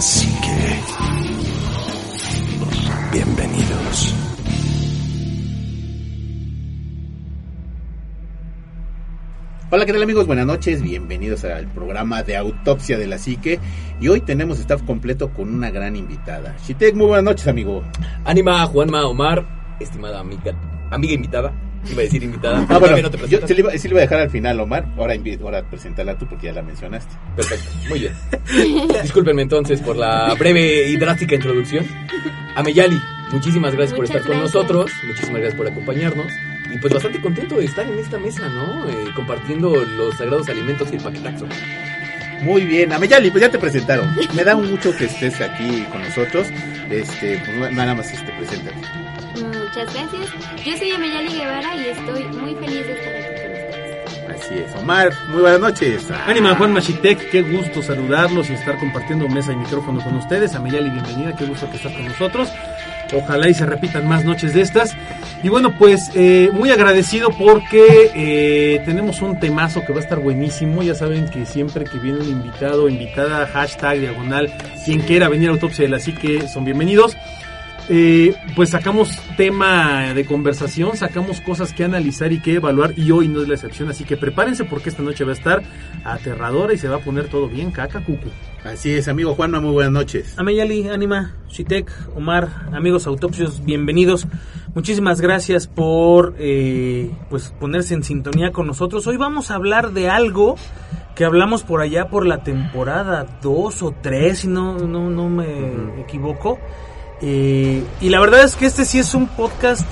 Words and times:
La 0.00 0.06
psique. 0.06 0.80
Bienvenidos. 3.12 4.14
Hola, 9.70 9.84
¿qué 9.84 9.92
tal 9.92 10.02
amigos? 10.02 10.26
Buenas 10.26 10.46
noches, 10.46 10.80
bienvenidos 10.80 11.44
al 11.44 11.66
programa 11.66 12.22
de 12.22 12.34
Autopsia 12.38 12.96
de 12.96 13.08
la 13.08 13.18
Psique. 13.18 13.60
Y 14.00 14.08
hoy 14.08 14.22
tenemos 14.22 14.58
staff 14.58 14.82
completo 14.84 15.34
con 15.34 15.52
una 15.52 15.70
gran 15.70 15.94
invitada. 15.96 16.56
Shitek, 16.66 16.94
muy 16.94 17.08
buenas 17.08 17.24
noches, 17.24 17.46
amigo. 17.46 17.82
Anima, 18.24 18.64
Juanma, 18.64 19.04
Omar, 19.04 19.76
estimada 19.80 20.20
amiga, 20.20 20.54
amiga 20.90 21.12
invitada. 21.12 21.52
Iba 21.90 22.00
a 22.00 22.04
decir 22.04 22.22
invitada. 22.22 22.66
Ah, 22.68 22.78
bueno, 22.78 22.86
también 22.86 23.02
no 23.04 23.10
te 23.10 23.28
yo 23.28 23.46
sí 23.46 23.54
le, 23.54 23.60
iba, 23.60 23.70
sí 23.72 23.88
le 23.88 23.94
iba 23.94 24.00
a 24.00 24.02
dejar 24.02 24.20
al 24.20 24.30
final, 24.30 24.60
Omar. 24.60 24.86
Ahora, 24.98 25.14
ahora 25.42 25.62
preséntala 25.68 26.18
tú 26.18 26.26
porque 26.26 26.46
ya 26.46 26.52
la 26.52 26.62
mencionaste. 26.62 27.14
Perfecto, 27.36 27.70
muy 27.88 28.00
bien. 28.00 28.12
Discúlpenme 29.02 29.42
entonces 29.42 29.80
por 29.80 29.96
la 29.96 30.34
breve 30.34 30.88
y 30.88 30.96
drástica 30.96 31.34
introducción. 31.34 31.86
Ameyali, 32.54 33.00
muchísimas 33.32 33.74
gracias 33.74 33.96
por 33.96 34.06
Muchas 34.06 34.16
estar 34.16 34.28
con 34.30 34.40
gracias. 34.40 34.54
nosotros, 34.54 34.90
muchísimas 35.06 35.40
gracias 35.40 35.54
por 35.54 35.68
acompañarnos. 35.68 36.26
Y 36.72 36.78
pues 36.78 36.92
bastante 36.92 37.20
contento 37.20 37.56
de 37.56 37.64
estar 37.64 37.84
en 37.86 37.98
esta 37.98 38.18
mesa, 38.18 38.48
¿no? 38.48 38.88
Eh, 38.88 38.94
compartiendo 39.16 39.74
los 39.74 40.16
sagrados 40.16 40.48
alimentos 40.48 40.88
y 40.92 40.96
el 40.96 41.02
paquetaxo. 41.02 41.46
Muy 42.42 42.64
bien, 42.64 42.92
Ameyali, 42.92 43.30
pues 43.30 43.42
ya 43.42 43.50
te 43.50 43.58
presentaron. 43.58 44.08
Me 44.34 44.44
da 44.44 44.56
mucho 44.56 44.96
que 44.96 45.04
estés 45.06 45.40
aquí 45.40 45.84
con 45.90 46.02
nosotros. 46.02 46.46
Este, 46.90 47.42
pues 47.44 47.72
nada 47.72 47.94
más 47.94 48.12
este, 48.12 48.32
preséntate. 48.32 48.99
Muchas 49.42 49.94
gracias. 49.94 50.28
Yo 50.64 50.76
soy 50.76 50.90
Ameyali 50.90 51.32
Guevara 51.32 51.76
y 51.76 51.88
estoy 51.88 52.24
muy 52.24 52.54
feliz 52.54 52.86
de 52.86 52.92
estar 52.92 53.14
aquí 53.14 53.42
con 53.42 53.52
ustedes. 53.52 53.90
Así 54.28 54.54
es, 54.54 54.74
Omar, 54.76 55.12
muy 55.28 55.42
buenas 55.42 55.60
noches. 55.60 56.10
Ánima 56.26 56.54
Juan 56.54 56.72
Machitek, 56.72 57.30
qué 57.30 57.42
gusto 57.42 57.82
saludarlos 57.82 58.50
y 58.50 58.54
estar 58.54 58.78
compartiendo 58.78 59.28
mesa 59.28 59.52
y 59.52 59.56
micrófono 59.56 60.02
con 60.02 60.16
ustedes. 60.16 60.54
Ameyali, 60.54 60.90
bienvenida, 60.90 61.34
qué 61.36 61.46
gusto 61.46 61.68
que 61.70 61.76
estás 61.76 61.92
con 61.92 62.04
nosotros. 62.04 62.48
Ojalá 63.12 63.48
y 63.48 63.54
se 63.54 63.66
repitan 63.66 64.06
más 64.06 64.24
noches 64.24 64.54
de 64.54 64.60
estas. 64.60 64.96
Y 65.42 65.48
bueno, 65.48 65.74
pues 65.76 66.10
eh, 66.14 66.50
muy 66.52 66.70
agradecido 66.70 67.30
porque 67.30 68.10
eh, 68.14 68.82
tenemos 68.84 69.20
un 69.22 69.40
temazo 69.40 69.84
que 69.84 69.92
va 69.92 70.00
a 70.00 70.02
estar 70.02 70.20
buenísimo. 70.20 70.82
Ya 70.82 70.94
saben 70.94 71.28
que 71.28 71.46
siempre 71.46 71.84
que 71.84 71.98
viene 71.98 72.20
un 72.20 72.28
invitado, 72.28 72.88
invitada, 72.88 73.46
hashtag, 73.46 74.00
diagonal, 74.00 74.52
quien 74.84 75.00
quiera 75.00 75.28
venir 75.28 75.48
a 75.48 75.52
Autopsia 75.52 75.84
de 75.84 75.90
la 75.90 75.98
Psique, 75.98 76.46
son 76.46 76.64
bienvenidos. 76.64 77.16
Eh, 77.92 78.36
pues 78.54 78.70
sacamos 78.70 79.18
tema 79.36 80.14
de 80.14 80.24
conversación, 80.24 80.96
sacamos 80.96 81.40
cosas 81.40 81.72
que 81.72 81.82
analizar 81.82 82.32
y 82.32 82.40
que 82.40 82.54
evaluar 82.54 82.96
y 82.96 83.10
hoy 83.10 83.26
no 83.26 83.42
es 83.42 83.48
la 83.48 83.54
excepción, 83.54 83.88
así 83.88 84.04
que 84.04 84.16
prepárense 84.16 84.64
porque 84.64 84.90
esta 84.90 85.02
noche 85.02 85.24
va 85.24 85.32
a 85.32 85.34
estar 85.34 85.62
aterradora 86.04 86.72
y 86.72 86.78
se 86.78 86.86
va 86.86 86.98
a 86.98 87.00
poner 87.00 87.26
todo 87.26 87.48
bien, 87.48 87.72
caca, 87.72 88.04
cucu. 88.04 88.28
Así 88.62 88.94
es, 88.94 89.08
amigo 89.08 89.34
Juanma, 89.34 89.58
muy 89.58 89.72
buenas 89.72 89.92
noches. 89.92 90.38
Ameyali, 90.38 90.88
Anima, 90.88 91.34
Shitek, 91.48 91.90
Omar, 92.14 92.68
amigos 92.72 93.08
autopsios, 93.08 93.64
bienvenidos. 93.64 94.28
Muchísimas 94.72 95.20
gracias 95.20 95.66
por 95.66 96.36
eh, 96.38 97.10
pues 97.28 97.52
ponerse 97.58 97.94
en 97.94 98.04
sintonía 98.04 98.52
con 98.52 98.68
nosotros. 98.68 99.04
Hoy 99.08 99.16
vamos 99.16 99.50
a 99.50 99.56
hablar 99.56 99.90
de 99.90 100.08
algo 100.08 100.54
que 101.16 101.24
hablamos 101.24 101.64
por 101.64 101.80
allá 101.80 102.08
por 102.08 102.24
la 102.24 102.44
temporada 102.44 103.40
2 103.42 103.82
o 103.82 103.94
3, 104.00 104.38
si 104.38 104.46
no, 104.46 104.78
no, 104.78 105.10
no 105.10 105.28
me 105.28 106.00
equivoco. 106.00 106.60
Eh, 107.22 107.84
y 108.00 108.08
la 108.08 108.20
verdad 108.20 108.42
es 108.42 108.56
que 108.56 108.66
este 108.66 108.84
sí 108.84 108.98
es 108.98 109.14
un 109.14 109.26
podcast 109.26 109.82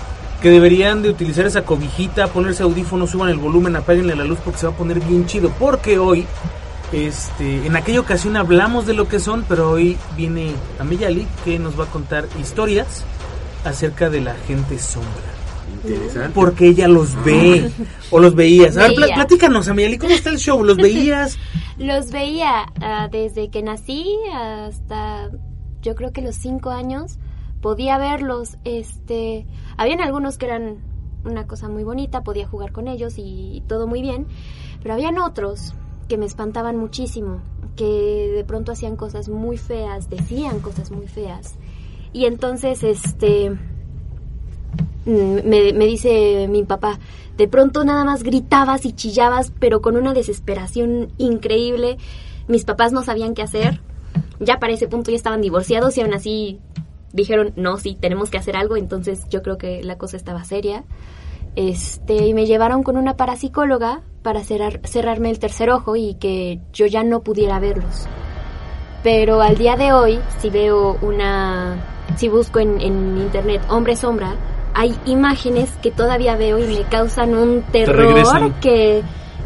que 0.40 0.50
deberían 0.50 1.02
de 1.02 1.10
utilizar 1.10 1.46
esa 1.46 1.62
cobijita, 1.62 2.28
ponerse 2.28 2.62
audífonos, 2.62 3.10
suban 3.10 3.28
el 3.28 3.38
volumen, 3.38 3.76
apáguenle 3.76 4.14
la 4.14 4.24
luz 4.24 4.38
porque 4.44 4.60
se 4.60 4.66
va 4.66 4.72
a 4.72 4.76
poner 4.76 5.00
bien 5.00 5.26
chido. 5.26 5.50
Porque 5.58 5.98
hoy, 5.98 6.26
este, 6.92 7.66
en 7.66 7.76
aquella 7.76 8.00
ocasión 8.00 8.36
hablamos 8.36 8.86
de 8.86 8.94
lo 8.94 9.08
que 9.08 9.18
son, 9.18 9.44
pero 9.48 9.70
hoy 9.70 9.96
viene 10.16 10.52
Ameyali 10.78 11.26
que 11.44 11.58
nos 11.58 11.78
va 11.78 11.84
a 11.84 11.88
contar 11.88 12.26
historias 12.40 13.04
acerca 13.64 14.10
de 14.10 14.20
la 14.20 14.34
gente 14.46 14.78
sombra. 14.78 15.10
Interesante. 15.84 16.30
Porque 16.34 16.68
ella 16.68 16.88
los 16.88 17.22
ve 17.24 17.70
o 18.10 18.20
los 18.20 18.34
veías. 18.34 18.76
A 18.76 18.88
ver, 18.88 18.96
Veía. 18.96 19.14
platícanos, 19.14 19.68
Ameyali, 19.68 19.98
¿cómo 19.98 20.14
está 20.14 20.30
el 20.30 20.38
show? 20.38 20.62
¿Los 20.62 20.76
veías? 20.76 21.36
Los 21.78 22.10
veía 22.10 22.66
ah, 22.80 23.08
desde 23.08 23.50
que 23.50 23.62
nací 23.62 24.04
hasta 24.34 25.30
yo 25.82 25.94
creo 25.94 26.12
que 26.12 26.22
los 26.22 26.36
cinco 26.36 26.70
años. 26.70 27.18
Podía 27.60 27.98
verlos. 27.98 28.56
Este, 28.64 29.46
habían 29.76 30.00
algunos 30.00 30.38
que 30.38 30.46
eran 30.46 30.78
una 31.24 31.46
cosa 31.48 31.68
muy 31.68 31.82
bonita, 31.82 32.22
podía 32.22 32.46
jugar 32.46 32.70
con 32.70 32.86
ellos 32.86 33.14
y 33.16 33.64
todo 33.66 33.86
muy 33.86 34.00
bien. 34.00 34.26
Pero 34.80 34.94
habían 34.94 35.18
otros 35.18 35.74
que 36.08 36.18
me 36.18 36.26
espantaban 36.26 36.76
muchísimo, 36.76 37.40
que 37.74 38.30
de 38.34 38.44
pronto 38.44 38.72
hacían 38.72 38.96
cosas 38.96 39.28
muy 39.28 39.58
feas, 39.58 40.08
decían 40.08 40.60
cosas 40.60 40.92
muy 40.92 41.08
feas. 41.08 41.56
Y 42.12 42.26
entonces, 42.26 42.84
este, 42.84 43.58
Mm, 45.08 45.48
me, 45.48 45.72
me 45.72 45.86
dice 45.86 46.48
mi 46.48 46.64
papá, 46.64 46.98
de 47.38 47.48
pronto 47.48 47.82
nada 47.82 48.04
más 48.04 48.22
gritabas 48.22 48.84
y 48.84 48.92
chillabas, 48.92 49.52
pero 49.58 49.80
con 49.80 49.96
una 49.96 50.12
desesperación 50.12 51.12
increíble. 51.16 51.96
Mis 52.46 52.64
papás 52.64 52.92
no 52.92 53.02
sabían 53.02 53.32
qué 53.32 53.40
hacer. 53.40 53.80
Ya 54.40 54.58
para 54.58 54.72
ese 54.72 54.88
punto 54.88 55.10
ya 55.10 55.16
estaban 55.16 55.40
divorciados 55.40 55.96
y 55.96 56.00
aún 56.00 56.14
así 56.14 56.60
dijeron, 57.12 57.52
no, 57.56 57.78
sí, 57.78 57.96
tenemos 58.00 58.30
que 58.30 58.38
hacer 58.38 58.56
algo. 58.56 58.76
Entonces 58.76 59.28
yo 59.28 59.42
creo 59.42 59.58
que 59.58 59.82
la 59.82 59.98
cosa 59.98 60.16
estaba 60.16 60.44
seria. 60.44 60.84
Este, 61.56 62.26
y 62.26 62.34
me 62.34 62.46
llevaron 62.46 62.82
con 62.82 62.96
una 62.96 63.16
parapsicóloga 63.16 64.02
para 64.22 64.44
cerrar, 64.44 64.80
cerrarme 64.84 65.30
el 65.30 65.38
tercer 65.38 65.70
ojo 65.70 65.96
y 65.96 66.14
que 66.14 66.60
yo 66.72 66.86
ya 66.86 67.02
no 67.02 67.20
pudiera 67.20 67.58
verlos. 67.58 68.06
Pero 69.02 69.40
al 69.40 69.56
día 69.56 69.76
de 69.76 69.92
hoy, 69.92 70.20
si 70.38 70.50
veo 70.50 70.98
una, 71.02 71.76
si 72.16 72.28
busco 72.28 72.58
en, 72.58 72.80
en 72.80 73.18
internet 73.18 73.62
hombre 73.70 73.96
sombra, 73.96 74.36
hay 74.74 74.96
imágenes 75.06 75.70
que 75.82 75.90
todavía 75.90 76.36
veo 76.36 76.58
y 76.58 76.66
me 76.66 76.82
causan 76.84 77.34
un 77.34 77.62
terror 77.62 78.52
que, 78.60 79.02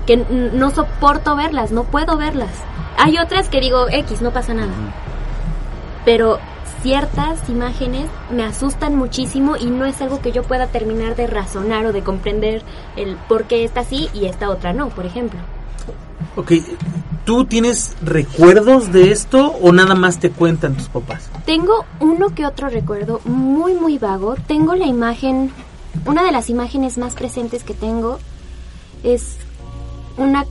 que 0.07 0.17
no 0.17 0.71
soporto 0.71 1.37
verlas, 1.37 1.73
no 1.73 1.85
puedo 1.85 2.17
verlas. 2.17 2.51
Hay 2.97 3.19
otras 3.19 3.49
que 3.49 3.61
digo, 3.61 3.89
X, 3.89 4.23
no 4.23 4.33
pasa 4.33 4.55
nada. 4.55 4.73
Pero 6.05 6.39
ciertas 6.83 7.49
imágenes 7.49 8.09
me 8.31 8.43
asustan 8.43 8.97
muchísimo 8.97 9.57
y 9.57 9.67
no 9.67 9.85
es 9.85 10.01
algo 10.03 10.21
que 10.21 10.33
yo 10.33 10.43
pueda 10.43 10.67
terminar 10.67 11.15
de 11.15 11.27
razonar 11.27 11.87
o 11.87 11.93
de 11.93 12.03
comprender 12.03 12.63
el 12.97 13.17
por 13.29 13.45
qué 13.45 13.65
esta 13.65 13.85
sí 13.85 14.09
y 14.13 14.27
esta 14.27 14.51
otra 14.51 14.73
no, 14.73 14.89
por 14.89 15.07
ejemplo. 15.07 15.39
Ok, 16.35 16.53
¿tú 17.25 17.45
tienes 17.45 17.95
recuerdos 18.03 18.93
de 18.93 19.13
esto 19.13 19.53
o 19.61 19.73
nada 19.73 19.95
más 19.95 20.19
te 20.19 20.31
cuentan 20.31 20.75
tus 20.75 20.89
papás? 20.89 21.31
Tengo 21.45 21.85
uno 22.01 22.35
que 22.35 22.47
otro 22.47 22.69
recuerdo 22.69 23.21
muy 23.25 23.75
muy 23.75 23.99
vago. 23.99 24.35
Tengo 24.47 24.75
la 24.75 24.87
imagen, 24.87 25.53
una 26.07 26.23
de 26.25 26.33
las 26.33 26.51
imágenes 26.51 26.99
más 26.99 27.15
presentes 27.15 27.65
que 27.65 27.75
tengo 27.75 28.19
es 29.05 29.37
una 30.17 30.47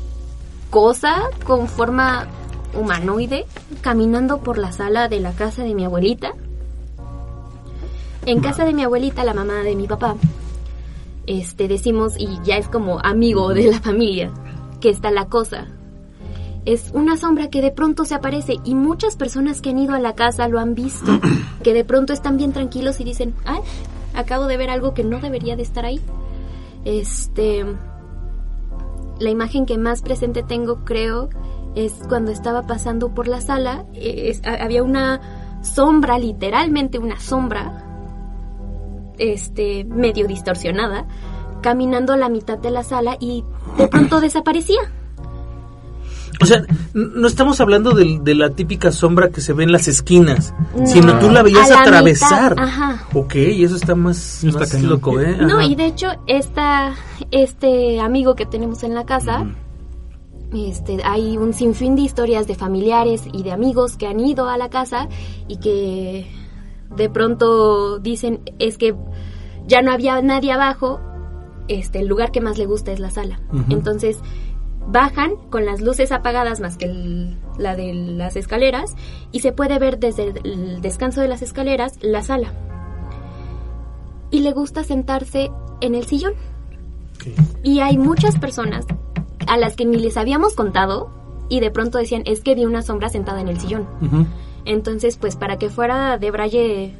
cosa 0.71 1.29
con 1.43 1.67
forma 1.67 2.27
humanoide 2.73 3.45
caminando 3.81 4.39
por 4.39 4.57
la 4.57 4.71
sala 4.71 5.09
de 5.09 5.19
la 5.19 5.33
casa 5.33 5.63
de 5.63 5.75
mi 5.75 5.83
abuelita. 5.83 6.31
En 8.25 8.39
casa 8.39 8.63
de 8.65 8.73
mi 8.73 8.83
abuelita, 8.83 9.23
la 9.23 9.33
mamá 9.33 9.55
de 9.63 9.75
mi 9.75 9.87
papá, 9.87 10.15
este 11.27 11.67
decimos 11.67 12.13
y 12.17 12.39
ya 12.43 12.57
es 12.57 12.67
como 12.67 12.99
amigo 12.99 13.53
de 13.53 13.69
la 13.69 13.81
familia 13.81 14.31
que 14.79 14.89
está 14.89 15.11
la 15.11 15.25
cosa. 15.25 15.67
Es 16.63 16.91
una 16.93 17.17
sombra 17.17 17.49
que 17.49 17.61
de 17.61 17.71
pronto 17.71 18.05
se 18.05 18.15
aparece 18.15 18.57
y 18.63 18.73
muchas 18.73 19.17
personas 19.17 19.61
que 19.61 19.71
han 19.71 19.79
ido 19.79 19.93
a 19.93 19.99
la 19.99 20.15
casa 20.15 20.47
lo 20.47 20.59
han 20.59 20.73
visto, 20.73 21.19
que 21.63 21.73
de 21.73 21.83
pronto 21.83 22.13
están 22.13 22.37
bien 22.37 22.53
tranquilos 22.53 22.99
y 23.01 23.03
dicen, 23.03 23.35
"Ay, 23.43 23.59
acabo 24.13 24.45
de 24.45 24.57
ver 24.57 24.69
algo 24.69 24.93
que 24.93 25.03
no 25.03 25.19
debería 25.19 25.57
de 25.57 25.63
estar 25.63 25.85
ahí." 25.85 25.99
Este 26.85 27.65
la 29.21 29.29
imagen 29.29 29.65
que 29.65 29.77
más 29.77 30.01
presente 30.01 30.43
tengo, 30.43 30.83
creo, 30.83 31.29
es 31.75 31.93
cuando 32.09 32.31
estaba 32.31 32.63
pasando 32.63 33.13
por 33.13 33.27
la 33.27 33.39
sala, 33.39 33.85
había 34.59 34.83
una 34.83 35.21
sombra, 35.61 36.17
literalmente 36.17 36.99
una 36.99 37.19
sombra, 37.19 37.85
este, 39.17 39.85
medio 39.85 40.27
distorsionada, 40.27 41.05
caminando 41.61 42.13
a 42.13 42.17
la 42.17 42.29
mitad 42.29 42.57
de 42.57 42.71
la 42.71 42.83
sala 42.83 43.17
y 43.19 43.45
de 43.77 43.87
pronto 43.87 44.19
desaparecía. 44.19 44.81
O 46.41 46.45
sea, 46.45 46.63
no 46.93 47.27
estamos 47.27 47.61
hablando 47.61 47.91
del- 47.91 48.23
de, 48.23 48.35
la 48.35 48.49
típica 48.49 48.91
sombra 48.91 49.29
que 49.29 49.41
se 49.41 49.53
ve 49.53 49.63
en 49.63 49.71
las 49.71 49.87
esquinas, 49.87 50.53
No. 50.75 50.85
sino 50.87 51.19
tú 51.19 51.29
la 51.29 51.43
veías 51.43 51.69
A 51.69 51.75
la 51.75 51.81
atravesar. 51.81 52.51
mitad, 52.51 52.63
ajá. 52.65 53.07
Ok, 53.13 53.35
eso 53.35 53.75
está 53.75 53.95
más, 53.95 54.43
Está 54.43 54.59
más 54.59 54.81
loco, 54.81 55.19
¿eh? 55.19 55.37
No, 55.39 55.61
y 55.61 55.75
de 55.75 55.85
hecho, 55.85 56.07
esta, 56.27 56.93
este 57.31 57.99
amigo 57.99 58.35
que 58.35 58.45
tenemos 58.45 58.83
en 58.83 58.95
la 58.95 59.05
casa, 59.05 59.45
este, 60.53 61.01
hay 61.03 61.37
un 61.37 61.53
sinfín 61.53 61.95
de 61.95 62.01
historias 62.01 62.47
de 62.47 62.55
familiares 62.55 63.23
y 63.31 63.43
de 63.43 63.51
amigos 63.51 63.95
que 63.95 64.07
han 64.07 64.19
ido 64.19 64.49
a 64.49 64.57
la 64.57 64.69
casa 64.69 65.07
y 65.47 65.57
que 65.57 66.27
de 66.95 67.09
pronto 67.09 67.99
dicen 67.99 68.41
es 68.59 68.77
que 68.77 68.93
ya 69.67 69.81
no 69.81 69.91
había 69.93 70.21
nadie 70.21 70.51
abajo, 70.51 70.99
este, 71.69 71.99
el 71.99 72.07
lugar 72.07 72.31
que 72.31 72.41
más 72.41 72.57
le 72.57 72.65
gusta 72.65 72.91
es 72.91 72.99
la 72.99 73.11
sala. 73.11 73.39
Entonces 73.69 74.17
bajan 74.87 75.31
con 75.49 75.65
las 75.65 75.79
luces 75.81 76.11
apagadas 76.11 76.59
más 76.59 76.77
que 76.77 76.85
el- 76.85 77.37
la 77.57 77.75
de 77.75 77.93
las 77.93 78.35
escaleras 78.35 78.95
y 79.31 79.39
se 79.41 79.51
puede 79.51 79.77
ver 79.79 79.99
desde 79.99 80.33
el 80.43 80.81
descanso 80.81 81.21
de 81.21 81.27
las 81.27 81.41
escaleras 81.41 81.97
la 82.01 82.23
sala. 82.23 82.51
Y 84.31 84.39
le 84.39 84.51
gusta 84.53 84.83
sentarse 84.83 85.51
en 85.81 85.95
el 85.95 86.05
sillón. 86.05 86.33
Y 87.63 87.79
hay 87.81 87.97
muchas 87.97 88.37
personas 88.39 88.85
a 89.47 89.57
las 89.57 89.75
que 89.75 89.85
ni 89.85 89.97
les 89.97 90.17
habíamos 90.17 90.53
contado 90.55 91.09
y 91.49 91.59
de 91.59 91.69
pronto 91.69 91.97
decían, 91.97 92.23
es 92.25 92.41
que 92.41 92.55
vi 92.55 92.65
una 92.65 92.81
sombra 92.81 93.09
sentada 93.09 93.41
en 93.41 93.47
el 93.49 93.59
sillón. 93.59 93.87
Entonces, 94.65 95.17
pues 95.17 95.35
para 95.35 95.57
que 95.57 95.69
fuera 95.69 96.17
de 96.17 96.31
braille 96.31 96.95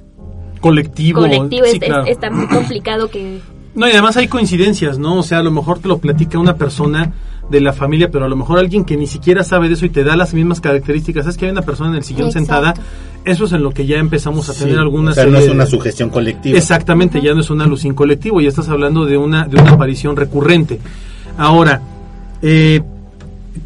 Colectivo. 0.60 1.22
colectivo 1.22 1.66
sí, 1.66 1.80
es- 1.82 1.90
es- 1.90 2.08
está 2.08 2.30
muy 2.30 2.48
complicado 2.48 3.10
que... 3.10 3.40
No, 3.74 3.88
y 3.88 3.92
además 3.92 4.18
hay 4.18 4.28
coincidencias, 4.28 5.00
¿no? 5.00 5.18
O 5.18 5.24
sea, 5.24 5.40
a 5.40 5.44
lo 5.44 5.52
mejor 5.52 5.80
te 5.80 5.88
lo 5.88 5.98
platica 6.00 6.38
una 6.38 6.58
persona 6.58 7.14
de 7.52 7.62
la 7.62 7.74
familia, 7.74 8.10
pero 8.10 8.26
a 8.26 8.30
lo 8.30 8.36
mejor 8.36 8.58
alguien 8.58 8.86
que 8.86 8.98
ni 8.98 9.06
siquiera 9.06 9.44
sabe 9.44 9.68
de 9.68 9.76
eso 9.76 9.86
y 9.86 9.90
te 9.90 10.04
da 10.04 10.16
las 10.16 10.34
mismas 10.34 10.62
características. 10.62 11.28
Es 11.28 11.38
que 11.38 11.46
hay 11.46 11.52
una 11.52 11.62
persona 11.62 11.92
en 11.92 11.98
el 11.98 12.04
sillón 12.04 12.28
Exacto. 12.28 12.40
sentada. 12.40 12.74
Eso 13.24 13.46
es 13.46 13.52
en 13.52 13.62
lo 13.62 13.72
que 13.72 13.86
ya 13.86 13.98
empezamos 13.98 14.50
a 14.50 14.54
tener 14.54 14.76
Sí, 14.76 14.80
alguna 14.80 15.12
o 15.12 15.14
sea, 15.14 15.26
no 15.28 15.38
es 15.38 15.50
una 15.50 15.68
sugestión 15.68 16.10
colectiva. 16.10 16.58
Exactamente, 16.58 17.22
ya 17.22 17.36
no 17.36 17.42
es 17.42 17.50
una 17.52 17.66
alucin 17.66 17.94
colectivo, 17.94 18.42
ya 18.42 18.50
estás 18.50 18.70
hablando 18.70 19.06
de 19.06 19.18
una, 19.18 19.46
de 19.46 19.62
una 19.62 19.72
aparición 19.72 20.16
recurrente. 20.16 20.80
Ahora, 21.38 21.82
eh, 22.42 22.82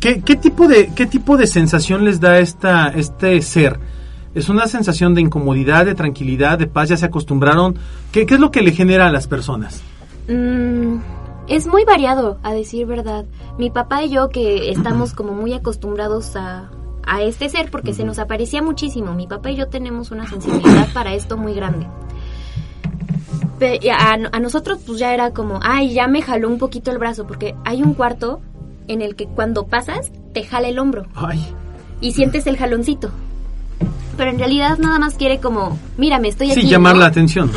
¿qué, 0.01 0.21
qué 0.21 0.35
tipo 0.35 0.67
de, 0.67 0.91
¿qué 0.93 1.05
tipo 1.05 1.37
de 1.37 1.47
sensación 1.47 2.03
les 2.03 2.19
da 2.19 2.39
esta, 2.39 2.89
este 2.89 3.41
ser? 3.41 3.79
¿Es 4.33 4.49
una 4.49 4.67
sensación 4.67 5.13
de 5.13 5.21
incomodidad, 5.21 5.85
de 5.85 5.95
tranquilidad, 5.95 6.59
de 6.59 6.67
paz? 6.67 6.89
¿Ya 6.89 6.97
se 6.97 7.05
acostumbraron? 7.05 7.75
¿Qué, 8.11 8.25
qué 8.25 8.33
es 8.33 8.39
lo 8.41 8.51
que 8.51 8.61
le 8.61 8.71
genera 8.73 9.07
a 9.07 9.11
las 9.11 9.27
personas? 9.27 9.81
Mm, 10.27 10.97
es 11.47 11.67
muy 11.67 11.85
variado, 11.85 12.37
a 12.43 12.53
decir 12.53 12.85
verdad. 12.85 13.25
Mi 13.57 13.69
papá 13.69 14.03
y 14.03 14.09
yo 14.09 14.29
que 14.29 14.69
estamos 14.71 15.13
como 15.13 15.33
muy 15.33 15.53
acostumbrados 15.53 16.35
a, 16.35 16.69
a 17.05 17.21
este 17.21 17.49
ser 17.49 17.69
porque 17.71 17.93
se 17.93 18.03
nos 18.03 18.19
aparecía 18.19 18.61
muchísimo. 18.61 19.13
Mi 19.13 19.27
papá 19.27 19.51
y 19.51 19.55
yo 19.55 19.67
tenemos 19.67 20.11
una 20.11 20.27
sensibilidad 20.27 20.87
para 20.93 21.13
esto 21.13 21.37
muy 21.37 21.53
grande. 21.53 21.87
A, 23.91 24.17
a 24.31 24.39
nosotros 24.39 24.79
pues 24.85 24.99
ya 24.99 25.13
era 25.13 25.31
como, 25.31 25.59
ay, 25.61 25.93
ya 25.93 26.07
me 26.07 26.21
jaló 26.21 26.49
un 26.49 26.57
poquito 26.57 26.91
el 26.91 26.97
brazo 26.97 27.25
porque 27.25 27.55
hay 27.63 27.81
un 27.83 27.93
cuarto 27.93 28.41
en 28.87 29.01
el 29.01 29.15
que 29.15 29.27
cuando 29.27 29.67
pasas 29.67 30.11
te 30.33 30.43
jala 30.43 30.67
el 30.67 30.77
hombro 30.77 31.07
Ay, 31.15 31.43
y 32.01 32.11
sientes 32.11 32.47
el 32.47 32.57
jaloncito. 32.57 33.11
Pero 34.17 34.31
en 34.31 34.39
realidad 34.39 34.77
nada 34.77 34.99
más 34.99 35.15
quiere 35.15 35.39
como, 35.39 35.77
mírame, 35.97 36.29
estoy 36.29 36.51
aquí. 36.51 36.61
sí, 36.61 36.67
llamar 36.67 36.95
¿no? 36.95 37.01
la 37.01 37.07
atención. 37.07 37.51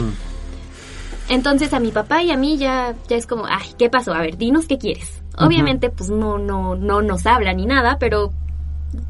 Entonces 1.28 1.74
a 1.74 1.80
mi 1.80 1.90
papá 1.90 2.22
y 2.22 2.30
a 2.30 2.36
mí 2.36 2.56
ya, 2.56 2.94
ya 3.08 3.16
es 3.16 3.26
como, 3.26 3.46
ay, 3.46 3.74
¿qué 3.78 3.90
pasó? 3.90 4.14
A 4.14 4.20
ver, 4.20 4.38
dinos 4.38 4.66
qué 4.66 4.78
quieres. 4.78 5.22
Obviamente, 5.36 5.90
pues 5.90 6.10
no, 6.10 6.38
no, 6.38 6.74
no 6.74 7.02
nos 7.02 7.26
habla 7.26 7.52
ni 7.52 7.66
nada, 7.66 7.98
pero 8.00 8.32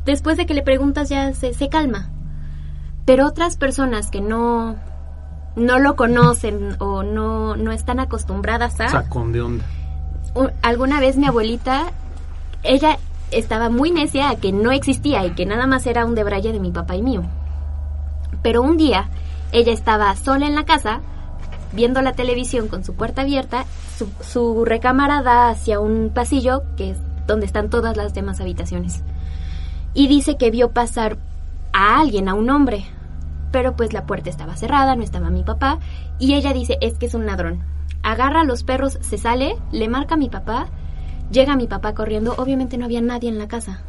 después 0.05 0.37
de 0.37 0.45
que 0.45 0.55
le 0.55 0.63
preguntas 0.63 1.09
ya 1.09 1.33
se, 1.33 1.55
se 1.55 1.69
calma. 1.69 2.11
Pero 3.07 3.27
otras 3.27 3.57
personas 3.57 4.11
que 4.11 4.21
no, 4.21 4.77
no 5.57 5.79
lo 5.79 5.97
conocen 5.97 6.77
o 6.81 7.03
no, 7.03 7.57
no 7.57 7.73
están 7.73 8.01
acostumbradas 8.01 8.81
a... 8.81 8.89
Sacón 8.89 9.33
de 9.33 9.41
onda. 9.41 9.65
alguna 10.61 11.01
vez 11.01 11.17
mi 11.17 11.27
abuelita, 11.27 11.93
ella 12.63 12.99
estaba 13.31 13.71
muy 13.71 13.91
necia 13.91 14.29
a 14.31 14.37
que 14.37 14.53
no 14.53 14.73
existía 14.73 15.25
y 15.25 15.31
que 15.31 15.47
nada 15.47 15.67
más 15.67 15.87
era 15.87 16.05
un 16.05 16.15
debraye 16.15 16.53
de 16.53 16.61
mi 16.61 16.73
papá 16.73 16.97
y 16.97 17.03
mío. 17.03 17.23
Pero 18.43 18.63
un 18.63 18.77
día 18.77 19.09
ella 19.53 19.73
estaba 19.73 20.15
sola 20.17 20.47
en 20.47 20.55
la 20.55 20.65
casa 20.65 21.01
viendo 21.73 22.03
la 22.03 22.13
televisión 22.13 22.69
con 22.69 22.85
su 22.85 22.95
puerta 22.95 23.23
abierta, 23.23 23.65
su, 24.21 24.65
recámara 24.65 25.23
da 25.23 25.49
hacia 25.49 25.81
un 25.81 26.11
pasillo 26.15 26.63
que 26.77 26.91
es 26.91 26.99
donde 27.27 27.47
están 27.47 27.71
todas 27.71 27.97
las 27.97 28.15
demás 28.15 28.41
habitaciones. 28.41 29.03
Y 29.95 30.09
dice 30.09 30.37
que 30.37 30.51
vio 30.51 30.71
pasar 30.71 31.19
a 31.73 32.01
alguien, 32.01 32.29
a 32.29 32.35
un 32.35 32.51
hombre. 32.51 32.85
Pero 33.51 33.77
pues 33.77 33.93
la 33.93 34.07
puerta 34.07 34.31
estaba 34.31 34.57
cerrada, 34.57 34.95
no 34.95 35.03
estaba 35.03 35.31
mi 35.31 35.43
papá. 35.43 35.79
Y 36.19 36.35
ella 36.35 36.53
dice, 36.53 36.79
es 36.81 36.95
que 36.99 37.07
es 37.07 37.15
un 37.15 37.27
ladrón. 37.27 37.63
Agarra 38.03 38.43
a 38.43 38.45
los 38.45 38.63
perros, 38.63 38.99
se 39.01 39.19
sale, 39.19 39.57
le 39.73 39.89
marca 39.89 40.15
a 40.15 40.19
mi 40.19 40.29
papá. 40.29 40.69
Llega 41.31 41.57
mi 41.57 41.67
papá 41.67 41.95
corriendo, 41.95 42.35
obviamente 42.39 42.79
no 42.79 42.85
había 42.85 43.03
nadie 43.03 43.29
en 43.29 43.39
la 43.39 43.49
casa. 43.49 43.83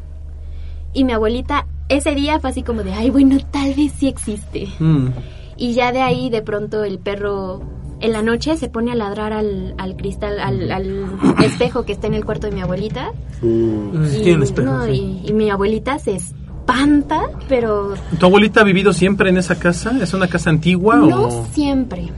Y 0.94 1.04
mi 1.04 1.14
abuelita 1.14 1.66
ese 1.90 2.16
día 2.16 2.40
fue 2.40 2.52
así 2.52 2.64
como 2.64 2.84
de, 2.84 2.94
ay, 2.94 3.10
bueno, 3.10 3.38
tal 3.52 3.74
vez 3.74 3.94
sí 3.94 4.08
existe. 4.08 4.68
Mm. 4.80 5.08
Y 5.60 5.74
ya 5.74 5.92
de 5.92 6.02
ahí 6.02 6.30
de 6.30 6.42
pronto 6.42 6.84
el 6.84 7.00
perro 7.00 7.62
en 8.00 8.14
la 8.14 8.22
noche 8.22 8.56
se 8.56 8.70
pone 8.70 8.94
a 8.94 8.96
ladrar 8.96 9.34
al, 9.34 9.76
al 9.78 9.96
cristal, 9.98 10.40
al, 10.40 10.72
al 10.72 11.18
espejo 11.44 11.84
que 11.84 11.92
está 11.92 12.08
en 12.08 12.14
el 12.14 12.24
cuarto 12.24 12.48
de 12.48 12.54
mi 12.54 12.62
abuelita. 12.62 13.12
Sí, 13.42 13.48
Y, 13.48 14.24
tiene 14.24 14.46
espejo, 14.46 14.72
no, 14.72 14.86
sí. 14.86 15.22
y, 15.26 15.30
y 15.30 15.34
mi 15.34 15.50
abuelita 15.50 16.00
se 16.00 16.16
espanta, 16.16 17.24
pero 17.50 17.94
¿Tu 18.18 18.26
abuelita 18.26 18.62
ha 18.62 18.64
vivido 18.64 18.94
siempre 18.94 19.30
en 19.30 19.38
esa 19.38 19.60
casa? 19.60 19.92
¿Es 20.02 20.14
una 20.14 20.28
casa 20.28 20.50
antigua 20.50 20.96
no 20.96 21.24
o...? 21.28 21.46
siempre. 21.52 22.10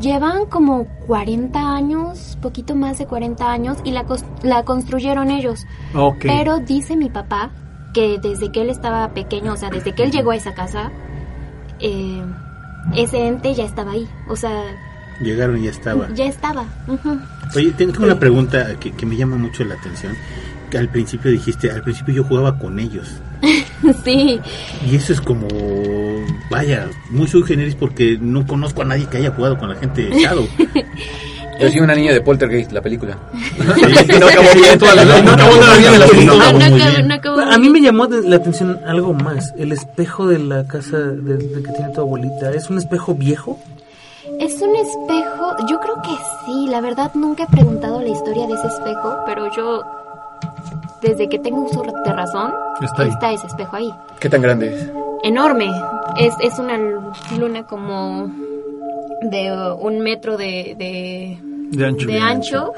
Llevan 0.00 0.46
como 0.46 0.86
40 1.06 1.60
años, 1.76 2.36
poquito 2.42 2.74
más 2.74 2.98
de 2.98 3.06
40 3.06 3.52
años, 3.52 3.76
y 3.84 3.92
la, 3.92 4.04
la 4.42 4.64
construyeron 4.64 5.30
ellos. 5.30 5.64
Ok. 5.94 6.22
Pero 6.22 6.58
dice 6.58 6.96
mi 6.96 7.08
papá 7.08 7.50
que 7.94 8.18
desde 8.20 8.50
que 8.50 8.62
él 8.62 8.70
estaba 8.70 9.10
pequeño, 9.10 9.52
o 9.52 9.56
sea, 9.56 9.68
desde 9.70 9.94
que 9.94 10.02
él 10.02 10.10
llegó 10.10 10.32
a 10.32 10.36
esa 10.36 10.54
casa, 10.54 10.90
eh, 11.78 12.22
ese 12.96 13.26
ente 13.26 13.54
ya 13.54 13.64
estaba 13.64 13.92
ahí. 13.92 14.08
O 14.28 14.36
sea, 14.36 14.64
llegaron 15.20 15.58
y 15.58 15.64
ya 15.64 15.70
estaba. 15.70 16.08
ya 16.14 16.26
estaba. 16.26 16.64
Oye, 17.54 17.72
tengo 17.72 18.02
una 18.02 18.18
pregunta 18.18 18.76
que, 18.78 18.92
que 18.92 19.06
me 19.06 19.16
llama 19.16 19.36
mucho 19.36 19.64
la 19.64 19.74
atención. 19.74 20.16
Que 20.70 20.78
al 20.78 20.88
principio 20.88 21.30
dijiste, 21.30 21.70
al 21.70 21.82
principio 21.82 22.14
yo 22.14 22.24
jugaba 22.24 22.58
con 22.58 22.78
ellos. 22.78 23.20
sí. 24.04 24.40
Y 24.90 24.96
eso 24.96 25.12
es 25.12 25.20
como, 25.20 25.46
vaya, 26.50 26.88
muy 27.10 27.28
sui 27.28 27.42
generis 27.42 27.74
porque 27.74 28.18
no 28.20 28.46
conozco 28.46 28.82
a 28.82 28.84
nadie 28.84 29.06
que 29.06 29.18
haya 29.18 29.32
jugado 29.32 29.58
con 29.58 29.68
la 29.68 29.76
gente 29.76 30.04
de 30.04 30.20
Shadow. 30.20 30.48
Yo 31.62 31.68
soy 31.70 31.80
una 31.80 31.94
niña 31.94 32.12
de 32.12 32.20
Poltergeist, 32.20 32.72
la 32.72 32.80
película. 32.80 33.16
No 33.58 33.72
acabó 34.26 34.54
bien 34.54 34.78
toda 34.78 34.94
la 34.94 35.04
No 35.04 35.32
acabó 35.32 35.52
bien 36.88 37.12
Ah, 37.12 37.54
A 37.54 37.58
mí 37.58 37.68
me 37.70 37.80
llamó 37.80 38.06
la 38.06 38.36
atención 38.36 38.80
algo 38.86 39.12
más, 39.14 39.52
el 39.56 39.72
espejo 39.72 40.26
de 40.26 40.38
la 40.38 40.64
casa 40.66 40.98
de, 40.98 41.36
de 41.36 41.62
que 41.62 41.72
tiene 41.72 41.92
tu 41.94 42.00
abuelita. 42.00 42.50
¿Es 42.50 42.68
un 42.70 42.78
espejo 42.78 43.14
viejo? 43.14 43.58
Es 44.38 44.60
un 44.62 44.74
espejo, 44.76 45.56
yo 45.68 45.78
creo 45.80 45.96
que 46.02 46.10
sí, 46.46 46.66
la 46.68 46.80
verdad 46.80 47.10
nunca 47.14 47.44
he 47.44 47.46
preguntado 47.48 48.00
la 48.00 48.08
historia 48.08 48.46
de 48.46 48.54
ese 48.54 48.66
espejo, 48.68 49.16
pero 49.26 49.52
yo, 49.54 49.82
desde 51.02 51.28
que 51.28 51.38
tengo 51.38 51.62
uso 51.64 51.82
de 51.82 52.12
razón, 52.12 52.52
Está 52.80 53.02
ahí. 53.28 53.34
ese 53.34 53.46
espejo 53.46 53.76
ahí. 53.76 53.92
¿Qué 54.20 54.28
tan 54.28 54.40
grande 54.42 54.74
es? 54.74 54.90
Enorme, 55.24 55.70
es, 56.18 56.34
es 56.40 56.58
una 56.58 56.78
luna 57.38 57.64
como 57.66 58.30
de 59.22 59.52
uh, 59.52 59.74
un 59.74 60.00
metro 60.00 60.36
de, 60.36 60.74
de, 60.78 61.38
De 61.72 61.86
ancho. 61.86 62.06
de 62.06 62.18
ancho 62.20 62.72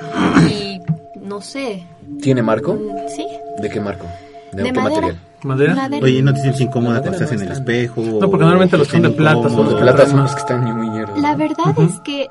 y 0.50 0.80
no 1.20 1.40
sé, 1.40 1.84
¿Tiene 2.22 2.42
marco? 2.42 2.74
mm, 2.74 3.08
sí, 3.14 3.26
¿De 3.58 3.68
qué 3.70 3.80
marco? 3.80 4.06
¿De, 4.52 4.62
de 4.62 4.72
qué 4.72 4.80
madera. 4.80 5.00
material? 5.00 5.20
¿Madera? 5.42 5.74
Madera. 5.74 6.04
Oye, 6.04 6.22
¿no 6.22 6.32
te 6.32 6.40
sientes 6.40 6.60
incómoda 6.62 7.00
cuando 7.00 7.18
estás 7.18 7.30
no 7.32 7.36
en 7.36 7.46
el 7.46 7.52
es 7.52 7.58
espejo? 7.58 8.00
No, 8.00 8.30
porque 8.30 8.44
normalmente 8.44 8.78
los 8.78 8.88
son 8.88 9.02
de 9.02 9.10
plata? 9.10 9.48
Los 9.48 9.74
platas 9.74 10.08
son 10.10 10.22
los 10.22 10.32
que 10.34 10.40
están 10.40 10.64
muy 10.64 10.88
mierda. 10.88 11.12
La 11.18 11.36
verdad 11.36 11.74
es 11.78 12.00
que 12.00 12.22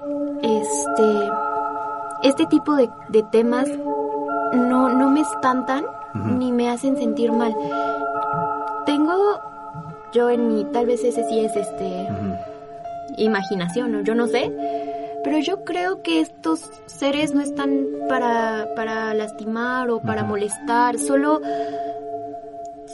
este 0.42 1.30
este 2.24 2.46
tipo 2.48 2.76
de, 2.76 2.90
de 3.10 3.22
temas 3.32 3.68
no, 4.54 4.90
no 4.90 5.10
me 5.12 5.22
espantan 5.22 5.84
ni 6.38 6.52
me 6.52 6.70
hacen 6.70 6.96
sentir 6.98 7.32
mal. 7.32 7.54
Tengo 8.86 9.14
yo 10.14 10.30
en 10.30 10.48
mi, 10.48 10.64
tal 10.66 10.86
vez 10.86 11.04
ese 11.04 11.24
sí 11.28 11.40
es 11.40 11.56
este 11.56 12.08
imaginación, 13.18 13.92
¿no? 13.92 14.02
yo 14.02 14.16
no 14.16 14.28
sé, 14.28 14.52
pero 15.24 15.40
yo 15.40 15.64
creo 15.64 16.02
que 16.02 16.20
estos 16.20 16.62
seres 16.86 17.34
no 17.34 17.42
están 17.42 17.86
para, 18.08 18.68
para 18.76 19.14
lastimar 19.14 19.90
o 19.90 20.02
para 20.02 20.24
molestar, 20.24 21.00
solo 21.00 21.42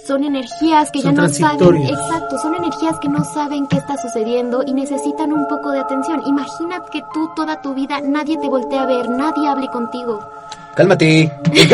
son 0.05 0.23
energías 0.23 0.91
que 0.91 1.01
Son 1.01 1.15
ya 1.15 1.21
no 1.21 1.29
saben, 1.29 1.83
exacto, 1.83 2.37
son 2.39 2.55
energías 2.55 2.97
que 2.99 3.09
no 3.09 3.23
saben 3.23 3.67
qué 3.67 3.77
está 3.77 3.97
sucediendo 3.97 4.63
y 4.65 4.73
necesitan 4.73 5.31
un 5.31 5.47
poco 5.47 5.71
de 5.71 5.79
atención. 5.79 6.23
Imagina 6.25 6.83
que 6.91 7.01
tú 7.13 7.29
toda 7.35 7.61
tu 7.61 7.73
vida 7.75 8.01
nadie 8.01 8.37
te 8.37 8.49
voltea 8.49 8.83
a 8.83 8.85
ver, 8.85 9.09
nadie 9.09 9.47
hable 9.47 9.67
contigo. 9.69 10.19
Cálmate. 10.75 11.31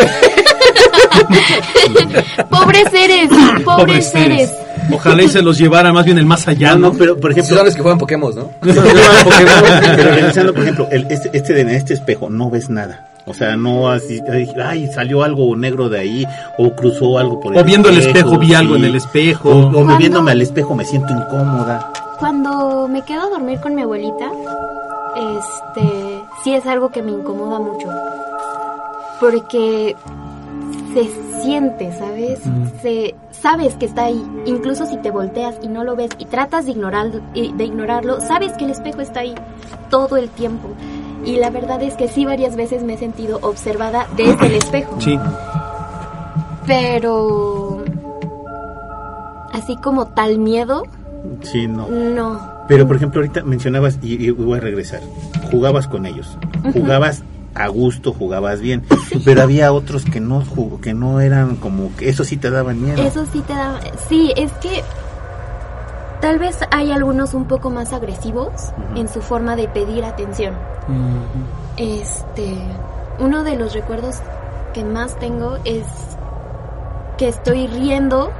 pobres 2.50 2.84
seres, 2.92 3.30
pobres 3.64 4.10
seres. 4.10 4.54
Ojalá 4.92 5.24
y 5.24 5.30
se 5.30 5.42
los 5.42 5.58
llevara 5.58 5.92
más 5.92 6.06
bien 6.06 6.18
el 6.18 6.25
más 6.25 6.48
allá, 6.48 6.74
no, 6.74 6.80
¿no? 6.80 6.92
no, 6.92 6.98
pero 6.98 7.20
por 7.20 7.32
ejemplo, 7.32 7.56
son 7.56 7.66
los 7.66 7.75
que 7.75 7.82
juegan 7.82 7.98
Pokémon, 7.98 8.36
¿no? 8.36 8.50
pero 8.62 10.12
revisando, 10.12 10.54
por 10.54 10.64
ejemplo, 10.64 10.88
el, 10.92 11.08
este, 11.10 11.32
este, 11.34 11.54
de- 11.54 11.62
en 11.62 11.70
este 11.70 11.94
espejo 11.96 12.30
no 12.30 12.50
ves 12.50 12.70
nada. 12.70 13.08
O 13.28 13.34
sea, 13.34 13.58
no 13.58 13.90
así, 13.90 14.22
ay, 14.64 14.88
salió 14.94 15.24
algo 15.24 15.56
negro 15.56 15.90
de 15.90 16.00
ahí, 16.00 16.28
o 16.60 16.75
cruzó 16.75 17.18
algo 17.18 17.40
por 17.40 17.58
O 17.58 17.64
viendo 17.64 17.90
el 17.90 17.98
espejo, 17.98 18.38
vi 18.38 18.54
algo 18.54 18.75
en 18.75 18.86
el 18.86 18.96
espejo. 18.96 19.50
O, 19.50 19.82
o 19.82 19.98
viéndome 19.98 20.32
al 20.32 20.42
espejo 20.44 20.75
me 20.75 20.86
siento 20.86 21.12
incómoda. 21.12 21.92
Cuando 22.20 22.88
me 22.88 23.02
quedo 23.02 23.24
a 23.24 23.30
dormir 23.30 23.60
con 23.60 23.74
mi 23.74 23.82
abuelita, 23.82 24.30
este, 25.16 26.22
sí 26.44 26.54
es 26.54 26.68
algo 26.68 26.90
que 26.90 27.02
me 27.02 27.14
incomoda 27.14 27.60
mucho. 27.60 27.88
Porque 29.19 29.95
se 30.93 31.41
siente, 31.41 31.91
¿sabes? 31.98 32.39
Se 32.81 33.15
sabes 33.31 33.75
que 33.75 33.86
está 33.86 34.05
ahí, 34.05 34.25
incluso 34.45 34.86
si 34.86 34.98
te 34.98 35.12
volteas 35.12 35.55
y 35.62 35.67
no 35.67 35.84
lo 35.84 35.95
ves 35.95 36.10
y 36.17 36.25
tratas 36.25 36.65
de 36.65 36.72
ignorar 36.72 37.12
y- 37.34 37.53
de 37.53 37.65
ignorarlo, 37.65 38.19
sabes 38.22 38.53
que 38.53 38.65
el 38.65 38.72
espejo 38.72 39.01
está 39.01 39.19
ahí 39.22 39.36
todo 39.89 40.17
el 40.17 40.29
tiempo. 40.29 40.69
Y 41.25 41.38
la 41.38 41.50
verdad 41.50 41.81
es 41.84 41.95
que 41.95 42.07
sí 42.07 42.25
varias 42.25 42.55
veces 42.55 42.84
me 42.84 42.93
he 42.93 42.98
sentido 42.98 43.39
observada 43.41 44.07
desde 44.15 44.45
el 44.48 44.53
espejo. 44.55 44.95
Sí. 45.00 45.19
Pero 46.67 47.84
así 49.53 49.75
como 49.77 50.07
tal 50.07 50.38
miedo, 50.39 50.84
Sí, 51.41 51.67
no. 51.67 51.88
no. 51.88 52.39
Pero 52.67 52.88
por 52.88 52.95
ejemplo, 52.95 53.19
ahorita 53.22 53.43
mencionabas, 53.43 54.00
y, 54.01 54.24
y 54.25 54.29
voy 54.31 54.57
a 54.57 54.62
regresar, 54.62 55.01
jugabas 55.51 55.88
con 55.88 56.05
ellos, 56.05 56.38
jugabas 56.74 57.24
a 57.55 57.67
gusto, 57.69 58.13
jugabas 58.13 58.59
bien, 58.59 58.83
pero 59.24 59.41
había 59.41 59.71
otros 59.71 60.03
que 60.05 60.19
no 60.19 60.41
jugó, 60.45 60.81
que 60.81 60.93
no 60.93 61.19
eran 61.21 61.55
como 61.55 61.95
que 61.95 62.09
eso 62.09 62.24
sí 62.24 62.35
te 62.38 62.50
daban 62.51 62.81
miedo. 62.83 63.01
Eso 63.01 63.25
sí 63.31 63.41
te 63.41 63.53
da... 63.53 63.79
Sí, 64.09 64.33
es 64.35 64.51
que 64.53 64.83
tal 66.21 66.38
vez 66.39 66.57
hay 66.71 66.91
algunos 66.91 67.33
un 67.33 67.45
poco 67.45 67.69
más 67.69 67.93
agresivos 67.93 68.50
en 68.95 69.07
su 69.07 69.21
forma 69.21 69.55
de 69.55 69.67
pedir 69.69 70.03
atención. 70.03 70.53
Este, 71.77 72.57
uno 73.19 73.43
de 73.43 73.55
los 73.55 73.74
recuerdos 73.74 74.15
que 74.74 74.83
más 74.83 75.15
tengo 75.17 75.57
es 75.65 75.85
que 77.17 77.27
estoy 77.29 77.67
riendo 77.67 78.31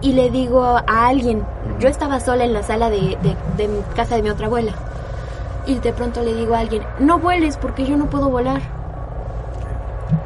y 0.00 0.12
le 0.12 0.30
digo 0.30 0.64
a 0.64 1.06
alguien, 1.06 1.42
yo 1.80 1.88
estaba 1.88 2.20
sola 2.20 2.44
en 2.44 2.52
la 2.52 2.62
sala 2.62 2.90
de, 2.90 3.16
de- 3.22 3.36
de 3.56 3.68
mi 3.68 3.80
casa 3.94 4.16
de 4.16 4.22
mi 4.22 4.30
otra 4.30 4.46
abuela, 4.46 4.72
y 5.66 5.76
de 5.78 5.92
pronto 5.92 6.22
le 6.22 6.34
digo 6.34 6.54
a 6.54 6.60
alguien, 6.60 6.82
no 6.98 7.18
vueles 7.18 7.56
porque 7.56 7.84
yo 7.86 7.96
no 7.96 8.06
puedo 8.10 8.28
volar. 8.30 8.60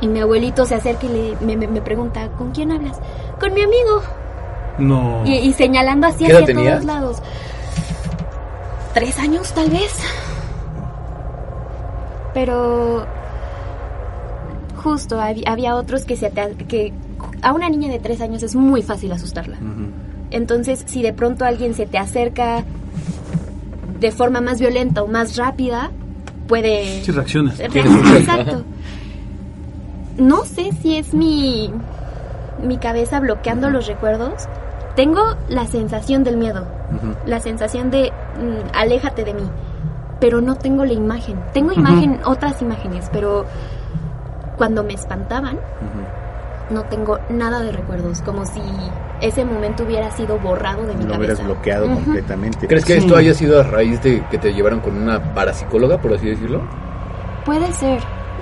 Y 0.00 0.08
mi 0.08 0.20
abuelito 0.20 0.64
se 0.66 0.74
acerca 0.74 1.06
y 1.06 1.08
le- 1.08 1.36
me, 1.44 1.56
me- 1.56 1.68
me 1.68 1.80
pregunta, 1.80 2.28
¿con 2.36 2.50
quién 2.52 2.72
hablas? 2.72 2.98
Con 3.40 3.52
mi 3.54 3.62
amigo. 3.62 4.02
No. 4.78 5.22
Y, 5.24 5.34
y 5.38 5.52
señalando 5.52 6.06
así 6.06 6.24
¿Qué 6.24 6.32
edad 6.32 6.42
hacia 6.42 6.54
todos 6.54 6.84
lados. 6.84 7.22
Tres 8.94 9.18
años 9.18 9.52
tal 9.52 9.70
vez. 9.70 9.94
Pero 12.34 13.06
justo 14.82 15.18
hab- 15.18 15.42
había 15.46 15.74
otros 15.76 16.04
que 16.04 16.16
se 16.16 16.30
te- 16.30 16.54
que 16.66 16.92
a 17.42 17.52
una 17.52 17.68
niña 17.68 17.90
de 17.90 17.98
tres 17.98 18.20
años 18.20 18.42
es 18.42 18.54
muy 18.54 18.82
fácil 18.82 19.12
asustarla. 19.12 19.56
Entonces, 20.30 20.82
si 20.86 21.02
de 21.02 21.12
pronto 21.12 21.44
alguien 21.44 21.74
se 21.74 21.86
te 21.86 21.98
acerca 21.98 22.64
de 24.00 24.12
forma 24.12 24.40
más 24.40 24.60
violenta 24.60 25.02
o 25.02 25.06
más 25.06 25.36
rápida, 25.36 25.90
puede 26.46 27.02
Sí, 27.02 27.12
reaccionas. 27.12 27.58
Reacciona, 27.58 28.18
Exacto. 28.18 28.64
No 30.18 30.44
sé 30.44 30.70
si 30.80 30.96
es 30.96 31.12
mi 31.12 31.70
mi 32.62 32.78
cabeza 32.78 33.20
bloqueando 33.20 33.70
los 33.70 33.86
recuerdos. 33.86 34.48
Tengo 34.94 35.36
la 35.48 35.66
sensación 35.66 36.24
del 36.24 36.38
miedo, 36.38 36.66
la 37.26 37.40
sensación 37.40 37.90
de 37.90 38.10
mm, 38.10 38.74
aléjate 38.74 39.24
de 39.24 39.34
mí, 39.34 39.42
pero 40.20 40.40
no 40.40 40.56
tengo 40.56 40.86
la 40.86 40.94
imagen. 40.94 41.38
Tengo 41.52 41.72
imagen, 41.72 42.20
otras 42.24 42.62
imágenes, 42.62 43.10
pero 43.12 43.44
cuando 44.56 44.82
me 44.82 44.94
espantaban, 44.94 45.58
no 46.70 46.82
tengo 46.84 47.18
nada 47.28 47.60
de 47.60 47.72
recuerdos, 47.72 48.22
como 48.22 48.46
si 48.46 48.60
ese 49.20 49.44
momento 49.44 49.84
hubiera 49.84 50.10
sido 50.10 50.38
borrado 50.38 50.82
de 50.86 50.94
mi 50.94 51.04
Lo 51.04 51.10
cabeza. 51.12 51.18
hubieras 51.18 51.44
bloqueado 51.44 51.86
Ujú. 51.86 51.94
completamente. 52.04 52.66
¿Crees 52.66 52.84
que 52.84 52.92
Sí. 52.94 52.98
esto 53.00 53.16
haya 53.16 53.34
sido 53.34 53.60
a 53.60 53.62
raíz 53.62 54.02
de 54.02 54.22
que 54.30 54.38
te 54.38 54.52
llevaron 54.52 54.80
con 54.80 54.96
una 54.96 55.34
parapsicóloga, 55.34 55.98
por 56.00 56.14
así 56.14 56.26
decirlo? 56.26 56.62
Puede 57.44 57.72
ser. 57.72 58.00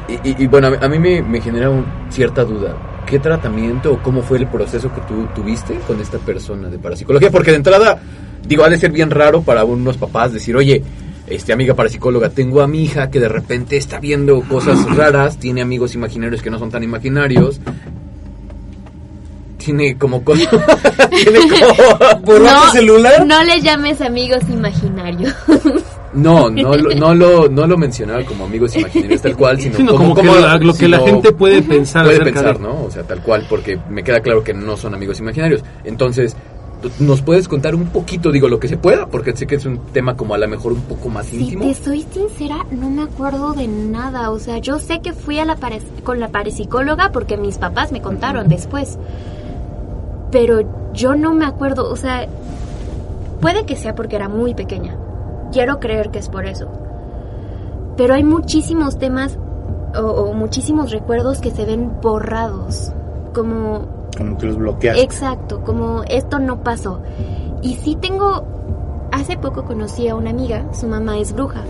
Y, 0.09 0.15
y- 0.31 0.37
y 0.45 0.47
bueno, 0.47 0.67
a 0.69 0.71
mí, 0.71 0.77
a 0.81 0.89
mí 0.89 0.99
me, 0.99 1.23
me 1.23 1.41
genera 1.41 1.71
un- 1.71 1.87
cierta 2.11 2.45
duda. 2.45 2.75
¿Qué 3.07 3.19
tratamiento 3.19 3.93
o 3.93 3.99
cómo 4.03 4.23
fue 4.23 4.39
el 4.39 4.47
proceso 4.47 4.91
que 4.93 5.01
tú 5.03 5.27
tuviste 5.35 5.75
con 5.87 6.01
esta 6.01 6.19
persona 6.19 6.69
de 6.69 6.79
parapsicología? 6.79 7.31
Porque 7.31 7.51
de 7.51 7.59
entrada, 7.59 7.99
digo, 8.47 8.65
ha 8.65 8.69
de 8.71 8.79
ser 8.79 8.93
bien 8.93 9.11
raro 9.11 9.43
para 9.43 9.65
unos 9.65 9.97
papás 9.99 10.33
decir, 10.33 10.57
oye, 10.57 10.83
este 11.27 11.53
amiga 11.53 11.75
parapsicóloga, 11.75 12.31
tengo 12.31 12.61
a 12.63 12.67
mi 12.67 12.83
hija 12.83 13.11
que 13.11 13.21
de 13.21 13.29
repente 13.29 13.77
está 13.77 13.99
viendo 13.99 14.41
cosas 14.43 14.85
raras, 14.97 15.39
tiene 15.39 15.63
amigos 15.63 15.95
imaginarios 15.95 16.43
que 16.43 16.51
no 16.51 16.59
son 16.59 16.71
tan 16.71 16.83
imaginarios. 16.83 17.61
Tiene 19.65 19.97
como 19.97 20.21
tiene 20.25 21.39
como... 21.49 22.21
¿Borraste 22.23 22.79
celular? 22.79 23.27
no 23.27 23.43
le 23.45 23.61
llames 23.61 24.01
amigos 24.01 24.43
imaginarios. 24.51 25.35
No, 26.13 26.51
no, 26.51 26.77
lo- 26.77 26.95
no, 26.95 27.15
lo, 27.15 27.49
no 27.49 27.67
lo 27.67 27.77
mencionaba 27.77 28.23
como 28.25 28.45
amigos 28.45 28.77
imaginarios 28.77 29.23
tal 29.23 29.37
cual, 29.37 29.61
sino, 29.61 29.77
Sino 29.77 29.95
como, 29.97 30.15
que 30.15 30.23
la- 30.23 30.59
lo 30.59 30.75
que 30.75 30.89
la 30.89 31.01
gente 31.01 31.33
puede 31.33 31.63
pensar 31.63 32.05
puede 32.05 32.21
pensar, 32.21 32.59
de- 32.59 32.63
¿no? 32.63 32.85
O 32.85 32.91
sea, 32.91 33.03
tal 33.05 33.21
cual, 33.23 33.47
porque 33.49 33.79
me 33.91 34.03
queda 34.05 34.21
claro 34.21 34.45
que 34.45 34.55
no 34.55 34.77
son 34.77 34.95
amigos 34.95 35.19
imaginarios. 35.19 35.63
Entonces, 35.85 36.37
¿tú- 36.83 36.91
¿nos 37.01 37.23
puedes 37.23 37.49
contar 37.49 37.75
un 37.75 37.87
poquito, 37.87 38.31
digo, 38.31 38.47
lo 38.49 38.61
que 38.61 38.69
se 38.69 38.77
pueda? 38.77 39.07
Porque 39.07 39.35
sé 39.37 39.47
que 39.47 39.57
es 39.57 39.65
un 39.67 39.79
tema 39.93 40.17
como 40.17 40.35
a 40.35 40.39
lo 40.39 40.47
mejor 40.47 40.73
un 40.73 40.83
poco 40.83 41.09
más 41.09 41.27
Si 41.27 41.37
íntimo. 41.41 41.65
te 41.65 41.75
soy 41.75 42.05
sincera, 42.13 42.59
no 42.71 42.91
me 42.91 43.03
acuerdo 43.03 43.53
de 43.55 43.67
nada. 43.67 44.31
O 44.31 44.39
sea, 44.39 44.59
yo 44.59 44.79
sé 44.79 45.01
que 45.01 45.13
fui 45.15 45.39
a 45.41 45.45
la 45.45 45.57
pare- 45.57 45.81
con 46.05 46.21
la 46.21 46.29
parapsicóloga 46.29 47.11
porque 47.11 47.37
mis 47.37 47.59
papás 47.59 47.91
me 47.91 48.01
contaron 48.03 48.49
después. 48.49 48.99
Pero 50.35 50.63
yo 50.93 51.15
no 51.15 51.33
me 51.33 51.45
acuerdo, 51.45 51.89
o 51.89 51.95
sea, 51.95 52.27
puede 53.41 53.67
que 53.67 53.77
sea 53.77 53.95
porque 53.95 54.17
era 54.17 54.29
muy 54.29 54.53
pequeña. 54.53 54.97
Quiero 55.53 55.79
creer 55.79 56.11
que 56.11 56.19
es 56.19 56.29
por 56.29 56.45
eso. 56.45 56.67
Pero 57.97 58.15
hay 58.15 58.25
muchísimos 58.25 58.99
temas 58.99 59.39
o, 59.97 60.01
o 60.01 60.35
muchísimos 60.35 60.91
recuerdos 60.91 61.39
que 61.39 61.53
se 61.53 61.65
ven 61.65 62.01
borrados. 62.03 62.93
Como 63.33 63.83
Como 64.19 64.37
que 64.37 64.47
los 64.47 64.57
bloqueas. 64.57 64.99
Exacto, 64.99 65.63
como 65.63 66.03
esto 66.09 66.41
no 66.41 66.65
pasó. 66.65 67.01
Y 67.63 67.75
sí 67.77 67.95
tengo, 67.95 68.43
hace 69.13 69.37
poco 69.37 69.65
conocí 69.65 70.09
a 70.09 70.17
una 70.17 70.31
amiga, 70.31 70.65
su 70.73 70.89
mamá 70.89 71.17
es 71.19 71.33
bruja. 71.33 71.63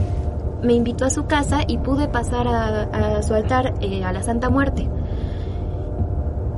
Me 0.63 0.73
invitó 0.73 1.05
a 1.05 1.11
su 1.11 1.27
casa 1.27 1.61
y 1.67 1.77
pude 1.77 2.09
pasar 2.09 2.49
a, 2.49 3.19
a 3.19 3.23
su 3.23 3.35
altar 3.35 3.75
eh, 3.83 4.03
a 4.05 4.13
la 4.15 4.23
Santa 4.23 4.49
Muerte. 4.49 4.89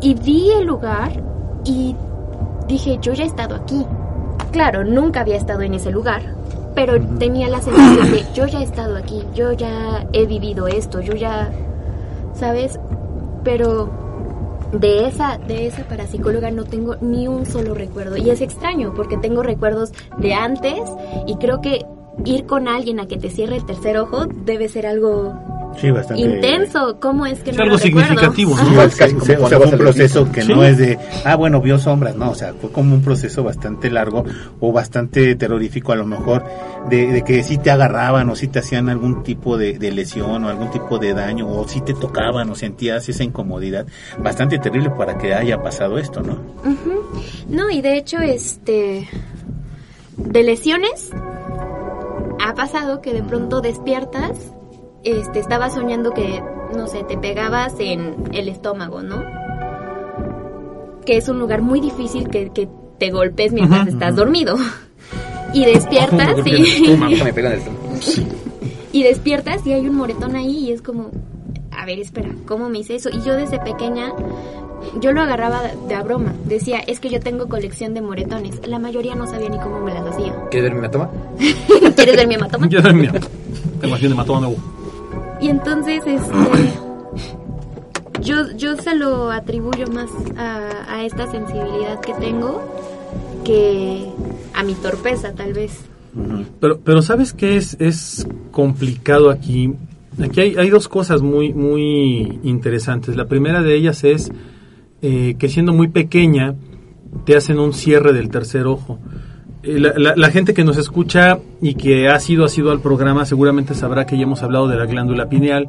Y 0.00 0.14
vi 0.14 0.52
el 0.52 0.66
lugar 0.66 1.34
y 1.66 1.96
dije, 2.68 2.98
yo 3.00 3.12
ya 3.12 3.24
he 3.24 3.26
estado 3.26 3.56
aquí. 3.56 3.84
Claro, 4.52 4.84
nunca 4.84 5.20
había 5.20 5.36
estado 5.36 5.62
en 5.62 5.74
ese 5.74 5.90
lugar, 5.90 6.22
pero 6.74 7.00
tenía 7.18 7.48
la 7.48 7.60
sensación 7.60 8.10
de, 8.10 8.24
yo 8.34 8.46
ya 8.46 8.60
he 8.60 8.64
estado 8.64 8.96
aquí, 8.96 9.22
yo 9.34 9.52
ya 9.52 10.06
he 10.12 10.26
vivido 10.26 10.66
esto, 10.66 11.00
yo 11.00 11.14
ya, 11.14 11.50
¿sabes? 12.34 12.78
Pero 13.44 13.90
de 14.72 15.06
esa 15.06 15.38
de 15.38 15.68
esa 15.68 15.84
parapsicóloga 15.84 16.50
no 16.50 16.64
tengo 16.64 16.96
ni 17.00 17.28
un 17.28 17.46
solo 17.46 17.72
recuerdo 17.72 18.16
y 18.16 18.30
es 18.30 18.40
extraño 18.40 18.92
porque 18.94 19.16
tengo 19.16 19.44
recuerdos 19.44 19.92
de 20.18 20.34
antes 20.34 20.80
y 21.26 21.36
creo 21.36 21.60
que 21.60 21.86
ir 22.24 22.46
con 22.46 22.66
alguien 22.66 22.98
a 22.98 23.06
que 23.06 23.16
te 23.16 23.30
cierre 23.30 23.56
el 23.56 23.64
tercer 23.64 23.96
ojo 23.96 24.26
debe 24.26 24.68
ser 24.68 24.86
algo 24.86 25.34
Sí, 25.80 25.90
bastante. 25.90 26.22
intenso 26.22 26.98
cómo 27.00 27.26
es 27.26 27.40
que 27.40 27.50
Es 27.50 27.56
no 27.56 27.64
algo 27.64 27.74
lo 27.74 27.78
significativo, 27.78 28.56
¿no? 28.56 28.76
Casi 28.96 29.14
como 29.14 29.44
o 29.44 29.48
sea, 29.48 29.58
fue 29.58 29.66
un 29.66 29.78
proceso 29.78 30.30
que 30.32 30.42
Sí. 30.42 30.52
no 30.52 30.64
es 30.64 30.78
de, 30.78 30.98
ah, 31.24 31.34
bueno, 31.36 31.60
vio 31.60 31.78
sombras, 31.78 32.16
no, 32.16 32.30
o 32.30 32.34
sea, 32.34 32.54
fue 32.54 32.70
como 32.72 32.94
un 32.94 33.02
proceso 33.02 33.42
bastante 33.44 33.90
largo 33.90 34.24
o 34.60 34.72
bastante 34.72 35.34
terrorífico 35.36 35.92
a 35.92 35.96
lo 35.96 36.06
mejor, 36.06 36.44
de, 36.88 37.08
de 37.12 37.22
que 37.22 37.42
sí 37.42 37.58
te 37.58 37.70
agarraban 37.70 38.28
o 38.30 38.36
sí 38.36 38.48
te 38.48 38.60
hacían 38.60 38.88
algún 38.88 39.22
tipo 39.22 39.56
de, 39.58 39.78
de 39.78 39.90
lesión 39.92 40.44
o 40.44 40.48
algún 40.48 40.70
tipo 40.70 40.98
de 40.98 41.12
daño 41.14 41.48
o 41.48 41.66
sí 41.68 41.80
te 41.80 41.94
tocaban 41.94 42.48
o 42.50 42.54
sentías 42.54 43.08
esa 43.08 43.24
incomodidad, 43.24 43.86
bastante 44.18 44.58
terrible 44.58 44.90
para 44.90 45.18
que 45.18 45.34
haya 45.34 45.62
pasado 45.62 45.98
esto, 45.98 46.22
¿no? 46.22 46.34
Ujú. 46.64 47.02
No, 47.48 47.70
y 47.70 47.80
de 47.82 47.96
hecho, 47.98 48.18
este. 48.18 49.08
De 50.16 50.42
lesiones, 50.42 51.10
ha 52.44 52.54
pasado 52.54 53.00
que 53.02 53.12
de 53.12 53.22
pronto 53.22 53.60
despiertas, 53.60 54.30
este, 55.06 55.38
estabas 55.38 55.74
soñando 55.74 56.10
que, 56.10 56.42
no 56.76 56.88
sé, 56.88 57.04
te 57.04 57.16
pegabas 57.16 57.74
en 57.78 58.24
el 58.32 58.48
estómago, 58.48 59.02
¿no? 59.02 59.22
Que 61.04 61.16
es 61.16 61.28
un 61.28 61.38
lugar 61.38 61.62
muy 61.62 61.80
difícil 61.80 62.28
que, 62.28 62.50
que 62.50 62.68
te 62.98 63.10
golpes 63.12 63.52
mientras 63.52 63.86
estás 63.88 64.16
dormido. 64.16 64.56
Y 65.52 65.64
despiertas 65.64 66.44
y, 66.44 66.90
Me 67.24 67.32
pegan 67.32 67.52
el 67.52 67.58
estómago. 67.60 67.88
y 68.92 69.02
despiertas 69.04 69.64
y 69.64 69.72
hay 69.72 69.88
un 69.88 69.94
moretón 69.94 70.34
ahí 70.34 70.66
y 70.66 70.72
es 70.72 70.82
como, 70.82 71.12
a 71.70 71.86
ver, 71.86 72.00
espera, 72.00 72.30
¿cómo 72.46 72.68
me 72.68 72.80
hice 72.80 72.96
eso? 72.96 73.08
Y 73.10 73.22
yo 73.22 73.34
desde 73.34 73.60
pequeña, 73.60 74.12
yo 75.00 75.12
lo 75.12 75.22
agarraba 75.22 75.62
de 75.88 75.94
a 75.94 76.02
broma. 76.02 76.34
Decía, 76.44 76.80
es 76.80 76.98
que 76.98 77.08
yo 77.08 77.20
tengo 77.20 77.48
colección 77.48 77.94
de 77.94 78.02
moretones. 78.02 78.60
La 78.66 78.80
mayoría 78.80 79.14
no 79.14 79.28
sabía 79.28 79.48
ni 79.48 79.58
cómo 79.58 79.80
me 79.80 79.94
las 79.94 80.04
hacía. 80.04 80.34
¿Quieres 80.50 80.70
ver 80.70 80.72
mi 80.74 80.78
hematoma? 80.80 81.10
¿Quieres 81.94 82.16
ver 82.16 82.26
mi 82.26 82.34
hematoma? 82.34 82.68
Yo. 82.68 82.82
Tengo 82.82 83.94
aquí 83.94 84.06
un 84.06 84.12
hematoma 84.12 84.40
nuevo. 84.40 84.75
Y 85.40 85.48
entonces, 85.48 86.02
este, 86.06 86.32
yo, 88.22 88.50
yo 88.56 88.76
se 88.76 88.94
lo 88.94 89.30
atribuyo 89.30 89.86
más 89.88 90.10
a, 90.36 90.94
a 90.94 91.04
esta 91.04 91.30
sensibilidad 91.30 92.00
que 92.00 92.14
tengo 92.14 92.62
que 93.44 94.06
a 94.54 94.62
mi 94.62 94.74
torpeza, 94.74 95.32
tal 95.32 95.52
vez. 95.52 95.84
Pero, 96.60 96.80
pero 96.80 97.02
¿sabes 97.02 97.32
qué 97.32 97.56
es, 97.56 97.76
es 97.78 98.26
complicado 98.50 99.30
aquí? 99.30 99.74
Aquí 100.22 100.40
hay, 100.40 100.56
hay 100.56 100.70
dos 100.70 100.88
cosas 100.88 101.20
muy, 101.20 101.52
muy 101.52 102.40
interesantes. 102.42 103.16
La 103.16 103.26
primera 103.26 103.62
de 103.62 103.74
ellas 103.76 104.02
es 104.02 104.32
eh, 105.02 105.36
que 105.38 105.48
siendo 105.48 105.74
muy 105.74 105.88
pequeña 105.88 106.54
te 107.24 107.36
hacen 107.36 107.58
un 107.58 107.74
cierre 107.74 108.12
del 108.12 108.30
tercer 108.30 108.66
ojo. 108.66 108.98
Eh, 109.66 109.78
La, 109.80 109.92
la- 109.96 110.14
la 110.16 110.30
gente 110.30 110.54
que 110.54 110.62
nos 110.64 110.76
escucha 110.78 111.38
y 111.60 111.74
que 111.74 112.08
ha 112.08 112.18
sido 112.20 112.44
ha 112.44 112.48
sido 112.48 112.70
al 112.70 112.80
programa 112.80 113.24
seguramente 113.26 113.74
sabrá 113.74 114.06
que 114.06 114.16
ya 114.16 114.22
hemos 114.22 114.42
hablado 114.42 114.68
de 114.68 114.76
la 114.76 114.86
glándula 114.86 115.28
pineal 115.28 115.68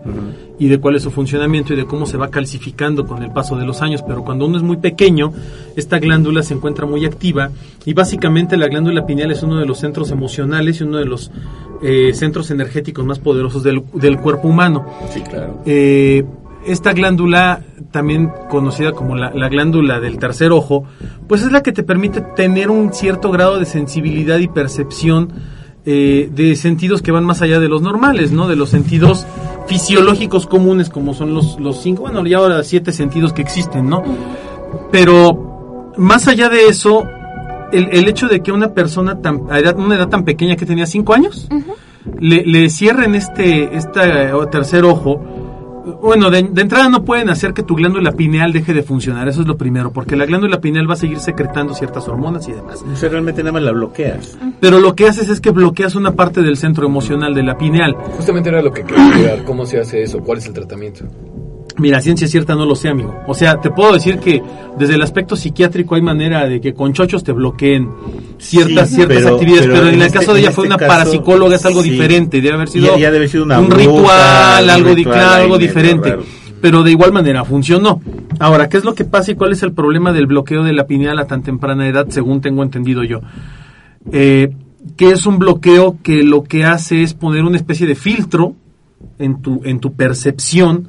y 0.60 0.68
de 0.68 0.80
cuál 0.80 0.96
es 0.96 1.04
su 1.04 1.12
funcionamiento 1.12 1.74
y 1.74 1.77
de 1.77 1.86
cómo 1.86 2.06
se 2.06 2.18
va 2.18 2.30
calcificando 2.30 3.06
con 3.08 3.24
el 3.24 3.32
paso 3.32 3.56
de 3.58 3.66
los 3.66 3.82
años, 3.82 4.04
pero 4.08 4.24
cuando 4.24 4.46
uno 4.46 4.58
es 4.58 4.63
muy 4.63 4.77
pequeño, 4.77 5.32
esta 5.75 6.00
glándula 6.00 6.44
se 6.44 6.54
encuentra 6.54 6.86
muy 6.86 7.06
activa 7.06 7.50
y 7.86 7.94
básicamente 7.94 8.56
la 8.58 8.68
glándula 8.68 9.06
pineal 9.06 9.32
es 9.32 9.44
uno 9.44 9.58
de 9.60 9.66
los 9.66 9.80
centros 9.80 10.12
emocionales 10.12 10.80
y 10.80 10.84
uno 10.84 10.98
de 10.98 11.06
los 11.06 11.32
eh, 11.82 12.12
centros 12.13 12.50
energéticos 12.51 13.06
más 13.06 13.20
poderosos 13.20 13.63
del, 13.63 13.84
del 13.94 14.18
cuerpo 14.20 14.48
humano. 14.48 14.86
Sí, 15.13 15.22
claro. 15.22 15.62
Eh, 15.66 16.24
esta 16.67 16.93
glándula, 16.93 17.62
también 17.91 18.31
conocida 18.50 18.91
como 18.91 19.15
la, 19.15 19.31
la 19.31 19.50
glándula 19.50 20.00
del 20.00 20.17
tercer 20.19 20.51
ojo, 20.51 20.83
pues 21.27 21.41
es 21.43 21.51
la 21.51 21.63
que 21.63 21.71
te 21.71 21.83
permite 21.83 22.21
tener 22.21 22.69
un 22.69 22.93
cierto 22.93 23.31
grado 23.31 23.57
de 23.59 23.65
sensibilidad 23.65 24.38
y 24.39 24.47
percepción 24.47 25.31
eh, 25.86 26.29
de 26.33 26.55
sentidos 26.55 27.01
que 27.01 27.12
van 27.12 27.24
más 27.24 27.41
allá 27.41 27.59
de 27.59 27.69
los 27.69 27.81
normales, 27.81 28.31
¿no? 28.31 28.47
De 28.47 28.55
los 28.57 28.69
sentidos 28.69 29.25
fisiológicos 29.67 30.45
comunes, 30.47 30.89
como 30.89 31.13
son 31.13 31.33
los, 31.33 31.59
los 31.59 31.81
cinco, 31.81 32.03
bueno, 32.03 32.25
ya 32.25 32.38
ahora 32.38 32.63
siete 32.63 32.91
sentidos 32.91 33.31
que 33.33 33.41
existen, 33.41 33.89
¿no? 33.89 34.03
Pero 34.91 35.93
más 35.97 36.27
allá 36.27 36.50
de 36.50 36.67
eso, 36.67 37.03
el, 37.71 37.89
el 37.91 38.07
hecho 38.07 38.27
de 38.27 38.41
que 38.41 38.51
una 38.51 38.74
persona 38.74 39.21
tan, 39.21 39.41
a 39.50 39.59
edad- 39.59 39.77
una 39.77 39.95
edad 39.95 40.09
tan 40.09 40.24
pequeña 40.24 40.55
que 40.55 40.65
tenía 40.65 40.86
cinco 40.86 41.13
años, 41.13 41.47
le, 42.19 42.45
le 42.45 42.69
cierren 42.69 43.15
este, 43.15 43.75
este 43.75 44.31
tercer 44.51 44.86
ojo, 44.86 45.21
bueno, 46.01 46.29
de, 46.29 46.44
de 46.44 46.62
entrada 46.62 46.89
no 46.89 47.03
pueden 47.03 47.29
hacer 47.29 47.53
que 47.53 47.63
tu 47.63 47.75
glándula 47.75 48.12
pineal 48.12 48.53
deje 48.53 48.74
de 48.74 48.84
funcionar, 48.84 49.27
eso 49.27 49.41
es 49.41 49.48
lo 49.48 49.58
primero, 49.58 49.91
porque 49.91 50.15
la 50.15 50.25
glándula 50.25 50.60
pineal 50.60 50.89
va 50.89 50.94
a 50.94 50.98
seguir 50.98 51.20
secretando 51.20 51.74
ciertas 51.74 52.08
hormonas 52.08 52.48
y 52.48 52.53
demás. 52.53 52.84
O 52.91 52.96
sea, 52.96 53.10
realmente 53.10 53.41
nada 53.41 53.53
más 53.53 53.63
la 53.63 53.72
bloqueas. 53.72 54.38
Pero 54.60 54.79
lo 54.79 54.96
que 54.96 55.08
haces 55.08 55.29
es 55.29 55.41
que 55.41 55.51
bloqueas 55.51 55.96
una 55.96 56.12
parte 56.12 56.41
del 56.41 56.58
centro 56.58 56.86
emocional 56.86 57.34
de 57.34 57.44
la 57.44 57.58
pineal. 57.58 57.96
Justamente 58.15 58.50
era 58.50 58.62
lo 58.62 58.72
que 58.72 58.84
quería 58.84 59.15
llegar. 59.15 59.44
¿Cómo 59.44 59.65
se 59.65 59.79
hace 59.79 60.03
eso? 60.03 60.20
¿Cuál 60.20 60.39
es 60.39 60.48
el 60.48 60.53
tratamiento? 60.53 61.06
Mira, 61.79 62.01
ciencia 62.01 62.27
cierta 62.27 62.55
no 62.55 62.65
lo 62.65 62.75
sé, 62.75 62.89
amigo. 62.89 63.15
O 63.27 63.36
sea, 63.36 63.62
te 63.62 63.69
puedo 63.69 63.93
decir 63.93 64.17
que 64.17 64.41
desde 64.79 64.96
el 64.96 65.01
aspecto 65.03 65.36
psiquiátrico 65.36 65.93
hay 65.96 66.01
manera 66.01 66.48
de 66.48 66.60
que 66.60 66.74
con 66.74 66.91
chochos 66.93 67.24
te 67.24 67.31
bloqueen 67.34 67.88
ciertas 68.39 68.89
Sí, 68.89 68.96
ciertas 68.96 69.17
pero- 69.17 69.36
actividades, 69.36 69.62
pero 69.67 69.74
pero, 69.75 69.88
en, 69.89 69.93
en 69.96 70.01
el 70.01 70.07
este- 70.07 70.19
caso 70.19 70.34
de 70.34 70.39
ella 70.39 70.51
fue 70.51 70.63
este 70.65 70.74
una 70.75 70.77
caso, 70.79 70.89
parapsicóloga, 70.91 71.55
es 71.55 71.65
algo 71.65 71.84
sí. 71.84 71.91
diferente, 71.91 72.41
debe 72.41 72.55
haber 72.55 72.69
sido 72.69 72.88
Ya- 72.88 72.91
ya 73.00 73.05
debe 73.07 73.17
haber 73.17 73.29
sido 73.29 73.43
una 73.43 73.60
un 73.60 73.69
ritual, 73.69 74.63
un 74.63 74.69
algo, 74.72 74.93
ritual 74.96 75.60
diferente. 75.60 76.10
raro. 76.10 76.24
Pero 76.60 76.81
de 76.81 76.89
igual 76.89 77.13
manera 77.13 77.46
funcionó. 77.46 78.01
Ahora, 78.39 78.67
¿qué 78.69 78.77
es 78.77 78.84
lo 78.84 78.96
que 78.96 79.05
pasa 79.05 79.31
y 79.31 79.36
cuál 79.36 79.51
es 79.51 79.62
el 79.62 79.74
problema 79.74 80.12
del 80.12 80.25
bloqueo 80.25 80.63
de 80.63 80.74
la 80.74 80.88
pineal 80.88 81.19
a 81.19 81.27
tan 81.27 81.43
temprana 81.43 81.88
edad, 81.88 82.07
según 82.10 82.41
tengo 82.41 82.63
entendido 82.63 83.03
yo? 83.03 83.22
Eh, 84.12 84.49
que 84.95 85.12
es 85.12 85.28
un 85.28 85.38
bloqueo 85.38 85.97
que 86.02 86.23
lo 86.23 86.41
que 86.43 86.65
hace 86.65 87.04
es 87.04 87.13
poner 87.13 87.43
una 87.43 87.58
especie 87.58 87.86
de 87.86 87.93
filtro 87.93 88.56
en 89.19 89.41
tu, 89.43 89.62
en 89.65 89.80
tu 89.80 89.93
percepción 89.93 90.88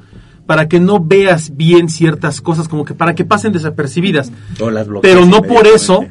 para 0.49 0.67
que 0.67 0.79
no 0.79 0.99
veas 0.99 1.55
bien 1.55 1.89
ciertas 1.89 2.41
cosas, 2.41 2.67
como 2.67 2.83
que 2.83 2.95
para 2.95 3.13
que 3.13 3.23
pasen 3.23 3.53
desapercibidas. 3.53 4.31
O 4.59 4.71
las 4.71 4.87
bloqueas 4.87 5.13
Pero 5.13 5.27
no 5.27 5.43
por 5.43 5.67
eso 5.67 6.07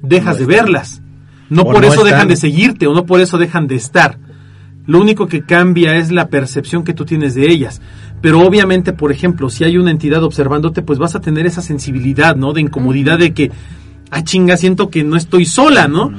dejas 0.00 0.36
No 0.36 0.40
de 0.40 0.46
verlas. 0.46 1.02
No 1.50 1.62
O 1.62 1.64
por 1.66 1.82
no 1.82 1.92
eso 1.92 2.02
dejan 2.02 2.26
de 2.26 2.36
seguirte 2.36 2.86
o 2.86 2.94
no 2.94 3.04
por 3.04 3.20
eso 3.20 3.36
dejan 3.36 3.66
de 3.66 3.74
estar. 3.74 4.18
Lo 4.86 4.98
único 5.02 5.26
que 5.26 5.42
cambia 5.42 5.96
es 5.96 6.10
la 6.10 6.28
percepción 6.28 6.82
que 6.82 6.94
tú 6.94 7.04
tienes 7.04 7.34
de 7.34 7.50
ellas. 7.50 7.82
Pero 8.22 8.40
obviamente, 8.40 8.94
por 8.94 9.12
ejemplo, 9.12 9.50
si 9.50 9.64
hay 9.64 9.76
una 9.76 9.90
entidad 9.90 10.24
observándote, 10.24 10.80
pues 10.80 10.98
vas 10.98 11.14
a 11.14 11.20
tener 11.20 11.44
esa 11.44 11.60
sensibilidad, 11.60 12.36
¿no? 12.36 12.54
De 12.54 12.62
incomodidad 12.62 13.18
de 13.18 13.34
que, 13.34 13.50
ah, 14.10 14.24
chinga, 14.24 14.56
siento 14.56 14.88
que 14.88 15.04
no 15.04 15.14
estoy 15.14 15.44
sola, 15.44 15.88
¿no? 15.88 16.10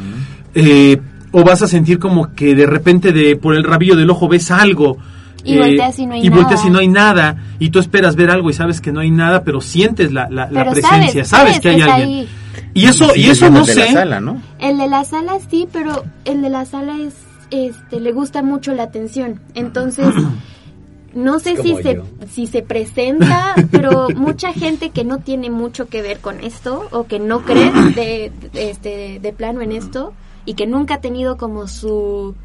Eh, 0.54 1.01
o 1.32 1.43
vas 1.43 1.63
a 1.63 1.67
sentir 1.67 1.97
como 1.97 2.32
que 2.36 2.54
de 2.54 2.67
repente 2.67 3.12
de 3.12 3.36
por 3.38 3.56
el 3.56 3.63
rabillo 3.63 3.95
del 3.95 4.12
ojo 4.12 4.28
ves 4.28 4.51
algo. 4.51 4.99
Eh, 5.45 5.53
Y 5.53 5.58
volteas 5.58 5.99
y 5.99 6.05
no 6.05 6.13
hay 6.15 6.25
y 6.25 6.29
volteas 6.29 6.60
nada. 6.60 6.67
y 6.67 6.71
no 6.71 6.79
hay 6.79 6.88
nada. 6.88 7.38
Y 7.60 7.69
tú 7.69 7.79
esperas 7.79 8.15
ver 8.15 8.29
algo 8.31 8.49
y 8.49 8.53
sabes 8.53 8.81
que 8.81 8.91
no 8.91 8.99
hay 8.99 9.12
nada, 9.12 9.43
pero 9.43 9.62
sientes 9.62 10.12
la, 10.12 10.27
la- 10.29 10.49
la 10.49 10.62
Pero 10.62 10.71
presencia, 10.71 11.23
sabes, 11.25 11.55
sabes, 11.55 11.60
que 11.62 11.69
hay 11.69 11.81
alguien. 11.81 12.10
ahí. 12.10 12.29
Y 12.73 12.86
eso, 12.86 13.10
Sí, 13.13 13.21
y 13.21 13.29
eso 13.29 13.47
el 13.47 13.53
no 13.53 13.63
de 13.65 13.75
la 13.75 13.86
sé. 13.86 13.93
sala, 13.93 14.19
¿no? 14.19 14.41
El 14.60 14.77
de 14.77 14.88
la 14.88 15.03
sala 15.05 15.38
sí, 15.49 15.67
pero 15.71 16.03
el 16.25 16.41
de 16.41 16.49
la 16.49 16.65
sala 16.65 16.97
es, 16.99 17.13
este, 17.51 17.99
le 17.99 18.12
gusta 18.12 18.41
mucho 18.43 18.73
la 18.73 18.84
atención. 18.84 19.39
Entonces, 19.53 20.08
no 21.13 21.39
sé 21.39 21.55
si 21.62 21.71
como 21.71 21.81
se, 21.84 21.95
yo. 21.95 22.03
si 22.31 22.47
se 22.47 22.62
presenta, 22.62 23.55
pero 23.71 24.08
mucha 24.15 24.51
gente 24.53 24.89
que 24.89 25.03
no 25.05 25.19
tiene 25.19 25.49
mucho 25.49 25.88
que 25.88 26.01
ver 26.01 26.19
con 26.19 26.41
esto 26.43 26.88
o 26.91 27.05
que 27.08 27.19
no 27.19 27.41
cree 27.41 27.71
de, 27.71 28.31
de- 28.51 28.69
este, 28.71 29.19
de 29.21 29.34
plano 29.34 29.62
en 29.62 29.71
esto 29.71 30.13
y 30.45 30.53
que 30.55 30.67
nunca 30.67 30.95
ha 30.95 31.01
tenido 31.01 31.38
como 31.38 31.67
su... 31.67 32.36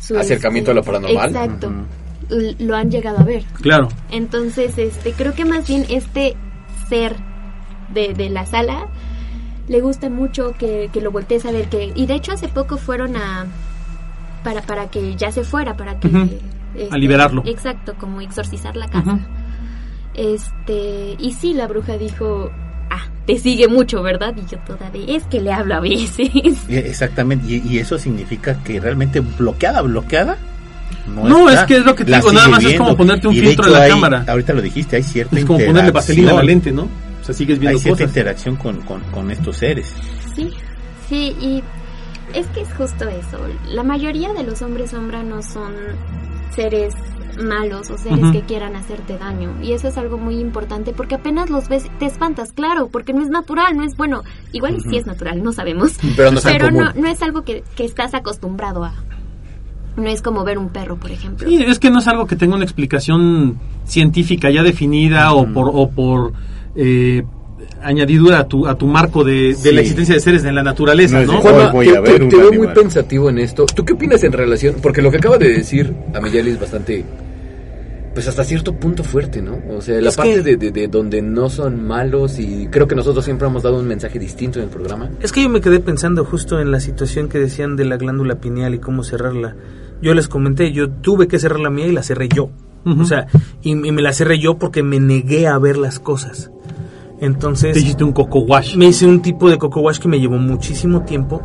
su 0.00 0.18
Acercamiento 0.18 0.70
a 0.70 0.74
lo 0.74 0.82
paranormal. 0.82 1.28
Exacto. 1.30 1.66
L- 1.68 1.76
Lo 2.58 2.76
han 2.76 2.90
llegado 2.90 3.18
a 3.18 3.24
ver. 3.24 3.44
Claro. 3.60 3.88
Entonces, 4.10 4.76
este, 4.78 5.12
creo 5.12 5.34
que 5.34 5.44
más 5.44 5.66
bien 5.68 5.84
este 5.88 6.36
ser 6.88 7.16
de, 7.92 8.14
de 8.14 8.30
la 8.30 8.46
sala 8.46 8.86
le 9.68 9.80
gusta 9.80 10.10
mucho 10.10 10.52
que, 10.58 10.90
que 10.92 11.00
lo 11.00 11.10
voltees 11.10 11.46
a 11.46 11.50
ver 11.50 11.68
que 11.68 11.92
y 11.94 12.06
de 12.06 12.14
hecho 12.14 12.32
hace 12.32 12.48
poco 12.48 12.76
fueron 12.76 13.16
a 13.16 13.46
para 14.42 14.60
para 14.60 14.90
que 14.90 15.16
ya 15.16 15.30
se 15.32 15.42
fuera 15.44 15.74
para 15.76 15.98
que 16.00 16.08
este, 16.74 16.94
A 16.94 16.98
liberarlo. 16.98 17.42
exacto 17.46 17.94
como 17.98 18.20
exorcizar 18.20 18.76
la 18.76 18.88
casa 18.88 19.18
este 20.14 21.16
y 21.18 21.32
sí 21.32 21.54
la 21.54 21.66
bruja 21.66 21.96
dijo 21.96 22.50
ah 22.90 23.06
te 23.26 23.38
sigue 23.38 23.68
mucho 23.68 24.02
verdad 24.02 24.34
y 24.36 24.46
yo 24.50 24.58
toda 24.60 24.90
de 24.90 25.16
es 25.16 25.24
que 25.24 25.40
le 25.40 25.52
hablo 25.52 25.76
a 25.76 25.80
veces 25.80 26.28
Y- 26.34 26.56
Exactamente, 26.76 27.46
y, 27.48 27.62
y 27.66 27.78
eso 27.78 27.98
significa 27.98 28.62
que 28.62 28.80
realmente 28.80 29.20
bloqueada, 29.20 29.80
bloqueada. 29.82 30.36
No, 31.06 31.48
es 31.50 31.60
que 31.64 31.76
es 31.78 31.84
lo 31.84 31.94
que 31.94 32.04
te 32.04 32.14
digo, 32.14 32.32
nada 32.32 32.48
más 32.48 32.64
es 32.64 32.76
como 32.78 32.96
ponerte 32.96 33.28
un 33.28 33.34
filtro 33.34 33.66
en 33.66 33.72
la 33.72 33.82
hay- 33.82 33.90
cámara. 33.90 34.24
Ahorita 34.28 34.52
lo 34.52 34.62
dijiste, 34.62 34.96
hay 34.96 35.02
cierta 35.02 35.38
Es 35.38 35.44
como 35.44 35.58
ponerle 35.64 35.90
vaselina 35.90 36.32
a 36.32 36.34
la 36.34 36.42
lente, 36.42 36.72
¿no? 36.72 36.82
O 37.20 37.24
sea, 37.24 37.34
sigues 37.34 37.54
Hay 37.54 37.60
viendo 37.60 37.78
cierta 37.78 38.04
cosas. 38.04 38.10
interacción 38.16 38.56
con, 38.56 38.80
con, 38.82 39.00
con 39.10 39.30
estos 39.30 39.56
seres. 39.56 39.94
Sí, 40.34 40.50
sí, 41.08 41.34
y 41.40 41.62
es 42.34 42.46
que 42.48 42.60
es 42.62 42.68
justo 42.76 43.08
eso. 43.08 43.38
La 43.70 43.82
mayoría 43.82 44.32
de 44.34 44.42
los 44.42 44.60
hombres 44.62 44.90
sombra 44.90 45.22
no 45.22 45.42
son 45.42 45.72
seres 46.54 46.92
malos 47.42 47.90
o 47.90 47.98
seres 47.98 48.30
que 48.30 48.42
quieran 48.42 48.76
hacerte 48.76 49.18
daño. 49.18 49.56
Y 49.62 49.72
eso 49.72 49.88
es 49.88 49.96
algo 49.96 50.18
muy 50.18 50.38
importante 50.38 50.92
porque 50.92 51.16
apenas 51.16 51.50
los 51.50 51.68
ves, 51.68 51.84
te 51.98 52.06
espantas, 52.06 52.52
claro, 52.52 52.88
porque 52.92 53.12
no 53.12 53.22
es 53.22 53.28
natural, 53.28 53.76
no 53.76 53.84
es 53.84 53.96
bueno. 53.96 54.22
Igual 54.52 54.76
y 54.76 54.80
sí 54.90 54.96
es 54.98 55.06
natural, 55.06 55.42
no 55.42 55.52
sabemos. 55.52 55.92
Pero 56.16 56.30
no 56.30 56.40
Pero 56.42 56.70
no 56.70 57.06
es 57.08 57.22
algo 57.22 57.42
que, 57.42 57.64
que 57.74 57.84
estás 57.84 58.14
acostumbrado 58.14 58.84
a. 58.84 58.94
No 59.96 60.08
es 60.08 60.22
como 60.22 60.44
ver 60.44 60.58
un 60.58 60.70
perro, 60.70 60.96
por 60.96 61.10
ejemplo. 61.10 61.48
Sí, 61.48 61.62
es 61.66 61.78
que 61.78 61.90
no 61.90 62.00
es 62.00 62.08
algo 62.08 62.26
que 62.26 62.36
tenga 62.36 62.54
una 62.56 62.64
explicación 62.64 63.58
científica 63.84 64.50
ya 64.50 64.62
definida 64.62 65.32
o 65.34 65.46
por, 65.52 65.70
o 65.72 65.88
por 65.90 66.32
eh, 66.74 67.22
añadidura 67.82 68.40
a 68.40 68.48
tu, 68.48 68.66
a 68.66 68.74
tu 68.76 68.86
marco 68.86 69.22
de, 69.24 69.48
de 69.48 69.54
Sí. 69.54 69.72
la 69.72 69.80
existencia 69.80 70.14
de 70.14 70.20
seres 70.20 70.44
en 70.44 70.54
la 70.54 70.62
naturaleza, 70.62 71.16
No 71.16 71.38
es 71.38 71.44
¿no? 71.44 71.72
voy 71.72 71.86
te, 71.86 71.96
a 71.96 72.00
ver 72.00 72.28
te- 72.28 72.36
veo 72.36 72.52
muy 72.52 72.68
pensativo 72.68 73.30
en 73.30 73.38
esto. 73.38 73.66
¿Tú 73.66 73.84
qué 73.84 73.92
opinas 73.92 74.22
en 74.24 74.32
relación? 74.32 74.76
Porque 74.82 75.00
lo 75.02 75.10
que 75.10 75.18
acaba 75.18 75.38
de 75.38 75.50
decir 75.50 75.94
Amiyali 76.14 76.50
es 76.50 76.60
bastante, 76.60 77.04
pues 78.14 78.26
hasta 78.28 78.42
cierto 78.44 78.74
punto 78.74 79.04
fuerte, 79.04 79.42
¿no? 79.42 79.58
O 79.70 79.80
sea, 79.80 80.00
la 80.00 80.08
Es 80.08 80.16
parte 80.16 80.34
que- 80.34 80.42
de, 80.42 80.56
de- 80.56 80.70
de 80.70 80.88
donde 80.88 81.20
no 81.22 81.48
son 81.50 81.86
malos 81.86 82.38
y 82.38 82.66
creo 82.70 82.88
que 82.88 82.94
nosotros 82.94 83.24
siempre 83.24 83.46
hemos 83.48 83.62
dado 83.62 83.78
un 83.78 83.86
mensaje 83.86 84.18
distinto 84.18 84.58
en 84.58 84.64
el 84.64 84.70
programa. 84.70 85.10
Es 85.20 85.30
que 85.32 85.42
yo 85.42 85.48
me 85.48 85.60
quedé 85.60 85.78
pensando 85.80 86.24
justo 86.24 86.60
en 86.60 86.70
la 86.70 86.80
situación 86.80 87.28
que 87.28 87.38
decían 87.38 87.76
de 87.76 87.84
la 87.84 87.96
glándula 87.96 88.36
pineal 88.36 88.74
y 88.74 88.78
cómo 88.78 89.04
cerrarla. 89.04 89.54
Yo 90.02 90.14
les 90.14 90.28
comenté, 90.28 90.72
yo 90.72 90.90
tuve 90.90 91.28
que 91.28 91.38
cerrar 91.38 91.60
la 91.60 91.70
mía 91.70 91.86
y 91.86 91.92
la 91.92 92.02
cerré 92.02 92.28
yo. 92.28 92.50
O 92.86 93.04
sea, 93.06 93.26
y, 93.62 93.70
y 93.70 93.92
me 93.92 94.02
la 94.02 94.12
cerré 94.12 94.38
yo 94.38 94.58
porque 94.58 94.82
me 94.82 95.00
negué 95.00 95.46
a 95.46 95.56
ver 95.58 95.78
las 95.78 95.98
cosas. 95.98 96.50
Entonces, 97.20 97.72
Te 97.72 97.80
hiciste 97.80 98.04
un 98.04 98.12
coco 98.12 98.40
wash. 98.40 98.76
me 98.76 98.86
hice 98.86 99.06
un 99.06 99.22
tipo 99.22 99.48
de 99.48 99.56
coco 99.56 99.80
wash 99.80 99.98
que 99.98 100.08
me 100.08 100.20
llevó 100.20 100.36
muchísimo 100.36 101.02
tiempo, 101.02 101.40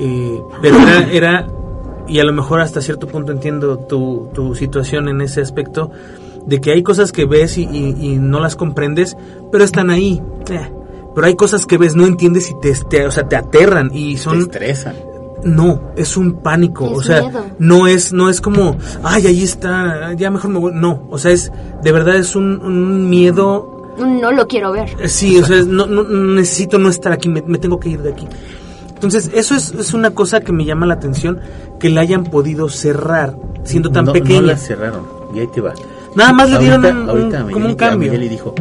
eh, 0.00 0.40
pero 0.60 0.78
era, 0.78 1.12
era, 1.12 1.46
y 2.08 2.18
a 2.18 2.24
lo 2.24 2.32
mejor 2.32 2.60
hasta 2.60 2.80
cierto 2.80 3.06
punto 3.06 3.30
entiendo 3.30 3.78
tu, 3.78 4.28
tu 4.34 4.54
situación 4.56 5.08
en 5.08 5.20
ese 5.20 5.40
aspecto, 5.40 5.90
de 6.46 6.60
que 6.60 6.72
hay 6.72 6.82
cosas 6.82 7.12
que 7.12 7.26
ves 7.26 7.56
y, 7.58 7.62
y- 7.70 7.96
y 8.14 8.16
no 8.18 8.40
las 8.40 8.56
comprendes, 8.56 9.16
pero 9.52 9.62
están 9.62 9.90
ahí. 9.90 10.20
Eh, 10.50 10.68
Pero 11.14 11.26
hay 11.26 11.36
cosas 11.36 11.66
que 11.66 11.78
ves, 11.78 11.94
no 11.94 12.06
entiendes 12.06 12.50
y 12.50 12.54
te, 12.60 12.72
te- 12.90 13.06
o 13.06 13.10
sea, 13.12 13.28
te 13.28 13.36
aterran 13.36 13.90
y 13.94 14.14
Te 14.14 14.20
son... 14.20 14.38
estresan. 14.40 14.96
No, 15.44 15.80
es 15.96 16.16
un 16.16 16.34
pánico, 16.40 16.86
Es 16.86 16.98
o 16.98 17.02
sea, 17.02 17.20
miedo. 17.22 17.44
no 17.58 17.86
es 17.88 18.12
no 18.12 18.28
es 18.30 18.40
como, 18.40 18.76
ay, 19.02 19.26
ahí 19.26 19.42
está, 19.42 20.12
ya 20.14 20.30
mejor 20.30 20.50
me 20.50 20.58
voy. 20.60 20.72
No, 20.74 21.06
o 21.10 21.18
sea, 21.18 21.32
es 21.32 21.50
de 21.82 21.92
verdad 21.92 22.16
es 22.16 22.36
un, 22.36 22.60
un 22.64 23.10
miedo 23.10 23.94
No 23.98 24.30
lo 24.32 24.46
quiero 24.46 24.70
ver. 24.72 24.88
eh, 25.00 25.08
Sí, 25.08 25.36
o 25.38 25.44
sea, 25.44 25.58
es- 25.58 25.66
no, 25.66 25.86
no- 25.86 26.04
necesito 26.04 26.78
no 26.78 26.88
estar 26.88 27.12
aquí, 27.12 27.28
me, 27.28 27.42
me 27.42 27.58
tengo 27.58 27.80
que 27.80 27.88
ir 27.90 28.02
de 28.02 28.12
aquí. 28.12 28.26
Entonces, 28.94 29.30
eso 29.34 29.56
es, 29.56 29.72
es 29.74 29.94
una 29.94 30.10
cosa 30.12 30.40
que 30.42 30.52
me 30.52 30.64
llama 30.64 30.86
la 30.86 30.94
atención, 30.94 31.40
que 31.80 31.88
la 31.90 32.02
hayan 32.02 32.22
podido 32.22 32.68
cerrar 32.68 33.36
siendo 33.64 33.90
tan 33.90 34.04
no, 34.04 34.12
pequeña. 34.12 34.40
No 34.42 34.46
la 34.46 34.56
cerraron. 34.56 35.02
Y 35.34 35.40
ahí 35.40 35.48
te 35.48 35.60
va. 35.60 35.74
Nada 36.14 36.32
más 36.32 36.48
le 36.50 36.54
Ahorita- 36.56 36.78
dieron 36.78 36.96
un- 36.98 37.02
un- 37.02 37.10
ahorita 37.10 37.38
como 37.38 37.48
Miguel- 37.56 37.66
un 37.70 37.74
cambio. 37.74 37.98
Miguel 38.12 38.20
le 38.20 38.28
dijo, 38.28 38.54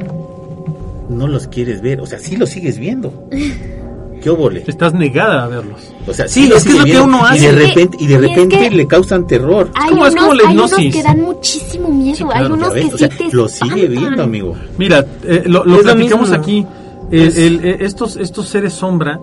no 1.09 1.27
los 1.27 1.47
quieres 1.47 1.81
ver. 1.83 2.01
O 2.01 2.07
sea, 2.07 2.17
sí 2.17 2.37
los 2.37 2.49
sigues 2.49 2.79
viendo. 2.79 3.13
¿Qué 4.21 4.29
óvole? 4.29 4.63
Estás 4.67 4.93
negada 4.93 5.43
a 5.43 5.47
verlos. 5.47 5.79
O 6.07 6.13
sea, 6.13 6.27
Sí, 6.27 6.47
los 6.47 6.59
es 6.59 6.63
que 6.65 6.69
es 6.71 6.77
lo 6.79 6.85
que 6.85 6.99
uno 6.99 7.25
hace. 7.25 7.37
Y 7.37 7.41
de 7.47 7.51
repente, 7.51 7.97
y 7.99 8.07
de 8.07 8.13
y 8.13 8.15
es 8.15 8.21
repente 8.21 8.59
que- 8.59 8.69
le 8.75 8.87
causan 8.87 9.25
terror. 9.27 9.71
Hay, 9.73 9.89
como- 9.89 10.05
es 10.05 10.13
unos, 10.13 10.23
como 10.25 10.33
la 10.35 10.47
hay 10.49 10.55
unos 10.55 10.71
hipnosis. 10.71 10.95
que 10.95 11.03
dan 11.03 11.21
muchísimo 11.21 11.89
miedo. 11.89 12.15
Sí, 12.17 12.23
hay 12.23 12.29
claro, 12.39 12.53
unos 12.53 12.67
¿Ya 12.69 12.73
ves? 12.75 12.85
que 12.89 12.93
O 12.93 12.97
sea, 12.97 13.09
sí 13.11 13.17
te 13.29 13.35
lo 13.35 13.47
sigue 13.47 13.87
viendo, 13.87 14.23
amigo. 14.23 14.55
Mira, 14.77 15.05
eh, 15.23 15.43
lo, 15.45 15.65
lo 15.65 15.77
Es 15.79 15.85
lo 15.85 15.93
platicamos 15.93 16.31
aquí. 16.31 16.65
El- 17.11 17.65
eh, 17.65 17.77
estos, 17.81 18.15
estos 18.17 18.47
seres 18.47 18.73
sombra, 18.73 19.19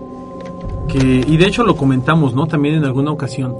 que, 0.87 1.23
y 1.27 1.37
de 1.37 1.45
hecho 1.47 1.63
lo 1.63 1.75
comentamos, 1.75 2.33
¿no? 2.33 2.47
También 2.47 2.75
en 2.75 2.85
alguna 2.85 3.11
ocasión. 3.11 3.55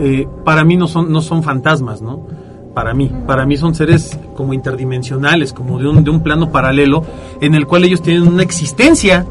eh, 0.00 0.26
para 0.44 0.64
mí 0.64 0.74
no 0.76 0.88
son, 0.88 1.12
no 1.12 1.20
son 1.20 1.42
fantasmas, 1.42 2.00
¿no? 2.00 2.26
Para 2.74 2.94
mí. 2.94 3.12
Para 3.26 3.44
mí 3.44 3.56
son 3.58 3.74
seres 3.74 4.18
como 4.34 4.54
interdimensionales, 4.54 5.52
como 5.52 5.78
de 5.78 5.86
un, 5.86 6.02
de 6.02 6.10
un 6.10 6.22
plano 6.22 6.50
paralelo, 6.50 7.04
en 7.42 7.54
el 7.54 7.66
cual 7.66 7.84
ellos 7.84 8.00
tienen 8.02 8.26
una 8.26 8.42
existencia 8.42 9.26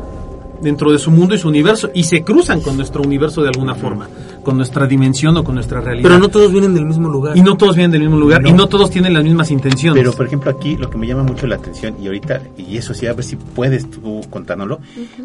dentro 0.61 0.91
de 0.91 0.99
su 0.99 1.11
mundo 1.11 1.35
y 1.35 1.37
su 1.37 1.47
universo, 1.47 1.89
y 1.93 2.03
se 2.03 2.23
cruzan 2.23 2.61
con 2.61 2.77
nuestro 2.77 3.01
universo 3.01 3.41
de 3.41 3.49
alguna 3.49 3.75
forma, 3.75 4.07
con 4.43 4.57
nuestra 4.57 4.85
dimensión 4.87 5.35
o 5.37 5.43
con 5.43 5.55
nuestra 5.55 5.81
realidad. 5.81 6.07
Pero 6.09 6.19
no 6.19 6.29
todos 6.29 6.51
vienen 6.51 6.73
del 6.73 6.85
mismo 6.85 7.09
lugar. 7.09 7.37
y 7.37 7.41
no 7.41 7.57
todos 7.57 7.75
vienen 7.75 7.91
del 7.91 8.01
mismo 8.01 8.17
lugar, 8.17 8.45
y 8.45 8.53
No. 8.53 8.67
todos 8.67 8.89
tienen 8.91 9.13
las 9.13 9.23
mismas 9.23 9.51
intenciones. 9.51 10.01
Pero, 10.01 10.13
por 10.15 10.25
ejemplo, 10.27 10.51
aquí 10.51 10.77
lo 10.77 10.89
que 10.89 10.97
me 10.97 11.07
llama 11.07 11.23
mucho 11.23 11.47
la 11.47 11.55
atención, 11.55 11.95
y 12.01 12.07
ahorita, 12.07 12.41
y 12.57 12.77
eso 12.77 12.93
sí, 12.93 13.07
a 13.07 13.13
ver 13.13 13.23
si 13.23 13.35
puedes 13.35 13.89
tú 13.89 14.21
contárnoslo, 14.29 14.79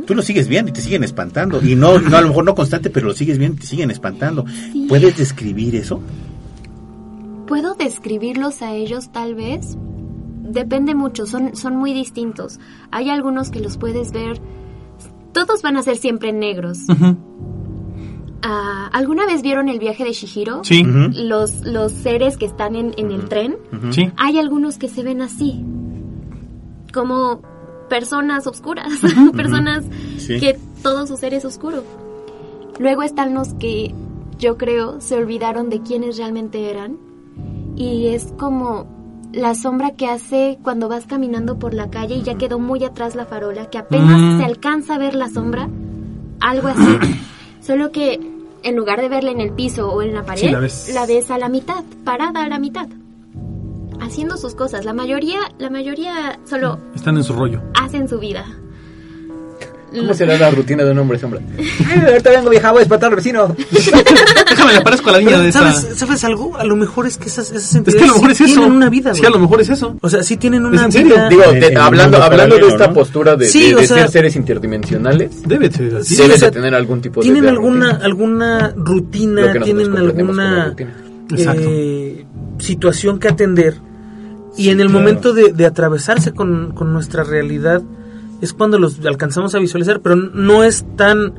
tú 0.07 0.15
lo 0.15 0.23
sigues 0.23 0.49
viendo 0.49 0.71
y 0.71 0.75
te 0.75 0.81
siguen 0.81 1.05
espantando. 1.05 1.61
Y 1.63 1.75
no, 1.77 1.99
no 1.99 2.17
a 2.17 2.21
lo 2.23 2.29
mejor 2.29 2.45
no 2.45 2.55
constante, 2.55 2.91
pero 2.91 3.07
lo 3.09 3.15
sigues 3.15 3.39
viendo 3.39 3.57
y 3.57 3.61
te 3.61 3.67
siguen 3.67 3.91
espantando. 3.91 4.45
Sí. 4.73 4.87
¿Puedes 4.89 5.17
describir 5.17 5.77
eso? 5.77 6.01
¿Puedo 7.47 7.75
describirlos 7.75 8.63
a 8.63 8.73
ellos 8.75 9.11
tal 9.13 9.35
vez? 9.35 9.77
Depende 10.43 10.95
mucho, 10.95 11.27
son, 11.27 11.55
son 11.57 11.77
muy 11.77 11.93
distintos. 11.93 12.59
Hay 12.91 13.11
algunos 13.11 13.51
que 13.51 13.61
los 13.61 13.77
puedes 13.79 14.13
ver, 14.13 14.41
todos 15.45 15.63
van 15.63 15.77
a 15.77 15.83
ser 15.83 15.97
siempre 15.97 16.33
negros. 16.33 16.79
Ah, 18.43 18.89
¿Alguna 18.93 19.27
vez 19.27 19.43
vieron 19.43 19.69
el 19.69 19.79
viaje 19.79 20.05
de 20.05 20.13
Shihiro? 20.13 20.63
Sí. 20.63 20.85
Los, 20.85 21.65
los 21.67 21.93
seres 21.93 22.37
que 22.37 22.47
están 22.47 22.77
en, 22.77 22.95
en 22.97 23.11
el 23.11 23.29
tren. 23.29 23.57
Sí. 23.91 24.11
Hay 24.17 24.39
algunos 24.39 24.79
que 24.79 24.89
se 24.89 25.03
ven 25.03 25.21
así, 25.21 25.65
como 26.95 27.41
personas 27.89 28.47
oscuras, 28.47 28.93
personas 29.37 29.85
Sí. 30.19 30.39
que 30.39 30.59
todo 30.83 31.07
su 31.07 31.17
ser 31.17 31.35
es 31.35 31.45
oscuro. 31.45 31.83
Luego 32.79 33.03
están 33.03 33.35
los 33.35 33.55
que 33.55 33.95
yo 34.39 34.57
creo 34.59 35.01
se 35.01 35.17
olvidaron 35.17 35.71
de 35.71 35.81
quiénes 35.81 36.17
realmente 36.19 36.71
eran 36.71 36.99
y 37.75 38.09
es 38.09 38.33
como 38.39 38.87
la 39.37 39.55
sombra 39.55 39.93
que 39.93 40.07
hace 40.09 40.59
cuando 40.63 40.89
vas 40.89 41.07
caminando 41.07 41.59
por 41.59 41.75
la 41.75 41.91
calle 41.91 42.17
y 42.17 42.23
ya 42.23 42.37
quedó 42.37 42.59
muy 42.59 42.83
atrás 42.85 43.15
la 43.15 43.27
farola, 43.27 43.67
que 43.71 43.79
apenas 43.79 44.21
Mm. 44.21 44.39
se 44.39 44.45
alcanza 44.45 44.95
a 44.95 44.99
ver 44.99 45.15
la 45.15 45.29
sombra, 45.29 45.69
algo 46.41 46.69
así. 46.69 46.99
Solo 47.61 47.93
que 47.93 48.19
en 48.63 48.75
lugar 48.77 49.01
de 49.01 49.09
verla 49.09 49.31
en 49.31 49.41
el 49.41 49.53
piso 49.53 49.93
o 49.93 50.03
en 50.03 50.15
la 50.15 50.25
pared, 50.25 50.41
Sí, 50.41 50.49
la 50.49 50.59
ves. 50.61 50.91
la 50.95 51.07
ves 51.07 51.31
a 51.31 51.39
la 51.39 51.49
mitad, 51.49 51.85
parada 52.05 52.43
a 52.45 52.49
la 52.49 52.59
mitad, 52.59 52.89
haciendo 54.01 54.37
sus 54.37 54.55
cosas. 54.55 54.85
La 54.85 54.93
mayoría, 54.93 55.39
la 55.59 55.71
mayoría 55.71 56.39
solo 56.45 56.79
Están 56.95 57.17
en 57.17 57.25
su 57.25 57.33
rollo. 57.35 57.61
hacen 57.75 58.09
su 58.09 58.19
vida. 58.19 58.45
¿Cómo 59.97 60.15
será 60.15 60.37
la 60.39 60.51
rutina 60.51 60.85
de 60.85 60.91
un 60.93 60.99
hombre 60.99 61.19
sombra? 61.19 61.41
Ay, 61.59 62.01
ahorita 62.07 62.31
vengo 62.31 62.51
vieja, 62.51 62.71
voy 62.73 62.81
a 62.81 62.83
espantar 62.83 63.11
al 63.11 63.17
vecino. 63.17 63.55
Déjame, 63.71 64.73
le 64.73 64.79
aparezco 64.79 65.09
a 65.11 65.13
la 65.13 65.19
niña 65.19 65.31
Pero, 65.33 65.43
de 65.43 65.49
esa. 65.49 65.73
¿sabes, 65.73 65.99
¿Sabes 65.99 66.25
algo? 66.25 66.57
A 66.57 66.65
lo 66.65 66.77
mejor 66.77 67.07
es 67.07 67.17
que 67.19 67.27
esas, 67.29 67.51
esas 67.51 67.71
Es 67.71 67.75
entidades 67.75 68.03
que 68.03 68.05
a 68.05 68.09
lo 68.09 68.15
mejor 68.15 68.31
es 68.31 68.39
sí 68.39 68.45
eso. 68.45 68.55
tienen 68.55 68.73
una 68.73 68.91
vida, 68.91 69.15
Sí, 69.15 69.21
güey. 69.21 69.33
a 69.33 69.35
lo 69.35 69.39
mejor 69.41 69.61
es 69.61 69.69
eso. 69.71 69.97
O 70.01 70.09
sea, 70.09 70.23
sí 70.23 70.37
tienen 70.37 70.65
una 70.67 70.85
en 70.85 70.93
serio? 70.93 71.15
vida. 71.15 71.29
Digo, 71.29 71.43
En- 71.45 71.63
el 71.63 71.77
hablando, 71.77 72.19
mundo 72.19 72.25
hablando 72.25 72.55
de 72.57 72.61
paralelo, 72.61 72.69
esta 72.69 72.87
¿no? 72.89 72.95
postura 72.95 73.37
de, 73.37 73.47
Sí, 73.47 73.69
de- 73.71 73.75
o 73.75 73.79
de 73.81 73.87
sea- 73.87 73.97
ser 74.03 74.11
seres 74.11 74.37
interdimensionales, 74.37 75.43
Debe 75.47 75.71
ser 75.71 75.97
así. 75.97 76.15
Sí, 76.15 76.23
deben 76.23 76.37
o 76.37 76.39
sea, 76.39 76.49
de 76.51 76.55
tener 76.55 76.75
algún 76.75 77.01
tipo 77.01 77.21
de... 77.21 77.25
tienen 77.25 77.43
de 77.45 77.49
alguna 77.51 77.91
rutina. 77.93 78.05
alguna 78.05 78.73
rutina, 78.77 79.41
Lo 79.47 79.53
que 79.53 79.59
nosotros 79.59 79.65
tienen 79.65 79.87
comprendemos 79.91 80.37
como 80.37 80.43
alguna 80.43 80.67
rutina. 80.69 80.95
Eh, 81.59 82.25
situación 82.59 83.19
que 83.19 83.29
atender 83.29 83.75
y 84.57 84.71
en 84.71 84.81
el 84.81 84.87
claro. 84.87 85.01
momento 85.01 85.33
de, 85.35 85.53
de 85.53 85.67
atravesarse 85.67 86.33
con, 86.33 86.73
con 86.73 86.93
nuestra 86.93 87.25
realidad 87.25 87.83
es 88.41 88.53
cuando 88.53 88.79
los 88.79 88.99
alcanzamos 89.05 89.55
a 89.55 89.59
visualizar, 89.59 90.01
pero 90.01 90.17
no 90.17 90.65
es 90.65 90.85
tan 90.97 91.35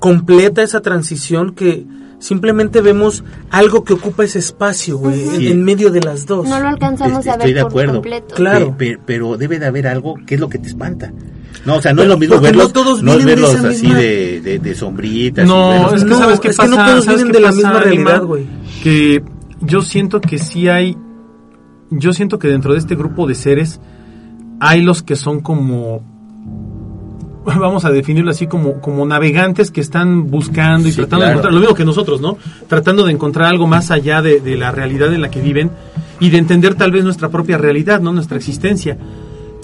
completa 0.00 0.62
esa 0.62 0.80
transición 0.80 1.54
que 1.54 1.86
simplemente 2.18 2.80
vemos 2.80 3.24
algo 3.50 3.82
que 3.84 3.94
ocupa 3.94 4.24
ese 4.24 4.38
espacio, 4.38 4.96
güey, 4.98 5.22
en, 5.28 5.36
Sí. 5.36 5.48
en 5.48 5.64
medio 5.64 5.90
de 5.90 6.00
las 6.00 6.26
dos. 6.26 6.48
No 6.48 6.60
lo 6.60 6.68
alcanzamos 6.68 7.18
Este, 7.18 7.30
a 7.30 7.36
ver 7.36 7.40
estoy 7.48 7.52
de 7.54 7.60
por 7.62 7.70
acuerdo. 7.70 7.92
completo. 7.94 8.34
Claro. 8.34 8.76
Pe- 8.76 8.96
pe- 8.96 9.00
pero 9.04 9.36
debe 9.36 9.58
de 9.58 9.66
haber 9.66 9.86
algo 9.88 10.14
que 10.26 10.34
es 10.36 10.40
lo 10.40 10.48
que 10.48 10.58
te 10.58 10.68
espanta. 10.68 11.12
No, 11.64 11.76
o 11.76 11.80
sea, 11.82 11.92
no 11.92 12.02
es 12.02 12.08
lo 12.08 12.16
mismo 12.18 12.36
Porque 12.36 12.50
no 12.52 12.58
verlos, 12.58 12.72
todos 12.72 13.02
no 13.02 13.12
es 13.12 13.18
vienen 13.18 13.36
de 13.36 13.42
verlos 13.42 13.58
esa 13.60 13.68
así 13.68 13.86
misma- 13.86 13.98
de, 14.00 14.40
de, 14.40 14.58
de 14.58 14.74
sombritas. 14.74 15.46
No, 15.46 15.70
verlos- 15.70 15.94
es 15.94 16.04
que 16.04 16.10
No, 16.10 16.18
sabes 16.18 16.40
qué 16.40 16.48
es 16.48 16.56
que 16.56 16.62
pasa. 16.62 16.76
no 16.76 16.84
todos 16.84 17.04
¿Sabes 17.04 17.18
vienen 17.18 17.32
de 17.32 17.40
la 17.40 17.48
pasa, 17.48 17.56
misma 17.56 17.80
realidad, 17.80 18.22
güey. 18.24 18.46
Que 18.82 19.22
yo 19.60 19.82
siento 19.82 20.20
que 20.20 20.38
sí 20.38 20.68
hay. 20.68 20.96
Yo 21.90 22.12
siento 22.12 22.38
que 22.38 22.48
dentro 22.48 22.72
de 22.72 22.78
este 22.78 22.94
grupo 22.96 23.26
de 23.26 23.34
seres 23.34 23.80
hay 24.60 24.82
los 24.82 25.02
que 25.02 25.16
son 25.16 25.40
como. 25.40 26.11
Vamos 27.58 27.84
a 27.84 27.90
definirlo 27.90 28.30
así 28.30 28.46
como, 28.46 28.80
como 28.80 29.04
navegantes 29.06 29.70
que 29.70 29.80
están 29.80 30.30
buscando 30.30 30.88
y 30.88 30.92
Sí, 30.92 30.96
tratando 30.98 31.24
de 31.24 31.30
encontrar, 31.32 31.52
lo 31.54 31.60
mismo 31.60 31.74
que 31.74 31.84
nosotros, 31.84 32.20
¿no? 32.20 32.38
Tratando 32.68 33.04
de 33.04 33.12
encontrar 33.12 33.48
algo 33.48 33.66
más 33.66 33.90
allá 33.90 34.22
de, 34.22 34.40
de 34.40 34.56
la 34.56 34.70
realidad 34.70 35.12
en 35.12 35.20
la 35.20 35.30
que 35.30 35.40
viven 35.40 35.70
y 36.20 36.30
de 36.30 36.38
entender 36.38 36.74
tal 36.74 36.92
vez 36.92 37.04
nuestra 37.04 37.28
propia 37.28 37.58
realidad, 37.58 38.00
¿no? 38.00 38.12
Nuestra 38.12 38.36
existencia. 38.36 38.96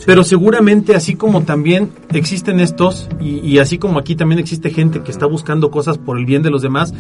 Pero 0.07 0.25
seguramente 0.25 0.95
así 0.95 1.17
como 1.17 1.43
también 1.43 1.91
existen 2.13 2.61
estos, 2.61 3.09
y, 3.21 3.41
y 3.41 3.59
así 3.59 3.79
como 3.79 3.99
aquí 3.99 4.15
también 4.17 4.39
existe 4.39 4.71
gente 4.71 5.03
que 5.03 5.11
está 5.11 5.27
buscando 5.27 5.71
cosas 5.71 5.99
por 5.99 6.19
el 6.19 6.25
bien 6.25 6.43
de 6.43 6.51
los 6.51 6.63
demás, 6.63 6.95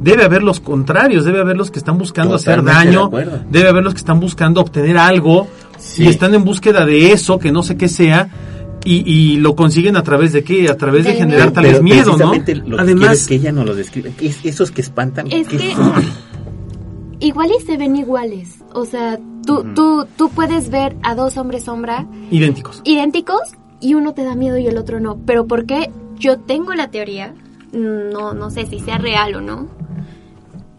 debe 0.00 0.24
haber 0.24 0.42
los 0.42 0.60
contrarios, 0.60 1.24
debe 1.24 1.40
haber 1.40 1.56
los 1.56 1.70
que 1.70 1.78
están 1.78 1.96
buscando 1.96 2.34
hacer 2.34 2.56
Totalmente 2.60 2.96
daño, 2.96 3.10
debe 3.50 3.68
haber 3.68 3.84
los 3.84 3.94
que 3.94 3.98
están 3.98 4.20
buscando 4.20 4.60
obtener 4.60 4.98
algo 4.98 5.48
Sí. 5.78 6.04
y 6.04 6.08
están 6.08 6.34
en 6.34 6.44
búsqueda 6.44 6.84
de 6.84 7.12
eso, 7.12 7.38
que 7.38 7.50
no 7.50 7.62
sé 7.62 7.76
qué 7.78 7.88
sea, 7.88 8.28
y, 8.84 9.02
y 9.10 9.36
lo 9.38 9.54
consiguen 9.56 9.96
a 9.96 10.02
través 10.02 10.32
de 10.32 10.42
qué, 10.44 10.68
a 10.68 10.76
través 10.76 11.04
de 11.04 11.14
generar 11.14 11.48
miedo. 11.48 11.52
tal 11.52 11.64
vez 11.64 11.72
Pero 11.74 11.82
miedo, 11.84 12.16
¿no? 12.16 12.66
Lo 12.76 12.80
Además- 12.80 13.26
que 13.26 13.34
ella 13.36 13.52
nos 13.52 13.66
lo 13.66 13.74
describe. 13.74 14.12
¿Qué 14.16 14.26
es- 14.28 14.44
esos 14.44 14.70
que 14.70 14.80
espantan. 14.80 15.26
Es 15.30 15.48
¿qué 15.48 15.56
que- 15.58 15.74
son? 15.74 15.92
Igual 17.20 17.50
y 17.58 17.64
se 17.64 17.76
ven 17.76 17.96
iguales. 17.96 18.56
O 18.72 18.86
sea, 18.86 19.18
tú, 19.46 19.64
tú, 19.74 20.06
tú 20.16 20.30
puedes 20.30 20.70
ver 20.70 20.96
a 21.02 21.14
dos 21.14 21.36
hombres 21.36 21.64
sombra 21.64 22.06
Idénticos. 22.30 22.80
idénticos 22.84 23.40
y 23.80 23.94
uno 23.94 24.14
te 24.14 24.24
da 24.24 24.34
miedo 24.34 24.56
y 24.56 24.66
el 24.66 24.78
otro 24.78 25.00
no. 25.00 25.18
Pero 25.26 25.46
¿por 25.46 25.66
qué? 25.66 25.90
Yo 26.18 26.38
tengo 26.38 26.72
la 26.74 26.90
teoría, 26.90 27.34
no, 27.72 28.32
no 28.32 28.50
sé 28.50 28.64
si 28.66 28.78
sea 28.80 28.96
real 28.98 29.34
o 29.34 29.40
no, 29.42 29.68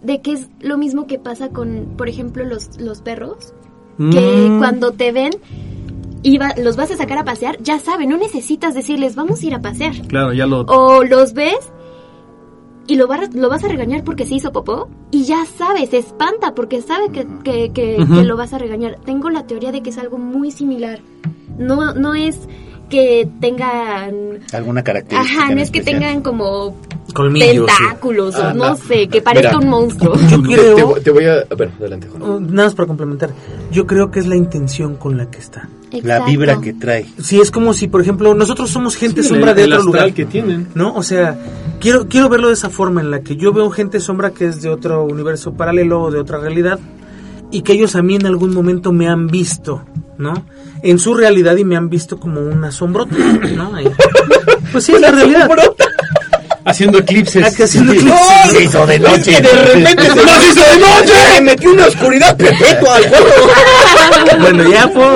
de 0.01 0.21
que 0.21 0.33
es 0.33 0.47
lo 0.61 0.77
mismo 0.79 1.05
que 1.05 1.19
pasa 1.19 1.49
con, 1.49 1.93
por 1.95 2.09
ejemplo, 2.09 2.43
los, 2.43 2.79
los 2.79 3.01
perros, 3.01 3.53
que 3.97 4.47
Mm, 4.49 4.57
cuando 4.57 4.93
te 4.93 5.11
ven 5.11 5.31
y 6.23 6.37
va- 6.37 6.53
los 6.57 6.75
vas 6.75 6.91
a 6.91 6.97
sacar 6.97 7.17
a 7.17 7.23
pasear, 7.25 7.57
ya 7.61 7.79
saben, 7.79 8.09
no 8.09 8.17
necesitas 8.17 8.73
decirles, 8.75 9.15
vamos 9.15 9.41
a 9.41 9.45
ir 9.45 9.55
a 9.55 9.59
pasear. 9.61 9.93
Claro, 10.07 10.33
ya 10.33 10.45
lo... 10.45 10.61
O 10.61 11.03
los 11.03 11.33
ves 11.33 11.57
y 12.87 12.95
lo, 12.95 13.07
va- 13.07 13.19
lo 13.33 13.49
vas 13.49 13.63
a 13.63 13.67
regañar 13.67 14.03
porque 14.03 14.25
se 14.25 14.35
hizo 14.35 14.51
popó 14.51 14.89
y 15.11 15.23
ya 15.23 15.45
sabe, 15.45 15.85
se 15.87 15.97
espanta 15.97 16.53
porque 16.53 16.81
sabe 16.81 17.09
que, 17.11 17.25
que, 17.43 17.71
que- 17.71 17.97
Ujú. 18.01 18.15
que 18.15 18.23
lo 18.23 18.35
vas 18.37 18.53
a 18.53 18.57
regañar. 18.57 18.97
Tengo 19.05 19.29
la 19.29 19.47
teoría 19.47 19.71
de 19.71 19.81
que 19.81 19.89
es 19.91 19.97
algo 19.97 20.17
muy 20.17 20.51
similar. 20.51 20.99
No, 21.57 21.93
no 21.93 22.13
es 22.15 22.39
que 22.89 23.29
tengan... 23.39 24.39
Alguna 24.51 24.83
característica. 24.83 25.43
Ajá, 25.43 25.53
no 25.55 25.61
es 25.61 25.71
que 25.71 25.81
tengan 25.81 26.21
como 26.21 26.75
Colmillos. 27.13 27.47
sí. 27.71 27.77
tentáculos 27.77 28.35
o 28.35 28.43
Ah, 28.43 28.53
no 28.53 28.69
no. 28.71 28.75
sé, 28.75 29.07
que 29.07 29.21
parezca 29.21 29.53
Mira. 29.57 29.59
un 29.59 29.69
monstruo. 29.69 30.15
Yo 30.29 30.41
creo, 30.41 30.75
te 30.75 30.83
voy- 30.83 31.01
te 31.01 31.11
voy 31.11 31.25
a... 31.25 31.45
Bueno, 31.55 31.71
adelante, 31.79 32.07
Juan. 32.09 32.21
oh, 32.23 32.39
nada 32.41 32.63
más 32.65 32.75
para 32.75 32.87
complementar, 32.87 33.29
yo 33.71 33.87
creo 33.87 34.11
que 34.11 34.19
es 34.19 34.27
la 34.27 34.35
intención 34.35 34.95
con 34.97 35.15
la 35.17 35.31
que 35.31 35.37
está. 35.39 35.69
La 36.03 36.25
vibra 36.25 36.59
que 36.61 36.73
trae. 36.73 37.05
Si 37.21 37.39
es 37.41 37.51
como 37.51 37.73
si, 37.73 37.87
por 37.87 38.01
ejemplo, 38.01 38.33
nosotros 38.33 38.69
somos 38.69 38.95
gente 38.95 39.23
Sí, 39.23 39.29
sombra 39.29 39.51
el- 39.51 39.55
de 39.57 39.63
el 39.63 39.73
otro 39.73 39.85
lugar. 39.87 40.13
que 40.13 40.25
tienen. 40.25 40.67
¿No? 40.73 40.93
O 40.95 41.03
sea, 41.03 41.37
quiero, 41.79 42.07
quiero 42.07 42.29
verlo 42.29 42.47
de 42.47 42.53
esa 42.53 42.69
forma 42.69 43.01
en 43.01 43.11
la 43.11 43.21
que 43.21 43.35
yo 43.35 43.51
veo 43.53 43.69
gente 43.69 43.99
sombra 43.99 44.31
que 44.31 44.45
es 44.47 44.61
de 44.61 44.69
otro 44.69 45.03
universo 45.03 45.53
paralelo 45.53 46.01
o 46.03 46.11
de 46.11 46.19
otra 46.19 46.37
realidad 46.39 46.79
y 47.51 47.61
que 47.63 47.73
ellos 47.73 47.95
a 47.95 48.01
mí 48.01 48.15
en 48.15 48.25
algún 48.25 48.53
momento 48.53 48.93
me 48.93 49.09
han 49.09 49.27
visto, 49.27 49.83
¿no? 50.17 50.45
En 50.83 50.97
su 50.99 51.13
realidad 51.13 51.57
y 51.57 51.65
me 51.65 51.75
han 51.75 51.89
visto 51.89 52.17
como 52.19 52.39
una 52.39 52.71
sombrota, 52.71 53.15
¿no? 53.55 53.73
Pues 54.71 54.85
sí, 54.85 54.93
es 54.93 55.01
la 55.01 55.11
realidad. 55.11 55.49
Haciendo 56.63 56.99
eclipses. 56.99 57.43
Ah, 57.43 57.63
haciendo 57.63 57.93
eclipses. 57.93 58.51
Se 58.51 58.63
hizo 58.63 58.85
de 58.85 58.99
noche. 58.99 59.31
de 59.31 59.51
repente 59.51 60.03
se 60.03 60.15
nos 60.15 60.47
hizo 60.47 60.61
de 60.71 60.77
noche. 60.79 61.13
Me 61.35 61.41
metí 61.41 61.67
una 61.67 61.85
oscuridad 61.87 62.37
perpetua 62.37 62.95
al 62.97 63.09
juego. 63.09 63.25
Bueno, 64.39 64.69
ya 64.69 64.83
amigo. 64.83 65.13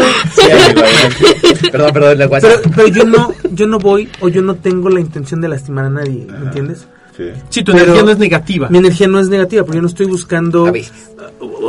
Perdón, 1.72 1.94
perdón, 1.94 2.18
la. 2.20 2.30
Pero, 2.30 2.62
pero 2.76 2.88
yo 2.88 3.04
no, 3.06 3.34
yo 3.52 3.68
no 3.68 3.80
voy 3.80 4.10
o 4.22 4.30
yo 4.30 4.42
no 4.42 4.56
tengo 4.56 4.90
la 4.90 5.00
intención 5.00 5.42
de 5.42 5.50
lastimar 5.50 5.86
a 5.86 5.90
nadie, 5.90 6.26
¿me 6.28 6.46
entiendes? 6.48 6.86
Sí. 7.16 7.24
Sí, 7.50 7.64
tu 7.64 7.72
Pero- 7.72 7.84
energía 7.86 8.04
no 8.04 8.12
es 8.12 8.18
negativa. 8.18 8.68
Mi 8.70 8.78
energía 8.80 9.08
no 9.08 9.20
es 9.20 9.30
negativa, 9.30 9.64
porque 9.64 9.78
yo 9.78 9.82
no 9.82 9.88
estoy 9.88 10.06
buscando. 10.08 10.72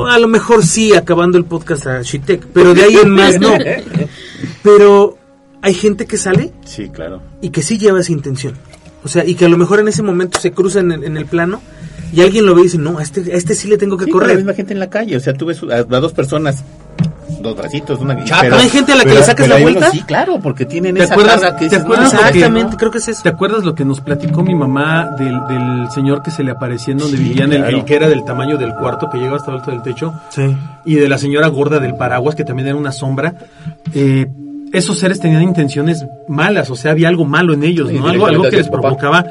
A 0.09 0.19
lo 0.19 0.29
mejor 0.29 0.65
sí, 0.65 0.95
acabando 0.95 1.39
el 1.39 1.45
podcast 1.45 1.87
a 1.87 2.03
Shitek, 2.03 2.47
pero 2.53 2.75
de 2.75 2.83
ahí 2.83 2.97
en 2.97 3.11
más 3.11 3.39
no. 3.39 3.55
Pero 4.63 5.17
hay 5.63 5.73
gente 5.75 6.07
que 6.07 6.17
sale 6.17 6.53
Sí, 6.65 6.89
claro. 6.89 7.23
y 7.41 7.51
que 7.51 7.63
sí 7.63 7.79
lleva 7.79 8.01
esa 8.01 8.13
intención. 8.13 8.55
O 9.07 9.09
sea, 9.09 9.25
y 9.25 9.35
que 9.37 9.47
a 9.47 9.49
lo 9.49 9.57
mejor 9.57 9.81
en 9.81 9.89
ese 9.89 10.03
momento 10.03 10.39
se 10.41 10.51
cruzan 10.51 10.91
en, 10.93 11.05
en 11.05 11.17
el 11.17 11.27
plano 11.27 11.63
y 12.13 12.21
alguien 12.21 12.45
lo 12.45 12.55
ve 12.55 12.61
y 12.63 12.65
dice, 12.65 12.79
no, 12.79 12.99
a 12.99 13.03
este, 13.03 13.21
a 13.33 13.37
este 13.37 13.55
sí 13.55 13.69
le 13.69 13.79
tengo 13.79 13.97
que 13.97 14.05
Sí, 14.07 14.11
con 14.11 14.21
la 14.21 14.25
correr. 14.27 14.37
misma 14.39 14.53
gente 14.55 14.73
en 14.73 14.81
la 14.81 14.91
calle. 14.91 15.17
O 15.17 15.21
sea, 15.21 15.33
tú 15.33 15.47
ves 15.47 15.61
a, 15.63 15.77
a 15.77 16.01
dos 16.01 16.13
personas, 16.13 16.63
dos 17.41 17.57
bracitos, 17.57 18.01
una 18.01 18.15
¿no 18.15 18.57
hay 18.57 18.69
gente 18.69 18.93
a 18.93 18.97
la 18.97 19.05
que 19.05 19.15
le 19.15 19.23
sacas 19.23 19.49
la 19.49 19.59
vuelta? 19.59 19.91
Sí, 19.91 20.03
claro, 20.03 20.39
porque 20.41 20.65
tienen 20.65 20.95
¿Te 20.97 21.05
esa 21.05 21.15
acuerdas- 21.15 21.41
carga 21.41 21.57
que 21.59 21.69
te 21.69 21.77
acuerdas 21.77 22.13
no, 22.13 22.19
que- 22.21 22.27
Exactamente, 22.27 22.77
creo 22.77 22.91
que 22.91 22.99
es 22.99 23.09
eso. 23.09 23.23
¿Te 23.23 23.29
acuerdas 23.29 23.65
lo 23.65 23.75
que 23.75 23.85
nos 23.85 24.01
platicó 24.01 24.43
mi 24.43 24.55
mamá 24.55 25.11
del, 25.19 25.39
del 25.49 25.91
señor 25.95 26.23
que 26.23 26.31
se 26.31 26.43
le 26.45 26.51
aparecía 26.53 26.93
en 26.93 26.99
donde 26.99 27.17
Sí, 27.17 27.23
vivían, 27.25 27.53
el, 27.53 27.63
el 27.65 27.85
que 27.85 27.95
era 27.97 28.09
del 28.09 28.25
tamaño 28.25 28.57
del 28.59 28.75
cuarto 28.75 29.09
que 29.11 29.19
llegaba 29.19 29.37
hasta 29.37 29.51
el 29.53 29.59
alto 29.59 29.71
del 29.71 29.83
techo? 29.83 30.13
Sí. 30.31 30.57
y 30.85 30.95
de 30.97 31.09
la 31.09 31.19
señora 31.19 31.47
gorda 31.49 31.79
del 31.81 31.95
paraguas, 31.97 32.35
que 32.35 32.45
también 32.45 32.69
era 32.69 32.77
una 32.77 32.93
sombra, 32.93 33.35
eh, 33.95 34.27
esos 34.73 34.99
seres 34.99 35.21
tenían 35.21 35.43
intenciones 35.43 36.05
malas, 36.29 36.71
o 36.71 36.77
sea, 36.77 36.93
había 36.93 37.09
algo 37.09 37.25
malo 37.25 37.55
en 37.55 37.63
ellos, 37.63 37.89
Sí, 37.89 37.99
¿no? 37.99 38.09
Algo, 38.09 38.43
que 38.43 38.57
les 38.57 38.69
provocaba... 38.69 39.25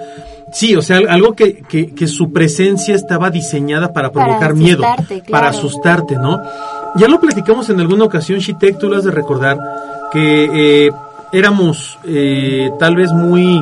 Sí, 0.51 0.75
o 0.75 0.81
sea, 0.81 0.99
algo 1.09 1.33
que, 1.33 1.63
que, 1.63 1.93
que 1.93 2.07
su 2.07 2.31
presencia 2.31 2.95
estaba 2.95 3.29
diseñada 3.29 3.91
para 3.91 4.11
Para 4.11 4.27
provocar 4.27 4.53
miedo, 4.53 4.83
para 5.29 5.49
asustarte, 5.49 6.15
¿no? 6.15 6.41
Ya 6.95 7.07
lo 7.07 7.19
platicamos 7.19 7.69
en 7.69 7.79
alguna 7.81 8.05
ocasión, 8.05 8.39
Shitek, 8.39 8.77
tú 8.77 8.87
lo 8.87 8.95
has 8.95 9.03
de 9.03 9.11
recordar, 9.11 9.57
que 10.11 10.85
eh, 10.87 10.91
éramos 11.33 11.97
eh, 12.05 12.71
tal 12.79 12.95
vez 12.95 13.11
muy... 13.11 13.61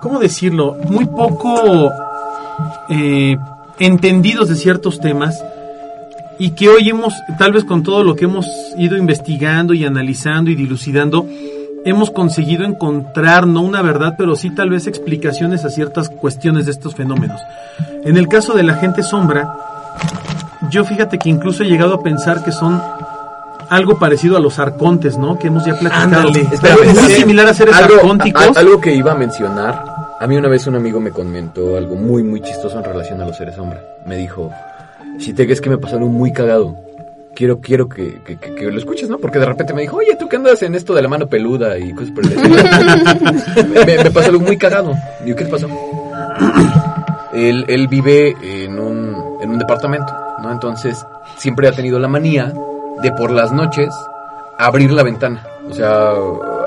¿Cómo 0.00 0.20
decirlo? 0.20 0.76
Muy 0.88 1.06
poco 1.06 1.90
eh, 2.88 3.36
entendidos 3.80 4.48
de 4.48 4.54
ciertos 4.54 5.00
temas 5.00 5.42
y 6.38 6.50
que 6.50 6.68
hoy 6.68 6.88
hemos, 6.88 7.14
tal 7.38 7.52
vez 7.52 7.64
con 7.64 7.82
todo 7.82 8.04
lo 8.04 8.14
que 8.16 8.24
hemos 8.26 8.46
ido 8.78 8.96
investigando 8.96 9.72
y 9.74 9.84
analizando 9.84 10.50
y 10.50 10.54
dilucidando, 10.54 11.26
hemos 11.84 12.10
conseguido 12.10 12.64
encontrar 12.64 13.46
no 13.46 13.62
una 13.62 13.80
verdad, 13.82 14.14
pero 14.18 14.36
sí 14.36 14.50
tal 14.50 14.70
vez 14.70 14.86
explicaciones 14.86 15.64
a 15.64 15.70
ciertas 15.70 16.08
cuestiones 16.10 16.66
de 16.66 16.72
estos 16.72 16.94
fenómenos. 16.94 17.40
En 18.04 18.16
el 18.16 18.28
caso 18.28 18.54
de 18.54 18.62
la 18.64 18.74
gente 18.74 19.02
sombra, 19.02 19.56
yo 20.70 20.84
fíjate 20.84 21.18
que 21.18 21.28
incluso 21.28 21.62
he 21.62 21.66
llegado 21.66 21.94
a 21.94 22.02
pensar 22.02 22.42
que 22.44 22.52
son 22.52 22.80
algo 23.68 23.98
parecido 23.98 24.36
a 24.36 24.40
los 24.40 24.58
arcontes, 24.58 25.16
¿no? 25.18 25.38
Que 25.38 25.48
hemos 25.48 25.64
ya 25.64 25.74
platicado. 25.78 26.02
Ándale. 26.04 26.40
Espérame, 26.52 26.80
Algo 26.88 27.00
muy 27.00 27.10
sí. 27.10 27.20
similar 27.20 27.48
a 27.48 27.54
seres 27.54 27.74
algo, 27.74 27.94
arcónticos. 27.96 28.56
a- 28.56 28.60
algo 28.60 28.80
que 28.80 28.94
iba 28.94 29.12
a 29.12 29.16
mencionar. 29.16 29.84
A 30.20 30.26
mí 30.26 30.36
una 30.36 30.48
vez 30.48 30.66
un 30.66 30.76
amigo 30.76 31.00
me 31.00 31.10
comentó 31.10 31.76
algo 31.76 31.94
muy, 31.96 32.22
muy 32.22 32.40
chistoso 32.40 32.78
en 32.78 32.84
relación 32.84 33.20
a 33.20 33.26
los 33.26 33.36
seres 33.36 33.54
sombra. 33.56 33.80
Me 34.06 34.16
dijo, 34.16 34.50
si 35.18 35.32
te 35.32 35.50
es 35.50 35.60
que 35.60 35.70
me 35.70 35.78
pasaron 35.78 36.08
muy 36.12 36.32
cagado. 36.32 36.76
Quiero, 37.34 37.60
quiero 37.60 37.86
que, 37.88 38.22
que, 38.24 38.36
que- 38.36 38.54
que 38.54 38.70
lo 38.70 38.78
escuches, 38.78 39.10
¿no? 39.10 39.18
Porque 39.18 39.38
de 39.38 39.44
repente 39.44 39.74
me 39.74 39.82
dijo, 39.82 39.96
oye, 39.98 40.16
¿tú 40.18 40.26
qué 40.28 40.36
andas 40.36 40.62
en 40.62 40.74
esto 40.74 40.94
de 40.94 41.02
la 41.02 41.08
mano 41.08 41.26
peluda 41.26 41.76
y 41.78 41.92
cosas 41.92 42.10
por 42.12 42.24
el 42.24 42.32
estilo?" 42.32 42.56
me, 43.86 44.02
me 44.04 44.10
pasó 44.10 44.30
algo 44.30 44.40
muy 44.40 44.56
cagado. 44.56 44.94
Digo, 45.22 45.36
¿qué 45.36 45.44
te 45.44 45.50
pasó? 45.50 45.68
él, 47.34 47.64
él 47.68 47.88
vive 47.88 48.34
en 48.42 48.78
un, 48.78 49.14
en 49.42 49.50
un 49.50 49.58
departamento, 49.58 50.12
¿no? 50.42 50.50
Entonces, 50.52 51.04
siempre 51.36 51.68
ha 51.68 51.72
tenido 51.72 51.98
la 51.98 52.08
manía 52.08 52.52
de 53.02 53.12
por 53.12 53.30
las 53.30 53.52
noches 53.52 53.92
abrir 54.58 54.90
la 54.92 55.02
ventana. 55.02 55.42
O 55.68 55.74
sea, 55.74 56.12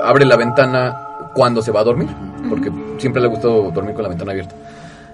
abre 0.04 0.24
la 0.24 0.36
ventana 0.36 0.96
cuando 1.34 1.62
se 1.62 1.72
va 1.72 1.80
a 1.80 1.84
dormir, 1.84 2.08
porque 2.48 2.70
siempre 2.98 3.20
le 3.20 3.26
ha 3.26 3.30
gustado 3.30 3.70
dormir 3.72 3.94
con 3.94 4.02
la 4.04 4.08
ventana 4.08 4.30
abierta. 4.32 4.54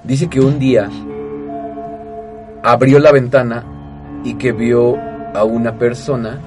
Dice 0.05 0.29
que 0.29 0.41
un 0.41 0.59
día 0.59 0.91
abrió 2.67 2.99
la 2.99 3.13
ventana 3.13 3.65
y 4.25 4.35
que 4.35 4.51
vio 4.51 4.97
a 5.35 5.45
una 5.45 5.79
persona 5.79 6.41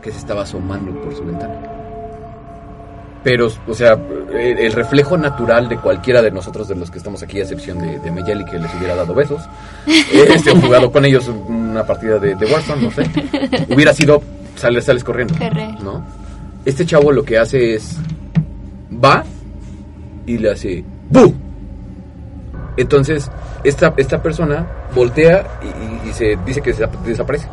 que 0.00 0.12
se 0.12 0.18
estaba 0.18 0.42
asomando 0.42 0.92
por 1.00 1.12
su 1.12 1.24
ventana. 1.24 1.54
Pero, 3.24 3.48
o 3.66 3.74
sea, 3.74 3.98
el, 4.32 4.72
reflejo 4.72 5.18
natural 5.18 5.68
de 5.68 5.78
cualquiera 5.78 6.22
de 6.22 6.30
nosotros, 6.30 6.68
de 6.68 6.76
los 6.76 6.92
que 6.92 6.98
estamos 6.98 7.20
aquí, 7.24 7.40
a 7.40 7.42
excepción 7.42 7.80
de, 7.80 7.98
de 7.98 8.10
Meyeli, 8.12 8.44
que 8.44 8.60
les 8.60 8.72
hubiera 8.76 8.94
dado 8.94 9.12
besos, 9.12 9.42
este, 10.12 10.52
o 10.52 10.60
jugado 10.60 10.92
con 10.92 11.04
ellos 11.04 11.26
una 11.26 11.84
partida 11.84 12.20
de, 12.20 12.36
de 12.36 12.46
Warzone, 12.46 12.82
no 12.82 12.90
sé, 12.92 13.02
hubiera 13.68 13.92
sido 13.92 14.22
sales, 14.54 14.84
sales 14.84 15.02
corriendo. 15.02 15.34
¿no? 15.82 16.06
Este 16.64 16.86
chavo 16.86 17.10
lo 17.10 17.24
que 17.24 17.38
hace 17.38 17.74
es, 17.74 17.96
va 18.92 19.24
y 20.26 20.38
le 20.38 20.52
hace, 20.52 20.84
¡bu! 21.10 21.45
Entonces, 22.76 23.30
esta, 23.64 23.92
esta 23.96 24.22
persona 24.22 24.66
voltea 24.94 25.44
y, 25.62 26.06
y- 26.06 26.10
y 26.10 26.12
se 26.12 26.36
dice 26.44 26.60
que 26.60 26.74
desa- 26.74 26.90
desaparece. 27.04 27.46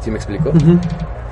¿Sí 0.00 0.10
me 0.10 0.16
explico? 0.16 0.50
Ujú. 0.50 0.78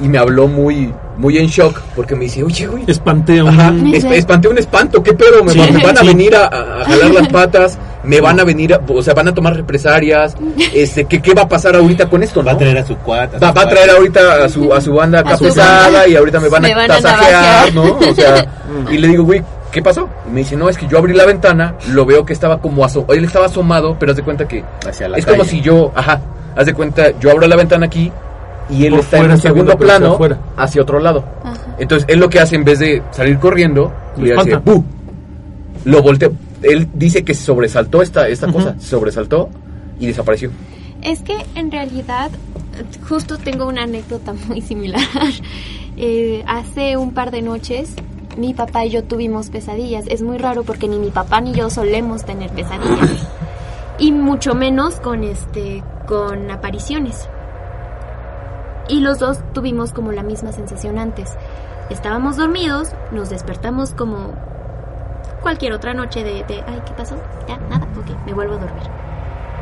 Y 0.00 0.08
me 0.08 0.18
habló 0.18 0.48
muy, 0.48 0.92
muy 1.16 1.38
en 1.38 1.46
shock 1.46 1.80
porque 1.94 2.16
me 2.16 2.24
dice, 2.24 2.42
oye, 2.42 2.66
güey, 2.66 2.82
Espanté 2.88 3.38
a 3.38 3.44
un... 3.44 3.50
Ajá, 3.50 3.70
Mm. 3.70 3.94
es- 3.94 4.04
espanté 4.04 4.48
un 4.48 4.58
espanto, 4.58 5.00
¿qué 5.02 5.12
pedo? 5.12 5.44
Me, 5.44 5.52
Sí, 5.52 5.58
va- 5.58 5.66
me 5.68 5.82
van 5.84 5.96
a 5.96 6.00
sí. 6.00 6.06
venir 6.08 6.34
a, 6.34 6.46
a- 6.46 6.84
jalar 6.84 7.10
las 7.12 7.28
patas, 7.32 7.78
me 8.02 8.20
van 8.20 8.40
a 8.40 8.44
venir, 8.44 8.74
a- 8.74 8.80
o 8.88 9.02
sea, 9.02 9.14
van 9.14 9.28
a 9.28 9.34
tomar 9.34 9.54
represalias, 9.54 10.34
este, 10.74 11.04
¿qué, 11.04 11.22
qué 11.22 11.32
va 11.34 11.42
a 11.42 11.48
pasar 11.48 11.76
ahorita 11.76 12.08
con 12.10 12.22
esto, 12.24 12.42
no? 12.42 12.46
Va 12.46 12.52
a 12.52 12.58
traer 12.58 12.78
a 12.78 12.84
su 12.86 12.96
cuata. 12.96 13.38
Va, 13.38 13.52
va 13.52 13.62
a 13.62 13.68
traer 13.68 13.90
ahorita 13.90 14.44
a 14.44 14.48
su, 14.48 14.72
a 14.74 14.80
su 14.80 14.92
banda 14.94 15.20
acá 15.20 15.34
A 15.34 15.36
su 15.36 15.44
pesada 15.44 15.82
banda. 15.84 16.08
y 16.08 16.16
ahorita 16.16 16.40
me 16.40 16.48
van 16.48 16.64
a 16.64 16.68
Me 16.68 16.74
van 16.74 16.90
a 16.90 16.94
tasajear. 17.00 17.74
¿no? 17.74 17.96
O 17.98 18.14
sea, 18.14 18.44
y 18.90 18.98
le 18.98 19.08
digo, 19.08 19.22
güey, 19.24 19.42
¿qué 19.74 19.82
pasó? 19.82 20.08
Y 20.26 20.30
me 20.30 20.40
dice, 20.40 20.56
no, 20.56 20.68
es 20.68 20.78
que 20.78 20.86
yo 20.86 20.98
abrí 20.98 21.12
la 21.14 21.26
ventana, 21.26 21.74
lo 21.90 22.06
veo 22.06 22.24
que 22.24 22.32
estaba 22.32 22.60
como 22.60 22.84
asomado, 22.84 23.12
él 23.12 23.24
estaba 23.24 23.46
asomado, 23.46 23.96
pero 23.98 24.12
haz 24.12 24.16
de 24.16 24.22
cuenta 24.22 24.46
que 24.46 24.64
Hacia 24.86 25.08
la 25.08 25.18
es 25.18 25.26
como 25.26 25.44
si 25.44 25.60
yo, 25.60 25.90
ajá, 25.96 26.20
haz 26.56 26.66
de 26.66 26.72
cuenta, 26.74 27.18
yo 27.18 27.30
abro 27.32 27.46
la 27.48 27.56
ventana 27.56 27.86
aquí 27.86 28.10
y 28.70 28.84
él 28.86 28.92
Por 28.92 29.00
está 29.00 29.18
en 29.18 29.30
un 29.32 29.38
segundo 29.38 29.72
hacia 29.72 29.84
plano 29.86 30.12
afuera. 30.14 30.38
hacia 30.56 30.80
otro 30.80 31.00
lado. 31.00 31.24
Ajá. 31.42 31.76
Entonces, 31.78 32.06
él 32.08 32.20
lo 32.20 32.30
que 32.30 32.38
hace 32.38 32.54
en 32.54 32.64
vez 32.64 32.78
de 32.78 33.02
salir 33.10 33.38
corriendo, 33.38 33.92
Lo 34.16 34.24
le 34.24 34.34
hace. 34.34 34.56
¡bu! 34.56 34.84
Lo 35.84 36.00
voltea. 36.02 36.30
Él 36.62 36.88
dice 36.94 37.24
que 37.24 37.34
se 37.34 37.42
sobresaltó 37.42 38.00
esta, 38.00 38.28
esta 38.28 38.50
cosa, 38.50 38.76
se 38.78 38.86
sobresaltó 38.86 39.50
y 39.98 40.06
desapareció. 40.06 40.50
Es 41.02 41.20
que 41.20 41.36
en 41.56 41.70
realidad, 41.70 42.30
justo 43.08 43.36
tengo 43.36 43.66
una 43.66 43.82
anécdota 43.82 44.32
muy 44.48 44.60
similar. 44.62 45.02
Eh, 45.96 46.42
hace 46.46 46.96
un 46.96 47.12
par 47.12 47.30
de 47.30 47.42
noches, 47.42 47.90
mi 48.36 48.54
papá 48.54 48.84
y 48.84 48.90
yo 48.90 49.04
tuvimos 49.04 49.50
pesadillas. 49.50 50.04
Es 50.08 50.22
muy 50.22 50.38
raro 50.38 50.64
porque 50.64 50.88
ni 50.88 50.98
mi 50.98 51.10
papá 51.10 51.40
ni 51.40 51.52
yo 51.52 51.70
solemos 51.70 52.24
tener 52.24 52.50
pesadillas. 52.50 53.28
Y 53.98 54.12
mucho 54.12 54.54
menos 54.54 55.00
con 55.00 55.22
este, 55.24 55.84
con 56.06 56.50
apariciones. 56.50 57.28
Y 58.88 59.00
los 59.00 59.18
dos 59.18 59.38
tuvimos 59.52 59.92
como 59.92 60.12
la 60.12 60.22
misma 60.22 60.52
sensación 60.52 60.98
antes. 60.98 61.36
Estábamos 61.90 62.36
dormidos, 62.36 62.92
nos 63.12 63.30
despertamos 63.30 63.92
como 63.92 64.32
cualquier 65.42 65.72
otra 65.72 65.94
noche 65.94 66.24
de, 66.24 66.44
de 66.44 66.62
ay, 66.66 66.82
¿qué 66.86 66.92
pasó? 66.96 67.16
Ya, 67.46 67.58
nada, 67.68 67.86
ok, 67.98 68.26
me 68.26 68.32
vuelvo 68.32 68.54
a 68.54 68.58
dormir. 68.58 68.82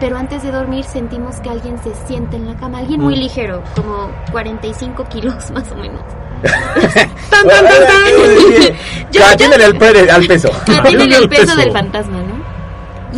Pero 0.01 0.17
antes 0.17 0.43
de 0.43 0.51
dormir 0.51 0.85
sentimos 0.85 1.37
que 1.41 1.51
alguien 1.51 1.79
se 1.79 1.95
siente 1.95 2.37
en 2.37 2.47
la 2.47 2.57
cama, 2.57 2.79
alguien 2.79 3.01
muy 3.01 3.17
ligero, 3.17 3.63
como 3.77 4.11
45 4.33 5.05
kilos 5.05 5.51
más 5.55 5.71
o 5.71 5.77
menos. 5.77 6.03
¡Tan, 6.43 7.49
tan, 7.49 7.65
tan, 7.65 7.87
tan! 7.87 8.77
Yo- 9.13 9.25
atiéndele 9.27 9.65
al, 9.65 9.77
pe- 9.79 10.11
al 10.11 10.27
peso. 10.27 10.51
Atienden 10.67 11.13
el 11.13 11.29
peso 11.29 11.57
del 11.57 11.73
fantasma, 11.73 12.19
¿no? 12.19 12.43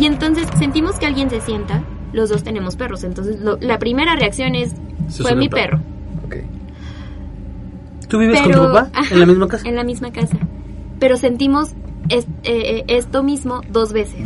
Y 0.01 0.05
entonces 0.05 0.47
sentimos 0.59 0.97
que 0.97 1.05
alguien 1.05 1.29
se 1.29 1.41
sienta, 1.41 1.81
los 2.13 2.29
dos 2.29 2.43
tenemos 2.43 2.75
perros, 2.75 3.03
entonces 3.03 3.39
lo- 3.39 3.57
la 3.61 3.79
primera 3.79 4.15
reacción 4.15 4.55
es, 4.55 4.73
Se 5.09 5.23
fue 5.23 5.35
mi 5.35 5.47
perro. 5.49 5.79
perro. 5.79 6.25
Ok. 6.25 6.35
¿Tú 8.07 8.19
vives 8.19 8.39
Pero- 8.43 8.57
con 8.59 8.67
tu 8.67 8.73
papá 8.73 8.89
ajá, 8.93 9.13
en 9.13 9.19
la 9.19 9.25
misma 9.25 9.47
casa? 9.47 9.67
En 9.67 9.75
la 9.75 9.83
misma 9.83 10.11
casa. 10.11 10.37
Pero 10.99 11.17
sentimos 11.17 11.69
es- 12.09 12.25
eh, 12.43 12.83
eh, 12.83 12.83
esto 12.87 13.23
mismo 13.23 13.61
dos 13.69 13.93
veces. 13.93 14.21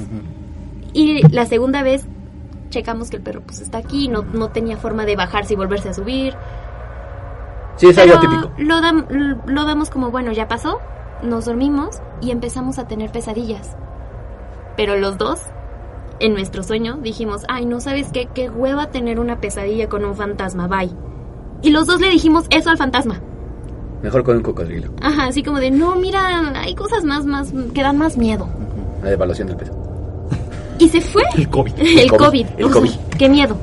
Y 0.94 1.22
la 1.32 1.46
segunda 1.46 1.84
vez 1.84 2.06
checamos 2.72 3.10
que 3.10 3.18
el 3.18 3.24
perro 3.24 3.42
pues 3.42 3.62
está 3.62 3.78
aquí, 3.78 4.08
no, 4.10 4.24
no 4.34 4.50
tenía 4.50 4.78
forma 4.78 5.06
de 5.06 5.16
bajarse 5.16 5.54
y 5.54 5.58
volverse 5.58 5.90
a 5.90 5.94
subir. 5.94 6.34
Sí, 7.80 7.88
es 7.88 7.98
algo 7.98 8.20
típico. 8.20 8.52
Lo, 8.58 8.76
dam- 8.82 9.08
lo 9.46 9.66
damos 9.66 9.90
como, 9.90 10.12
bueno, 10.12 10.32
ya 10.32 10.48
pasó, 10.48 10.80
nos 11.24 11.46
dormimos 11.46 12.02
y 12.22 12.32
empezamos 12.32 12.78
a 12.78 12.88
tener 12.88 13.12
pesadillas. 13.12 13.76
Pero 14.78 14.98
los 14.98 15.18
dos 15.18 15.40
en 16.20 16.34
nuestro 16.34 16.62
sueño 16.64 16.98
dijimos, 17.02 17.44
ay, 17.48 17.66
no 17.66 17.80
sabes 17.80 18.08
qué, 18.12 18.28
qué 18.34 18.50
hueva 18.50 18.88
tener 18.92 19.20
una 19.20 19.40
pesadilla 19.40 19.88
con 19.90 20.04
un 20.06 20.16
fantasma, 20.16 20.68
bye. 20.68 20.92
Y 21.62 21.72
los 21.72 21.88
dos 21.88 22.00
le 22.02 22.10
dijimos 22.10 22.46
eso 22.50 22.70
al 22.70 22.78
fantasma. 22.78 23.20
Mejor 24.02 24.24
con 24.24 24.38
un 24.38 24.44
cocodrilo. 24.44 24.92
Ajá, 25.02 25.26
así 25.28 25.44
como 25.44 25.60
de, 25.60 25.72
no, 25.72 25.96
mira, 25.96 26.52
hay 26.62 26.76
cosas 26.76 27.04
más, 27.04 27.26
más, 27.26 27.52
que 27.74 27.82
dan 27.82 27.98
más 27.98 28.18
miedo. 28.18 28.48
La 29.04 29.10
devaluación 29.10 29.48
del 29.50 29.58
peso. 29.58 29.74
Y 30.78 30.88
se 30.88 31.02
fue. 31.02 31.24
El 31.36 31.50
COVID. 31.50 31.74
El 31.78 32.10
COVID, 32.10 32.18
COVID. 32.26 32.46
el 32.58 32.64
O 32.66 32.70
sea, 32.70 32.82
COVID. 32.82 32.92
qué 33.18 33.28
miedo. 33.30 33.58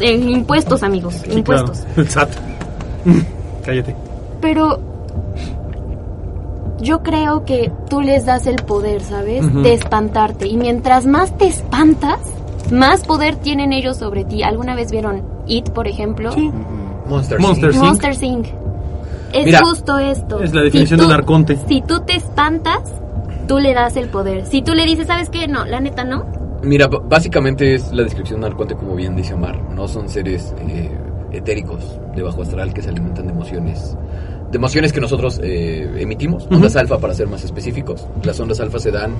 Eh, 0.00 0.16
impuestos, 0.16 0.82
amigos, 0.82 1.14
Sí, 1.14 1.32
impuestos. 1.32 1.80
claro. 1.80 1.94
El 2.02 2.08
SAT. 2.08 2.30
Cállate. 3.70 3.94
Pero 4.40 4.80
yo 6.80 7.04
creo 7.04 7.44
que 7.44 7.70
tú 7.88 8.00
les 8.00 8.26
das 8.26 8.48
el 8.48 8.56
poder, 8.56 9.00
¿sabes? 9.00 9.44
De 9.62 9.74
espantarte. 9.74 10.48
Y 10.48 10.56
mientras 10.56 11.06
más 11.06 11.36
te 11.38 11.46
espantas, 11.46 12.18
más 12.72 13.04
poder 13.04 13.36
tienen 13.36 13.72
ellos 13.72 13.96
sobre 13.96 14.24
ti. 14.24 14.42
¿Alguna 14.42 14.74
vez 14.74 14.90
vieron 14.90 15.22
It, 15.46 15.70
por 15.70 15.86
ejemplo? 15.86 16.32
Sí. 16.32 16.50
Monster. 17.06 17.38
Monster. 17.38 17.72
Inc. 17.72 17.82
Monster 17.82 18.24
Inc. 18.24 18.46
Es 19.32 19.44
Mira. 19.44 19.60
justo 19.62 19.98
esto. 19.98 20.42
Es 20.42 20.52
la 20.52 20.62
definición 20.62 20.98
de 20.98 21.06
un 21.06 21.12
arconte. 21.12 21.56
Si 21.68 21.80
tú 21.82 22.00
te 22.00 22.16
espantas, 22.16 22.80
tú 23.46 23.60
le 23.60 23.72
das 23.72 23.94
el 23.94 24.08
poder. 24.08 24.46
Si 24.46 24.62
tú 24.62 24.74
le 24.74 24.84
dices, 24.84 25.06
¿sabes 25.06 25.30
qué? 25.30 25.46
No, 25.46 25.64
la 25.64 25.80
neta 25.80 26.02
no. 26.02 26.26
Mira, 26.64 26.88
básicamente 26.88 27.76
es 27.76 27.92
la 27.92 28.02
descripción 28.02 28.40
de 28.40 28.46
un 28.46 28.52
arconte 28.52 28.74
como 28.74 28.96
bien 28.96 29.14
dice 29.14 29.34
Omar. 29.34 29.62
No 29.70 29.86
son 29.86 30.08
seres 30.08 30.54
eh, 30.66 30.90
etéricos 31.32 31.98
de 32.14 32.22
bajo 32.22 32.42
astral 32.42 32.72
que 32.72 32.82
se 32.82 32.90
alimentan 32.90 33.26
de 33.26 33.32
emociones. 33.32 33.96
De 34.50 34.56
emociones 34.56 34.92
que 34.92 35.00
nosotros 35.00 35.40
eh, 35.42 35.88
emitimos. 35.98 36.46
Ondas 36.50 36.74
alfa 36.76 36.98
para 36.98 37.14
ser 37.14 37.28
más 37.28 37.44
específicos. 37.44 38.06
Las 38.24 38.38
ondas 38.40 38.60
alfa 38.60 38.78
se 38.78 38.90
dan 38.90 39.14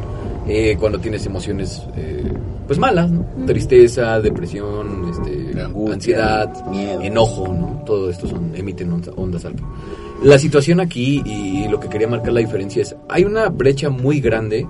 eh, 0.48 0.76
cuando 0.78 0.98
tienes 0.98 1.24
emociones 1.26 1.86
eh, 1.96 2.32
pues 2.66 2.78
malas, 2.78 3.10
¿no? 3.10 3.24
Tristeza, 3.46 4.20
depresión, 4.20 5.10
este, 5.10 5.60
Angustia, 5.60 5.94
ansiedad, 5.94 6.66
miedo. 6.66 7.00
enojo, 7.02 7.48
¿no? 7.48 7.82
Todo 7.86 8.10
esto 8.10 8.26
son, 8.26 8.52
emiten 8.54 8.92
ondas, 8.92 9.14
ondas 9.16 9.44
alfa. 9.44 9.64
La 10.22 10.38
situación 10.38 10.80
aquí 10.80 11.22
y 11.24 11.68
lo 11.68 11.80
que 11.80 11.88
quería 11.88 12.08
marcar 12.08 12.32
la 12.32 12.40
diferencia 12.40 12.82
es, 12.82 12.94
hay 13.08 13.24
una 13.24 13.48
brecha 13.48 13.88
muy 13.88 14.20
grande 14.20 14.66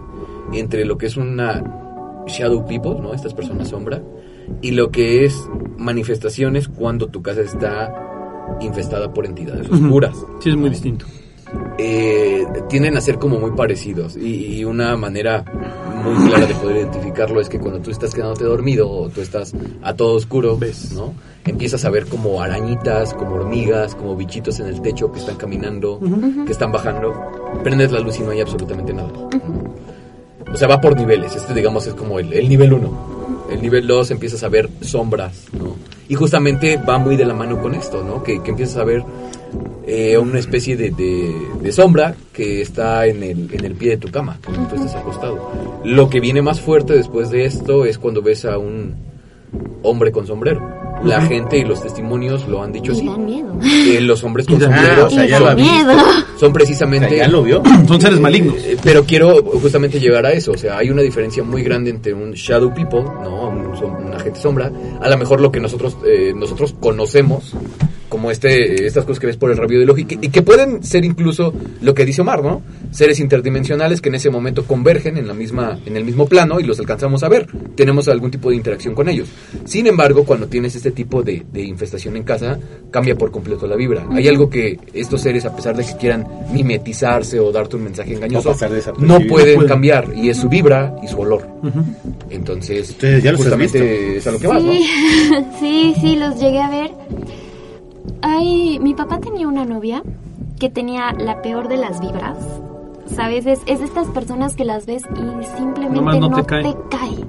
entre 0.52 0.84
lo 0.84 0.96
que 0.96 1.06
es 1.06 1.16
una 1.16 1.62
shadow 2.26 2.64
people, 2.66 3.00
¿no? 3.00 3.12
Estas 3.14 3.34
personas 3.34 3.68
sombra, 3.68 4.00
y 4.62 4.72
lo 4.72 4.90
que 4.90 5.24
es 5.24 5.48
manifestaciones 5.76 6.68
cuando 6.68 7.08
tu 7.08 7.22
casa 7.22 7.40
está 7.40 8.56
infestada 8.60 9.12
por 9.12 9.26
entidades 9.26 9.68
oscuras. 9.70 10.16
Sí, 10.40 10.50
es 10.50 10.56
muy 10.56 10.70
distinto. 10.70 11.06
Eh, 11.78 12.46
tienden 12.68 12.96
a 12.96 13.00
ser 13.00 13.18
como 13.18 13.40
muy 13.40 13.52
parecidos 13.52 14.16
y, 14.16 14.58
y 14.58 14.64
una 14.64 14.96
manera 14.96 15.44
muy 16.04 16.28
clara 16.28 16.46
de 16.46 16.54
poder 16.54 16.76
identificarlo 16.76 17.40
es 17.40 17.48
que 17.48 17.58
cuando 17.58 17.80
tú 17.80 17.90
estás 17.90 18.14
quedándote 18.14 18.44
dormido 18.44 18.88
o 18.88 19.08
tú 19.08 19.20
estás 19.20 19.52
a 19.82 19.94
todo 19.94 20.14
oscuro, 20.14 20.56
Ves. 20.56 20.92
¿no? 20.92 21.14
Empiezas 21.44 21.84
a 21.84 21.90
ver 21.90 22.06
como 22.06 22.40
arañitas, 22.40 23.14
como 23.14 23.34
hormigas, 23.36 23.94
como 23.94 24.14
bichitos 24.14 24.60
en 24.60 24.66
el 24.66 24.80
techo 24.80 25.10
que 25.10 25.18
están 25.18 25.36
caminando, 25.36 25.98
que 26.46 26.52
están 26.52 26.70
bajando. 26.70 27.14
Prendes 27.64 27.90
la 27.90 28.00
luz 28.00 28.18
y 28.20 28.22
no 28.22 28.30
hay 28.30 28.40
absolutamente 28.40 28.92
nada. 28.92 29.10
O 30.52 30.56
sea, 30.56 30.68
va 30.68 30.80
por 30.80 30.96
niveles. 30.96 31.34
Este, 31.34 31.54
digamos, 31.54 31.86
es 31.86 31.94
como 31.94 32.18
el, 32.18 32.32
el 32.32 32.48
nivel 32.48 32.72
1. 32.74 33.09
El 33.50 33.62
nivel 33.62 33.86
2 33.86 34.10
empiezas 34.12 34.42
a 34.44 34.48
ver 34.48 34.68
sombras, 34.80 35.44
¿no? 35.58 35.76
Y 36.08 36.14
justamente 36.14 36.76
va 36.76 36.98
muy 36.98 37.16
de 37.16 37.24
la 37.24 37.34
mano 37.34 37.60
con 37.60 37.74
esto, 37.74 38.02
¿no? 38.02 38.22
Que, 38.22 38.42
que 38.42 38.50
empiezas 38.50 38.76
a 38.78 38.84
ver 38.84 39.02
eh, 39.86 40.18
una 40.18 40.38
especie 40.38 40.76
de, 40.76 40.90
de- 40.90 41.34
de 41.62 41.72
sombra 41.72 42.14
que 42.32 42.60
está 42.62 43.06
en 43.06 43.22
el, 43.22 43.48
en 43.52 43.64
el 43.64 43.74
pie 43.74 43.90
de 43.90 43.96
tu 43.96 44.08
cama, 44.10 44.38
cuando 44.44 44.68
tú 44.68 44.76
estás 44.76 44.94
acostado. 44.96 45.50
Lo 45.84 46.08
que 46.10 46.20
viene 46.20 46.42
más 46.42 46.60
fuerte 46.60 46.94
después 46.94 47.30
de 47.30 47.44
esto 47.44 47.84
es 47.84 47.98
cuando 47.98 48.22
ves 48.22 48.44
a 48.44 48.58
un 48.58 48.94
hombre 49.82 50.10
con 50.12 50.26
sombrero. 50.26 50.79
La 51.04 51.20
gente 51.22 51.58
y 51.58 51.64
los 51.64 51.82
testimonios 51.82 52.46
lo 52.46 52.62
han 52.62 52.72
dicho 52.72 52.92
Y 52.92 52.96
así. 52.96 53.06
dan 53.06 53.24
miedo. 53.24 53.54
Los 54.00 54.22
hombres 54.24 54.46
con 54.48 54.60
sombrero. 54.60 55.06
O 55.06 55.10
sea, 55.10 55.26
ya 55.26 55.38
lo 55.40 55.46
dan 55.46 55.52
ha 55.58 55.62
visto. 55.62 55.72
miedo. 55.86 55.92
son 56.38 56.50
O 56.50 56.52
precisamente... 56.52 57.08
sea, 57.08 57.18
ya 57.18 57.28
lo 57.28 57.42
vio. 57.42 57.62
Son 57.88 58.00
seres 58.00 58.20
malignos. 58.20 58.54
Eh, 58.58 58.76
Pero 58.82 59.04
quiero 59.04 59.42
justamente 59.42 59.98
llegar 60.00 60.26
a 60.26 60.32
eso. 60.32 60.52
O 60.52 60.56
sea, 60.58 60.78
hay 60.78 60.90
una 60.90 61.02
diferencia 61.02 61.42
muy 61.42 61.62
grande 61.62 61.90
entre 61.90 62.12
un 62.14 62.32
shadow 62.32 62.72
people, 62.74 63.02
¿no? 63.02 63.48
Un, 63.48 63.72
som- 63.74 64.06
un 64.06 64.12
agente 64.14 64.40
sombra, 64.40 64.70
a 65.00 65.08
lo 65.08 65.16
mejor 65.18 65.40
lo 65.40 65.50
que 65.50 65.60
nosotros 65.60 65.96
eh, 66.06 66.32
nosotros 66.36 66.74
conocemos 66.78 67.54
como 68.10 68.30
este 68.30 68.86
estas 68.86 69.06
cosas 69.06 69.18
que 69.20 69.26
ves 69.28 69.38
por 69.38 69.50
el 69.50 69.56
rabillo 69.56 69.80
del 69.80 69.88
ojo 69.88 70.00
y 70.00 70.04
que, 70.04 70.18
y 70.20 70.28
que 70.28 70.42
pueden 70.42 70.84
ser 70.84 71.06
incluso 71.06 71.54
lo 71.80 71.94
que 71.94 72.04
dice 72.04 72.20
Omar, 72.20 72.42
¿no? 72.42 72.60
Seres 72.90 73.18
interdimensionales 73.20 74.02
que 74.02 74.10
en 74.10 74.16
ese 74.16 74.28
momento 74.28 74.66
convergen 74.66 75.16
en 75.16 75.26
la 75.26 75.32
misma 75.32 75.78
en 75.86 75.96
el 75.96 76.04
mismo 76.04 76.26
plano 76.26 76.60
y 76.60 76.64
los 76.64 76.78
alcanzamos 76.78 77.22
a 77.22 77.28
ver. 77.28 77.46
Tenemos 77.74 78.08
algún 78.08 78.30
tipo 78.30 78.50
de 78.50 78.56
interacción 78.56 78.94
con 78.94 79.08
ellos. 79.08 79.28
Sin 79.64 79.86
embargo, 79.86 80.24
cuando 80.24 80.46
tienes 80.48 80.76
este 80.76 80.90
tipo 80.90 81.22
de, 81.22 81.46
de 81.50 81.62
infestación 81.62 82.16
en 82.16 82.24
casa, 82.24 82.58
cambia 82.90 83.16
por 83.16 83.30
completo 83.30 83.66
la 83.66 83.76
vibra. 83.76 84.06
Hay 84.12 84.28
algo 84.28 84.50
que 84.50 84.78
estos 84.92 85.22
seres, 85.22 85.46
a 85.46 85.56
pesar 85.56 85.76
de 85.76 85.84
que 85.84 85.96
quieran 85.96 86.26
mimetizarse 86.52 87.38
o 87.40 87.50
darte 87.52 87.76
un 87.76 87.84
mensaje 87.84 88.14
engañoso, 88.14 88.54
no 88.98 89.20
pueden 89.28 89.66
cambiar 89.66 90.08
y 90.14 90.28
es 90.28 90.36
su 90.36 90.48
vibra 90.48 90.96
y 91.02 91.08
su 91.08 91.18
olor. 91.20 91.46
Entonces, 92.30 92.90
Entonces, 92.90 93.22
ya 93.22 93.32
los 93.32 93.40
has 93.40 93.46
justamente 93.46 93.80
visto. 93.80 94.18
es 94.18 94.26
a 94.26 94.30
lo 94.32 94.38
que 94.38 94.46
vas, 94.46 94.62
¿no? 94.62 94.72
Sí, 94.72 94.84
sí, 95.60 95.94
sí, 96.00 96.16
los 96.16 96.40
llegué 96.40 96.60
a 96.60 96.70
ver. 96.70 96.90
Ay, 98.22 98.78
mi 98.80 98.94
papá 98.94 99.18
tenía 99.20 99.46
una 99.48 99.64
novia 99.64 100.02
que 100.58 100.68
tenía 100.70 101.12
la 101.12 101.42
peor 101.42 101.68
de 101.68 101.76
las 101.76 102.00
vibras. 102.00 102.36
¿Sabes? 103.06 103.44
Es, 103.46 103.60
es 103.66 103.80
de 103.80 103.84
estas 103.86 104.06
personas 104.08 104.54
que 104.54 104.64
las 104.64 104.86
ves 104.86 105.02
y 105.14 105.56
simplemente 105.56 106.20
no 106.20 106.28
no, 106.28 106.36
te 106.36 106.42
te, 106.42 106.46
cae. 106.46 106.76
cae. 106.90 107.24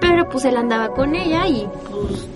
Pero 0.00 0.28
pues 0.28 0.44
él 0.44 0.56
andaba 0.56 0.88
con 0.90 1.14
ella 1.14 1.46
y 1.46 1.66
pues 1.88 2.28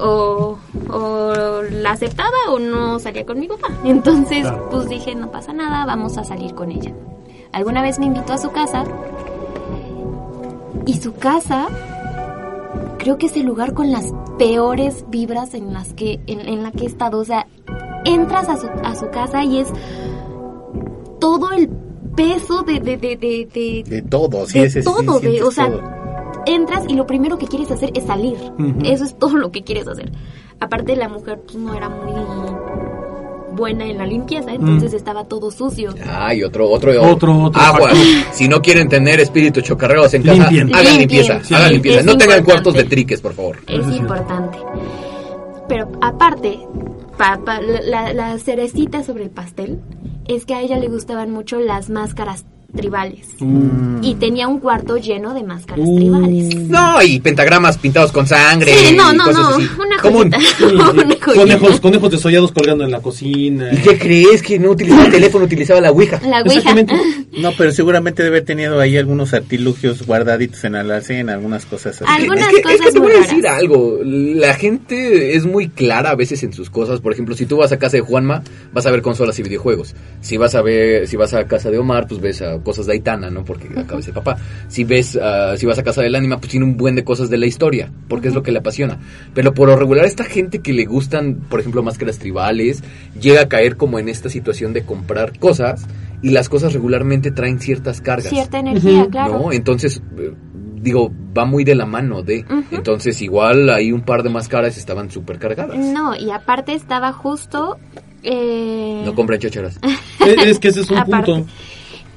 o, 0.00 0.58
o 0.90 1.62
la 1.70 1.92
aceptaba 1.92 2.36
o 2.50 2.58
no 2.58 2.98
salía 2.98 3.24
con 3.24 3.38
mi 3.38 3.46
papá. 3.46 3.68
Entonces 3.84 4.40
Claro. 4.42 4.68
pues 4.70 4.88
dije, 4.88 5.14
no 5.14 5.30
pasa 5.30 5.52
nada, 5.52 5.86
vamos 5.86 6.18
a 6.18 6.24
salir 6.24 6.54
con 6.54 6.72
ella. 6.72 6.92
Alguna 7.52 7.80
vez 7.82 7.98
me 8.00 8.06
invitó 8.06 8.32
a 8.32 8.38
su 8.38 8.50
casa 8.50 8.84
y 10.86 10.94
su 10.94 11.14
casa 11.14 11.68
creo 12.98 13.18
que 13.18 13.26
es 13.26 13.36
el 13.36 13.44
lugar 13.44 13.74
con 13.74 13.90
las 13.90 14.12
peores 14.38 15.04
vibras 15.08 15.54
en 15.54 15.72
las 15.72 15.92
que 15.94 16.20
en, 16.26 16.40
en 16.40 16.62
la 16.62 16.70
que 16.72 16.84
he 16.84 16.86
estado. 16.86 17.18
O 17.18 17.24
sea, 17.24 17.46
entras 18.04 18.48
a 18.48 18.56
su, 18.56 18.66
a 18.82 18.94
su 18.94 19.08
casa 19.10 19.44
y 19.44 19.58
es 19.58 19.68
todo 21.20 21.50
el 21.52 21.68
peso 22.16 22.62
de 22.62 22.80
de 22.80 22.96
de 22.96 23.16
de, 23.16 23.48
de- 23.52 23.84
De 23.86 24.02
todo, 24.02 24.46
sí, 24.46 24.60
de 24.60 24.66
ese 24.66 24.82
sí, 24.82 24.88
todo, 24.88 25.18
de, 25.20 25.42
o 25.42 25.50
sea, 25.50 25.68
todo. 25.70 25.82
entras 26.46 26.84
y 26.88 26.94
lo 26.94 27.06
primero 27.06 27.38
que 27.38 27.46
quieres 27.46 27.70
hacer 27.70 27.90
es 27.94 28.04
salir. 28.04 28.36
Eso 28.84 29.04
es 29.04 29.14
todo 29.18 29.36
lo 29.36 29.50
que 29.50 29.62
quieres 29.64 29.88
hacer. 29.88 30.12
Aparte 30.60 30.94
la 30.96 31.08
mujer 31.08 31.40
pues, 31.42 31.56
no 31.56 31.74
era 31.74 31.88
muy 31.88 32.12
buena 33.54 33.84
en 33.86 33.98
la 33.98 34.06
limpieza, 34.06 34.52
entonces 34.52 34.92
estaba 34.94 35.24
todo 35.24 35.50
sucio. 35.50 35.94
Ay, 36.08 36.42
otro, 36.42 36.68
otro, 36.70 36.90
Otro, 37.02 37.42
otro 37.44 37.60
Agua. 37.60 37.90
Si 38.32 38.48
no 38.48 38.60
quieren 38.60 38.88
tener 38.88 39.20
espíritus 39.20 39.62
chocarreros 39.64 40.12
en 40.14 40.22
casa, 40.22 40.34
Limpien. 40.50 40.74
hagan 40.74 40.84
Limpien. 40.96 40.98
limpieza. 41.22 41.44
Sí, 41.44 41.54
hagan 41.54 41.72
limpieza. 41.72 42.00
es 42.00 42.06
No 42.06 42.16
tengan 42.16 42.44
cuartos 42.44 42.74
de 42.74 42.84
triques, 42.84 43.20
por 43.20 43.32
favor. 43.34 43.58
Es 43.66 43.86
importante. 43.96 44.58
Pero 45.68 45.90
aparte, 46.02 46.58
pa- 47.16 47.40
pa- 47.44 47.60
la, 47.60 48.12
la 48.12 48.38
cerecita 48.38 49.02
sobre 49.02 49.24
el 49.24 49.30
pastel 49.30 49.80
es 50.26 50.44
que 50.46 50.54
a 50.54 50.60
ella 50.62 50.78
le 50.78 50.88
gustaban 50.88 51.30
mucho 51.30 51.58
las 51.60 51.88
máscaras 51.90 52.44
tribales. 52.74 53.26
Mm. 53.38 54.02
Y 54.02 54.14
tenía 54.16 54.48
un 54.48 54.58
cuarto 54.60 54.96
lleno 54.96 55.32
de 55.34 55.42
máscaras 55.42 55.84
Uh. 55.86 55.96
tribales. 55.96 56.54
No, 56.68 57.02
y 57.02 57.20
pentagramas 57.20 57.78
pintados 57.78 58.12
con 58.12 58.26
sangre. 58.26 58.72
Sí, 58.74 58.94
no, 58.96 59.12
no, 59.12 59.24
cosas 59.24 59.40
no, 59.42 59.48
así. 59.48 59.68
una 59.78 59.96
Común. 60.02 60.30
joyita. 60.60 60.90
Una 60.90 61.02
joyita. 61.04 61.34
Conejos, 61.34 61.80
conejos 61.80 62.10
desollados 62.10 62.52
colgando 62.52 62.84
en 62.84 62.90
la 62.90 63.00
cocina. 63.00 63.70
¿Y 63.72 63.76
qué 63.78 63.98
crees? 63.98 64.42
Que 64.42 64.58
no 64.58 64.70
utilizaba 64.70 65.06
el 65.06 65.12
teléfono, 65.12 65.44
utilizaba 65.44 65.80
la 65.80 65.90
ouija. 65.92 66.20
La 66.26 66.42
ouija. 66.42 66.74
No, 67.36 67.50
pero 67.58 67.72
seguramente 67.72 68.22
debe 68.22 68.36
haber 68.36 68.44
tenido 68.46 68.78
ahí 68.78 68.96
algunos 68.96 69.34
artilugios 69.34 70.06
guardaditos 70.06 70.62
en 70.62 70.74
la 70.74 70.80
alacena, 70.82 71.32
algunas 71.34 71.66
cosas 71.66 72.00
así. 72.00 72.04
Algunas 72.08 72.44
es 72.46 72.50
que, 72.50 72.56
es 72.60 72.62
que 72.62 72.76
cosas 72.78 72.92
te 72.92 72.98
voy 73.00 73.10
a 73.10 73.14
raras. 73.14 73.28
decir 73.28 73.46
algo. 73.48 73.98
La 74.04 74.54
gente 74.54 75.34
es 75.34 75.44
muy 75.44 75.68
clara 75.68 76.10
a 76.10 76.14
veces 76.14 76.44
en 76.44 76.52
sus 76.52 76.70
cosas. 76.70 77.00
Por 77.00 77.12
ejemplo, 77.12 77.34
si 77.34 77.44
tú 77.46 77.56
vas 77.56 77.72
a 77.72 77.78
casa 77.80 77.96
de 77.96 78.02
Juanma, 78.02 78.44
vas 78.72 78.86
a 78.86 78.92
ver 78.92 79.02
consolas 79.02 79.36
y 79.40 79.42
videojuegos. 79.42 79.96
Si 80.20 80.36
vas 80.36 80.54
a 80.54 80.62
ver, 80.62 81.08
si 81.08 81.16
vas 81.16 81.34
a 81.34 81.44
casa 81.48 81.72
de 81.72 81.78
Omar, 81.78 82.06
pues 82.06 82.20
ves 82.20 82.40
a 82.40 82.54
cosas 82.64 82.86
de 82.86 82.94
Aitana, 82.94 83.30
¿no? 83.30 83.44
Porque 83.44 83.68
acaba 83.68 83.98
de 83.98 84.02
ser 84.02 84.14
papá. 84.14 84.36
Si 84.68 84.82
ves, 84.82 85.16
ah, 85.22 85.54
si 85.56 85.66
vas 85.66 85.78
a 85.78 85.84
casa 85.84 86.02
del 86.02 86.14
ánima, 86.16 86.38
pues 86.38 86.50
tiene 86.50 86.66
un 86.66 86.76
buen 86.76 86.96
de 86.96 87.04
cosas 87.04 87.30
de 87.30 87.38
la 87.38 87.46
historia, 87.46 87.92
porque 88.08 88.26
es 88.28 88.34
lo 88.34 88.42
que 88.42 88.50
le 88.50 88.58
apasiona. 88.58 88.98
Pero 89.34 89.54
por 89.54 89.68
lo 89.68 89.76
regular, 89.76 90.04
esta 90.04 90.24
gente 90.24 90.58
que 90.58 90.72
le 90.72 90.84
gustan, 90.86 91.36
por 91.48 91.60
ejemplo, 91.60 91.82
máscaras 91.84 92.18
tribales, 92.18 92.82
llega 93.20 93.42
a 93.42 93.48
caer 93.48 93.76
como 93.76 93.98
en 94.00 94.08
esta 94.08 94.28
situación 94.28 94.72
de 94.72 94.82
comprar 94.84 95.38
cosas 95.38 95.86
y 96.22 96.30
las 96.30 96.48
cosas 96.48 96.72
regularmente 96.72 97.30
traen 97.30 97.60
ciertas 97.60 98.00
cargas. 98.00 98.30
Cierta 98.30 98.58
energía, 98.58 99.06
claro. 99.10 99.38
¿no? 99.38 99.52
Entonces, 99.52 100.02
eh, 100.18 100.32
digo, 100.80 101.12
va 101.36 101.44
muy 101.44 101.64
de 101.64 101.74
la 101.74 101.84
mano 101.86 102.22
de. 102.22 102.44
Entonces, 102.70 103.20
igual 103.22 103.68
hay 103.70 103.92
un 103.92 104.02
par 104.02 104.22
de 104.22 104.30
máscaras 104.30 104.76
estaban 104.78 105.10
súper 105.10 105.38
cargadas. 105.38 105.76
No, 105.78 106.16
y 106.16 106.30
aparte 106.30 106.72
estaba 106.74 107.12
justo... 107.12 107.78
eh, 108.22 109.02
No 109.04 109.14
compren 109.14 109.40
chacharas. 109.40 109.78
Es, 110.24 110.46
es 110.46 110.58
que 110.58 110.68
ese 110.68 110.80
es 110.80 110.90
un 110.90 110.96
Aparte. 110.96 111.32
punto. 111.32 111.50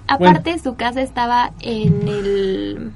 Aparte, 0.08 0.58
su 0.60 0.76
casa 0.76 1.02
estaba 1.02 1.52
en 1.62 2.08
el 2.08 2.92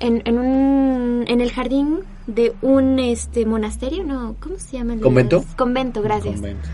en, 0.00 0.22
en, 0.24 0.38
un, 0.38 1.24
en 1.28 1.40
el 1.40 1.52
jardín 1.52 2.00
de 2.26 2.54
un 2.62 2.98
este 2.98 3.46
monasterio, 3.46 4.04
no, 4.04 4.36
¿cómo 4.40 4.56
se 4.58 4.78
llama? 4.78 4.94
el? 4.94 5.00
¿Convento? 5.00 5.44
Convento, 5.56 6.02
gracias. 6.02 6.36
Convento. 6.36 6.68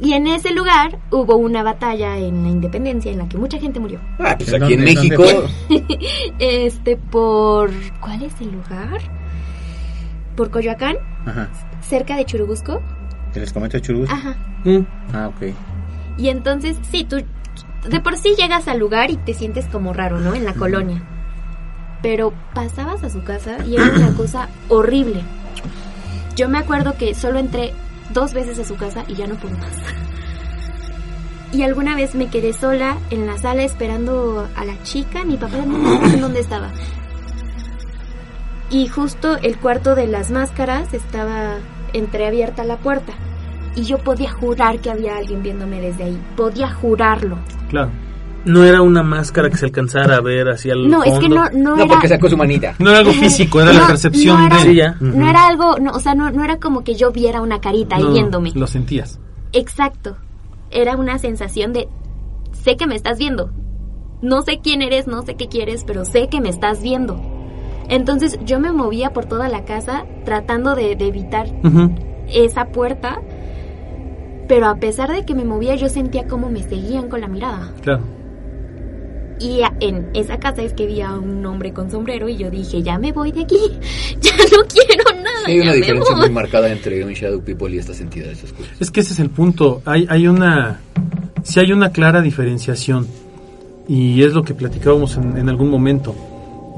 Y 0.00 0.12
en 0.14 0.26
ese 0.26 0.52
lugar 0.52 0.98
hubo 1.10 1.36
una 1.36 1.62
batalla 1.62 2.18
en 2.18 2.42
la 2.42 2.48
independencia 2.48 3.12
en 3.12 3.18
la 3.18 3.28
que 3.28 3.38
mucha 3.38 3.58
gente 3.58 3.78
murió. 3.78 4.00
Ah, 4.18 4.34
pues 4.36 4.52
¿En 4.52 4.62
aquí 4.62 4.74
en 4.74 4.84
México. 4.84 5.22
Este, 6.38 6.96
por... 6.96 7.70
¿Cuál 8.00 8.24
es 8.24 8.32
el 8.40 8.50
lugar? 8.52 9.00
Por 10.36 10.50
Coyoacán, 10.50 10.96
Ajá. 11.26 11.48
cerca 11.80 12.16
de 12.16 12.24
Churubusco. 12.24 12.82
¿Te 13.32 13.40
les 13.40 13.52
comento 13.52 13.78
Churubusco? 13.78 14.12
Ajá. 14.12 14.36
Mm. 14.64 14.80
Ah, 15.12 15.28
ok. 15.28 15.54
Y 16.18 16.28
entonces, 16.28 16.76
sí, 16.90 17.04
tú 17.04 17.22
de 17.88 18.00
por 18.00 18.16
sí 18.16 18.34
llegas 18.36 18.68
al 18.68 18.78
lugar 18.78 19.10
y 19.10 19.16
te 19.16 19.34
sientes 19.34 19.66
como 19.66 19.92
raro, 19.92 20.20
¿no? 20.20 20.34
En 20.34 20.44
la 20.44 20.54
colonia. 20.54 21.02
Pero 22.02 22.32
pasabas 22.54 23.02
a 23.02 23.10
su 23.10 23.22
casa 23.24 23.64
y 23.64 23.76
era 23.76 23.90
una 23.96 24.12
cosa 24.16 24.48
horrible. 24.68 25.22
Yo 26.36 26.48
me 26.48 26.58
acuerdo 26.58 26.96
que 26.96 27.14
solo 27.14 27.38
entré 27.38 27.72
dos 28.12 28.32
veces 28.32 28.58
a 28.58 28.64
su 28.64 28.76
casa 28.76 29.04
y 29.08 29.14
ya 29.14 29.26
no 29.26 29.36
pude 29.36 29.52
más. 29.52 29.72
Y 31.52 31.62
alguna 31.62 31.94
vez 31.94 32.16
me 32.16 32.28
quedé 32.28 32.52
sola 32.52 32.98
en 33.10 33.26
la 33.26 33.38
sala 33.38 33.62
esperando 33.62 34.48
a 34.56 34.64
la 34.64 34.82
chica, 34.82 35.24
mi 35.24 35.36
papá 35.36 35.58
no 35.58 36.04
en 36.04 36.20
dónde 36.20 36.40
estaba. 36.40 36.72
Y 38.70 38.88
justo 38.88 39.36
el 39.36 39.56
cuarto 39.58 39.94
de 39.94 40.08
las 40.08 40.32
máscaras 40.32 40.92
estaba 40.92 41.58
entreabierta 41.92 42.64
la 42.64 42.76
puerta. 42.78 43.12
Y 43.76 43.84
yo 43.84 43.98
podía 43.98 44.32
jurar 44.32 44.80
que 44.80 44.90
había 44.90 45.16
alguien 45.16 45.44
viéndome 45.44 45.80
desde 45.80 46.04
ahí. 46.04 46.20
Podía 46.36 46.72
jurarlo. 46.72 47.38
Claro. 47.74 47.90
No 48.44 48.62
era 48.62 48.82
una 48.82 49.02
máscara 49.02 49.48
que 49.48 49.56
se 49.56 49.64
alcanzara 49.64 50.16
a 50.16 50.20
ver 50.20 50.48
hacia 50.48 50.74
el 50.74 50.88
No, 50.88 51.02
es 51.02 51.18
que 51.18 51.28
no, 51.28 51.44
no, 51.50 51.76
No, 51.76 51.76
era... 51.76 51.86
porque 51.86 52.08
sacó 52.08 52.28
su 52.28 52.36
manita. 52.36 52.74
No 52.78 52.90
era 52.90 52.98
algo 53.00 53.12
físico, 53.20 53.60
era 53.60 53.72
la 53.72 53.86
percepción 53.86 54.38
no 54.38 54.46
era, 54.46 54.56
de... 54.58 54.62
Sí, 54.62 54.74
ya. 54.74 54.96
no 55.00 55.28
era 55.28 55.46
algo, 55.48 55.76
no, 55.80 55.92
o 55.92 56.00
sea, 56.00 56.14
no, 56.14 56.30
no 56.30 56.44
era 56.44 56.58
como 56.58 56.84
que 56.84 56.94
yo 56.94 57.10
viera 57.10 57.40
una 57.40 57.60
carita 57.60 57.96
ahí 57.96 58.04
viéndome. 58.12 58.52
Lo 58.54 58.66
sentías. 58.66 59.18
Exacto. 59.52 60.16
Era 60.70 60.96
una 60.96 61.18
sensación 61.18 61.72
de, 61.72 61.88
sé 62.52 62.76
que 62.76 62.86
me 62.86 62.94
estás 62.94 63.18
viendo. 63.18 63.50
No 64.20 64.42
sé 64.42 64.60
quién 64.62 64.82
eres, 64.82 65.06
no 65.06 65.22
sé 65.22 65.36
qué 65.36 65.48
quieres, 65.48 65.84
pero 65.84 66.04
sé 66.04 66.28
que 66.28 66.40
me 66.40 66.50
estás 66.50 66.82
viendo. 66.82 67.20
Entonces 67.88 68.38
yo 68.44 68.60
me 68.60 68.72
movía 68.72 69.12
por 69.12 69.24
toda 69.24 69.48
la 69.48 69.64
casa 69.64 70.04
tratando 70.24 70.74
de, 70.74 70.96
de 70.96 71.06
evitar 71.06 71.46
esa 72.28 72.66
puerta, 72.66 73.20
pero 74.48 74.66
a 74.66 74.76
pesar 74.76 75.10
de 75.10 75.24
que 75.24 75.34
me 75.34 75.44
movía 75.44 75.74
yo 75.76 75.88
sentía 75.88 76.26
como 76.26 76.48
me 76.50 76.62
seguían 76.62 77.08
con 77.08 77.20
la 77.20 77.28
mirada. 77.28 77.72
Claro. 77.82 78.02
Y 79.40 79.60
en 79.80 80.10
esa 80.14 80.38
casa 80.38 80.62
es 80.62 80.72
que 80.74 80.86
vi 80.86 81.00
a 81.00 81.12
un 81.14 81.44
hombre 81.44 81.72
con 81.72 81.90
sombrero 81.90 82.28
y 82.28 82.36
yo 82.36 82.50
dije, 82.50 82.82
ya 82.82 82.98
me 82.98 83.10
voy 83.12 83.32
de 83.32 83.42
aquí, 83.42 83.58
ya 84.20 84.30
no 84.36 84.64
quiero 84.68 85.04
nada. 85.22 85.40
Sí, 85.46 85.52
hay 85.52 85.60
una 85.60 85.66
ya 85.66 85.70
me 85.72 85.76
diferencia 85.78 86.14
voy". 86.14 86.20
muy 86.26 86.30
marcada 86.30 86.70
entre 86.70 87.04
un 87.04 87.12
Shadow 87.12 87.42
People 87.42 87.74
y 87.74 87.78
estas 87.78 88.00
entidades 88.00 88.44
oscuras. 88.44 88.70
Es 88.80 88.90
que 88.90 89.00
ese 89.00 89.12
es 89.12 89.18
el 89.20 89.30
punto. 89.30 89.82
Hay, 89.84 90.06
hay 90.08 90.28
una. 90.28 90.80
Sí 91.42 91.60
hay 91.60 91.72
una 91.72 91.90
clara 91.90 92.22
diferenciación. 92.22 93.06
Y 93.86 94.22
es 94.22 94.32
lo 94.32 94.44
que 94.44 94.54
platicábamos 94.54 95.16
en, 95.16 95.36
en 95.36 95.48
algún 95.48 95.68
momento. 95.68 96.14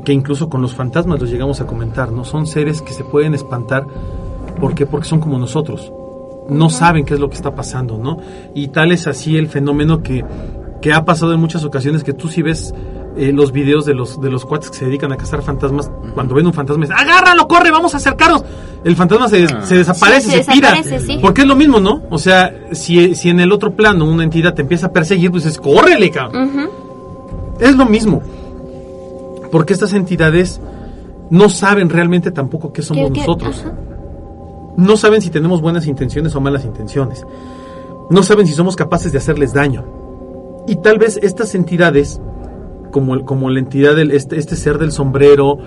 Que 0.04 0.12
incluso 0.12 0.48
con 0.48 0.60
los 0.62 0.74
fantasmas 0.74 1.20
los 1.20 1.30
llegamos 1.30 1.60
a 1.60 1.66
comentar, 1.66 2.10
¿no? 2.10 2.24
Son 2.24 2.46
seres 2.46 2.82
que 2.82 2.92
se 2.92 3.04
pueden 3.04 3.34
espantar. 3.34 3.86
¿Por 4.60 4.74
qué? 4.74 4.86
Porque 4.86 5.06
son 5.06 5.20
como 5.20 5.38
nosotros. 5.38 5.92
No 6.48 6.70
saben 6.70 7.04
qué 7.04 7.14
es 7.14 7.20
lo 7.20 7.28
que 7.28 7.36
está 7.36 7.54
pasando, 7.54 7.98
¿no? 7.98 8.18
Y 8.54 8.68
tal 8.68 8.92
es 8.92 9.06
así 9.06 9.36
el 9.36 9.48
fenómeno 9.48 10.02
que, 10.02 10.24
que 10.80 10.92
ha 10.92 11.04
pasado 11.04 11.32
en 11.34 11.40
muchas 11.40 11.64
ocasiones 11.64 12.04
que 12.04 12.12
tú 12.12 12.28
si 12.28 12.42
ves 12.42 12.72
eh, 13.16 13.32
los 13.32 13.50
videos 13.50 13.84
de 13.86 13.94
los, 13.94 14.20
de 14.20 14.30
los 14.30 14.44
cuates 14.44 14.70
que 14.70 14.76
se 14.76 14.84
dedican 14.84 15.10
a 15.10 15.16
cazar 15.16 15.42
fantasmas, 15.42 15.90
cuando 16.14 16.34
ven 16.34 16.46
un 16.46 16.52
fantasma, 16.52 16.84
dicen, 16.84 16.96
agárralo, 16.98 17.48
corre, 17.48 17.70
vamos 17.70 17.94
a 17.94 17.96
acercarnos. 17.96 18.44
El 18.84 18.94
fantasma 18.94 19.28
se, 19.28 19.44
Ah. 19.44 19.62
se 19.62 19.76
desaparece, 19.78 20.30
Sí, 20.30 20.36
se, 20.36 20.44
se 20.44 20.52
pira. 20.52 20.70
desaparece, 20.72 21.06
sí. 21.06 21.18
Porque 21.20 21.40
es 21.40 21.46
lo 21.48 21.56
mismo, 21.56 21.80
¿no? 21.80 22.02
O 22.10 22.18
sea, 22.18 22.54
si, 22.72 23.14
si 23.14 23.30
en 23.30 23.40
el 23.40 23.50
otro 23.52 23.74
plano 23.74 24.04
una 24.04 24.22
entidad 24.22 24.54
te 24.54 24.62
empieza 24.62 24.88
a 24.88 24.92
perseguir, 24.92 25.30
pues 25.30 25.46
es 25.46 25.58
córrele, 25.58 26.10
cabrón. 26.10 26.68
Es 27.58 27.74
lo 27.74 27.86
mismo. 27.86 28.22
Porque 29.50 29.72
estas 29.72 29.92
entidades 29.94 30.60
no 31.30 31.48
saben 31.48 31.88
realmente 31.88 32.30
tampoco 32.30 32.72
qué 32.72 32.82
somos 32.82 33.10
nosotros. 33.10 33.60
ajá. 33.64 33.74
No 34.76 34.96
saben 34.96 35.22
si 35.22 35.30
tenemos 35.30 35.60
buenas 35.62 35.86
intenciones 35.86 36.34
o 36.34 36.40
malas 36.40 36.64
intenciones. 36.64 37.26
No 38.10 38.22
saben 38.22 38.46
si 38.46 38.52
somos 38.52 38.76
capaces 38.76 39.12
de 39.12 39.18
hacerles 39.18 39.52
daño. 39.52 39.84
Y 40.66 40.76
tal 40.76 40.98
vez 40.98 41.18
estas 41.22 41.54
entidades, 41.54 42.20
como, 42.90 43.24
como 43.24 43.50
la 43.50 43.58
entidad 43.60 43.94
del 43.96 44.10
este, 44.10 44.36
este 44.38 44.56
ser 44.56 44.78
del 44.78 44.92
sombrero, 44.92 45.58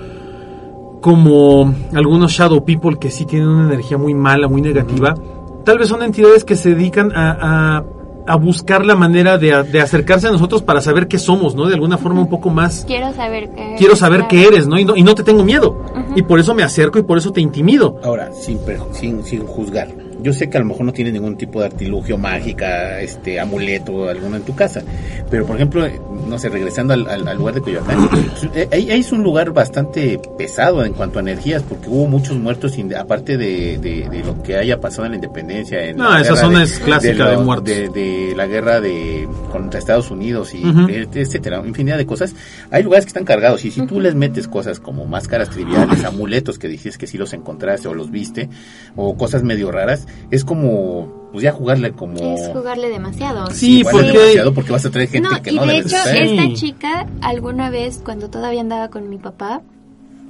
como 1.01 1.73
algunos 1.93 2.31
shadow 2.31 2.63
people 2.65 2.97
que 2.99 3.09
sí 3.09 3.25
tienen 3.25 3.47
una 3.47 3.65
energía 3.67 3.97
muy 3.97 4.13
mala, 4.13 4.47
muy 4.47 4.61
negativa, 4.61 5.15
tal 5.63 5.77
vez 5.79 5.87
son 5.87 6.03
entidades 6.03 6.43
que 6.43 6.55
se 6.55 6.69
dedican 6.75 7.11
a- 7.15 7.83
a 8.29 8.35
buscar 8.35 8.85
la 8.85 8.95
manera 8.95 9.39
de, 9.39 9.63
de 9.63 9.81
acercarse 9.81 10.27
a 10.27 10.31
nosotros 10.31 10.61
para 10.61 10.81
saber 10.81 11.07
qué 11.07 11.17
somos, 11.17 11.55
¿no? 11.55 11.65
De 11.65 11.73
alguna 11.73 11.97
forma 11.97 12.21
un 12.21 12.29
poco 12.29 12.51
más 12.51 12.85
Quiero 12.85 13.11
saber 13.11 13.49
qué 13.49 13.75
quiero 13.77 13.95
saber 13.95 14.19
claro. 14.19 14.29
qué 14.29 14.43
eres, 14.47 14.67
¿no? 14.67 14.77
Y, 14.77 14.85
no, 14.85 14.95
y 14.95 15.01
no 15.01 15.15
te 15.15 15.23
tengo 15.23 15.43
miedo. 15.43 15.83
Y 16.15 16.21
por 16.21 16.39
eso 16.39 16.53
me 16.53 16.61
acerco 16.61 16.99
y 16.99 17.03
por 17.03 17.17
eso 17.17 17.31
te 17.31 17.41
intimido. 17.41 17.99
Ahora, 18.03 18.31
sin, 18.31 18.59
sin, 18.93 19.23
sin 19.23 19.45
juzgar. 19.47 19.87
Yo 20.21 20.33
sé 20.33 20.49
que 20.49 20.57
a 20.57 20.59
lo 20.59 20.67
mejor 20.67 20.85
no 20.85 20.91
tienes 20.93 21.13
ningún 21.13 21.37
tipo 21.37 21.59
de 21.59 21.67
artilugio, 21.67 22.17
mágica, 22.17 22.99
este, 22.99 23.39
amuleto, 23.39 24.09
alguno 24.09 24.35
en 24.35 24.43
tu 24.43 24.53
casa. 24.53 24.83
Pero, 25.29 25.45
por 25.45 25.55
ejemplo, 25.55 25.87
no 26.29 26.39
sé, 26.39 26.49
regresando 26.49 26.93
al, 26.93 27.07
al- 27.09 27.27
al 27.27 27.37
lugar 27.37 27.55
de 27.55 27.61
Coyoacán, 27.61 28.09
eh, 28.53 28.67
ahí, 28.71 28.89
ahí 28.91 28.99
es 29.01 29.11
un 29.11 29.23
lugar 29.23 29.51
bastante 29.51 30.19
pesado 30.37 30.85
en 30.85 30.93
cuanto 30.93 31.19
a 31.19 31.21
energías, 31.21 31.63
porque 31.63 31.89
hubo 31.89 32.07
muchos 32.07 32.37
muertos, 32.37 32.73
aparte 32.97 33.37
de, 33.37 33.77
de- 33.79 34.07
de 34.09 34.23
lo 34.23 34.41
que 34.43 34.55
haya 34.57 34.79
pasado 34.79 35.05
en 35.05 35.11
la 35.11 35.15
independencia. 35.15 35.83
En 35.83 35.97
No, 35.97 36.09
la 36.11 36.21
esa 36.21 36.35
zona 36.35 36.63
es 36.63 36.79
clásica 36.79 37.29
de 37.31 37.37
muertos. 37.37 37.65
De, 37.65 37.89
de 37.89 38.33
la 38.35 38.45
guerra 38.47 38.79
de 38.79 39.27
contra 39.51 39.79
Estados 39.79 40.11
Unidos 40.11 40.53
y 40.53 40.65
Ujú. 40.65 40.87
et- 40.89 41.15
etcétera, 41.15 41.61
infinidad 41.65 41.97
de 41.97 42.05
cosas. 42.05 42.33
Hay 42.71 42.83
lugares 42.83 43.05
que 43.05 43.09
están 43.09 43.25
cargados 43.25 43.65
y 43.65 43.71
si 43.71 43.85
tú 43.85 43.99
les 43.99 44.15
metes 44.15 44.47
cosas 44.47 44.79
como 44.79 45.05
máscaras 45.05 45.49
triviales, 45.49 46.03
amuletos 46.05 46.59
que 46.59 46.67
dices 46.67 46.97
que 46.97 47.07
sí 47.07 47.17
los 47.17 47.33
encontraste 47.33 47.87
o 47.87 47.93
los 47.93 48.11
viste, 48.11 48.49
o 48.95 49.17
cosas 49.17 49.43
medio 49.43 49.71
raras, 49.71 50.07
es 50.31 50.43
como, 50.45 51.18
pues 51.31 51.43
ya 51.43 51.51
jugarle 51.51 51.91
como... 51.91 52.15
Es 52.17 52.49
jugarle 52.53 52.89
demasiado. 52.89 53.47
Sí, 53.51 53.81
jugarle 53.83 54.01
porque- 54.13 54.17
demasiado 54.19 54.53
porque 54.53 54.71
vas 54.71 54.85
a 54.85 54.91
traer 54.91 55.09
gente 55.09 55.29
No, 55.29 55.41
que 55.41 55.51
y 55.51 55.55
no 55.55 55.61
de 55.65 55.73
debes 55.73 55.85
hecho, 55.87 55.97
estar. 55.97 56.15
Esta 56.17 56.53
chica, 56.53 57.07
alguna 57.21 57.69
vez, 57.69 58.01
cuando 58.03 58.29
todavía 58.29 58.61
andaba 58.61 58.89
con 58.89 59.09
mi 59.09 59.17
papá, 59.17 59.61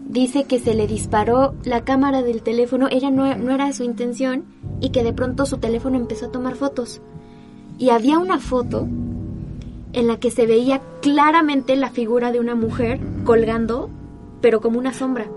dice 0.07 0.43
que 0.45 0.59
se 0.59 0.73
le 0.73 0.87
disparó 0.87 1.53
la 1.63 1.81
cámara 1.83 2.21
del 2.23 2.41
teléfono, 2.41 2.87
ella 2.89 3.11
no, 3.11 3.35
no 3.37 3.53
era 3.53 3.71
su 3.73 3.83
intención, 3.83 4.43
y 4.81 4.89
que 4.89 5.03
de 5.03 5.13
pronto 5.13 5.45
su 5.45 5.57
teléfono 5.57 5.97
empezó 5.97 6.25
a 6.27 6.31
tomar 6.31 6.55
fotos. 6.55 7.01
Y 7.77 7.89
había 7.91 8.17
una 8.19 8.39
foto 8.39 8.87
en 9.93 10.07
la 10.07 10.17
que 10.17 10.31
se 10.31 10.45
veía 10.45 10.81
claramente 11.01 11.75
la 11.75 11.89
figura 11.91 12.31
de 12.31 12.39
una 12.39 12.55
mujer 12.55 12.99
colgando, 13.23 13.89
pero 14.41 14.61
como 14.61 14.77
una 14.79 14.93
sombra. 14.93 15.27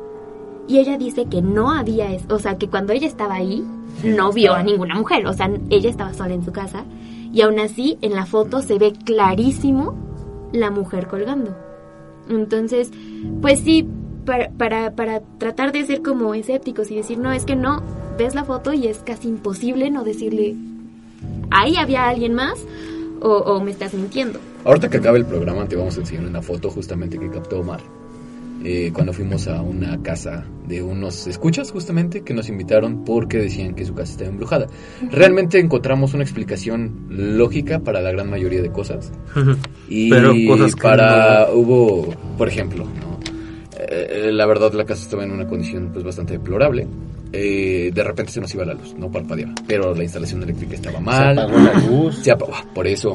Y 0.69 0.79
ella 0.79 0.97
dice 0.97 1.27
que 1.27 1.43
no 1.43 1.71
había, 1.73 2.13
es- 2.13 2.25
o 2.31 2.39
sea, 2.39 2.57
que 2.59 2.69
cuando 2.69 2.93
ella 2.93 3.07
estaba 3.07 3.35
ahí, 3.35 3.65
no 4.05 4.33
vio 4.33 4.55
a 4.55 4.63
ninguna 4.63 4.95
mujer, 4.95 5.27
o 5.27 5.33
sea, 5.33 5.51
ella 5.71 5.91
estaba 5.91 6.15
sola 6.15 6.35
en 6.35 6.45
su 6.45 6.53
casa. 6.53 6.85
Y 7.33 7.41
aún 7.43 7.59
así, 7.61 7.99
en 8.03 8.15
la 8.15 8.27
foto 8.27 8.63
se 8.63 8.79
ve 8.79 8.93
clarísimo 9.05 9.95
la 10.53 10.71
mujer 10.71 11.09
colgando. 11.09 11.55
Entonces, 12.29 12.91
pues 13.41 13.61
sí, 13.61 13.89
para, 14.25 14.51
para, 14.51 14.93
para 14.93 15.21
tratar 15.39 15.73
de 15.73 15.85
ser 15.85 16.03
como 16.03 16.35
escépticos 16.35 16.91
y 16.91 16.97
decir, 16.97 17.19
no, 17.19 17.33
es 17.33 17.45
que 17.45 17.57
no, 17.57 17.83
ves 18.19 18.35
la 18.35 18.45
foto 18.45 18.73
y 18.73 18.87
es 18.87 18.99
casi 18.99 19.29
imposible 19.29 19.91
no 19.91 20.05
decirle, 20.05 20.55
ahí 21.51 21.77
había 21.77 22.07
alguien 22.09 22.35
más 22.35 22.55
o, 23.21 23.29
o 23.31 23.61
me 23.63 23.71
estás 23.73 23.95
mintiendo. 23.95 24.39
Ahorita 24.65 24.89
que 24.89 24.99
acabe 24.99 25.19
el 25.19 25.25
programa 25.27 25.67
te 25.67 25.75
vamos 25.77 25.97
a 25.97 26.01
enseñar 26.01 26.27
una 26.27 26.43
foto 26.43 26.71
justamente 26.71 27.19
que 27.19 27.29
captó 27.31 27.61
Omar. 27.61 27.81
Eh, 28.65 28.91
cuando 28.95 29.13
fuimos 29.13 29.49
a 29.49 29.61
una 29.63 30.01
casa 30.03 30.45
de 30.69 30.83
unos 30.83 31.27
escuchas 31.27 31.71
justamente 31.73 32.23
que 32.23 32.33
nos 32.35 32.49
invitaron 32.49 33.05
porque 33.05 33.39
decían 33.39 33.75
que 33.75 33.85
su 33.85 33.95
casa 33.95 34.13
estaba 34.13 34.31
embrujada. 34.31 34.67
Realmente 35.11 35.59
encontramos 35.59 36.15
una 36.15 36.23
explicación 36.23 37.07
lógica 37.11 37.81
para 37.81 38.01
la 38.01 38.13
gran 38.13 38.31
mayoría 38.31 38.63
de 38.63 38.71
cosas. 38.71 39.13
Y 39.89 40.09
Pero 40.09 40.33
cosas 40.49 40.75
que 40.75 40.83
para 40.83 41.49
hubo, 41.53 42.15
por 42.39 42.49
ejemplo, 42.49 42.85
¿no? 42.85 43.19
Eh, 43.79 44.31
la 44.33 44.47
verdad 44.47 44.73
la 44.73 44.85
casa 44.85 45.03
estaba 45.03 45.25
en 45.25 45.33
una 45.33 45.47
condición 45.47 45.91
pues 45.93 46.05
bastante 46.05 46.35
deplorable. 46.35 46.87
Eh, 47.35 47.91
de 47.95 48.05
repente 48.05 48.31
se 48.33 48.41
nos 48.41 48.55
iba 48.55 48.65
la 48.65 48.75
luz, 48.75 48.95
no 48.99 49.11
parpadeaba, 49.11 49.55
pero 49.67 49.95
la 49.95 50.03
instalación 50.03 50.43
eléctrica 50.43 50.75
estaba 50.75 50.99
Se 50.99 51.05
mal. 51.05 51.39
apagó 51.39 51.59
la 51.59 51.73
luz. 51.81 52.17
Se 52.23 52.31
apagó, 52.31 52.53
por 52.75 52.87
eso. 52.87 53.15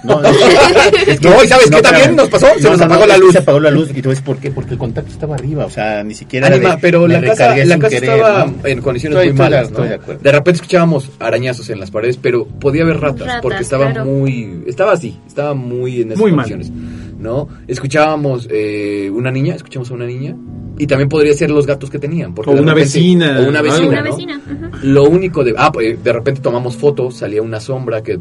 No, 0.04 0.20
no, 0.22 0.30
No, 0.30 1.44
¿y 1.44 1.48
sabes 1.48 1.70
qué 1.70 1.82
también 1.82 2.16
nos 2.16 2.28
pasó? 2.28 2.46
Se 2.56 2.62
No, 2.62 2.70
nos 2.70 2.78
no, 2.80 2.84
apagó 2.86 3.00
no, 3.02 3.06
la 3.06 3.16
luz. 3.18 3.32
Se 3.32 3.38
apagó 3.38 3.60
la 3.60 3.70
luz. 3.70 3.90
¿Y 3.94 4.00
tú 4.00 4.08
ves 4.08 4.20
por 4.22 4.38
qué? 4.38 4.50
Porque 4.50 4.72
el 4.72 4.78
contacto 4.78 5.10
estaba 5.12 5.34
arriba. 5.34 5.66
O 5.66 5.70
sea, 5.70 6.02
ni 6.02 6.14
siquiera. 6.14 6.46
era 6.46 6.56
Anima, 6.56 6.76
de- 6.76 6.80
pero 6.80 7.06
la 7.06 7.20
casa, 7.20 7.54
la 7.56 7.78
casa 7.78 7.88
querer, 8.00 8.10
estaba 8.14 8.46
¿no? 8.46 8.54
en 8.66 8.80
condiciones 8.80 9.18
Estoy- 9.18 9.28
muy 9.32 9.38
malas, 9.38 9.70
¿no? 9.70 9.76
estoy 9.76 9.88
de 9.88 9.94
acuerdo. 9.96 10.20
De 10.22 10.32
repente 10.32 10.50
escuchábamos 10.56 11.10
arañazos 11.18 11.68
en 11.70 11.80
las 11.80 11.90
paredes, 11.90 12.16
pero 12.16 12.46
podía 12.46 12.82
haber 12.82 12.98
ratas, 13.00 13.26
Ratas, 13.26 13.42
porque 13.42 13.58
estaba 13.62 13.90
claro. 13.90 14.04
muy... 14.06 14.62
Estaba 14.66 14.92
así, 14.92 15.18
estaba 15.26 15.54
muy 15.54 16.00
en 16.02 16.08
esas 16.12 16.20
Muy 16.20 16.32
mal. 16.32 16.48
condiciones. 16.48 16.72
¿no? 17.18 17.48
Escuchábamos 17.68 18.48
eh, 18.50 19.10
una 19.12 19.30
niña, 19.30 19.54
escuchamos 19.54 19.90
a 19.90 19.94
una 19.94 20.06
niña, 20.06 20.34
y 20.82 20.86
también 20.86 21.08
podría 21.08 21.32
ser 21.34 21.50
los 21.50 21.66
gatos 21.66 21.90
que 21.90 21.98
tenían. 21.98 22.34
Porque 22.34 22.50
O 22.50 22.54
una 22.54 22.74
repente- 22.74 22.98
vecina, 22.98 23.40
O 23.40 23.48
una 23.48 23.62
vecina, 23.62 23.88
Una 23.88 24.00
¿no? 24.02 24.16
vecina. 24.16 24.40
ujú. 24.44 24.76
Lo 24.86 25.04
único 25.04 25.44
de... 25.44 25.54
Ah, 25.56 25.70
pues, 25.72 26.02
de 26.02 26.12
repente 26.12 26.40
tomamos 26.40 26.76
fotos, 26.76 27.16
salía 27.18 27.42
una 27.42 27.60
sombra, 27.60 28.02
que 28.02 28.12
eh, 28.14 28.18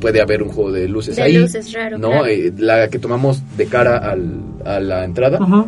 puede 0.00 0.20
haber 0.20 0.42
un 0.42 0.48
juego 0.50 0.72
de 0.72 0.88
luces 0.88 1.16
De 1.16 1.22
ahí. 1.22 1.36
luces, 1.38 1.72
raro, 1.72 1.98
¿no? 1.98 2.08
claro. 2.10 2.26
Eh, 2.26 2.52
la 2.58 2.88
que 2.88 2.98
tomamos 2.98 3.42
de 3.56 3.66
cara 3.66 3.98
al- 3.98 4.40
a 4.64 4.80
la 4.80 5.04
entrada. 5.04 5.38
Ajá. 5.40 5.66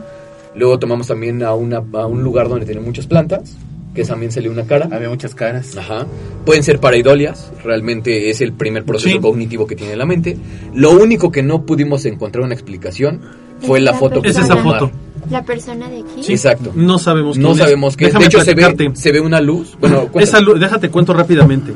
Luego 0.55 0.79
tomamos 0.79 1.07
también 1.07 1.43
a, 1.43 1.55
una, 1.55 1.83
a 1.95 2.07
un 2.07 2.23
lugar 2.23 2.49
donde 2.49 2.67
tiene 2.67 2.81
muchas 2.81 3.07
plantas, 3.07 3.57
que 3.95 4.05
también 4.05 4.33
salió 4.33 4.51
una 4.51 4.65
cara. 4.65 4.89
Había 4.91 5.09
muchas 5.09 5.35
caras. 5.35 5.77
Ajá. 5.77 6.07
Pueden 6.45 6.63
ser 6.63 6.79
paraidolias, 6.81 7.53
realmente 7.65 8.31
es 8.31 8.41
el 8.41 8.53
primer 8.53 8.85
proceso 8.85 9.15
Sí. 9.17 9.21
cognitivo 9.21 9.67
que 9.67 9.77
tiene 9.77 9.97
la 9.97 10.05
mente. 10.07 10.37
Lo 10.75 10.91
único 10.93 11.31
que 11.31 11.43
no 11.43 11.65
pudimos 11.65 12.05
encontrar 12.05 12.45
una 12.45 12.55
explicación 12.55 13.21
fue 13.61 13.81
la 13.81 13.95
foto 13.95 14.21
que 14.23 14.29
Es 14.31 14.37
persona. 14.37 14.55
esa 14.55 14.63
tomó 14.63 14.73
foto. 14.79 14.91
La 15.31 15.43
persona 15.45 15.89
de 15.89 16.01
aquí. 16.01 16.23
Sí. 16.23 16.33
Exacto. 16.33 16.73
No 16.75 16.99
sabemos 16.99 17.39
No 17.39 17.53
es. 17.53 17.59
sabemos 17.59 17.97
qué 17.97 18.07
es. 18.07 18.15
De 18.15 18.25
hecho, 18.25 18.41
se 18.41 18.55
ve, 18.55 18.63
platicarte. 18.63 19.01
se 19.01 19.13
ve 19.13 19.21
una 19.21 19.41
luz. 19.41 19.77
Bueno, 19.81 20.03
Esa 20.03 20.11
cuéntame. 20.11 20.43
lu- 20.45 20.59
déjate 20.59 20.91
cuento 20.91 21.13
rápidamente. 21.15 21.73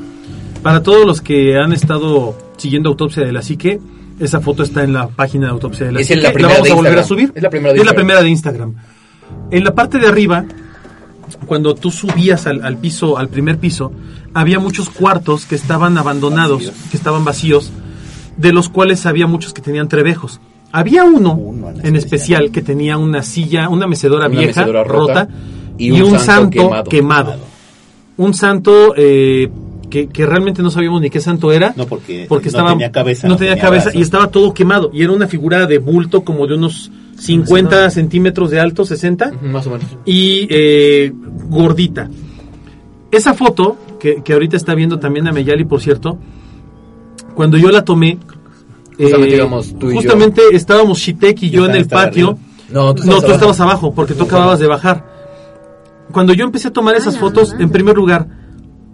Para 0.63 0.83
todos 0.83 1.07
los 1.07 1.21
que 1.21 1.57
han 1.57 1.73
estado 1.73 2.37
siguiendo 2.57 2.89
Autopsia 2.91 3.25
de 3.25 3.33
la 3.33 3.43
Psique, 3.43 3.81
esa 4.19 4.41
foto 4.41 4.63
está 4.65 4.83
en 4.83 4.93
la 4.93 5.09
página 5.09 5.47
de 5.47 5.53
Autopsia 5.53 5.87
de 5.87 5.93
la 5.93 6.01
Es 6.01 6.09
Psique. 6.09 6.21
la 6.21 6.33
primera 6.33 6.55
vamos 6.55 6.67
de 6.67 6.73
a 6.73 6.75
volver 6.77 6.99
a 6.99 7.05
subir. 7.05 7.33
Es 7.35 7.43
la 7.43 7.51
primera 7.51 7.73
de 7.73 7.79
Es 7.79 7.85
la 7.85 7.91
Instagram. 7.91 7.95
primera 8.07 8.23
de 8.23 8.29
Instagram. 8.31 8.75
En 9.53 9.65
la 9.65 9.75
parte 9.75 9.99
de 9.99 10.07
arriba, 10.09 10.45
cuando 11.47 11.75
tú 11.75 11.91
subías 11.91 12.47
al, 12.47 12.65
al 12.65 12.79
piso, 12.79 13.17
al 13.19 13.29
primer 13.29 13.59
piso, 13.59 13.93
había 14.35 14.59
muchos 14.59 14.91
cuartos 14.91 15.47
que 15.47 15.55
estaban 15.55 15.97
abandonados, 15.99 16.59
Vacíos. 16.67 16.75
que 16.91 16.97
estaban 16.97 17.25
vacíos, 17.25 17.71
de 18.37 18.53
los 18.53 18.69
cuales 18.69 19.07
había 19.07 19.27
muchos 19.27 19.53
que 19.53 19.63
tenían 19.63 19.89
trevejos. 19.89 20.41
Había 20.77 21.05
uno, 21.05 21.33
Uno 21.33 21.71
en 21.71 21.87
en 21.87 21.97
especial. 21.97 22.45
especial 22.45 22.51
que 22.51 22.61
tenía 22.61 22.99
una 22.99 23.23
silla, 23.23 23.71
una 23.71 23.87
mecedora 23.87 24.27
Una 24.27 24.37
vieja, 24.37 24.61
mecedora 24.61 24.85
rota, 24.85 25.25
rota, 25.25 25.29
y, 25.79 25.91
un, 26.03 26.19
santo, 26.19 26.71
quemado. 26.89 27.37
Un 28.19 28.35
santo 28.35 28.93
eh, 28.95 29.49
que, 29.89 30.09
que 30.09 30.27
realmente 30.27 30.63
no 30.63 30.71
sabíamos 30.71 31.01
ni 31.01 31.09
qué 31.09 31.21
santo 31.21 31.51
era. 31.51 31.73
No, 31.77 31.87
porque, 31.87 32.27
porque 32.29 32.47
no 32.47 32.49
estaba, 32.51 32.71
tenía 32.73 32.93
cabeza. 32.93 33.27
no 33.27 33.37
tenía 33.37 33.59
cabeza 33.59 33.91
y 33.95 34.03
estaba 34.03 34.29
todo 34.31 34.53
quemado. 34.53 34.91
Y 34.93 35.03
era 35.03 35.13
una 35.13 35.27
figura 35.27 35.67
de 35.67 35.79
bulto 35.79 36.25
como 36.25 36.47
de 36.47 36.57
unos 36.57 36.91
50 37.19 37.89
centímetros 37.89 38.51
de 38.51 38.61
alto, 38.61 38.85
60 38.85 39.29
Ujú, 39.29 39.47
Más 39.47 39.67
o 39.67 39.71
menos. 39.71 39.87
y 40.05 40.47
eh, 40.51 41.11
gordita. 41.49 42.11
Esa 43.11 43.33
foto, 43.33 43.79
que, 43.99 44.23
que 44.23 44.35
ahorita 44.35 44.59
está 44.59 44.75
viendo 44.75 44.99
también 44.99 45.27
a 45.27 45.33
Meyali, 45.33 45.65
por 45.65 45.81
cierto, 45.81 46.19
cuando 47.35 47.57
yo 47.57 47.71
la 47.71 47.83
tomé, 47.83 48.19
Justamente 48.99 49.35
eh, 49.35 49.37
íbamos 49.39 49.79
tú 49.79 49.91
y 49.91 49.95
yo. 49.95 50.01
justamente 50.01 50.43
estábamos 50.53 50.99
Shitek 50.99 51.43
y 51.43 51.51
Yo 51.51 51.61
yo 51.65 51.67
en 51.71 51.77
el 51.77 51.87
patio. 51.87 52.29
arriba. 52.31 52.39
No, 52.73 52.95
tú 52.95 53.05
No, 53.05 53.17
estabas 53.19 53.21
tú 53.21 53.27
abajo. 53.27 53.35
estabas 53.35 53.61
abajo 53.61 53.95
porque 53.95 54.15
tú 54.15 54.25
acababas 54.25 54.59
de 54.59 54.67
bajar. 54.67 55.05
Cuando 56.13 56.33
yo 56.33 56.45
empecé 56.45 56.69
a 56.69 56.73
tomar 56.73 56.97
esas 56.97 57.19
fotos, 57.19 57.55
en 57.59 57.71
primer 57.71 57.97
lugar, 57.97 58.27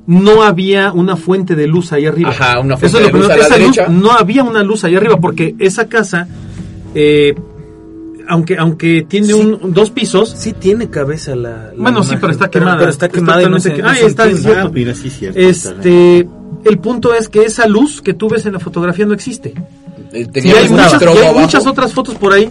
no 0.07 0.42
había 0.42 0.92
una 0.92 1.16
fuente 1.16 1.55
de 1.55 1.66
luz 1.66 1.92
ahí 1.92 2.07
arriba. 2.07 2.30
Ajá, 2.30 2.59
una 2.61 2.76
fuente 2.76 2.86
Eso 2.86 2.98
es 2.98 3.03
lo 3.03 3.07
de 3.07 3.12
luz 3.12 3.28
primero. 3.28 3.34
a 3.34 3.36
la 3.36 3.44
Esa 3.57 3.57
luz- 3.66 3.76
derecha. 3.76 3.92
no 3.92 4.11
había 4.12 4.42
una 4.42 4.62
luz 4.62 4.84
ahí 4.84 4.96
arriba 4.96 5.18
porque 5.20 5.55
esa 5.59 5.86
casa, 5.88 6.26
eh, 6.94 7.34
aunque 8.28 8.57
aunque 8.59 9.07
tiene 9.09 9.28
Sí. 9.28 9.32
un, 9.34 9.72
dos 9.72 9.90
pisos, 9.90 10.30
Sí 10.36 10.53
tiene 10.53 10.88
cabeza 10.90 11.34
la, 11.36 11.66
la 11.66 11.72
bueno, 11.76 12.03
sí, 12.03 12.14
pero 12.20 12.32
está 12.32 12.50
quemada. 12.50 12.78
Pero, 12.78 12.90
está 12.90 13.09
quemada 13.09 13.42
y 13.42 13.46
no 13.46 13.53
que- 13.59 13.68
está, 14.07 14.28
cierto. 14.30 14.66
Ah, 14.68 14.70
mira, 14.72 14.94
sí, 14.94 15.11
cierto. 15.11 15.38
Este, 15.38 16.28
el 16.64 16.78
punto 16.78 17.14
es 17.14 17.28
que 17.28 17.42
esa 17.44 17.66
luz 17.66 18.00
que 18.03 18.14
tú 18.14 18.28
ves 18.28 18.44
en 18.46 18.55
la 18.55 18.59
fotografía 18.59 19.07
no 19.07 19.14
existe. 19.14 19.55
Eh, 20.12 20.20
Y 20.20 20.26
Teníamos 20.26 20.62
hay, 20.62 20.68
muchas, 20.68 21.02
hay 21.02 21.34
muchas 21.34 21.66
otras 21.66 21.92
fotos 21.92 22.14
por 22.16 22.32
ahí. 22.32 22.50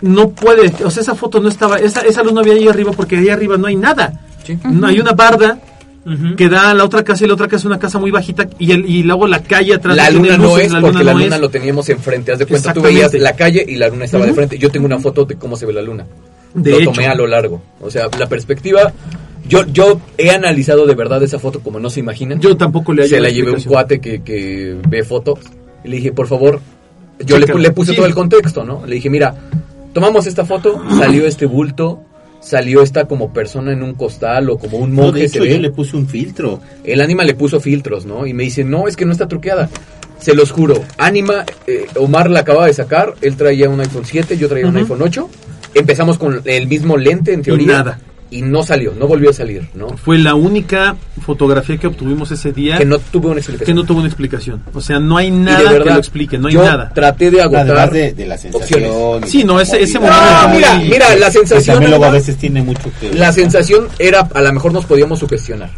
No 0.00 0.30
puede, 0.30 0.72
o 0.84 0.90
sea, 0.90 1.02
esa 1.02 1.14
foto 1.14 1.38
no 1.40 1.48
estaba, 1.48 1.78
esa, 1.78 2.00
esa 2.00 2.22
luz 2.24 2.32
no 2.32 2.40
había 2.40 2.54
ahí 2.54 2.66
arriba 2.66 2.90
porque 2.92 3.16
ahí 3.18 3.28
arriba 3.28 3.56
no 3.56 3.68
hay 3.68 3.76
nada. 3.76 4.20
Sí. 4.44 4.58
No 4.64 4.88
hay 4.88 4.98
una 4.98 5.12
barda 5.12 5.60
Ujú. 6.04 6.34
que 6.34 6.48
da 6.48 6.70
a 6.70 6.74
la 6.74 6.82
otra 6.84 7.04
casa 7.04 7.24
y 7.24 7.28
la 7.28 7.34
otra 7.34 7.46
casa 7.46 7.58
es 7.60 7.64
una 7.66 7.78
casa 7.78 8.00
muy 8.00 8.10
bajita 8.10 8.48
y, 8.58 8.72
el, 8.72 8.84
y 8.90 9.04
luego 9.04 9.28
la 9.28 9.40
calle 9.44 9.74
atrás 9.74 9.96
La 9.96 10.10
luna 10.10 10.36
no 10.36 10.58
es 10.58 10.72
porque 10.74 11.04
la 11.04 11.12
no 11.12 11.20
luna 11.20 11.36
es. 11.36 11.40
lo 11.40 11.48
teníamos 11.50 11.88
enfrente. 11.88 12.32
Haz 12.32 12.40
de 12.40 12.46
cuenta, 12.46 12.72
tú 12.74 12.82
veías 12.82 13.14
la 13.14 13.36
calle 13.36 13.64
y 13.68 13.76
la 13.76 13.88
luna 13.88 14.06
estaba 14.06 14.24
de 14.24 14.32
Ujú. 14.32 14.36
frente. 14.38 14.58
Yo 14.58 14.68
tengo 14.70 14.86
una 14.86 14.98
foto 14.98 15.24
de 15.24 15.36
cómo 15.36 15.54
se 15.56 15.66
ve 15.66 15.72
la 15.72 15.82
luna. 15.82 16.04
De 16.54 16.70
lo 16.72 16.78
hecho. 16.78 16.90
tomé 16.90 17.06
a 17.06 17.14
lo 17.14 17.28
largo. 17.28 17.62
O 17.80 17.88
sea, 17.88 18.08
la 18.18 18.28
perspectiva. 18.28 18.92
Yo, 19.48 19.64
yo 19.66 20.00
he 20.18 20.30
analizado 20.30 20.84
de 20.86 20.94
verdad 20.96 21.22
esa 21.22 21.38
foto 21.38 21.60
como 21.60 21.78
no 21.78 21.88
se 21.90 22.00
imaginan. 22.00 22.40
Yo 22.40 22.56
tampoco 22.56 22.92
le 22.92 23.06
Se 23.06 23.16
la 23.20 23.28
la 23.28 23.30
llevé 23.30 23.52
a 23.52 23.54
un 23.54 23.62
cuate 23.62 24.00
que, 24.00 24.22
que 24.22 24.76
ve 24.88 25.04
fotos. 25.04 25.38
Y 25.84 25.88
le 25.88 25.96
dije, 25.96 26.12
por 26.12 26.26
favor. 26.28 26.60
Yo 27.24 27.38
le, 27.38 27.46
le 27.46 27.70
puse 27.70 27.90
Sí. 27.92 27.96
todo 27.96 28.06
el 28.06 28.14
contexto, 28.14 28.64
¿no? 28.64 28.84
Le 28.86 28.96
dije, 28.96 29.08
mira, 29.10 29.34
tomamos 29.92 30.26
esta 30.26 30.44
foto, 30.44 30.82
salió 30.98 31.26
este 31.26 31.46
bulto, 31.46 32.00
salió 32.40 32.82
esta 32.82 33.04
como 33.06 33.32
persona 33.32 33.72
en 33.72 33.82
un 33.82 33.94
costal 33.94 34.50
o 34.50 34.58
como 34.58 34.78
un 34.78 34.94
No, 34.94 35.02
de 35.02 35.08
monje 35.12 35.28
se 35.28 35.40
ve. 35.40 35.50
yo 35.50 35.58
le 35.58 35.70
puse 35.70 35.96
un 35.96 36.08
filtro. 36.08 36.60
El 36.82 37.00
ánima 37.00 37.22
le 37.24 37.34
puso 37.34 37.60
filtros, 37.60 38.06
¿no? 38.06 38.26
Y 38.26 38.32
me 38.34 38.42
dice, 38.44 38.64
no, 38.64 38.88
es 38.88 38.96
que 38.96 39.04
no 39.04 39.12
está 39.12 39.28
truqueada. 39.28 39.68
Se 40.18 40.34
los 40.34 40.50
juro. 40.52 40.82
Ánima, 40.98 41.44
eh, 41.66 41.86
Omar 41.96 42.30
la 42.30 42.40
acaba 42.40 42.66
de 42.66 42.72
sacar. 42.72 43.14
Él 43.20 43.36
traía 43.36 43.68
un 43.68 43.80
iPhone 43.80 44.04
7, 44.04 44.36
yo 44.38 44.48
traía 44.48 44.66
un 44.66 44.76
iPhone 44.76 45.02
8. 45.02 45.28
Empezamos 45.74 46.18
con 46.18 46.42
el 46.44 46.66
mismo 46.68 46.96
lente, 46.96 47.32
en 47.32 47.42
teoría. 47.42 47.66
nada. 47.66 47.98
Y 48.32 48.40
no 48.42 48.62
salió, 48.62 48.94
no 48.98 49.06
volvió 49.06 49.28
a 49.28 49.32
salir, 49.34 49.68
¿no? 49.74 49.88
Fue 49.96 50.16
la 50.18 50.34
única 50.34 50.96
fotografía 51.20 51.76
que 51.76 51.86
obtuvimos 51.86 52.30
ese 52.32 52.50
día 52.52 52.78
Que 52.78 52.84
no 52.86 52.98
tuve 52.98 53.26
una 53.28 53.40
explicación. 53.40 53.66
que 53.66 53.74
no 53.74 53.84
tuvo 53.84 53.98
una 53.98 54.08
explicación. 54.08 54.62
O 54.72 54.80
sea, 54.80 54.98
no 54.98 55.18
hay 55.18 55.30
nada 55.30 55.58
de 55.58 55.64
verdad, 55.64 55.84
que 55.84 55.90
lo 55.92 55.98
explique, 55.98 56.38
no 56.38 56.48
hay 56.48 56.54
yo 56.54 56.64
nada. 56.64 56.90
traté 56.94 57.30
de 57.30 57.42
agotar. 57.42 57.66
Además 57.68 57.92
de, 57.92 58.12
de 58.14 58.26
la 58.26 58.38
sensación. 58.38 58.84
opciones. 58.90 59.30
Sí, 59.30 59.44
no, 59.44 59.60
ese- 59.60 59.82
ese 59.82 59.98
comodidad. 59.98 60.42
No, 60.42 60.48
momento 60.48 60.68
mira, 60.78 60.88
mira, 61.08 61.16
la 61.16 61.26
Que 61.26 61.32
sensación. 61.32 61.74
también 61.74 61.90
luego 61.90 62.04
a 62.06 62.10
veces 62.10 62.36
tiene 62.38 62.62
mucho 62.62 62.90
que 62.98 63.12
La 63.12 63.32
sensación 63.32 63.88
era, 63.98 64.20
a 64.32 64.40
lo 64.40 64.52
mejor 64.52 64.72
nos 64.72 64.86
podíamos 64.86 65.18
sugestionar. 65.18 65.70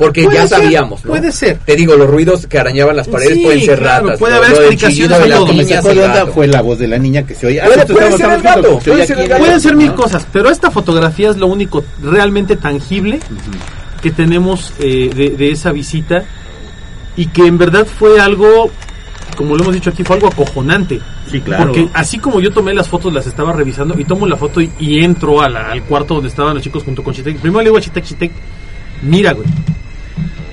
Porque 0.00 0.24
Puede 0.24 0.36
ya 0.38 0.48
ser, 0.48 0.58
sabíamos, 0.62 1.04
¿no? 1.04 1.10
puede 1.10 1.30
ser. 1.30 1.58
Te 1.58 1.76
digo, 1.76 1.94
los 1.94 2.08
ruidos 2.08 2.46
que 2.46 2.58
arañaban 2.58 2.96
las 2.96 3.06
paredes 3.06 3.34
Sí, 3.34 3.42
pueden 3.44 3.60
ser 3.60 3.78
claro, 3.78 4.04
ratas. 4.06 4.18
puede 4.18 4.34
haber 4.34 4.50
explicaciones 4.52 5.18
de 5.18 5.28
todo. 5.30 5.52
Me 5.52 5.64
sacó 5.64 5.88
de 5.94 6.02
onda 6.04 6.26
fue 6.26 6.46
la 6.46 6.62
voz 6.62 6.78
de 6.78 6.88
la 6.88 6.98
niña 6.98 7.22
que 7.24 7.34
se 7.34 7.46
oye. 7.46 7.60
Ah, 7.60 7.66
Puede- 7.66 7.86
puede 7.86 8.08
estamos 8.08 8.18
ser 8.20 8.30
el 8.32 8.42
gato, 8.42 8.80
se 8.80 8.90
puede 8.90 9.06
ser 9.06 9.18
el 9.20 9.28
gato. 9.28 9.40
Pueden 9.44 9.60
ser 9.60 9.76
mil 9.76 9.88
¿no? 9.88 9.94
cosas, 9.96 10.26
pero 10.32 10.50
esta 10.50 10.70
fotografía 10.70 11.30
es 11.30 11.36
lo 11.36 11.46
único 11.48 11.84
realmente 12.02 12.56
tangible 12.56 13.20
que 14.02 14.10
tenemos 14.10 14.72
eh, 14.78 15.10
de, 15.14 15.30
de 15.30 15.50
esa 15.52 15.70
visita 15.70 16.24
y 17.16 17.26
que 17.26 17.46
en 17.46 17.58
verdad 17.58 17.86
fue 17.86 18.18
algo, 18.18 18.70
como 19.36 19.54
lo 19.56 19.62
hemos 19.64 19.74
dicho 19.74 19.90
aquí, 19.90 20.02
fue 20.02 20.16
algo 20.16 20.28
acojonante. 20.28 20.98
Sí, 21.30 21.40
claro. 21.42 21.64
Porque 21.66 21.88
así 21.92 22.18
como 22.18 22.40
yo 22.40 22.50
tomé 22.50 22.72
las 22.72 22.88
fotos, 22.88 23.12
las 23.12 23.26
estaba 23.26 23.52
revisando 23.52 23.94
y 23.98 24.04
tomo 24.04 24.26
la 24.26 24.36
foto 24.36 24.62
y, 24.62 24.70
y 24.80 25.00
entro 25.04 25.42
a 25.42 25.48
la- 25.50 25.70
al 25.70 25.82
cuarto 25.84 26.14
donde 26.14 26.30
estaban 26.30 26.54
los 26.54 26.62
chicos 26.62 26.82
junto 26.84 27.04
con 27.04 27.12
Chitek. 27.12 27.36
Primero 27.38 27.60
le 27.60 27.64
digo 27.66 27.76
a 27.76 27.80
Chitek, 27.82 28.04
Chitek, 28.04 28.32
mira, 29.02 29.32
güey. 29.34 29.46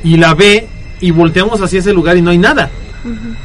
Y 0.04 0.18
la 0.18 0.34
ve 0.34 0.68
y 1.02 1.12
volteamos 1.12 1.62
hacia 1.62 1.80
ese 1.80 1.94
lugar 1.94 2.18
y 2.18 2.22
no 2.22 2.32
hay 2.32 2.38
nada. 2.38 2.70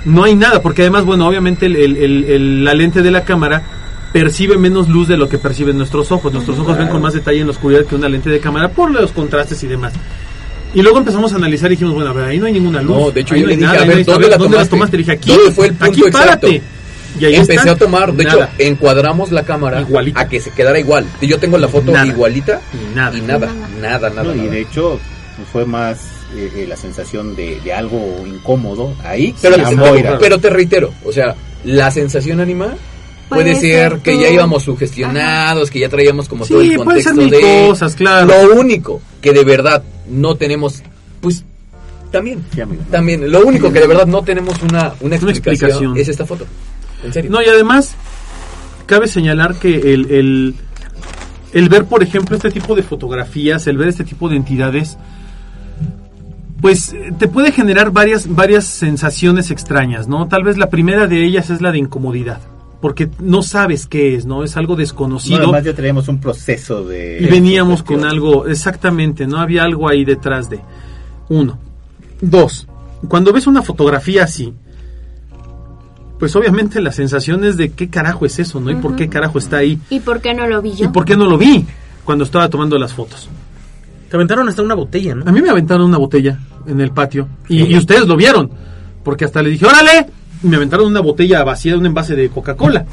No 0.05 0.25
hay 0.25 0.35
nada, 0.35 0.61
porque 0.63 0.83
además, 0.83 1.05
bueno, 1.05 1.27
obviamente 1.29 1.67
el- 1.67 1.77
el- 1.77 1.97
el- 1.97 2.25
el- 2.25 2.65
la 2.65 2.75
lente 2.75 3.03
de 3.03 3.11
la 3.11 3.25
cámara 3.25 3.63
percibe 4.13 4.57
menos 4.59 4.89
luz 4.89 5.09
de 5.09 5.17
lo 5.17 5.29
que 5.29 5.39
perciben 5.39 5.79
nuestros 5.79 6.11
ojos. 6.13 6.33
Nuestros 6.33 6.59
ojos 6.59 6.77
ven 6.77 6.89
con 6.89 7.01
más 7.01 7.15
detalle 7.15 7.41
en 7.41 7.47
la 7.47 7.53
oscuridad 7.53 7.85
que 7.85 7.95
una 7.95 8.09
lente 8.09 8.29
de 8.31 8.41
cámara 8.41 8.69
por 8.69 8.91
los 8.91 9.13
contrastes 9.13 9.63
y 9.63 9.67
demás. 9.69 9.93
Y 10.75 10.83
luego 10.83 10.99
empezamos 10.99 11.33
a 11.33 11.37
analizar 11.37 11.71
y 11.71 11.75
dijimos, 11.75 11.95
bueno, 11.95 12.11
a 12.11 12.13
ver, 12.15 12.25
ahí 12.25 12.39
no 12.39 12.47
hay 12.47 12.53
ninguna 12.55 12.81
luz. 12.83 12.97
No, 12.97 13.11
de 13.11 13.21
hecho 13.21 13.35
ahí 13.35 13.41
yo 13.41 13.47
no 13.47 13.51
le 13.51 13.57
dije, 13.57 13.67
nada, 13.67 13.83
a 13.83 13.87
ver, 13.87 14.05
¿dónde 14.05 14.29
la 14.29 14.37
¿dónde 14.39 14.57
las 14.57 14.69
tomaste? 14.69 14.71
tomaste? 14.71 14.97
Le 14.97 15.03
dije, 15.03 15.13
aquí, 15.13 15.31
¿Dónde 15.31 15.51
fue 15.53 15.67
el 15.67 15.75
punto 15.75 15.93
aquí 15.93 16.11
párate. 16.11 16.47
exacto? 16.57 16.73
Y 17.21 17.25
ahí 17.27 17.35
Empecé 17.37 17.55
está. 17.61 17.71
a 17.73 17.77
tomar, 17.77 18.13
de 18.15 18.25
Nada. 18.25 18.45
hecho, 18.57 18.71
encuadramos 18.71 19.31
la 19.33 19.45
cámara 19.45 19.83
Igualita. 19.83 20.21
a 20.23 20.29
que 20.29 20.41
se 20.41 20.51
quedara 20.51 20.79
igual. 20.81 21.05
Y 21.21 21.27
yo 21.27 21.39
tengo 21.39 21.59
la 21.59 21.69
foto 21.69 21.93
Nada. 21.93 22.07
igualita 22.07 22.61
Y 22.73 22.95
nada. 22.97 23.17
y 23.19 23.21
nada, 23.21 23.49
nada, 23.83 24.09
nada. 24.11 24.23
No, 24.35 24.35
y 24.45 24.49
de 24.49 24.61
hecho 24.63 24.99
fue 25.53 25.67
más 25.67 25.99
eh, 26.35 26.51
eh, 26.57 26.67
la 26.69 26.77
sensación 26.77 27.35
de, 27.37 27.61
de 27.61 27.73
algo 27.73 27.99
incómodo 28.27 28.95
ahí. 29.05 29.35
Pero, 29.41 29.57
te- 29.57 29.77
Moira. 29.77 30.19
pero 30.19 30.39
te 30.39 30.51
reitero, 30.51 30.93
o 31.05 31.13
sea, 31.13 31.35
la 31.65 31.91
sensación 31.91 32.41
anima 32.41 32.75
puede, 33.29 33.53
Puede 33.53 33.55
ser 33.57 33.99
que 33.99 34.13
todo. 34.13 34.23
ya 34.23 34.31
íbamos 34.31 34.63
sugestionados, 34.65 35.71
que 35.71 35.79
ya 35.81 35.89
traíamos 35.89 36.29
como 36.29 36.47
todo 36.47 36.61
el 36.61 36.75
puede 36.77 37.03
ser 37.03 37.15
contexto 37.15 37.23
mil 37.23 37.31
de 37.31 37.67
cosas, 37.69 37.95
claro. 37.95 38.27
Lo 38.27 38.61
único 38.61 39.01
que 39.21 39.33
de 39.33 39.45
verdad 39.45 39.83
no 40.09 40.35
tenemos, 40.35 40.83
pues 41.21 41.45
también, 42.11 42.45
Sí, 42.55 42.61
amigo. 42.61 42.83
también, 42.91 43.31
lo 43.33 43.41
único 43.47 43.73
que 43.73 43.81
de 43.81 43.87
verdad 43.87 44.07
no 44.07 44.23
tenemos 44.23 44.61
una, 44.63 44.93
una, 45.01 45.17
explicación, 45.17 45.53
explicación. 45.55 45.97
es 45.97 46.09
esta 46.09 46.27
foto. 46.27 46.47
En 47.05 47.13
serio. 47.13 47.31
No, 47.31 47.41
y 47.41 47.47
además, 47.47 47.95
cabe 48.87 49.09
señalar 49.09 49.55
que 49.55 49.75
el, 49.95 50.11
el, 50.11 50.55
el 51.55 51.69
ver, 51.71 51.87
por 51.87 52.03
ejemplo, 52.03 52.37
este 52.37 52.51
tipo 52.51 52.75
de 52.75 52.83
fotografías, 52.83 53.67
el 53.67 53.79
ver 53.79 53.89
este 53.89 54.05
tipo 54.05 54.29
de 54.29 54.37
entidades, 54.37 54.99
pues 56.63 56.95
te 57.19 57.29
puede 57.29 57.53
generar 57.53 57.91
varias, 57.91 58.35
varias 58.35 58.65
sensaciones 58.65 59.51
extrañas, 59.51 60.09
¿no? 60.09 60.29
Tal 60.29 60.45
vez 60.45 60.57
la 60.57 60.71
primera 60.71 61.07
de 61.07 61.23
ellas 61.25 61.51
es 61.51 61.61
la 61.61 61.73
de 61.73 61.79
incomodidad, 61.79 62.41
porque 62.81 63.11
no 63.21 63.43
sabes 63.43 63.87
qué 63.87 64.15
es, 64.15 64.25
¿no? 64.25 64.45
Es 64.45 64.57
algo 64.57 64.75
No, 64.75 64.79
desconocido. 64.79 65.39
además 65.43 65.65
ya 65.65 65.75
traíamos 65.75 66.09
un 66.09 66.21
proceso 66.21 66.85
de... 66.85 67.19
y 67.21 67.27
veníamos 67.27 67.83
con 67.83 68.05
algo, 68.05 68.47
exactamente, 68.47 69.27
no 69.27 69.39
había 69.39 69.65
algo 69.65 69.89
ahí 69.89 70.05
detrás 70.05 70.49
de. 70.49 70.61
Uno. 71.29 71.59
Dos. 72.21 72.67
Cuando 73.09 73.33
ves 73.33 73.47
una 73.49 73.63
fotografía 73.63 74.23
así, 74.25 74.55
pues 76.21 76.37
obviamente 76.37 76.81
la 76.81 76.93
sensación 76.93 77.45
es 77.45 77.57
de 77.57 77.73
qué 77.73 77.91
carajo 77.91 78.25
es 78.25 78.39
eso, 78.39 78.61
¿no? 78.61 78.71
Y 78.71 78.77
por 78.77 78.95
qué 78.95 79.09
carajo 79.09 79.39
está 79.39 79.57
ahí. 79.57 79.81
¿Y 79.91 79.99
por 79.99 80.21
qué 80.21 80.33
no 80.35 80.47
lo 80.47 80.63
vi 80.63 80.71
¿Y 80.71 80.77
yo? 80.77 80.93
por 80.93 81.05
qué 81.05 81.17
no 81.17 81.25
lo 81.27 81.37
vi 81.37 81.67
cuando 82.05 82.23
estaba 82.23 82.49
tomando 82.49 82.79
las 82.79 82.93
fotos? 82.93 83.29
Te 84.13 84.17
aventaron 84.17 84.47
hasta 84.47 84.61
una 84.61 84.75
botella, 84.75 85.15
¿no? 85.15 85.25
A 85.27 85.33
mí 85.33 85.41
me 85.41 85.49
aventaron 85.49 85.87
una 85.87 85.97
botella 85.97 86.39
en 86.67 86.83
el 86.83 86.91
patio 86.91 87.29
y, 87.49 87.63
y 87.63 87.79
ustedes 87.79 88.07
lo 88.07 88.15
vieron, 88.15 88.51
porque 89.03 89.25
hasta 89.25 89.41
le 89.41 89.49
dije, 89.49 89.65
órale, 89.65 90.07
y 90.43 90.49
me 90.49 90.57
aventaron 90.57 90.87
una 90.87 91.01
botella 91.01 91.43
vacía 91.45 91.73
de 91.73 91.79
un 91.79 91.87
envase 91.87 92.15
de 92.15 92.29
Coca-Cola. 92.29 92.85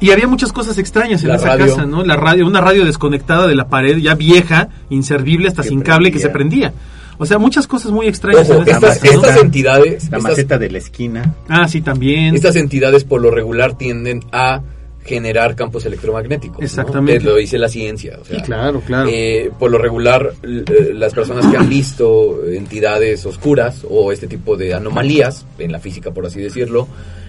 Y 0.00 0.10
había 0.10 0.26
muchas 0.26 0.52
cosas 0.52 0.78
extrañas 0.78 1.22
en 1.22 1.28
La 1.28 1.36
esa 1.36 1.50
radio. 1.50 1.66
casa, 1.68 1.86
¿no? 1.86 2.04
La 2.04 2.16
radio, 2.16 2.44
una 2.44 2.60
radio 2.60 2.84
desconectada 2.84 3.46
de 3.46 3.54
la 3.54 3.68
pared, 3.68 3.98
ya 3.98 4.16
vieja, 4.16 4.68
inservible, 4.90 5.46
hasta 5.46 5.62
Que 5.62 5.68
sin 5.68 5.82
cable, 5.82 6.10
que 6.10 6.18
se 6.18 6.28
prendía. 6.30 6.72
O 7.18 7.24
sea, 7.24 7.38
muchas 7.38 7.68
cosas 7.68 7.92
muy 7.92 8.08
extrañas 8.08 8.50
Ojo, 8.50 8.62
en 8.62 8.68
esa 8.68 8.78
estas, 8.78 8.98
casa, 8.98 9.14
¿no? 9.14 9.22
estas 9.22 9.42
entidades, 9.44 10.10
La 10.10 10.18
estas, 10.18 10.22
maceta 10.24 10.58
de 10.58 10.70
la 10.72 10.78
esquina. 10.78 11.34
Ah, 11.48 11.68
sí, 11.68 11.82
también. 11.82 12.34
estas 12.34 12.56
entidades 12.56 13.04
por 13.04 13.22
lo 13.22 13.30
regular 13.30 13.78
tienden 13.78 14.24
a 14.32 14.60
generar 15.06 15.54
campos 15.54 15.86
electromagnéticos. 15.86 16.62
Exactamente. 16.62 17.20
Te 17.20 17.30
lo 17.30 17.36
dice 17.36 17.58
la 17.58 17.68
ciencia. 17.68 18.18
o 18.20 18.24
sea, 18.24 18.36
Sí, 18.38 18.42
claro, 18.44 18.80
claro. 18.84 19.08
eh, 19.10 19.50
por 19.58 19.70
lo 19.70 19.78
regular, 19.78 20.32
eh, 20.42 20.90
las 20.94 21.14
personas 21.14 21.46
que 21.46 21.56
han 21.56 21.68
visto 21.68 22.44
entidades 22.46 23.24
oscuras 23.24 23.82
o 23.88 24.12
este 24.12 24.26
tipo 24.26 24.56
de 24.56 24.74
anomalías, 24.74 25.46
en 25.58 25.72
la 25.72 25.78
física 25.80 26.10
por 26.10 26.26
así 26.26 26.40
decirlo, 26.40 26.88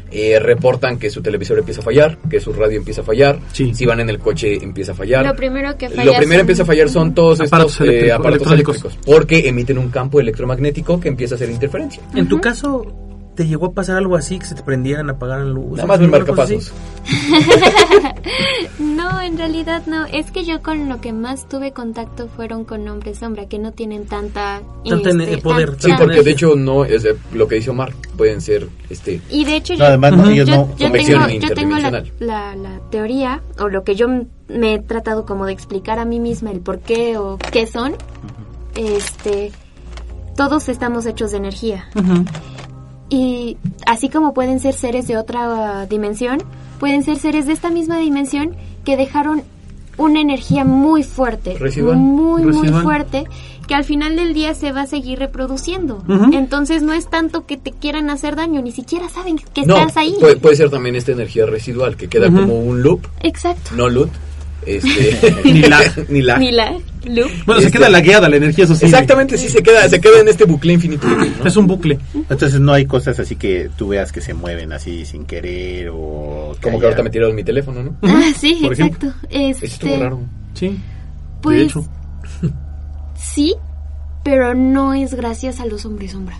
eh, 0.09 0.39
reportan 0.39 0.97
que 0.97 1.09
su 1.09 1.21
televisor 1.21 1.59
empieza 1.59 1.81
a 1.81 1.83
fallar, 1.83 2.17
que 2.29 2.39
su 2.39 2.53
radio 2.53 2.77
empieza 2.77 3.01
a 3.01 3.03
fallar, 3.03 3.39
Sí. 3.51 3.73
si 3.75 3.85
van 3.85 3.99
en 3.99 4.09
el 4.09 4.19
coche 4.19 4.55
empieza 4.55 4.93
a 4.93 4.95
fallar. 4.95 5.25
Lo 5.25 5.35
primero 5.35 5.77
que 5.77 5.89
falla 5.89 6.05
Lo 6.05 6.13
primero 6.13 6.33
son- 6.35 6.41
empieza 6.41 6.63
a 6.63 6.65
fallar 6.65 6.89
son 6.89 7.13
todos 7.13 7.41
Aparatos 7.41 7.73
estos 7.73 7.87
eh, 7.87 7.89
eléctricos- 7.89 8.13
aparatos 8.15 8.47
electrónicos. 8.53 8.75
eléctricos, 8.77 9.05
porque 9.05 9.49
emiten 9.49 9.77
un 9.77 9.89
campo 9.89 10.19
electromagnético 10.21 10.99
que 10.99 11.09
empieza 11.09 11.35
a 11.35 11.37
hacer 11.37 11.49
interferencia. 11.49 12.01
En 12.15 12.27
tu 12.29 12.39
caso, 12.39 12.85
¿te 13.37 13.47
llegó 13.47 13.67
a 13.67 13.71
pasar 13.71 13.95
algo 13.97 14.17
así 14.17 14.39
que 14.39 14.45
se 14.47 14.55
te 14.55 14.63
prendieran, 14.63 15.09
apagaran 15.09 15.53
luz? 15.53 15.77
Nada 15.77 15.85
más 15.87 15.99
me 15.99 16.05
¿Alguna 16.05 16.17
marca 16.25 16.31
cosa 16.33 16.43
así? 16.43 16.55
pasos. 16.55 16.73
No, 18.79 19.21
en 19.21 19.37
realidad 19.37 19.83
no. 19.87 20.05
Es 20.05 20.31
que 20.31 20.43
yo 20.43 20.61
con 20.61 20.89
lo 20.89 20.99
que 21.01 21.13
más 21.13 21.47
tuve 21.47 21.71
contacto 21.71 22.27
fueron 22.27 22.65
con 22.65 22.87
hombres 22.87 23.19
sombra, 23.19 23.47
que 23.47 23.59
no 23.59 23.71
tienen 23.71 24.05
tanta... 24.05 24.61
Tanta 24.87 25.09
este, 25.11 25.37
poder, 25.37 25.71
tan- 25.71 25.79
Sí, 25.81 25.87
tan- 25.89 25.97
porque 25.99 26.21
de 26.23 26.31
hecho 26.31 26.55
no 26.55 26.83
es 26.83 27.05
eh, 27.05 27.15
lo 27.33 27.47
que 27.47 27.55
dice 27.55 27.69
Omar, 27.69 27.93
pueden 28.17 28.41
ser 28.41 28.67
este 28.89 29.21
Y 29.29 29.45
de 29.45 29.55
hecho 29.57 29.73
No, 29.73 29.79
yo, 29.79 29.85
además, 29.85 30.11
no, 30.17 30.31
yo, 30.31 30.45
no. 30.45 30.75
yo 30.77 30.91
tengo, 30.91 31.27
yo 31.39 31.53
tengo 31.53 31.77
la, 31.77 31.91
la, 32.19 32.55
la 32.55 32.79
teoría, 32.89 33.41
o 33.59 33.67
lo 33.69 33.83
que 33.83 33.95
yo 33.95 34.07
me 34.47 34.73
he 34.73 34.79
tratado 34.79 35.25
como 35.25 35.45
de 35.45 35.53
explicar 35.53 35.99
a 35.99 36.05
mí 36.05 36.19
misma, 36.19 36.51
el 36.51 36.59
por 36.59 36.79
qué 36.79 37.17
o 37.17 37.37
qué 37.51 37.67
son. 37.67 37.95
Este, 38.75 39.51
todos 40.35 40.69
estamos 40.69 41.05
hechos 41.05 41.31
de 41.31 41.37
energía. 41.37 41.85
Ujú. 41.95 42.25
Y 43.09 43.57
así 43.85 44.09
como 44.09 44.33
pueden 44.33 44.59
ser 44.59 44.73
seres 44.73 45.07
de 45.07 45.17
otra 45.17 45.83
uh, 45.83 45.87
dimensión, 45.87 46.39
pueden 46.79 47.03
ser 47.03 47.17
seres 47.17 47.45
de 47.45 47.53
esta 47.53 47.69
misma 47.69 47.97
dimensión 47.99 48.55
que 48.83 48.97
dejaron 48.97 49.43
una 49.97 50.21
energía 50.21 50.63
muy 50.63 51.03
fuerte, 51.03 51.57
Residual. 51.57 51.97
muy 51.97 52.43
muy 52.43 52.69
fuerte, 52.69 53.25
que 53.67 53.75
al 53.75 53.83
final 53.83 54.15
del 54.15 54.33
día 54.33 54.53
se 54.53 54.71
va 54.71 54.81
a 54.81 54.87
seguir 54.87 55.19
reproduciendo. 55.19 56.03
Entonces 56.31 56.83
no 56.83 56.93
es 56.93 57.09
tanto 57.09 57.45
que 57.45 57.57
te 57.57 57.71
quieran 57.71 58.09
hacer 58.09 58.35
daño, 58.35 58.61
ni 58.61 58.71
siquiera 58.71 59.09
saben 59.09 59.37
que 59.37 59.65
no, 59.65 59.77
estás 59.77 59.97
ahí. 59.97 60.15
Puede, 60.19 60.37
puede 60.37 60.55
ser 60.55 60.69
también 60.69 60.95
esta 60.95 61.11
energía 61.11 61.45
residual 61.45 61.97
que 61.97 62.07
queda 62.07 62.27
como 62.27 62.59
un 62.59 62.83
loop, 62.83 63.07
Exacto. 63.23 63.71
no 63.75 63.89
loop, 63.89 64.09
este 64.67 65.41
Ni 65.45 65.61
la- 65.61 65.93
ni 66.09 66.21
la. 66.21 66.37
Ni 66.37 66.51
la 66.51 66.71
loop. 67.05 67.29
Bueno, 67.45 67.61
se 67.61 67.71
queda 67.71 67.89
lagueada 67.89 68.27
la 68.27 68.35
energía, 68.35 68.67
sí. 68.67 68.73
Exactamente, 68.85 69.37
sí 69.37 69.47
se 69.49 69.63
queda 69.63 69.87
se 69.87 69.99
queda 70.01 70.19
en 70.19 70.27
este 70.27 70.43
bucle 70.45 70.73
infinito. 70.73 71.07
¿no? 71.07 71.23
Es 71.45 71.55
un 71.55 71.65
bucle. 71.67 71.97
Entonces 72.29 72.59
no 72.59 72.73
hay 72.73 72.85
cosas 72.85 73.17
así 73.19 73.35
que 73.37 73.69
tú 73.77 73.87
veas 73.89 74.11
que 74.11 74.19
se 74.21 74.33
mueven 74.33 74.73
así 74.73 75.05
sin 75.05 75.25
querer 75.25 75.89
o... 75.93 76.55
Como 76.61 76.77
haya- 76.77 76.79
que 76.79 76.85
ahorita 76.87 77.03
me 77.03 77.09
tiraron 77.09 77.35
mi 77.35 77.43
teléfono, 77.43 77.81
¿no? 77.83 77.95
Ah, 78.03 78.31
sí, 78.37 78.59
Por 78.61 78.73
exacto. 78.73 79.07
Eso 79.29 79.65
estuvo 79.65 79.91
Este, 79.93 80.03
raro. 80.03 80.19
Sí. 80.53 80.77
pues 81.41 81.57
de 81.57 81.63
hecho. 81.63 81.85
sí, 83.15 83.55
pero 84.23 84.53
no 84.53 84.93
es 84.93 85.13
gracias 85.13 85.59
a 85.61 85.65
los 85.65 85.85
hombres 85.85 86.11
sombra. 86.11 86.37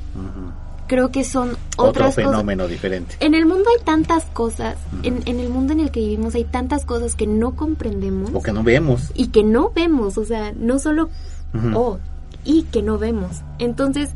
Creo 0.88 1.12
que 1.12 1.24
son 1.24 1.50
Otro 1.76 1.90
otras 1.90 2.16
cosas. 2.16 2.32
fenómeno 2.32 2.68
diferente. 2.68 3.16
En 3.20 3.34
el 3.36 3.46
mundo 3.46 3.66
hay 3.78 3.84
tantas 3.84 4.24
cosas, 4.26 4.78
en, 5.04 5.22
en 5.26 5.40
el 5.40 5.50
mundo 5.50 5.74
en 5.74 5.82
el 5.82 5.92
que 5.92 6.00
vivimos 6.00 6.34
hay 6.36 6.46
tantas 6.46 6.86
cosas 6.86 7.16
que 7.16 7.28
no 7.28 7.56
comprendemos 7.56 8.32
O 8.34 8.42
que 8.42 8.54
no 8.54 8.64
vemos. 8.64 9.12
y 9.14 9.28
que 9.28 9.44
no 9.44 9.72
vemos, 9.76 10.18
o 10.18 10.24
sea, 10.26 10.54
no 10.56 10.80
solo 10.80 11.10
Ujú. 11.54 11.72
oh, 11.78 12.00
y 12.46 12.64
que 12.64 12.82
no 12.82 12.98
vemos. 12.98 13.42
Entonces, 13.60 14.12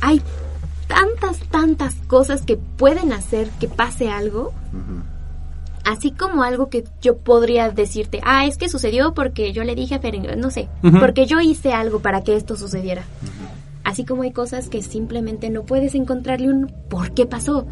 hay 0.00 0.20
tantas, 0.86 1.38
tantas 1.50 1.94
cosas 2.06 2.42
que 2.42 2.56
pueden 2.56 3.12
hacer 3.12 3.48
que 3.60 3.68
pase 3.68 4.10
algo, 4.10 4.52
así 5.84 6.10
como 6.12 6.42
algo 6.42 6.68
que 6.70 6.84
yo 7.02 7.18
podría 7.18 7.70
decirte, 7.70 8.20
ah, 8.24 8.46
es 8.46 8.56
que 8.56 8.68
sucedió 8.68 9.14
porque 9.14 9.52
yo 9.52 9.64
le 9.64 9.74
dije 9.74 9.94
a 9.96 10.00
Fer, 10.00 10.36
no 10.36 10.50
sé, 10.50 10.68
porque 10.98 11.26
yo 11.26 11.40
hice 11.40 11.72
algo 11.72 12.00
para 12.00 12.22
que 12.22 12.36
esto 12.36 12.56
sucediera. 12.56 13.02
Así 13.84 14.04
como 14.04 14.22
hay 14.22 14.32
cosas 14.32 14.68
que 14.68 14.82
simplemente 14.82 15.48
no 15.48 15.62
puedes 15.62 15.94
encontrarle 15.94 16.48
un 16.50 16.70
por 16.90 17.12
qué 17.12 17.24
pasó. 17.24 17.66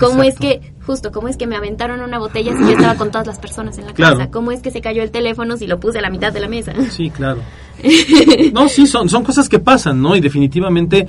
¿Cómo 0.00 0.22
es 0.24 0.36
que, 0.36 0.60
justo, 0.84 1.12
cómo 1.12 1.28
es 1.28 1.36
que 1.36 1.46
me 1.46 1.54
aventaron 1.54 2.00
una 2.00 2.18
botella 2.18 2.52
si 2.56 2.62
yo 2.64 2.70
estaba 2.70 2.96
con 2.96 3.10
todas 3.12 3.26
las 3.28 3.38
personas 3.38 3.78
en 3.78 3.86
la 3.86 3.92
Claro. 3.92 4.16
casa? 4.18 4.30
¿Cómo 4.32 4.50
es 4.50 4.62
que 4.62 4.72
se 4.72 4.80
cayó 4.80 5.02
el 5.02 5.12
teléfono 5.12 5.56
si 5.56 5.66
lo 5.68 5.78
puse 5.78 5.98
a 5.98 6.02
la 6.02 6.10
mitad 6.10 6.32
de 6.32 6.40
la 6.40 6.48
mesa? 6.48 6.72
Sí, 6.90 7.10
claro. 7.10 7.40
No, 8.52 8.68
sí, 8.68 8.86
son, 8.86 9.08
son 9.08 9.22
cosas 9.22 9.48
que 9.48 9.58
pasan, 9.60 10.02
¿no? 10.02 10.16
Y 10.16 10.20
definitivamente 10.20 11.06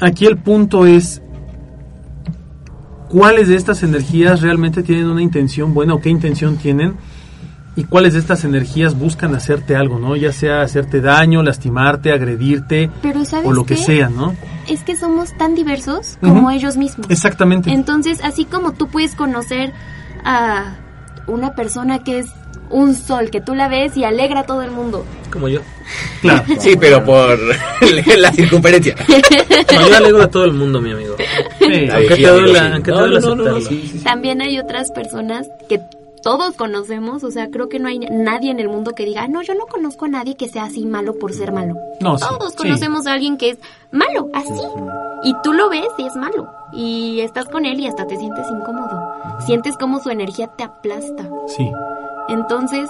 aquí 0.00 0.24
el 0.26 0.36
punto 0.38 0.86
es 0.86 1.20
cuáles 3.08 3.48
de 3.48 3.56
estas 3.56 3.82
energías 3.82 4.40
realmente 4.40 4.82
tienen 4.82 5.06
una 5.10 5.22
intención 5.22 5.74
buena 5.74 5.94
o 5.94 6.00
qué 6.00 6.08
intención 6.10 6.56
tienen 6.56 6.94
y 7.74 7.84
cuáles 7.84 8.12
de 8.12 8.18
estas 8.20 8.44
energías 8.44 8.98
buscan 8.98 9.34
hacerte 9.34 9.74
algo, 9.76 9.98
¿no? 9.98 10.14
Ya 10.16 10.32
sea 10.32 10.60
hacerte 10.62 11.00
daño, 11.00 11.42
lastimarte, 11.42 12.12
agredirte 12.12 12.90
Pero 13.00 13.24
¿sabes 13.24 13.46
o 13.48 13.52
lo 13.52 13.64
que 13.64 13.76
sea, 13.76 14.08
¿no? 14.10 14.36
Es 14.68 14.82
que 14.82 14.94
somos 14.96 15.36
tan 15.38 15.54
diversos 15.54 16.18
como 16.20 16.50
ellos 16.50 16.76
mismos. 16.76 17.06
Exactamente. 17.10 17.70
Entonces, 17.70 18.20
así 18.22 18.44
como 18.44 18.72
tú 18.72 18.88
puedes 18.88 19.14
conocer 19.14 19.72
a 20.24 20.76
una 21.26 21.54
persona 21.54 22.00
que 22.04 22.18
es 22.20 22.26
un 22.68 22.94
sol, 22.94 23.30
que 23.30 23.40
tú 23.40 23.54
la 23.54 23.68
ves 23.68 23.96
y 23.96 24.04
alegra 24.04 24.40
a 24.40 24.42
todo 24.44 24.62
el 24.62 24.70
mundo. 24.70 25.04
Como 25.30 25.48
yo. 25.48 25.60
Claro. 26.20 26.42
Sí, 26.58 26.74
pero 26.78 27.02
por 27.04 27.38
la 28.18 28.32
circunferencia. 28.32 28.94
No, 29.72 29.88
yo 29.88 29.96
alegro 29.96 30.22
a 30.22 30.28
todo 30.28 30.44
el 30.44 30.52
mundo, 30.52 30.80
mi 30.80 30.92
amigo. 30.92 31.16
Sí. 31.58 31.88
Aunque 31.90 32.16
te 32.16 32.28
duela- 32.30 32.72
aunque 32.74 32.92
te 32.92 32.98
duela 32.98 33.18
aceptarlo. 33.18 33.60
sí, 33.60 33.80
sí, 33.82 33.98
sí. 33.98 34.04
También 34.04 34.40
hay 34.42 34.58
otras 34.58 34.90
personas 34.90 35.48
que 35.68 35.80
todos 36.22 36.54
conocemos, 36.54 37.24
o 37.24 37.30
sea, 37.30 37.50
creo 37.50 37.68
que 37.68 37.78
no 37.78 37.88
hay 37.88 37.98
nadie 37.98 38.50
en 38.50 38.60
el 38.60 38.68
mundo 38.68 38.92
que 38.94 39.04
diga, 39.04 39.26
no, 39.28 39.42
yo 39.42 39.54
no 39.54 39.66
conozco 39.66 40.04
a 40.04 40.08
nadie 40.08 40.36
que 40.36 40.48
sea 40.48 40.64
así 40.64 40.86
malo 40.86 41.14
por 41.18 41.32
ser 41.32 41.52
malo. 41.52 41.74
No, 42.00 42.16
Todos 42.16 42.52
sí. 42.52 42.58
conocemos 42.58 43.06
a 43.06 43.12
alguien 43.12 43.36
que 43.36 43.50
es 43.50 43.58
malo, 43.90 44.28
así. 44.32 44.62
Y 45.24 45.34
tú 45.42 45.52
lo 45.52 45.68
ves 45.68 45.88
y 45.98 46.06
es 46.06 46.16
malo. 46.16 46.48
Y 46.72 47.20
estás 47.20 47.46
con 47.46 47.66
él 47.66 47.80
y 47.80 47.86
hasta 47.86 48.06
te 48.06 48.16
sientes 48.16 48.46
incómodo. 48.50 49.00
Sientes 49.46 49.76
como 49.76 50.00
su 50.00 50.10
energía 50.10 50.48
te 50.48 50.64
aplasta. 50.64 51.28
Sí. 51.48 51.70
Entonces, 52.28 52.88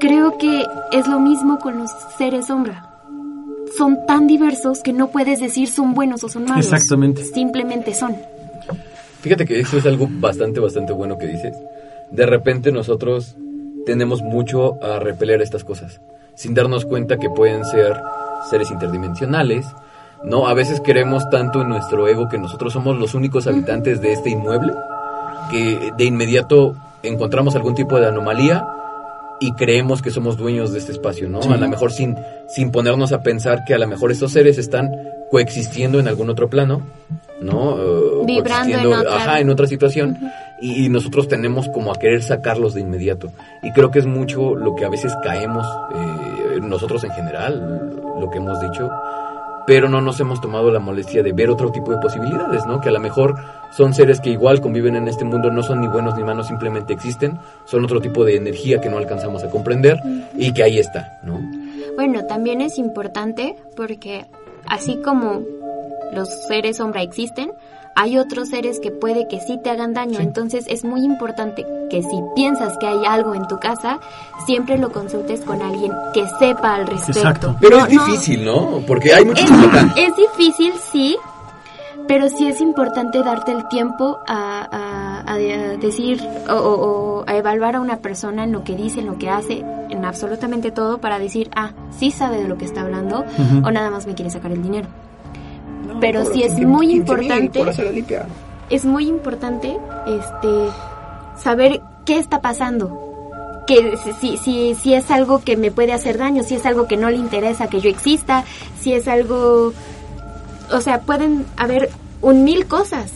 creo 0.00 0.36
que 0.38 0.66
es 0.90 1.06
lo 1.06 1.20
mismo 1.20 1.58
con 1.58 1.78
los 1.78 1.90
seres 2.18 2.46
sombra. 2.46 2.88
Son 3.76 4.04
tan 4.06 4.26
diversos 4.26 4.80
que 4.80 4.92
no 4.92 5.08
puedes 5.08 5.40
decir 5.40 5.68
son 5.68 5.94
buenos 5.94 6.24
o 6.24 6.28
son 6.28 6.44
malos. 6.44 6.66
Exactamente. 6.66 7.24
Simplemente 7.24 7.94
son. 7.94 8.16
Fíjate 9.22 9.46
que 9.46 9.60
eso 9.60 9.78
es 9.78 9.86
algo 9.86 10.08
bastante, 10.10 10.58
bastante 10.58 10.92
bueno 10.92 11.16
que 11.16 11.28
dices. 11.28 11.56
De 12.10 12.26
repente 12.26 12.72
nosotros 12.72 13.36
tenemos 13.86 14.20
mucho 14.20 14.82
a 14.82 14.98
repeler 14.98 15.40
estas 15.40 15.62
cosas, 15.62 16.00
sin 16.34 16.54
darnos 16.54 16.84
cuenta 16.84 17.18
que 17.18 17.30
pueden 17.30 17.64
ser 17.64 17.94
seres 18.50 18.72
interdimensionales, 18.72 19.64
¿no? 20.24 20.48
A 20.48 20.54
veces 20.54 20.82
creemos 20.84 21.28
tanto 21.30 21.62
en 21.62 21.68
nuestro 21.68 22.08
ego 22.08 22.28
que 22.28 22.38
nosotros 22.38 22.72
somos 22.72 22.98
los 22.98 23.14
únicos 23.14 23.46
habitantes 23.46 24.00
de 24.00 24.12
este 24.12 24.30
inmueble, 24.30 24.72
que 25.52 25.92
de 25.96 26.04
inmediato 26.04 26.74
encontramos 27.04 27.54
algún 27.54 27.76
tipo 27.76 28.00
de 28.00 28.06
anomalía 28.06 28.66
y 29.40 29.52
creemos 29.52 30.02
que 30.02 30.10
somos 30.10 30.36
dueños 30.36 30.72
de 30.72 30.80
este 30.80 30.92
espacio, 30.92 31.28
¿no? 31.28 31.40
A 31.42 31.56
lo 31.56 31.68
mejor 31.68 31.92
sin, 31.92 32.16
sin 32.48 32.72
ponernos 32.72 33.12
a 33.12 33.22
pensar 33.22 33.64
que 33.64 33.74
a 33.74 33.78
lo 33.78 33.86
mejor 33.86 34.10
estos 34.10 34.32
seres 34.32 34.58
están 34.58 34.92
coexistiendo 35.32 35.98
en 35.98 36.08
algún 36.08 36.28
otro 36.28 36.48
plano, 36.50 36.82
¿no? 37.40 37.78
Eh, 37.78 38.22
Vibrando 38.26 38.78
en 38.78 38.86
otra- 38.92 39.16
Ajá, 39.16 39.40
en 39.40 39.48
otra 39.48 39.66
situación. 39.66 40.18
y, 40.60 40.84
y 40.84 40.88
nosotros 40.90 41.26
tenemos 41.26 41.68
como 41.70 41.90
a 41.90 41.98
querer 41.98 42.22
sacarlos 42.22 42.74
de 42.74 42.82
inmediato. 42.82 43.30
Y 43.64 43.72
creo 43.72 43.90
que 43.90 43.98
es 43.98 44.06
mucho 44.06 44.54
lo 44.54 44.76
que 44.76 44.84
a 44.84 44.90
veces 44.90 45.12
caemos, 45.24 45.66
eh, 45.94 46.60
nosotros 46.60 47.02
en 47.04 47.10
general, 47.12 47.90
lo 48.20 48.30
que 48.30 48.36
hemos 48.38 48.60
dicho, 48.60 48.88
pero 49.66 49.88
no 49.88 50.00
nos 50.02 50.20
hemos 50.20 50.40
tomado 50.40 50.70
la 50.70 50.78
molestia 50.80 51.22
de 51.22 51.32
ver 51.32 51.48
otro 51.50 51.72
tipo 51.72 51.90
de 51.92 51.96
posibilidades, 51.98 52.66
¿no? 52.66 52.80
Que 52.80 52.90
a 52.90 52.92
lo 52.92 53.00
mejor 53.00 53.34
son 53.76 53.94
seres 53.94 54.20
que 54.20 54.28
igual 54.30 54.60
conviven 54.60 54.94
en 54.96 55.08
este 55.08 55.24
mundo, 55.24 55.50
no 55.50 55.62
son 55.62 55.80
ni 55.80 55.88
buenos 55.88 56.14
ni 56.16 56.22
malos, 56.24 56.46
simplemente 56.46 56.92
existen, 56.92 57.38
son 57.64 57.84
otro 57.84 58.00
tipo 58.02 58.24
de 58.24 58.36
energía 58.36 58.80
que 58.82 58.90
no 58.90 58.98
alcanzamos 58.98 59.42
a 59.44 59.48
comprender 59.50 59.98
y 60.36 60.52
que 60.52 60.62
ahí 60.62 60.78
está, 60.78 61.18
¿no? 61.24 61.40
Bueno, 61.96 62.24
también 62.26 62.60
es 62.60 62.78
importante 62.78 63.56
porque 63.76 64.26
así 64.66 64.96
como 65.04 65.42
los 66.12 66.28
seres 66.46 66.76
sombra 66.78 67.02
existen, 67.02 67.52
hay 67.94 68.16
otros 68.16 68.48
seres 68.48 68.80
que 68.80 68.90
puede 68.90 69.28
que 69.28 69.38
sí 69.40 69.58
te 69.62 69.68
hagan 69.70 69.92
daño. 69.92 70.18
Entonces 70.20 70.64
es 70.68 70.82
muy 70.84 71.04
importante 71.04 71.66
que 71.90 72.02
si 72.02 72.22
piensas 72.34 72.76
que 72.78 72.86
hay 72.86 73.04
algo 73.06 73.34
en 73.34 73.46
tu 73.48 73.58
casa, 73.60 74.00
siempre 74.46 74.78
lo 74.78 74.90
consultes 74.92 75.42
con 75.42 75.60
alguien 75.60 75.92
que 76.14 76.26
sepa 76.38 76.76
al 76.76 76.86
respecto. 76.86 77.20
Exacto. 77.20 77.56
Pero 77.60 77.78
No, 77.78 77.84
es 77.84 77.90
difícil, 77.90 78.44
¿no? 78.46 78.80
Porque 78.86 79.12
hay 79.12 79.24
muchos 79.26 79.44
Es, 79.50 80.08
es 80.08 80.16
difícil, 80.16 80.72
sí, 80.90 81.16
pero 82.08 82.28
sí 82.30 82.46
es 82.48 82.60
importante 82.62 83.22
darte 83.22 83.52
el 83.52 83.68
tiempo 83.68 84.18
a, 84.26 84.66
a- 84.72 85.01
a 85.26 85.36
de- 85.36 85.54
a 85.54 85.76
decir 85.76 86.20
o, 86.48 86.52
o- 86.54 87.20
o 87.20 87.24
a 87.26 87.36
evaluar 87.36 87.76
a 87.76 87.80
una 87.80 87.98
persona 87.98 88.44
en 88.44 88.52
lo 88.52 88.64
que 88.64 88.74
dice, 88.76 89.00
en 89.00 89.06
lo 89.06 89.18
que 89.18 89.28
hace, 89.30 89.64
en 89.90 90.04
absolutamente 90.04 90.70
todo 90.70 90.98
para 90.98 91.18
decir, 91.18 91.50
ah, 91.54 91.70
sí 91.96 92.10
sabe 92.10 92.40
de 92.40 92.48
lo 92.48 92.56
que 92.58 92.64
está 92.64 92.82
hablando 92.82 93.24
o 93.64 93.70
nada 93.70 93.90
más 93.90 94.06
me 94.06 94.14
quiere 94.14 94.30
sacar 94.30 94.52
el 94.52 94.62
dinero. 94.62 94.88
Pero 96.00 96.24
sí 96.24 96.42
es 96.42 96.58
muy 96.66 96.86
importante, 96.92 97.58
es 98.70 98.84
muy 98.84 99.06
importante 99.06 99.76
este 100.06 100.68
saber 101.38 101.80
qué 102.04 102.18
está 102.18 102.40
pasando. 102.40 103.08
Que 103.66 103.96
si, 103.96 104.12
si, 104.14 104.36
si, 104.38 104.74
si 104.74 104.94
es 104.94 105.10
algo 105.12 105.40
que 105.44 105.56
me 105.56 105.70
puede 105.70 105.92
hacer 105.92 106.18
daño, 106.18 106.42
si 106.42 106.56
es 106.56 106.66
algo 106.66 106.88
que 106.88 106.96
no 106.96 107.08
le 107.10 107.16
interesa 107.16 107.68
que 107.68 107.80
yo 107.80 107.88
exista, 107.90 108.44
si 108.80 108.92
es 108.92 109.06
algo... 109.06 109.72
O 110.72 110.80
sea, 110.80 111.02
pueden 111.02 111.44
haber 111.56 111.90
un 112.22 112.42
mil 112.44 112.66
cosas. 112.66 113.12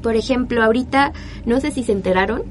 Por 0.00 0.16
ejemplo, 0.16 0.62
ahorita, 0.62 1.12
no 1.44 1.60
sé 1.60 1.70
si 1.70 1.82
se 1.84 1.92
enteraron, 1.92 2.42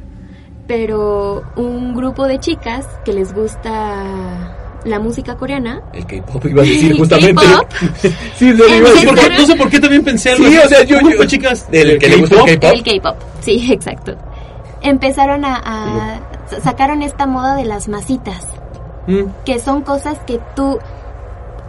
pero 0.68 1.44
un 1.56 1.94
grupo 1.96 2.28
de 2.28 2.39
chicas 2.39 2.88
que 3.04 3.14
les 3.14 3.34
gusta 3.34 4.58
la 4.86 5.00
música 5.00 5.36
coreana, 5.36 5.82
El 5.94 6.06
K-pop 6.06 6.46
iba 6.46 6.62
a 6.62 6.66
decir 6.66 6.98
justamente. 6.98 7.44
K-pop. 7.46 7.72
sí, 8.36 8.52
lo 8.54 8.68
iba 8.68 8.89
a 8.89 9.30
No 9.38 9.46
sé 9.46 9.56
por 9.56 9.70
qué 9.70 9.80
también 9.80 10.04
pensé 10.04 10.32
algo 10.32 10.46
Sí, 10.48 10.58
o 10.58 10.68
sea, 10.68 10.84
yo- 10.84 10.98
Un 10.98 11.04
grupo 11.04 11.16
yo- 11.18 11.22
de 11.22 11.28
chicas 11.28 11.70
del 11.72 12.00
que 12.00 12.10
le 12.10 12.16
gusta 12.18 12.36
el 12.46 12.60
K-pop. 12.60 12.74
el 12.76 12.84
K-pop, 12.84 13.16
sí, 13.42 13.68
exacto. 13.72 14.16
Empezaron 14.82 15.46
a, 15.46 15.62
a- 15.64 16.20
sacaron 16.64 17.02
esta 17.04 17.28
moda 17.28 17.56
de 17.56 17.66
las 17.66 17.88
masitas, 17.88 18.46
Mm, 19.08 19.24
que 19.46 19.60
son 19.60 19.82
cosas 19.82 20.20
que 20.28 20.39
tú 20.56 20.78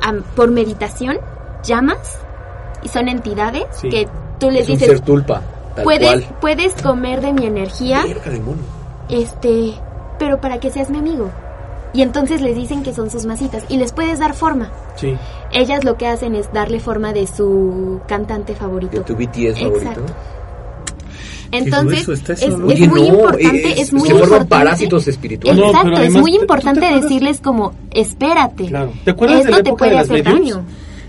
am, 0.02 0.22
por 0.36 0.50
meditación 0.50 1.16
llamas 1.64 2.18
y 2.82 2.88
son 2.88 3.08
entidades 3.08 3.64
Sí. 3.72 3.88
que 3.88 4.06
tú 4.38 4.50
les 4.50 4.64
Es 4.64 4.68
un 4.68 4.74
dices 4.74 4.88
ser 4.88 5.00
tulpa, 5.00 5.40
tal 5.74 5.84
puedes 5.84 6.08
cual. 6.08 6.26
puedes 6.40 6.74
comer 6.82 7.20
de 7.20 7.32
mi 7.32 7.46
energía, 7.46 8.02
de 8.04 8.16
este, 9.08 9.74
pero 10.18 10.40
para 10.40 10.58
que 10.60 10.70
seas 10.70 10.90
mi 10.90 10.98
amigo. 10.98 11.30
Y 11.94 12.00
entonces 12.00 12.40
les 12.40 12.56
dicen 12.56 12.82
que 12.82 12.94
son 12.94 13.10
sus 13.10 13.26
masitas 13.26 13.64
y 13.68 13.76
les 13.76 13.92
puedes 13.92 14.18
dar 14.18 14.32
forma. 14.34 14.70
sí. 14.96 15.16
Ellas 15.54 15.84
lo 15.84 15.98
que 15.98 16.06
hacen 16.06 16.34
es 16.34 16.50
darle 16.52 16.80
forma 16.80 17.12
de 17.12 17.26
su 17.26 18.00
cantante 18.08 18.54
favorito. 18.54 18.96
De 18.96 19.04
tu 19.04 19.14
BTS 19.14 19.58
favorito. 19.60 19.76
Exacto. 19.90 20.06
Entonces, 21.50 22.06
grueso 22.06 22.12
está 22.14 22.32
es, 22.32 22.56
muy 22.56 22.74
no, 22.86 22.96
importante, 22.96 23.72
es- 23.72 23.78
es, 23.80 23.92
muy 23.92 24.00
se 24.02 24.06
forman 24.12 24.22
importante. 24.22 24.48
parásitos 24.48 25.06
espirituales. 25.08 25.60
No, 25.60 25.66
Exacto, 25.70 26.00
es 26.00 26.12
muy 26.14 26.32
¿tú- 26.32 26.36
tú 26.38 26.42
importante 26.44 26.80
te 26.80 26.94
decirles 27.00 27.40
como, 27.42 27.74
espérate, 27.90 28.64
Claro. 28.68 28.92
¿Te 29.04 29.10
acuerdas 29.10 29.36
de 29.36 29.42
esto 29.42 29.50
la 29.58 29.62
te 29.62 29.68
época 29.68 29.78
puede 29.78 29.90
de 29.90 29.96
las 29.98 30.04
hacer 30.10 30.24
daño. 30.24 30.64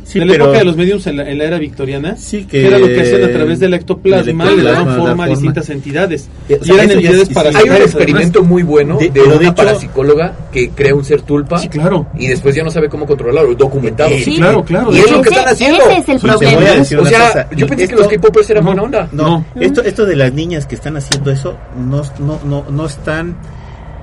Sí, 0.05 0.19
de 0.19 0.25
la 0.25 0.31
pero 0.33 0.43
época 0.45 0.59
de 0.59 0.65
los 0.65 0.75
mediums 0.77 1.07
en 1.07 1.17
la, 1.17 1.29
en 1.29 1.37
la 1.37 1.43
era 1.45 1.57
victoriana, 1.57 2.15
Sí, 2.17 2.41
que 2.45 2.47
que- 2.61 2.67
era 2.67 2.77
lo 2.77 2.87
que 2.87 3.01
hacían 3.01 3.23
a 3.23 3.29
través 3.31 3.59
del 3.59 3.73
ectoplasma, 3.73 4.45
le 4.51 4.63
daban 4.63 4.95
forma 4.97 5.23
a 5.25 5.27
distintas 5.27 5.69
entidades. 5.69 6.27
Eh, 6.49 6.59
o 6.61 6.65
y 6.65 6.71
eran 6.71 6.91
entidades 6.91 7.21
es- 7.21 7.29
para 7.29 7.49
Hay 7.49 7.69
un 7.69 7.75
experimento 7.77 8.43
muy 8.43 8.63
bueno 8.63 8.97
De- 8.97 9.09
de, 9.09 9.21
de 9.21 9.27
una 9.27 9.35
hecho- 9.43 9.55
parapsicóloga 9.55 10.33
que 10.51 10.69
crea 10.69 10.93
un 10.95 11.03
ser 11.05 11.21
tulpa 11.21 11.59
Sí, 11.59 11.69
claro. 11.69 12.07
y 12.17 12.27
después 12.27 12.53
ya 12.55 12.63
no 12.63 12.69
sabe 12.69 12.89
cómo 12.89 13.05
controlarlo, 13.05 13.53
documentado. 13.55 14.09
Eh, 14.11 14.21
Sí, 14.23 14.35
claro, 14.35 14.63
claro. 14.63 14.93
Y 14.93 14.99
es 14.99 15.11
lo 15.11 15.21
que 15.21 15.29
están 15.29 15.47
haciendo. 15.47 15.77
Ese 15.83 15.97
es 15.97 16.09
el 16.09 16.19
problema. 16.19 16.61
decir 16.61 16.97
O 16.97 17.01
una 17.01 17.09
sea, 17.09 17.27
cosa, 17.27 17.47
yo 17.55 17.67
pensé 17.67 17.87
que 17.87 17.95
los 17.95 18.07
K-popers 18.07 18.49
eran 18.49 18.63
No. 18.63 18.67
buena 18.69 18.83
onda. 18.83 19.09
No, 19.11 19.45
esto, 19.59 19.81
esto 19.83 20.05
de 20.05 20.15
las 20.15 20.33
niñas 20.33 20.65
que 20.65 20.75
están 20.75 20.97
haciendo 20.97 21.31
eso 21.31 21.57
no, 21.77 22.01
no, 22.19 22.39
no, 22.45 22.65
no 22.69 22.85
están, 22.85 23.35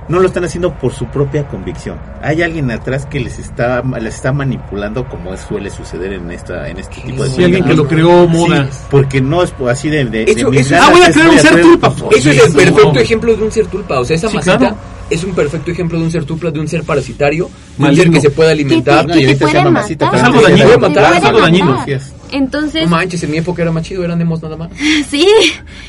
no 0.07 0.19
lo 0.19 0.27
están 0.27 0.43
haciendo 0.43 0.73
por 0.73 0.93
su 0.93 1.05
propia 1.05 1.47
convicción. 1.47 1.97
Hay 2.21 2.41
alguien 2.41 2.69
atrás 2.71 3.05
que 3.05 3.19
les 3.19 3.39
está, 3.39 3.81
les 3.99 4.15
está 4.15 4.33
manipulando 4.33 5.07
como 5.07 5.35
suele 5.37 5.69
suceder 5.69 6.13
en 6.13 6.29
esta, 6.31 6.67
en 6.69 6.77
este 6.79 7.01
tipo 7.01 7.23
de 7.23 7.29
Sí, 7.29 7.43
alguien 7.43 7.63
que 7.63 7.73
lo 7.73 7.87
creó 7.87 8.27
moda. 8.27 8.67
Sí, 8.71 8.79
porque 8.89 9.21
no 9.21 9.41
es 9.43 9.53
así 9.69 9.89
de, 9.89 10.01
eso- 10.27 10.75
Ah, 10.79 10.89
voy 10.91 11.01
a 11.03 11.11
crear 11.11 11.29
un 11.29 11.39
ser 11.39 11.61
tulpa. 11.61 11.93
Eso 12.11 12.29
es 12.31 12.45
el 12.45 12.53
perfecto 12.53 12.93
no. 12.93 12.99
ejemplo 12.99 13.35
de 13.35 13.43
un 13.43 13.51
ser 13.51 13.67
tulpa. 13.67 13.99
O 13.99 14.05
sea, 14.05 14.15
esa 14.15 14.27
Sí, 14.29 14.35
masita 14.35 14.57
claro. 14.57 14.75
es 15.09 15.23
un 15.23 15.33
perfecto 15.33 15.71
ejemplo 15.71 15.97
de 15.99 16.05
un 16.05 16.11
ser 16.11 16.25
tulpa, 16.25 16.51
de 16.51 16.59
un 16.59 16.67
ser 16.67 16.83
parasitario, 16.83 17.49
de 17.77 17.85
un 17.89 17.95
ser 17.95 18.09
que 18.09 18.21
se 18.21 18.29
puede 18.31 18.49
Que 18.49 18.53
alimentar. 18.61 19.05
que 19.05 19.11
y 19.11 19.15
te 19.15 19.25
ahorita 19.27 19.33
se 19.33 19.39
puede 19.45 19.53
llama 19.53 19.71
masita, 19.81 20.05
matar. 20.07 20.19
Es 20.19 20.25
algo 20.25 20.39
que 20.39 20.43
dañino, 20.51 20.65
puede 20.65 20.77
matar, 20.77 21.13
es 21.17 21.23
algo 21.23 21.39
dañino. 21.41 21.85
Entonces, 22.31 22.83
No 22.83 22.89
manches, 22.89 23.23
en 23.23 23.31
mi 23.31 23.37
época 23.37 23.61
era 23.61 23.71
más 23.71 23.83
chido, 23.83 24.03
eran 24.03 24.17
demos 24.19 24.41
nada 24.41 24.57
más. 24.57 24.69
sí, 25.09 25.27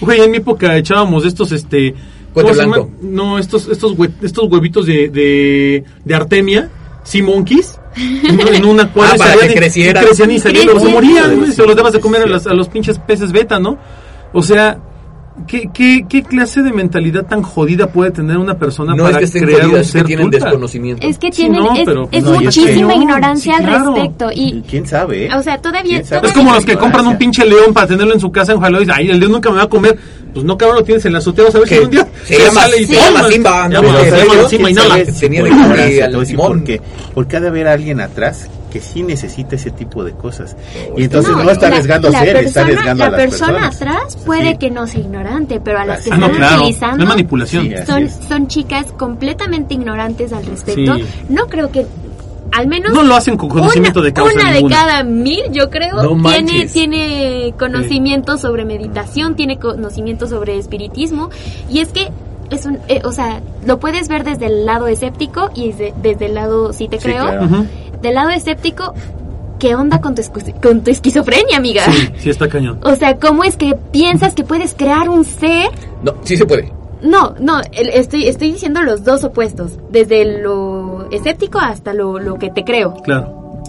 Güey, 0.01 0.21
en 0.21 0.31
mi 0.31 0.37
época 0.39 0.77
echábamos 0.77 1.25
estos, 1.25 1.51
este... 1.53 1.95
No, 3.03 3.39
estos, 3.39 3.69
estos, 3.69 3.97
hue- 3.97 4.13
estos 4.23 4.51
huevitos 4.51 4.87
de, 4.87 5.09
de, 5.09 5.85
de 6.05 6.15
Artemia, 6.15 6.71
Sea 7.05 7.23
Monkeys, 7.25 7.79
en, 7.97 8.65
una 8.65 8.91
cuadra 8.93 9.15
Ah, 9.15 9.19
para 9.19 9.33
que 9.49 9.55
crecieran. 9.55 10.05
crecían 10.05 10.31
y 10.31 10.39
salían, 10.39 10.69
o 10.71 10.81
se 10.81 10.89
morían, 10.89 11.53
se 11.53 11.67
los 11.67 11.77
dabas 11.77 11.93
de 11.93 12.01
comer 12.01 12.23
a, 12.23 12.27
las- 12.27 12.47
a 12.47 12.55
los 12.55 12.69
pinches 12.69 12.99
peces 12.99 13.33
beta, 13.33 13.59
¿no? 13.59 13.79
O 14.33 14.43
sea, 14.43 14.79
¿qué, 15.47 15.69
qué, 15.73 16.05
qué 16.09 16.23
clase 16.23 16.63
de 16.63 16.73
mentalidad 16.73 17.25
tan 17.27 17.43
jodida 17.43 17.87
puede 17.89 18.11
tener 18.11 18.37
una 18.39 18.57
persona 18.59 18.95
No 18.95 19.05
es 19.05 19.11
para 19.11 19.19
que 19.19 19.25
estén 19.25 19.45
crear 19.45 19.63
un 19.65 19.71
jodidas, 19.71 19.87
es 19.87 19.93
que 19.93 19.99
ser 19.99 20.07
tienen 20.07 20.31
tulpa? 20.31 20.45
desconocimiento. 20.47 21.07
es 21.07 21.19
que 21.19 21.27
Sí, 21.29 21.33
tienen, 21.43 21.63
no, 21.65 21.75
es, 21.75 21.83
pero- 21.85 22.09
es 22.13 22.23
No, 22.23 22.31
y 22.31 22.33
es 22.35 22.39
que- 22.55 22.61
muchísima 22.63 22.95
No, 22.95 23.03
ignorancia 23.03 23.57
sí, 23.57 23.63
claro. 23.65 23.89
al 23.89 23.95
respecto. 23.95 24.31
Y, 24.35 24.63
¿Quién 24.69 24.87
sabe? 24.87 25.35
o 25.35 25.43
sea, 25.43 25.59
todavía, 25.59 25.93
¿Quién 25.95 26.05
sabe? 26.05 26.27
Es 26.27 26.33
todavía- 26.33 26.35
como 26.45 26.55
los 26.55 26.65
que 26.65 26.77
compran 26.77 27.07
un 27.07 27.19
pinche 27.19 27.45
león 27.45 27.73
para 27.73 27.87
tenerlo 27.87 28.15
en 28.15 28.21
su 28.21 28.31
casa, 28.31 28.55
ojalá 28.55 28.77
y 28.79 28.81
dice, 28.81 28.93
ay, 28.95 29.11
el 29.11 29.19
león 29.21 29.33
nunca 29.33 29.51
me 29.51 29.57
va 29.57 29.63
a 29.65 29.69
comer. 29.69 29.99
Pues 30.33 30.45
no, 30.47 30.57
cabrón, 30.57 30.79
lo 30.79 30.85
tienes 30.85 31.05
en 31.05 31.13
la 31.13 31.19
azotea, 31.19 31.51
¿sabes? 31.51 31.69
Que 31.69 31.77
Si 31.79 31.85
un 31.85 31.91
día 31.91 32.09
se 32.25 32.39
llama- 32.39 32.61
sale 32.63 32.81
y 32.81 32.87
se 32.87 32.95
toma, 32.95 33.07
llama 33.11 33.29
Simba, 33.29 33.51
va, 33.51 33.69
Pero 33.69 33.83
se 33.83 34.11
¿sabes 34.11 34.27
llama? 34.33 34.49
Simba 34.49 34.71
y 34.71 34.75
¿Quién 34.75 34.89
nada. 34.89 35.05
tenía 35.21 35.41
por 35.41 35.49
de 35.49 35.55
ignorancia, 35.55 35.77
comer 35.77 35.99
te 35.99 36.03
al 36.05 36.11
voy 36.13 36.17
a 36.17 36.21
decir 36.21 36.37
timón. 36.37 36.53
por 36.59 36.65
qué. 36.65 36.81
Porque 37.15 37.37
ha 37.37 37.41
de 37.41 37.49
haber 37.49 37.69
alguien 37.69 38.01
atrás 38.01 38.49
que 38.73 38.81
sí 38.81 39.03
necesita 39.03 39.57
ese 39.57 39.71
tipo 39.71 40.03
de 40.05 40.13
cosas. 40.13 40.57
y 40.97 41.05
entonces 41.05 41.31
no, 41.37 41.45
No, 41.45 41.51
está 41.51 41.69
la- 41.69 41.75
arriesgando 41.77 42.09
la 42.11 42.19
a 42.19 42.23
ser, 42.25 42.37
está 42.37 42.43
persona- 42.43 42.65
arriesgando 42.65 43.05
a 43.05 43.07
La 43.07 43.13
las 43.17 43.21
persona 43.21 43.69
personas. 43.69 43.77
atrás 43.77 44.17
puede 44.25 44.51
Sí. 44.53 44.57
que 44.59 44.71
no 44.71 44.87
sea 44.87 45.01
ignorante, 45.01 45.61
pero 45.61 45.79
a 45.81 45.85
las 45.85 46.03
que 46.03 46.11
Ah, 46.13 46.17
no, 46.17 46.27
están 46.27 46.39
claro. 46.39 46.57
No 46.57 46.63
utilizando 46.63 47.03
es 47.03 47.09
manipulación. 47.09 47.65
Sí, 47.69 47.75
son, 47.87 48.03
es. 48.05 48.19
son 48.29 48.49
chicas 48.49 48.87
completamente 48.99 49.75
ignorantes 49.75 50.33
al 50.33 50.47
respecto. 50.47 50.95
Sí. 50.97 51.05
No 51.29 51.47
creo 51.49 51.71
que, 51.71 51.87
al 52.53 52.67
menos... 52.67 52.93
No 52.93 53.03
lo 53.03 53.15
hacen 53.15 53.37
con 53.37 53.49
conocimiento 53.49 54.01
una, 54.01 54.07
de 54.09 54.13
causa 54.13 54.35
Una 54.35 54.53
de 54.53 54.67
cada 54.69 55.03
mil, 55.05 55.43
yo 55.53 55.71
creo, 55.71 56.03
No 56.15 56.31
tiene, 56.31 56.67
tiene 56.67 57.55
conocimiento 57.59 58.37
sobre 58.39 58.65
meditación, 58.65 59.37
tiene 59.37 59.59
conocimiento 59.59 60.27
sobre 60.27 60.59
espiritismo. 60.59 61.31
Y 61.71 61.81
es 61.81 61.89
que 61.89 62.11
es 62.51 62.67
un, 62.67 62.79
eh, 62.89 63.01
o 63.05 63.13
sea, 63.13 63.41
lo 63.65 63.79
puedes 63.81 64.09
ver 64.09 64.25
desde 64.25 64.45
el 64.47 64.67
lado 64.67 64.87
escéptico 64.87 65.51
y 65.55 65.73
de- 65.73 65.95
desde 66.03 66.27
el 66.27 66.35
lado 66.35 66.75
sí 66.75 66.87
te 66.89 66.99
Sí, 66.99 67.05
creo. 67.05 67.23
claro. 67.25 67.49
Del 68.03 68.15
lado 68.15 68.31
escéptico, 68.31 68.95
¿qué 69.61 69.77
onda 69.77 70.01
con 70.01 70.15
tu, 70.15 70.23
con 70.61 70.83
tu 70.83 70.91
esquizofrenia, 70.91 71.57
amiga? 71.57 71.85
Sí, 71.85 72.09
sí 72.19 72.31
está 72.31 72.49
cañón. 72.49 72.81
O 72.83 72.97
sea, 72.97 73.19
¿cómo 73.19 73.45
es 73.45 73.57
que 73.57 73.77
piensas 73.93 74.35
que 74.35 74.43
puedes 74.43 74.75
crear 74.75 75.09
un 75.09 75.25
ser? 75.25 75.71
No, 76.03 76.15
sí 76.25 76.37
se 76.37 76.45
puede. 76.45 76.73
No, 77.01 77.35
no, 77.41 77.61
estoy, 77.73 78.27
estoy 78.27 78.53
diciendo 78.53 78.83
los 78.83 79.05
dos 79.05 79.25
opuestos, 79.25 79.79
desde 79.91 80.41
lo 80.41 81.09
escéptico 81.11 81.59
hasta 81.59 81.95
lo, 81.95 82.19
lo 82.19 82.39
que 82.39 82.51
te 82.51 82.65
creo. 82.65 82.95
Claro. 83.03 83.61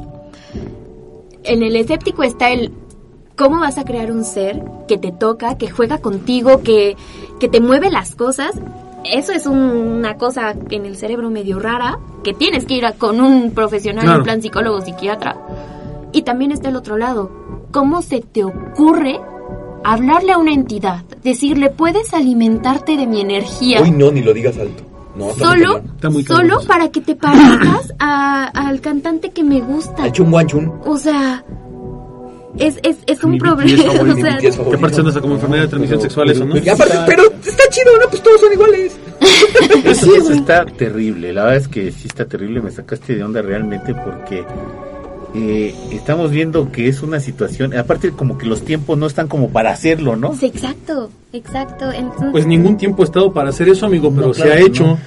En 1.44 1.62
el 1.62 1.76
escéptico 1.76 2.24
está 2.24 2.52
el 2.52 2.72
cómo 3.36 3.60
vas 3.60 3.78
a 3.78 3.86
crear 3.86 4.12
un 4.12 4.24
ser 4.24 4.64
que 4.88 4.98
te 4.98 5.12
toca, 5.12 5.58
que 5.58 5.70
juega 5.70 6.00
contigo, 6.00 6.62
que, 6.62 6.96
que 7.40 7.50
te 7.50 7.60
mueve 7.60 7.90
las 7.90 8.16
cosas. 8.16 8.52
Eso 9.04 9.32
es 9.34 9.46
un- 9.46 9.60
una 9.60 10.16
cosa 10.18 10.56
en 10.70 10.86
el 10.86 10.96
cerebro 10.96 11.30
medio 11.30 11.60
rara, 11.60 12.00
que 12.24 12.34
tienes 12.34 12.66
que 12.66 12.76
ir 12.76 12.86
a- 12.86 12.94
con 12.94 13.20
un 13.22 13.52
profesional, 13.52 14.04
Claro. 14.06 14.20
un 14.20 14.24
plan 14.26 14.42
psicólogo, 14.42 14.82
psiquiatra. 14.82 15.38
Y 16.12 16.22
también 16.22 16.52
está 16.52 16.70
el 16.70 16.76
otro 16.76 16.98
lado. 16.98 17.32
¿Cómo 17.72 18.02
se 18.02 18.22
te 18.22 18.44
ocurre 18.44 19.20
hablarle 19.84 20.32
a 20.34 20.38
una 20.38 20.54
entidad? 20.54 21.04
Decirle, 21.24 21.70
puedes 21.70 22.14
alimentarte 22.14 22.96
de 22.98 23.08
mi 23.08 23.20
energía. 23.22 23.82
Uy, 23.82 23.92
no, 23.92 24.12
ni 24.12 24.22
lo 24.22 24.34
digas 24.34 24.58
alto. 24.58 24.84
No, 25.16 25.30
está 25.30 25.46
muy 25.46 25.58
solo. 25.60 25.78
Está 25.96 26.10
muy 26.10 26.24
solo 26.24 26.60
para 26.68 26.90
que 26.90 27.02
te 27.02 27.16
parezcas 27.16 27.94
a- 28.00 28.46
al 28.48 28.82
cantante 28.82 29.30
que 29.32 29.44
me 29.44 29.60
gusta. 29.62 30.06
Guan 30.18 30.48
chun. 30.48 30.72
O 30.86 30.98
sea, 30.98 31.44
es, 32.58 32.80
es, 32.84 32.98
es 33.08 33.24
un 33.24 33.38
problema. 33.38 33.84
favorito, 33.84 34.14
o 34.14 34.16
sea, 34.16 34.38
Que 34.38 34.48
aparte 34.76 34.96
son 34.98 35.08
hasta 35.08 35.22
como 35.22 35.36
enfermedad 35.36 35.64
de 35.64 35.68
transmisión 35.70 36.02
sexual 36.02 36.30
eso, 36.30 36.46
¿no? 36.46 36.58
Y 36.58 36.70
aparte, 36.70 36.96
pero 37.08 37.24
está 37.24 37.64
chido, 37.70 37.98
¿no? 38.02 38.08
Pues 38.10 38.22
todos 38.22 38.40
son 38.42 38.54
iguales. 38.54 38.96
Eso, 39.86 40.16
eso 40.16 40.34
está 40.34 40.66
terrible, 40.66 41.32
la 41.32 41.44
verdad 41.44 41.58
es 41.62 41.68
que 41.70 41.92
sí 41.92 42.08
está 42.08 42.26
terrible, 42.26 42.62
me 42.62 42.72
sacaste 42.72 43.16
de 43.16 43.24
onda 43.24 43.42
realmente 43.42 43.94
porque 43.96 44.44
eh, 45.36 45.74
estamos 45.92 46.30
viendo 46.32 46.72
que 46.72 46.88
es 46.88 47.02
una 47.02 47.20
situación, 47.20 47.76
aparte 47.76 48.12
como 48.12 48.38
que 48.38 48.46
los 48.46 48.64
tiempos 48.66 48.98
no 48.98 49.08
están 49.08 49.28
como 49.28 49.50
para 49.50 49.72
hacerlo, 49.72 50.16
¿no? 50.16 50.36
sí, 50.36 50.46
exacto, 50.48 51.10
exacto. 51.32 51.92
Entonces, 51.92 52.30
Pues 52.32 52.46
ningún 52.46 52.78
tiempo 52.78 53.02
ha 53.04 53.06
estado 53.06 53.32
para 53.34 53.50
hacer 53.50 53.70
eso, 53.70 53.86
amigo, 53.86 54.12
pero 54.14 54.28
No, 54.28 54.34
se 54.34 54.42
claro 54.44 54.54
ha 54.56 54.58
que 54.58 54.68
hecho. 54.68 54.84
no. 54.88 55.00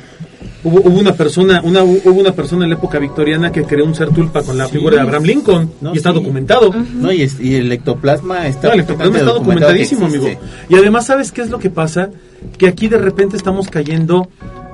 Hubo, 0.69 0.81
hubo 0.81 0.99
una 0.99 1.13
persona, 1.13 1.61
una, 1.63 1.85
hubo 1.85 2.19
una 2.21 2.33
persona 2.33 2.65
en 2.65 2.71
la 2.71 2.77
época 2.77 2.99
victoriana 2.99 3.53
que 3.53 3.63
creó 3.63 3.85
un 3.85 3.95
ser 3.95 4.11
tulpa 4.11 4.43
con 4.43 4.59
la 4.59 4.67
Sí. 4.67 4.73
figura 4.73 4.97
de 4.97 5.03
Abraham 5.03 5.23
Lincoln 5.25 5.71
No, 5.81 5.95
y 5.95 5.97
está 5.99 6.11
sí. 6.11 6.17
documentado. 6.17 6.75
No, 6.95 7.13
y, 7.13 7.23
es- 7.23 7.39
y 7.41 7.55
el 7.55 7.71
ectoplasma 7.71 8.47
está, 8.49 8.69
No, 8.69 8.75
el 8.75 8.81
ectoplasma 8.81 9.19
está 9.19 9.33
documentadísimo, 9.33 10.07
amigo. 10.07 10.27
Y 10.69 10.75
además, 10.75 11.07
¿sabes 11.07 11.31
qué 11.31 11.43
es 11.43 11.51
lo 11.51 11.59
que 11.61 11.71
pasa? 11.71 12.11
Que 12.59 12.67
aquí 12.67 12.89
de 12.89 12.99
repente 12.99 13.37
estamos 13.37 13.69
cayendo 13.69 14.29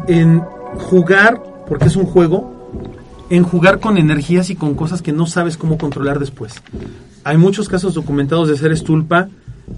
en 0.08 0.40
jugar, 0.78 1.42
porque 1.68 1.86
es 1.86 1.96
un 1.96 2.06
juego, 2.06 2.50
en 3.28 3.42
jugar 3.42 3.78
con 3.80 3.98
energías 3.98 4.48
y 4.50 4.56
con 4.56 4.74
cosas 4.74 5.02
que 5.02 5.12
no 5.12 5.26
sabes 5.26 5.56
cómo 5.56 5.76
controlar 5.78 6.18
después. 6.18 6.54
Hay 7.24 7.36
muchos 7.36 7.68
casos 7.68 7.94
documentados 7.94 8.48
de 8.48 8.56
seres 8.56 8.82
tulpa 8.82 9.28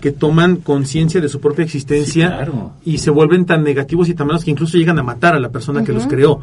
que 0.01 0.11
toman 0.12 0.57
conciencia 0.57 1.20
de 1.20 1.28
su 1.28 1.41
propia 1.41 1.64
existencia 1.64 2.28
Sí, 2.28 2.35
claro. 2.35 2.72
y 2.85 2.99
se 2.99 3.11
vuelven 3.11 3.45
tan 3.47 3.62
negativos 3.62 4.09
y 4.09 4.14
tan 4.14 4.26
malos 4.26 4.45
que 4.45 4.51
incluso 4.51 4.76
llegan 4.78 4.99
a 4.99 5.03
matar 5.03 5.35
a 5.35 5.41
la 5.41 5.51
persona 5.51 5.85
que 5.85 5.93
los 5.93 6.07
creó. 6.07 6.41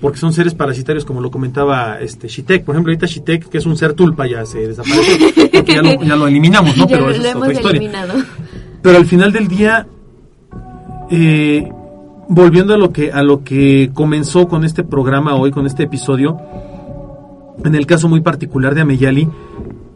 Porque 0.00 0.18
son 0.18 0.32
seres 0.32 0.54
parasitarios, 0.54 1.04
como 1.04 1.20
lo 1.20 1.30
comentaba 1.30 2.00
este 2.00 2.26
Shitek. 2.26 2.64
Por 2.64 2.74
ejemplo, 2.74 2.90
ahorita 2.90 3.06
Shitek, 3.06 3.48
que 3.50 3.58
es 3.58 3.66
un 3.66 3.76
ser 3.76 3.92
tulpa, 3.92 4.26
ya 4.26 4.46
se 4.46 4.66
desapareció. 4.68 5.26
porque 5.52 5.74
ya 5.74 5.82
lo, 5.82 6.02
ya 6.02 6.16
lo 6.16 6.26
eliminamos, 6.26 6.74
¿no? 6.76 6.86
Ya 6.88 6.96
Pero 6.96 7.08
lo, 7.08 7.12
esa 7.12 7.20
lo 7.22 7.28
es 7.28 7.32
hemos 7.32 7.42
otra 7.42 7.52
historia. 7.52 7.78
eliminado. 7.78 8.14
Pero 8.82 8.96
al 8.96 9.04
final 9.04 9.30
del 9.32 9.46
día, 9.48 9.86
eh, 11.10 11.68
volviendo 12.28 12.74
a 12.74 12.78
lo 12.78 12.92
que 12.92 13.12
a 13.12 13.22
lo 13.22 13.44
que 13.44 13.90
comenzó 13.92 14.48
con 14.48 14.64
este 14.64 14.84
programa 14.84 15.34
hoy, 15.34 15.50
con 15.50 15.66
este 15.66 15.82
episodio, 15.82 16.38
en 17.64 17.74
el 17.74 17.84
caso 17.86 18.08
muy 18.08 18.20
particular 18.22 18.74
de 18.74 18.80
Ameyali, 18.80 19.28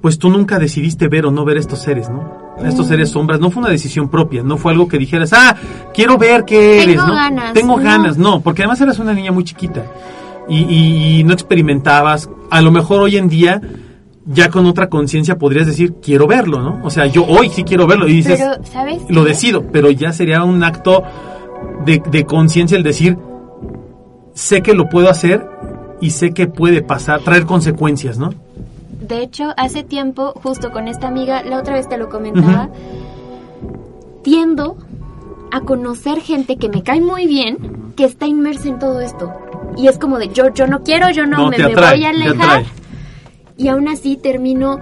pues 0.02 0.18
tú 0.18 0.28
nunca 0.28 0.58
decidiste 0.58 1.08
ver 1.08 1.24
o 1.24 1.30
no 1.30 1.46
ver 1.46 1.56
estos 1.56 1.78
seres, 1.78 2.10
¿no? 2.10 2.43
Estos 2.62 2.86
seres 2.86 3.10
sombras, 3.10 3.40
no 3.40 3.50
fue 3.50 3.62
una 3.62 3.70
decisión 3.70 4.08
propia, 4.08 4.42
no 4.42 4.56
fue 4.56 4.72
algo 4.72 4.86
que 4.86 4.98
dijeras, 4.98 5.32
ah, 5.32 5.56
quiero 5.92 6.16
ver 6.18 6.44
qué 6.44 6.78
Tengo 6.78 6.82
eres, 6.82 6.96
¿no? 6.96 7.14
ganas, 7.14 7.52
Tengo 7.52 7.76
ganas, 7.76 8.18
no, 8.18 8.40
porque 8.40 8.62
además 8.62 8.80
eras 8.80 8.98
una 9.00 9.12
niña 9.12 9.32
muy 9.32 9.44
chiquita 9.44 9.82
y, 10.48 10.58
y- 10.58 11.18
y 11.20 11.24
no 11.24 11.32
experimentabas. 11.32 12.30
A 12.50 12.60
lo 12.60 12.70
mejor 12.70 13.00
hoy 13.00 13.16
en 13.16 13.28
día, 13.28 13.60
ya 14.26 14.50
con 14.50 14.66
otra 14.66 14.88
conciencia 14.88 15.36
podrías 15.36 15.66
decir, 15.66 15.94
quiero 16.02 16.26
verlo, 16.26 16.60
¿no? 16.62 16.80
O 16.84 16.90
sea, 16.90 17.06
yo 17.06 17.26
hoy 17.26 17.48
sí 17.50 17.64
quiero 17.64 17.86
verlo 17.86 18.06
y 18.08 18.12
dices, 18.14 18.38
Pero, 18.40 18.64
¿sabes? 18.64 19.02
lo 19.08 19.24
decido, 19.24 19.64
pero 19.72 19.90
ya 19.90 20.12
sería 20.12 20.44
un 20.44 20.62
acto 20.62 21.02
de, 21.84 22.00
de 22.10 22.24
conciencia 22.24 22.76
el 22.76 22.82
decir, 22.84 23.18
sé 24.34 24.62
que 24.62 24.74
lo 24.74 24.88
puedo 24.88 25.10
hacer 25.10 25.46
y 26.00 26.10
sé 26.10 26.32
que 26.32 26.46
puede 26.46 26.82
pasar, 26.82 27.20
traer 27.20 27.46
consecuencias, 27.46 28.18
¿no? 28.18 28.30
De 29.04 29.20
hecho, 29.22 29.52
hace 29.58 29.82
tiempo, 29.82 30.32
justo 30.42 30.72
con 30.72 30.88
esta 30.88 31.08
amiga, 31.08 31.42
la 31.42 31.58
otra 31.58 31.74
vez 31.74 31.86
te 31.88 31.98
lo 31.98 32.08
comentaba, 32.08 32.70
tiendo 34.22 34.78
a 35.52 35.60
conocer 35.60 36.20
gente 36.20 36.56
que 36.56 36.70
me 36.70 36.82
cae 36.82 37.02
muy 37.02 37.26
bien, 37.26 37.92
que 37.96 38.04
está 38.04 38.26
inmersa 38.26 38.68
en 38.68 38.78
todo 38.78 39.02
esto. 39.02 39.30
Y 39.76 39.88
es 39.88 39.98
como 39.98 40.18
de, 40.18 40.28
yo, 40.28 40.48
yo 40.54 40.66
no 40.66 40.82
quiero, 40.82 41.10
yo 41.10 41.26
no, 41.26 41.36
No, 41.36 41.48
me, 41.50 41.58
voy 41.58 42.04
a 42.04 42.10
alejar. 42.10 42.64
Y 43.58 43.68
aún 43.68 43.88
así 43.88 44.16
termino... 44.16 44.80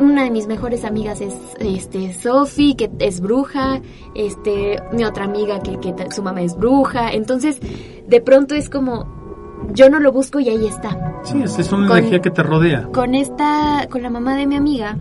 Una 0.00 0.24
de 0.24 0.30
mis 0.32 0.48
mejores 0.48 0.84
amigas 0.84 1.20
es 1.20 1.34
este 1.60 2.12
Sophie, 2.14 2.74
que 2.74 2.90
es 2.98 3.20
bruja, 3.20 3.80
este 4.16 4.82
mi 4.90 5.04
otra 5.04 5.24
amiga 5.24 5.60
que, 5.60 5.78
que 5.78 5.94
su 6.10 6.20
mamá 6.20 6.42
es 6.42 6.56
bruja, 6.56 7.12
entonces 7.12 7.60
de 8.08 8.20
pronto 8.20 8.56
es 8.56 8.68
como 8.68 9.23
yo 9.72 9.88
no 9.90 9.98
lo 10.00 10.12
busco 10.12 10.40
y 10.40 10.48
ahí 10.48 10.66
está. 10.66 11.20
Sí, 11.24 11.40
es, 11.42 11.58
es 11.58 11.72
una 11.72 11.88
Con- 11.88 11.98
energía 11.98 12.20
que 12.20 12.30
te 12.30 12.42
rodea. 12.42 12.88
Con 12.92 13.14
esta, 13.14 13.86
con 13.90 14.02
la 14.02 14.10
mamá 14.10 14.36
de 14.36 14.46
mi 14.46 14.56
amiga, 14.56 14.98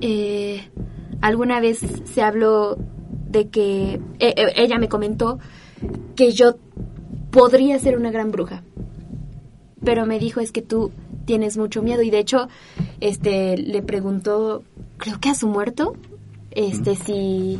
eh, 0.00 0.68
alguna 1.20 1.60
vez 1.60 1.80
se 2.04 2.22
habló 2.22 2.76
de 3.28 3.48
que 3.48 3.94
eh, 3.94 4.34
eh, 4.36 4.52
ella 4.56 4.78
me 4.78 4.88
comentó 4.88 5.38
que 6.16 6.32
yo 6.32 6.56
podría 7.30 7.78
ser 7.78 7.96
una 7.98 8.10
gran 8.10 8.30
bruja, 8.30 8.62
pero 9.84 10.06
me 10.06 10.18
dijo 10.18 10.40
es 10.40 10.52
que 10.52 10.62
tú 10.62 10.92
tienes 11.24 11.56
mucho 11.56 11.82
miedo 11.82 12.02
y 12.02 12.10
de 12.10 12.18
hecho, 12.18 12.48
este, 13.00 13.56
le 13.56 13.82
preguntó, 13.82 14.62
creo 14.98 15.18
que 15.20 15.30
a 15.30 15.34
su 15.34 15.48
muerto, 15.48 15.94
este, 16.52 16.94
si, 16.96 17.58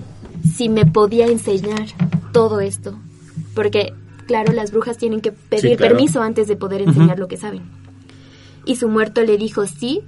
si 0.55 0.69
me 0.69 0.87
podía 0.87 1.27
enseñar 1.27 1.87
todo 2.33 2.61
esto, 2.61 2.99
porque 3.55 3.93
claro, 4.27 4.53
las 4.53 4.71
brujas 4.73 4.97
tienen 4.99 5.21
que 5.21 5.33
pedir 5.33 5.77
claro. 5.77 5.95
permiso 5.95 6.23
antes 6.23 6.49
de 6.49 6.57
poder 6.57 6.83
enseñar 6.83 7.19
lo 7.19 7.29
que 7.29 7.37
saben. 7.37 7.63
Y 8.65 8.77
su 8.77 8.89
muerto 8.89 9.23
le 9.23 9.37
dijo 9.37 9.67
sí, 9.67 10.01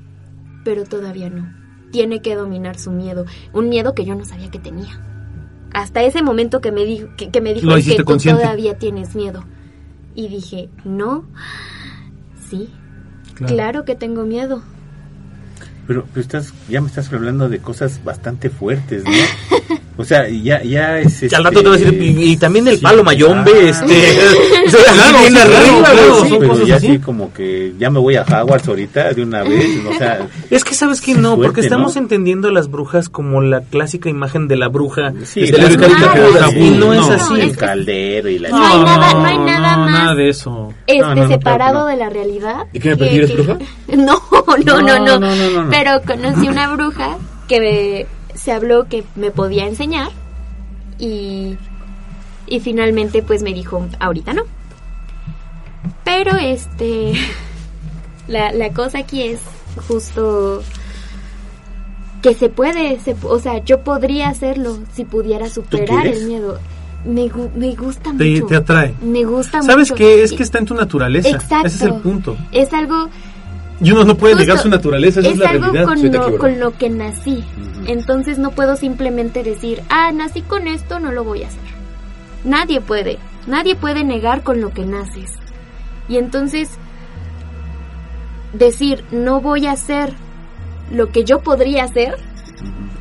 pero 0.64 0.84
todavía 0.84 1.28
no. 1.30 1.52
Tiene 1.92 2.20
que 2.22 2.34
dominar 2.34 2.78
su 2.78 2.90
miedo. 2.90 3.26
Un 3.52 3.68
miedo 3.68 3.94
que 3.94 4.04
yo 4.04 4.14
no 4.14 4.24
sabía 4.24 4.50
que 4.50 4.58
tenía. 4.58 5.00
Hasta 5.72 6.02
ese 6.02 6.22
momento 6.22 6.60
que 6.60 6.72
me 6.72 6.84
dijo 6.84 7.08
que, 7.16 7.30
que 7.30 7.40
me 7.40 7.52
dijo 7.54 7.66
Lo 7.66 7.76
"Es 7.76 7.84
que 7.84 7.90
hiciste 7.90 8.02
tú 8.02 8.06
consciente". 8.12 8.42
todavía 8.42 8.78
tienes 8.78 9.14
miedo. 9.14 9.44
Y 10.14 10.28
dije, 10.28 10.68
no, 10.84 11.24
sí, 12.48 12.70
Claro. 13.34 13.54
claro, 13.54 13.84
que 13.84 13.94
tengo 13.94 14.24
miedo. 14.24 14.62
Pero, 15.86 16.06
pero 16.12 16.20
estás, 16.22 16.54
ya 16.70 16.80
me 16.80 16.86
estás 16.88 17.12
hablando 17.12 17.48
de 17.50 17.58
cosas 17.58 18.02
bastante 18.02 18.48
fuertes, 18.48 19.04
¿no? 19.04 19.10
O 19.98 20.04
sea, 20.04 20.28
ya, 20.28 20.62
ya 20.62 20.98
es. 20.98 21.20
Que 21.20 21.26
al 21.26 21.30
este, 21.32 21.42
rato 21.42 21.62
te 21.62 21.68
va 21.68 21.74
a 21.74 21.78
decir, 21.78 22.02
y, 22.02 22.32
y 22.32 22.36
también 22.36 22.68
el 22.68 22.76
sí, 22.76 22.82
palo 22.82 23.02
mayombe, 23.02 23.50
claro. 23.50 23.66
este. 23.68 24.18
Pero 26.38 26.48
cosas 26.48 26.66
ya 26.66 26.76
así. 26.76 26.98
como 26.98 27.32
que 27.32 27.72
ya 27.78 27.90
me 27.90 27.98
voy 27.98 28.16
a 28.16 28.22
Hogwarts 28.22 28.68
ahorita 28.68 29.12
de 29.12 29.22
una 29.22 29.42
vez, 29.42 29.64
o 29.88 29.94
sea, 29.94 30.26
Es 30.50 30.64
que 30.64 30.74
sabes 30.74 31.00
que 31.00 31.14
no, 31.14 31.36
porque 31.36 31.60
estamos 31.60 31.94
¿no? 31.96 32.02
entendiendo 32.02 32.48
a 32.48 32.52
las 32.52 32.70
brujas 32.70 33.08
como 33.08 33.40
la 33.40 33.60
clásica 33.62 34.08
imagen 34.08 34.48
de 34.48 34.56
la 34.56 34.68
bruja 34.68 35.12
Sí, 35.24 35.40
de 35.42 35.52
la 35.52 35.64
las 35.64 35.76
bruja 35.76 36.50
y 36.56 36.70
no, 36.70 36.92
es 36.92 37.08
así. 37.08 37.30
No, 37.34 37.36
el 37.36 37.56
caldero 37.56 38.28
y 38.28 38.38
la 38.38 38.48
No 38.50 38.64
hay 38.66 38.78
nada- 38.82 39.14
no 39.14 39.24
hay 39.24 39.38
nada 39.38 39.76
no, 39.76 39.82
más. 39.84 39.90
nada 39.92 40.14
de 40.14 40.28
eso. 40.28 40.72
Este, 40.86 41.00
No, 41.00 41.14
no, 41.14 41.22
no, 41.22 41.28
separado 41.28 41.86
de 41.86 41.96
la 41.96 42.08
realidad. 42.10 42.66
¿Y 42.72 42.80
qué 42.80 42.90
me 42.90 42.96
prefieres, 42.96 43.32
bruja? 43.34 43.58
No, 43.96 44.20
no, 44.32 44.56
no, 44.64 44.82
No, 44.82 44.82
no, 44.82 44.98
no, 44.98 45.18
no, 45.18 45.50
no, 45.50 45.64
no. 45.64 45.70
Pero 45.70 46.00
conocí 46.06 46.48
una 46.48 46.68
bruja 46.74 47.16
que 47.48 47.60
me- 47.60 48.06
se 48.46 48.52
habló 48.52 48.86
que 48.88 49.02
me 49.16 49.30
podía 49.32 49.66
enseñar 49.66 50.08
y, 51.00 51.56
y 52.46 52.60
finalmente 52.60 53.20
pues 53.22 53.42
me 53.42 53.52
dijo, 53.52 53.84
ahorita 53.98 54.32
no. 54.34 54.42
Pero 56.04 56.36
este, 56.36 57.12
la, 58.28 58.52
la 58.52 58.70
cosa 58.72 58.98
aquí 59.00 59.22
es 59.22 59.40
justo 59.88 60.62
que 62.22 62.34
se 62.34 62.48
puede, 62.48 62.98
se- 63.00 63.16
o 63.22 63.38
sea, 63.40 63.58
yo 63.64 63.80
podría 63.80 64.28
hacerlo 64.28 64.78
si 64.94 65.04
pudiera 65.04 65.48
superar 65.50 66.06
el 66.06 66.26
miedo. 66.26 66.58
Me, 67.04 67.30
me 67.56 67.74
gusta 67.74 68.10
Te, 68.16 68.30
mucho. 68.30 68.46
te 68.46 68.56
atrae. 68.56 68.94
Me 69.02 69.24
gusta 69.24 69.62
¿Sabes 69.62 69.90
mucho. 69.90 69.94
qué? 69.96 70.22
Es 70.24 70.32
que 70.32 70.42
está 70.44 70.58
en 70.58 70.66
tu 70.66 70.74
naturaleza. 70.74 71.28
Exacto. 71.30 71.66
Ese 71.66 71.76
es 71.76 71.82
el 71.82 71.94
punto. 72.00 72.36
Es 72.52 72.72
algo 72.72 73.08
Y 73.80 73.90
uno 73.90 74.04
no 74.04 74.16
puede 74.16 74.34
Justo, 74.34 74.46
negar 74.46 74.62
su 74.62 74.68
naturaleza, 74.70 75.20
esa 75.20 75.28
es, 75.30 75.38
la 75.38 75.50
algo 75.50 75.72
realidad. 75.72 75.84
con 75.84 76.12
lo, 76.32 76.38
con 76.38 76.60
lo 76.60 76.76
que 76.78 76.88
nací. 76.88 77.44
Entonces 77.86 78.38
no 78.38 78.50
puedo 78.52 78.76
simplemente 78.76 79.42
decir, 79.42 79.82
ah, 79.90 80.10
nací 80.12 80.40
con 80.42 80.66
esto, 80.66 80.98
no 80.98 81.12
lo 81.12 81.24
voy 81.24 81.42
a 81.42 81.48
hacer. 81.48 81.60
Nadie 82.44 82.80
puede. 82.80 83.18
Nadie 83.46 83.76
puede 83.76 84.02
negar 84.04 84.42
con 84.42 84.60
lo 84.60 84.72
que 84.72 84.86
naces. 84.86 85.32
Y 86.08 86.16
entonces 86.16 86.70
decir, 88.52 89.04
no 89.10 89.40
voy 89.40 89.66
a 89.66 89.72
hacer 89.72 90.12
lo 90.92 91.10
que 91.10 91.24
yo 91.24 91.40
podría 91.40 91.84
hacer, 91.84 92.16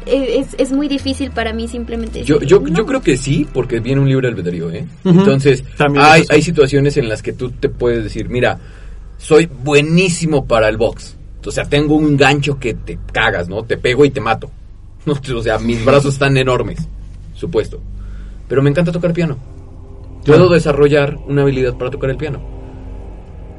eh, 0.06 0.40
es, 0.40 0.56
es 0.60 0.72
muy 0.72 0.88
difícil 0.88 1.32
para 1.32 1.54
mí 1.54 1.68
simplemente 1.68 2.24
Yo, 2.24 2.36
decir, 2.36 2.50
yo, 2.50 2.60
"No". 2.60 2.68
yo 2.76 2.86
creo 2.86 3.02
que 3.02 3.16
sí, 3.18 3.48
porque 3.54 3.80
viene 3.80 4.02
un 4.02 4.10
libre 4.10 4.28
albedrío, 4.28 4.70
¿eh? 4.72 4.86
Entonces, 5.04 5.64
También 5.78 6.04
hay, 6.06 6.22
es 6.24 6.32
hay 6.32 6.42
situaciones 6.42 6.98
en 6.98 7.08
las 7.10 7.22
que 7.22 7.34
tú 7.34 7.52
te 7.52 7.70
puedes 7.70 8.04
decir, 8.04 8.28
mira, 8.30 8.58
soy 9.26 9.50
buenísimo 9.64 10.46
para 10.46 10.70
el 10.70 10.78
box. 10.78 11.18
O 11.44 11.52
sea, 11.52 11.66
tengo 11.66 11.96
un 11.96 12.16
gancho 12.16 12.60
que 12.60 12.76
te 12.76 13.00
cagas, 13.12 13.50
¿no? 13.50 13.64
Te 13.64 13.76
pego 13.78 14.06
y 14.06 14.12
te 14.12 14.22
mato. 14.22 14.52
O 15.36 15.42
sea, 15.42 15.58
mis 15.58 15.84
brazos 15.84 16.14
están 16.14 16.38
enormes, 16.38 16.80
supuesto. 17.34 17.80
Pero 18.48 18.62
me 18.62 18.70
encanta 18.70 18.92
tocar 18.92 19.14
piano. 19.14 19.38
Puedo 20.26 20.48
desarrollar 20.50 21.18
una 21.28 21.42
habilidad 21.42 21.76
para 21.76 21.90
tocar 21.90 22.12
el 22.12 22.18
piano. 22.18 22.40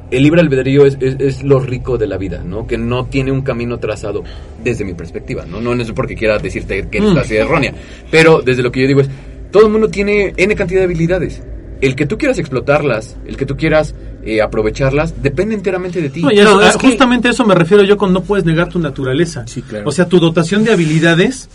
El 0.09 0.23
libre 0.23 0.39
albedrío 0.39 0.85
es, 0.85 0.97
es, 1.01 1.17
es 1.19 1.43
lo 1.43 1.59
rico 1.59 1.97
de 1.97 2.07
la 2.07 2.17
vida, 2.17 2.43
¿no? 2.45 2.65
Que 2.65 2.77
no 2.77 3.05
tiene 3.05 3.31
un 3.33 3.41
camino 3.41 3.77
trazado 3.77 4.23
desde 4.63 4.85
mi 4.85 4.93
perspectiva, 4.93 5.45
¿no? 5.45 5.59
No 5.59 5.73
es 5.73 5.91
porque 5.91 6.15
quiera 6.15 6.37
decirte 6.39 6.87
que 6.89 6.99
es 6.99 7.03
Mm. 7.03 7.17
así 7.17 7.35
errónea, 7.35 7.73
pero 8.09 8.41
desde 8.41 8.63
lo 8.63 8.71
que 8.71 8.81
yo 8.81 8.87
digo 8.87 9.01
es, 9.01 9.09
todo 9.51 9.65
el 9.65 9.71
mundo 9.71 9.89
tiene 9.89 10.33
N 10.37 10.55
cantidad 10.55 10.79
de 10.79 10.85
habilidades. 10.85 11.43
El 11.81 11.95
que 11.95 12.05
tú 12.05 12.17
quieras 12.17 12.39
explotarlas, 12.39 13.17
el 13.25 13.37
que 13.37 13.45
tú 13.45 13.55
quieras 13.55 13.93
eh, 14.27 14.41
aprovecharlas, 14.41 15.21
depende 15.23 15.55
enteramente 15.55 16.01
de 16.01 16.09
ti. 16.09 16.21
No, 16.21 16.31
y 16.31 16.39
eso- 16.39 16.55
No, 16.55 16.61
es 16.61 16.75
a- 16.75 16.77
que- 16.77 16.87
justamente 16.87 17.27
a 17.29 17.31
eso 17.31 17.45
me 17.45 17.55
refiero 17.55 17.83
yo 17.83 17.97
con 17.97 18.11
no 18.13 18.21
puedes 18.23 18.45
negar 18.45 18.69
tu 18.69 18.77
naturaleza. 18.79 19.43
Sí, 19.47 19.61
claro. 19.61 19.87
O 19.87 19.91
sea, 19.91 20.07
tu 20.07 20.19
dotación 20.19 20.63
de 20.63 20.73
habilidades, 20.73 21.49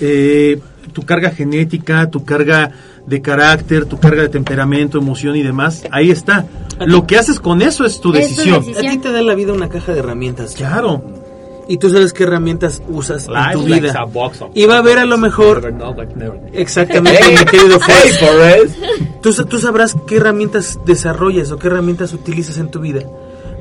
eh, 0.00 0.58
tu 0.92 1.02
carga 1.02 1.30
genética, 1.30 2.10
tu 2.10 2.24
carga 2.24 2.72
de 3.06 3.22
carácter, 3.22 3.86
tu 3.86 3.98
carga 3.98 4.22
de 4.22 4.28
temperamento, 4.28 4.98
emoción 4.98 5.34
y 5.36 5.42
demás, 5.42 5.84
ahí 5.90 6.10
está. 6.10 6.46
Lo 6.86 7.06
que 7.06 7.16
haces 7.18 7.40
con 7.40 7.60
eso 7.62 7.84
es 7.84 8.00
tu 8.00 8.12
Es 8.14 8.28
tu 8.28 8.34
decisión. 8.36 8.60
decisión. 8.60 8.86
A 8.86 8.90
ti 8.90 8.98
te 8.98 9.12
da 9.12 9.22
la 9.22 9.34
vida 9.34 9.52
una 9.52 9.68
caja 9.68 9.92
de 9.92 9.98
herramientas. 10.00 10.54
Claro. 10.54 11.19
Y 11.68 11.76
tú 11.78 11.90
sabes 11.90 12.12
qué 12.12 12.24
herramientas 12.24 12.82
usas 12.88 13.26
en 13.28 13.52
tu 13.52 13.64
vida. 13.64 13.92
like 13.92 14.50
Y 14.54 14.66
va 14.66 14.76
a 14.76 14.78
haber 14.78 14.98
a 14.98 15.04
lo 15.06 15.18
mejor 15.18 15.56
Never 15.62 15.74
know, 15.74 15.94
like 15.96 16.14
never. 16.16 16.40
exactamente, 16.52 17.20
mi 17.30 17.44
querido 17.44 17.78
Forrest. 17.80 18.76
Tú, 19.22 19.32
sa- 19.32 19.44
tú 19.44 19.58
sabrás 19.58 19.96
qué 20.06 20.16
herramientas 20.16 20.78
desarrollas 20.86 21.50
o 21.52 21.58
qué 21.58 21.68
herramientas 21.68 22.12
utilizas 22.12 22.58
en 22.58 22.70
tu 22.70 22.80
vida. 22.80 23.02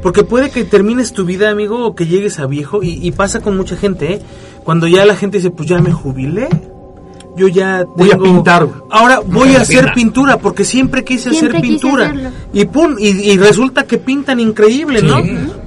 Porque 0.01 0.23
puede 0.23 0.49
que 0.49 0.63
termines 0.63 1.11
tu 1.11 1.25
vida, 1.25 1.49
amigo, 1.49 1.85
o 1.85 1.93
que 1.95 2.05
llegues 2.07 2.39
a 2.39 2.45
viejo, 2.47 2.81
y, 2.81 3.05
y 3.05 3.11
pasa 3.11 3.41
con 3.41 3.57
mucha 3.57 3.75
gente, 3.75 4.13
¿eh? 4.13 4.21
Cuando 4.63 4.87
ya 4.87 5.05
la 5.05 5.15
gente 5.15 5.37
dice, 5.39 5.51
pues 5.51 5.67
ya 5.67 5.79
me 5.79 5.91
jubilé, 5.91 6.47
yo 7.35 7.47
ya 7.49 7.83
Voy 7.97 8.07
a 8.07 8.11
tengo- 8.11 8.23
pintar. 8.23 8.67
Ahora 8.89 9.19
voy 9.25 9.55
a 9.55 9.61
hacer 9.61 9.91
pintura, 9.93 10.37
porque 10.37 10.63
siempre 10.63 11.03
quise 11.03 11.31
Siempre 11.31 11.57
hacer 11.57 11.61
pintura. 11.61 12.13
Y 12.53 12.63
pum, 12.65 12.95
y, 12.97 13.07
y 13.31 13.37
resulta 13.37 13.83
que 13.83 13.97
pintan 13.97 14.39
increíble, 14.39 15.01
¿no? 15.01 15.17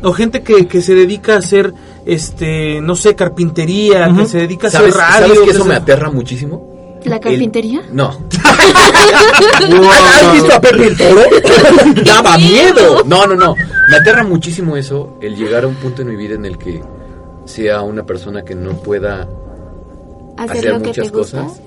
O 0.03 0.13
gente 0.15 0.43
que, 0.43 0.67
que 0.67 0.81
se 0.81 0.95
dedica 0.95 1.35
a 1.35 1.39
hacer, 1.39 1.75
este, 2.07 2.81
no 2.81 2.95
sé, 2.97 3.15
carpintería, 3.15 4.13
que 4.17 4.27
se 4.27 4.39
dedica 4.39 4.67
a 4.67 4.69
hacer 4.69 4.81
¿Sabes, 4.81 4.97
radio. 4.97 5.27
¿sabes 5.35 5.41
que 5.41 5.51
eso 5.51 5.65
me 5.65 5.75
aterra 5.75 6.11
muchísimo? 6.11 7.01
¿La 7.05 7.19
carpintería? 7.21 7.81
El- 7.89 7.97
no. 7.97 8.11
¿Has 9.33 10.33
visto 10.33 10.55
a 10.55 10.61
Pepe 10.61 10.87
el 10.87 10.97
Toro? 10.97 11.23
Daba 12.05 12.37
miedo. 12.39 13.03
No, 13.05 13.27
no, 13.27 13.35
no. 13.35 13.55
Me 13.91 13.97
aterra 13.97 14.25
muchísimo 14.25 14.77
eso, 14.77 15.19
el 15.21 15.37
llegar 15.37 15.65
a 15.65 15.67
un 15.69 15.75
punto 15.75 16.03
en 16.03 16.09
mi 16.09 16.17
vida 16.17 16.35
en 16.35 16.45
el 16.45 16.59
que 16.59 16.83
sea 17.45 17.83
una 17.83 18.05
persona 18.05 18.43
que 18.45 18.55
no 18.55 18.77
pueda 18.83 19.29
¿Hacer, 20.37 20.59
hacer 20.59 20.73
lo 20.75 20.81
que 20.81 20.87
muchas 20.89 21.11
gusta? 21.13 21.43
cosas 21.43 21.61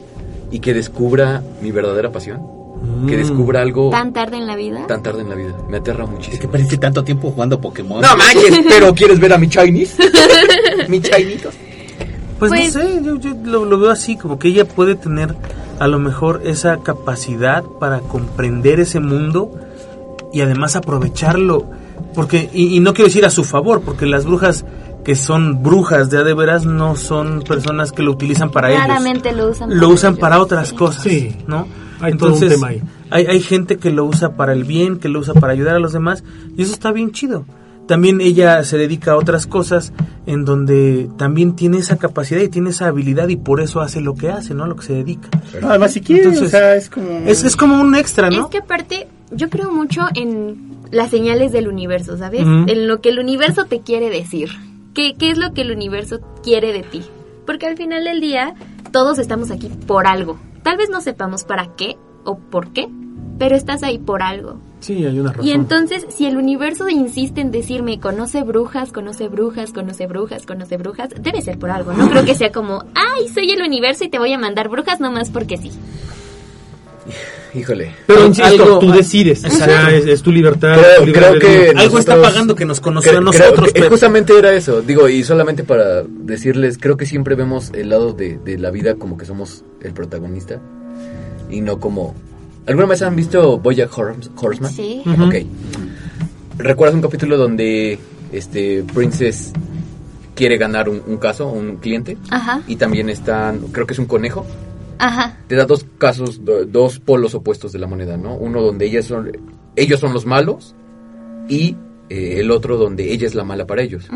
y 0.52 0.60
que 0.60 0.74
descubra 0.74 1.44
mi 1.62 1.72
verdadera 1.72 2.12
pasión. 2.12 2.42
Mm. 2.82 3.08
Que 3.08 3.18
descubra 3.18 3.62
algo 3.62 3.90
¿Tan 3.90 4.12
tarde 4.14 4.38
en 4.38 4.46
la 4.48 4.56
vida? 4.56 4.86
tan 4.88 5.02
tarde 5.02 5.22
en 5.22 5.30
la 5.30 5.36
vida. 5.36 5.56
Me 5.70 5.78
aterra 5.78 6.04
Es 6.04 6.10
que 6.10 6.16
muchísimo. 6.16 6.52
perdiste 6.52 6.78
tanto 6.78 7.04
tiempo 7.04 7.32
jugando 7.32 7.60
Pokémon. 7.60 8.02
No 8.02 8.18
manches, 8.18 8.60
pero 8.70 8.94
¿quieres 8.94 9.20
ver 9.20 9.34
a 9.34 9.38
mi 9.38 9.48
Chinese? 9.48 9.96
mi 10.88 11.02
Chinito. 11.02 11.50
Pues, 12.40 12.52
Pues- 12.52 12.76
no 12.76 12.82
sé, 12.82 13.02
yo, 13.04 13.16
yo 13.18 13.34
lo, 13.44 13.66
lo 13.66 13.80
veo 13.80 13.92
así, 13.92 14.18
como 14.18 14.38
que 14.38 14.50
ella 14.50 14.66
puede 14.66 14.96
tener 14.96 15.36
a 15.80 15.88
lo 15.88 16.00
mejor 16.00 16.42
esa 16.46 16.78
capacidad 16.78 17.64
para 17.80 18.00
comprender 18.00 18.80
ese 18.80 19.00
mundo 19.00 19.52
y 20.34 20.42
además 20.42 20.76
aprovecharlo. 20.76 21.66
Porque, 22.14 22.50
y, 22.54 22.76
y 22.76 22.80
no 22.82 22.94
quiero 22.94 23.08
decir 23.08 23.26
a 23.26 23.30
su 23.30 23.44
favor, 23.44 23.82
porque 23.82 24.06
las 24.06 24.26
brujas 24.26 24.66
que 25.04 25.16
son 25.16 25.62
brujas 25.64 26.10
de 26.10 26.18
a 26.18 26.24
de 26.24 26.34
veras 26.34 26.66
no 26.66 26.96
son 26.96 27.42
personas 27.44 27.92
que 27.92 28.04
lo 28.04 28.12
utilizan 28.12 28.50
para 28.52 28.70
ellos. 28.72 28.82
Raramente 28.88 29.32
lo 29.34 29.50
usan 29.52 29.78
Lo 29.78 29.90
usan 29.90 30.14
ellos, 30.14 30.20
para 30.22 30.40
otras 30.42 30.70
sí. 30.70 30.76
cosas, 30.76 31.04
Sí. 31.04 31.36
¿no? 31.48 31.68
Hay 32.00 32.14
todo 32.14 32.30
un 32.30 32.36
Entonces, 32.36 32.54
tema 32.54 32.68
ahí. 32.68 32.82
Hay, 33.10 33.26
hay 33.26 33.39
gente 33.39 33.78
que 33.78 33.91
lo 33.91 34.06
usa 34.06 34.36
para 34.36 34.54
el 34.54 34.64
bien, 34.64 35.00
que 35.00 35.10
lo 35.10 35.20
usa 35.20 35.34
para 35.34 35.54
ayudar 35.54 35.76
a 35.76 35.80
los 35.80 35.93
demás, 35.93 36.24
y 36.58 36.62
eso 36.62 36.74
está 36.74 36.91
bien 36.91 37.12
chido. 37.12 37.46
También 37.88 38.20
ella 38.20 38.64
se 38.64 38.78
dedica 38.78 39.12
a 39.12 39.18
otras 39.18 39.46
cosas 39.46 39.93
en 40.26 40.43
donde 40.43 41.08
también 41.18 41.56
tiene 41.56 41.78
esa 41.78 41.98
capacidad 41.98 42.41
y 42.41 42.50
tiene 42.50 42.72
esa 42.72 42.88
habilidad 42.88 43.28
y 43.28 43.36
por 43.36 43.62
eso 43.62 43.80
hace 43.82 44.02
lo 44.02 44.16
que 44.16 44.30
hace, 44.30 44.56
¿no? 44.56 44.64
A 44.64 44.68
lo 44.68 44.76
que 44.76 44.86
se 44.86 44.93
dedica. 44.93 45.30
No, 45.62 45.70
además, 45.70 45.93
si 45.93 46.02
quieres, 46.02 46.26
Entonces, 46.26 46.48
o 46.48 46.58
sea, 46.58 46.76
es 46.76 46.89
como... 46.89 47.08
Es, 47.28 47.43
es 47.43 47.56
como 47.56 47.80
un 47.80 47.96
extra, 47.96 48.32
¿no? 48.32 48.46
Es 48.46 48.48
que 48.48 48.58
aparte, 48.58 49.08
yo 49.32 49.50
creo 49.50 49.72
mucho 49.72 50.02
en 50.16 50.72
las 50.91 51.12
señales 51.12 51.52
del 51.52 51.68
universo, 51.68 52.18
¿sabes? 52.18 52.41
En 52.41 52.88
lo 52.88 53.02
que 53.02 53.10
el 53.10 53.20
universo 53.20 53.66
te 53.66 53.82
quiere 53.82 54.10
decir. 54.10 54.50
¿Qué, 54.96 55.14
¿Qué 55.14 55.30
es 55.30 55.38
lo 55.38 55.54
que 55.54 55.62
el 55.62 55.72
universo 55.72 56.22
quiere 56.41 56.74
de 56.74 56.82
ti? 56.82 57.04
Porque 57.46 57.68
al 57.68 57.78
final 57.78 58.06
del 58.06 58.20
día, 58.20 58.56
todos 58.91 59.20
estamos 59.20 59.52
aquí 59.52 59.70
por 59.86 60.08
algo. 60.08 60.39
Tal 60.66 60.78
vez 60.78 60.89
no 60.89 60.99
sepamos 60.99 61.43
para 61.43 61.68
qué 61.76 61.95
o 62.24 62.39
por 62.39 62.74
qué, 62.74 62.89
pero 63.38 63.55
estás 63.55 63.84
ahí 63.84 63.99
por 63.99 64.24
algo. 64.24 64.59
Sí, 64.80 65.05
hay 65.05 65.20
una 65.20 65.32
razón. 65.32 65.45
Y 65.45 65.51
entonces, 65.51 66.07
si 66.09 66.26
el 66.26 66.38
universo 66.38 66.89
insiste 66.89 67.39
en 67.39 67.51
decirme, 67.51 67.99
conoce 67.99 68.41
brujas, 68.41 68.91
conoce 68.91 69.28
brujas, 69.28 69.72
conoce 69.72 70.07
brujas, 70.07 70.47
conoce 70.47 70.78
brujas, 70.78 71.09
debe 71.22 71.43
ser 71.43 71.59
por 71.59 71.70
algo. 71.70 71.93
No 71.93 72.09
creo 72.09 72.26
que 72.26 72.34
sea 72.34 72.51
como, 72.51 72.84
ay, 72.95 73.30
soy 73.30 73.51
el 73.51 73.61
universo 73.61 74.05
y 74.05 74.09
te 74.09 74.18
voy 74.18 74.34
a 74.34 74.39
mandar 74.39 74.68
brujas 74.70 74.99
nomás 74.99 75.30
porque 75.30 75.57
sí. 75.57 75.72
Híjole. 77.56 77.91
Pero 78.06 78.26
insisto, 78.28 78.64
Algo- 78.64 78.80
tú 78.80 78.91
decides. 78.91 79.43
O 79.45 79.49
sea, 79.49 79.89
es, 79.95 80.06
es 80.06 80.22
tu 80.22 80.32
libertad. 80.32 80.78
Creo- 80.78 80.99
tu 80.99 81.06
libre 81.06 81.22
creo 81.22 81.39
que. 81.39 81.70
Algo 81.80 81.99
está 81.99 82.22
pagando 82.22 82.53
que 82.56 82.66
nos 82.66 82.80
conoció 82.82 83.12
Cre- 83.12 83.16
a 83.16 83.20
creo 83.20 83.32
nosotros, 83.32 83.68
que 83.74 83.80
pero- 83.80 83.89
justamente 83.91 84.38
era 84.38 84.53
eso. 84.53 84.82
Digo, 84.82 85.08
y 85.08 85.24
solamente 85.24 85.64
para 85.64 86.03
decirles, 86.03 86.78
creo 86.80 86.97
que 86.97 87.06
siempre 87.06 87.36
vemos 87.36 87.72
el 87.74 87.89
lado 87.89 88.14
de, 88.14 88.38
de 88.43 88.58
la 88.58 88.72
vida 88.72 88.95
como 88.95 89.18
que 89.18 89.26
somos 89.26 89.64
el 89.82 89.93
protagonista 89.93 90.60
y 91.49 91.62
no 91.62 91.80
como... 91.80 92.14
¿Alguna 92.68 92.88
vez 92.88 93.01
han 93.03 93.16
visto 93.16 93.58
Bojack 93.60 93.91
Horse- 93.91 94.30
Horseman? 94.36 94.72
Sí. 94.74 95.01
Ok. 95.06 95.36
¿Recuerdas 96.58 96.95
un 96.95 97.01
capítulo 97.01 97.38
donde 97.38 97.99
este 98.32 98.84
Princess 98.93 99.51
quiere 100.34 100.58
ganar 100.58 100.89
un, 100.89 101.01
un 101.06 101.18
caso, 101.18 101.47
un 101.47 101.78
cliente? 101.78 102.18
Ajá, 102.32 102.62
Y 102.68 102.76
también 102.78 103.10
están, 103.10 103.60
creo 103.72 103.86
que 103.86 103.93
es 103.93 103.99
un 103.99 104.06
conejo. 104.08 104.45
Ajá. 105.00 105.38
Te 105.48 105.56
da 105.56 105.66
dos 105.66 105.86
casos, 105.98 106.43
do- 106.43 106.66
dos 106.66 107.00
polos 107.00 107.36
opuestos 107.36 107.72
de 107.72 107.80
la 107.80 107.88
moneda, 107.88 108.18
¿no? 108.18 108.36
Uno 108.36 108.62
donde 108.62 108.86
ellas 108.86 109.06
son, 109.06 109.32
ellos 109.76 110.00
son 110.00 110.14
los 110.14 110.26
malos 110.26 110.76
y 111.50 111.76
eh, 112.10 112.36
el 112.39 112.52
otro 112.52 112.78
donde 112.78 113.12
ella 113.12 113.28
es 113.28 113.36
la 113.36 113.43
mala 113.43 113.66
para 113.68 113.82
ellos. 113.84 114.08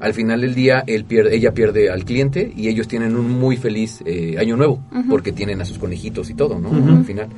Al 0.00 0.14
final 0.14 0.40
del 0.40 0.54
día, 0.54 0.82
él 0.86 1.04
pierde, 1.04 1.36
ella 1.36 1.52
pierde 1.52 1.90
al 1.90 2.04
cliente 2.06 2.50
y 2.56 2.68
ellos 2.68 2.88
tienen 2.88 3.16
un 3.16 3.30
muy 3.30 3.56
feliz 3.58 4.00
eh, 4.06 4.36
año 4.38 4.56
nuevo 4.56 4.82
porque 5.10 5.30
tienen 5.32 5.60
a 5.60 5.64
sus 5.66 5.78
conejitos 5.78 6.30
y 6.30 6.34
todo, 6.34 6.58
¿no? 6.58 6.70
Al 6.70 7.04
final. 7.04 7.28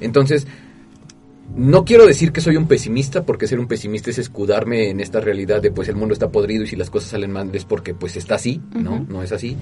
Entonces, 0.00 0.46
no 1.56 1.84
quiero 1.84 2.06
decir 2.06 2.32
que 2.32 2.40
soy 2.40 2.56
un 2.56 2.66
pesimista 2.66 3.24
porque 3.24 3.46
ser 3.46 3.58
un 3.60 3.66
pesimista 3.66 4.08
es 4.10 4.18
escudarme 4.18 4.88
en 4.88 5.00
esta 5.00 5.20
realidad 5.20 5.60
de 5.60 5.70
pues 5.70 5.88
el 5.88 5.96
mundo 5.96 6.14
está 6.14 6.30
podrido 6.30 6.64
y 6.64 6.66
si 6.66 6.76
las 6.76 6.88
cosas 6.90 7.10
salen 7.10 7.30
mal 7.32 7.50
es 7.54 7.64
porque 7.64 7.92
pues 7.92 8.16
está 8.16 8.36
así, 8.36 8.60
¿no? 8.74 9.04
No 9.08 9.22
es 9.22 9.32
así. 9.32 9.56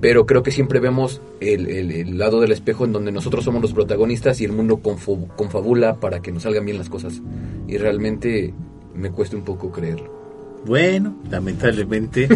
Pero 0.00 0.24
creo 0.26 0.42
que 0.42 0.50
siempre 0.50 0.80
vemos 0.80 1.20
el, 1.40 1.68
el- 1.68 1.90
el 1.90 2.18
lado 2.18 2.40
del 2.40 2.52
espejo 2.52 2.84
en 2.86 2.92
donde 2.92 3.12
nosotros 3.12 3.44
somos 3.44 3.60
los 3.60 3.72
protagonistas 3.74 4.40
y 4.40 4.44
el 4.44 4.52
mundo 4.52 4.78
confabula 5.36 5.96
para 5.96 6.20
que 6.20 6.32
nos 6.32 6.44
salgan 6.44 6.64
bien 6.64 6.78
las 6.78 6.88
cosas. 6.88 7.20
Y 7.68 7.76
realmente 7.76 8.54
me 8.94 9.10
cuesta 9.10 9.36
un 9.36 9.44
poco 9.44 9.70
creerlo. 9.70 10.18
Bueno, 10.66 11.14
lamentablemente 11.30 12.28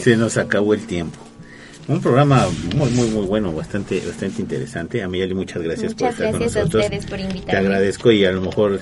se 0.00 0.16
nos 0.16 0.36
acabó 0.36 0.74
el 0.74 0.86
tiempo. 0.86 1.18
Un 1.88 2.00
programa 2.00 2.46
muy, 2.76 2.90
muy, 2.90 3.08
muy 3.10 3.26
bueno, 3.26 3.52
bastante, 3.52 4.02
bastante 4.04 4.42
interesante. 4.42 5.02
A 5.04 5.08
Miguel, 5.08 5.34
muchas 5.36 5.62
gracias 5.62 5.94
por 5.94 6.02
Muchas 6.08 6.14
estar 6.14 6.30
con 6.32 6.40
gracias 6.40 6.56
a 6.56 6.60
nosotros. 6.64 6.84
ustedes 6.84 7.06
por 7.06 7.20
invitarme. 7.20 7.52
Te 7.52 7.56
agradezco 7.56 8.10
y 8.10 8.24
a 8.24 8.32
lo 8.32 8.40
mejor 8.40 8.80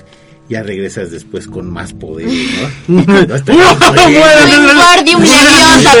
ya 0.49 0.63
regresas 0.63 1.11
después 1.11 1.47
con 1.47 1.69
más 1.71 1.93
poder, 1.93 2.27
¿no? 2.87 3.01
No 3.27 3.35
estoy- 3.35 3.55
Wingardium 3.55 5.21
Leviosa, 5.21 5.93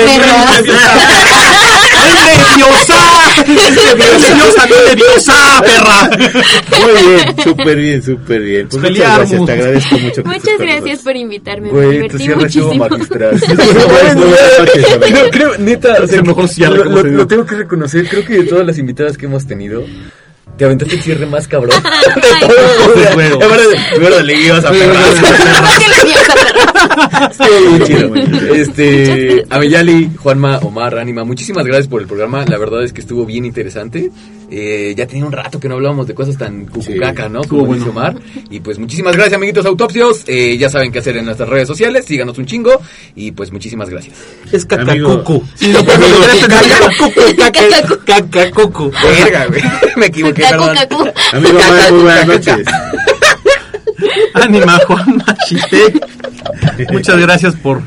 perros. 2.05 2.55
¡Leviosa! 3.47 4.67
¡Leviosa, 4.89 5.61
perra! 5.61 6.09
Muy 6.81 6.93
bien, 7.07 7.43
súper 7.43 7.77
bien, 7.77 8.03
súper 8.03 8.41
bien. 8.41 8.67
Pues 8.69 8.81
muchas 8.83 9.17
gracias, 9.17 9.45
te 9.45 9.51
agradezco 9.51 9.97
mucho. 9.99 10.23
Muchas 10.23 10.57
gracias 10.59 10.99
por 10.99 11.15
invitarme. 11.15 11.71
Me 11.71 11.73
Güey, 11.73 12.07
tu 12.09 12.17
divertí 12.17 12.59
muchísimo. 12.59 12.87
creo, 14.99 15.29
creo, 15.31 15.57
neta, 15.57 15.97
o 16.01 16.07
sea, 16.07 16.19
el 16.19 16.25
mejor 16.25 16.47
cierre 16.47 16.85
lo, 16.85 17.27
tengo 17.27 17.45
que 17.45 17.55
reconocer. 17.55 18.07
Creo 18.07 18.25
que 18.25 18.37
de 18.37 18.43
todas 18.43 18.65
las 18.65 18.77
invitadas 18.77 19.17
que 19.17 19.25
hemos 19.25 19.45
tenido, 19.45 19.83
te 20.57 20.65
aventaste 20.65 20.95
el 20.95 21.01
cierre 21.01 21.25
más 21.25 21.47
cabrón. 21.47 21.81
De 22.95 23.05
juego. 23.13 23.39
Primero 23.91 24.21
le 24.21 24.33
ibas 24.33 24.65
a 24.65 24.71
perrar. 24.71 25.03
Estuvo 27.31 27.77
bien 27.77 27.83
chido. 27.83 28.15
Este, 28.55 29.45
Ameyali, 29.49 30.11
Juanma, 30.17 30.57
Omar, 30.59 30.97
Anima, 30.97 31.23
muchísimas 31.23 31.65
gracias 31.65 31.87
por 31.87 32.01
el 32.01 32.07
programa. 32.07 32.45
La 32.45 32.57
verdad 32.57 32.83
es 32.83 32.93
que 32.93 33.01
estuvo 33.01 33.25
bien 33.25 33.45
interesante. 33.45 34.11
Eh, 34.51 34.93
ya 34.95 35.07
tenía 35.07 35.25
un 35.25 35.31
rato 35.31 35.59
que 35.59 35.67
no 35.67 35.73
hablábamos 35.73 36.05
de 36.05 36.13
cosas 36.13 36.37
tan 36.37 36.65
cucucaca, 36.67 37.27
¿no? 37.27 37.41
estuvo 37.41 37.61
Como 37.61 37.73
dice 37.73 37.89
bueno. 37.89 38.09
Omar. 38.11 38.21
Y 38.51 38.59
pues 38.59 38.77
muchísimas 38.77 39.15
gracias, 39.15 39.35
amiguitos 39.37 39.65
autopsios. 39.65 40.23
Eh, 40.27 40.55
ya 40.57 40.69
saben 40.69 40.91
qué 40.91 40.99
hacer 40.99 41.17
en 41.17 41.25
nuestras 41.25 41.49
redes 41.49 41.67
sociales. 41.67 42.05
Síganos 42.05 42.37
un 42.37 42.45
chingo. 42.45 42.79
Y 43.15 43.31
pues 43.31 43.51
muchísimas 43.51 43.89
gracias. 43.89 44.15
Es 44.51 44.65
cacacucu. 44.65 45.43
Sí, 45.55 45.69
no, 45.69 45.79
Amigo, 45.79 46.19
me 46.19 46.47
cacacucu, 46.47 47.21
caca- 47.41 48.05
cacacucu. 48.05 48.91
Verga, 49.03 49.45
güey. 49.47 49.61
Me 49.97 50.07
equivoqué, 50.07 50.43
perdón. 50.49 50.77
Amigo, 51.33 51.57
muy 51.91 52.01
buenas 52.03 52.27
noches. 52.27 52.65
Ánima, 54.33 54.79
Juan 54.87 55.17
Machite. 55.25 55.99
Muchas 56.91 57.19
gracias 57.19 57.55
por, 57.55 57.81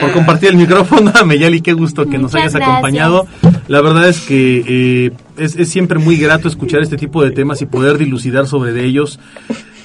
por 0.00 0.12
compartir 0.12 0.50
el 0.50 0.56
micrófono. 0.56 1.12
Meyali, 1.24 1.60
qué 1.60 1.72
gusto 1.72 2.06
que 2.06 2.18
nos 2.18 2.34
hayas 2.34 2.52
gracias. 2.52 2.70
acompañado. 2.70 3.26
La 3.68 3.80
verdad 3.80 4.08
es 4.08 4.20
que 4.20 4.64
eh, 4.66 5.12
es, 5.36 5.56
es 5.56 5.68
siempre 5.68 5.98
muy 5.98 6.16
grato 6.16 6.48
escuchar 6.48 6.82
este 6.82 6.96
tipo 6.96 7.22
de 7.22 7.30
temas 7.30 7.62
y 7.62 7.66
poder 7.66 7.98
dilucidar 7.98 8.46
sobre 8.46 8.72
de 8.72 8.84
ellos. 8.84 9.18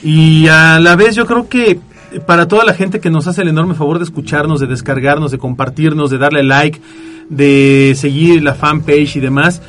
Y 0.04 0.48
a 0.48 0.80
la 0.80 0.96
vez 0.96 1.16
yo 1.16 1.26
creo 1.26 1.50
que 1.50 1.80
para 2.26 2.48
toda 2.48 2.64
la 2.66 2.74
gente 2.74 3.00
que 3.00 3.10
nos 3.10 3.28
hace 3.28 3.42
el 3.42 3.50
enorme 3.50 3.76
favor 3.76 4.00
de 4.00 4.06
escucharnos, 4.06 4.60
de 4.60 4.68
descargarnos, 4.68 5.32
de 5.32 5.38
compartirnos, 5.38 6.10
de 6.10 6.18
darle 6.18 6.44
like, 6.44 6.82
de 7.30 7.94
seguir 7.96 8.42
la 8.42 8.56
fanpage 8.56 9.18
y 9.18 9.20
demás, 9.20 9.62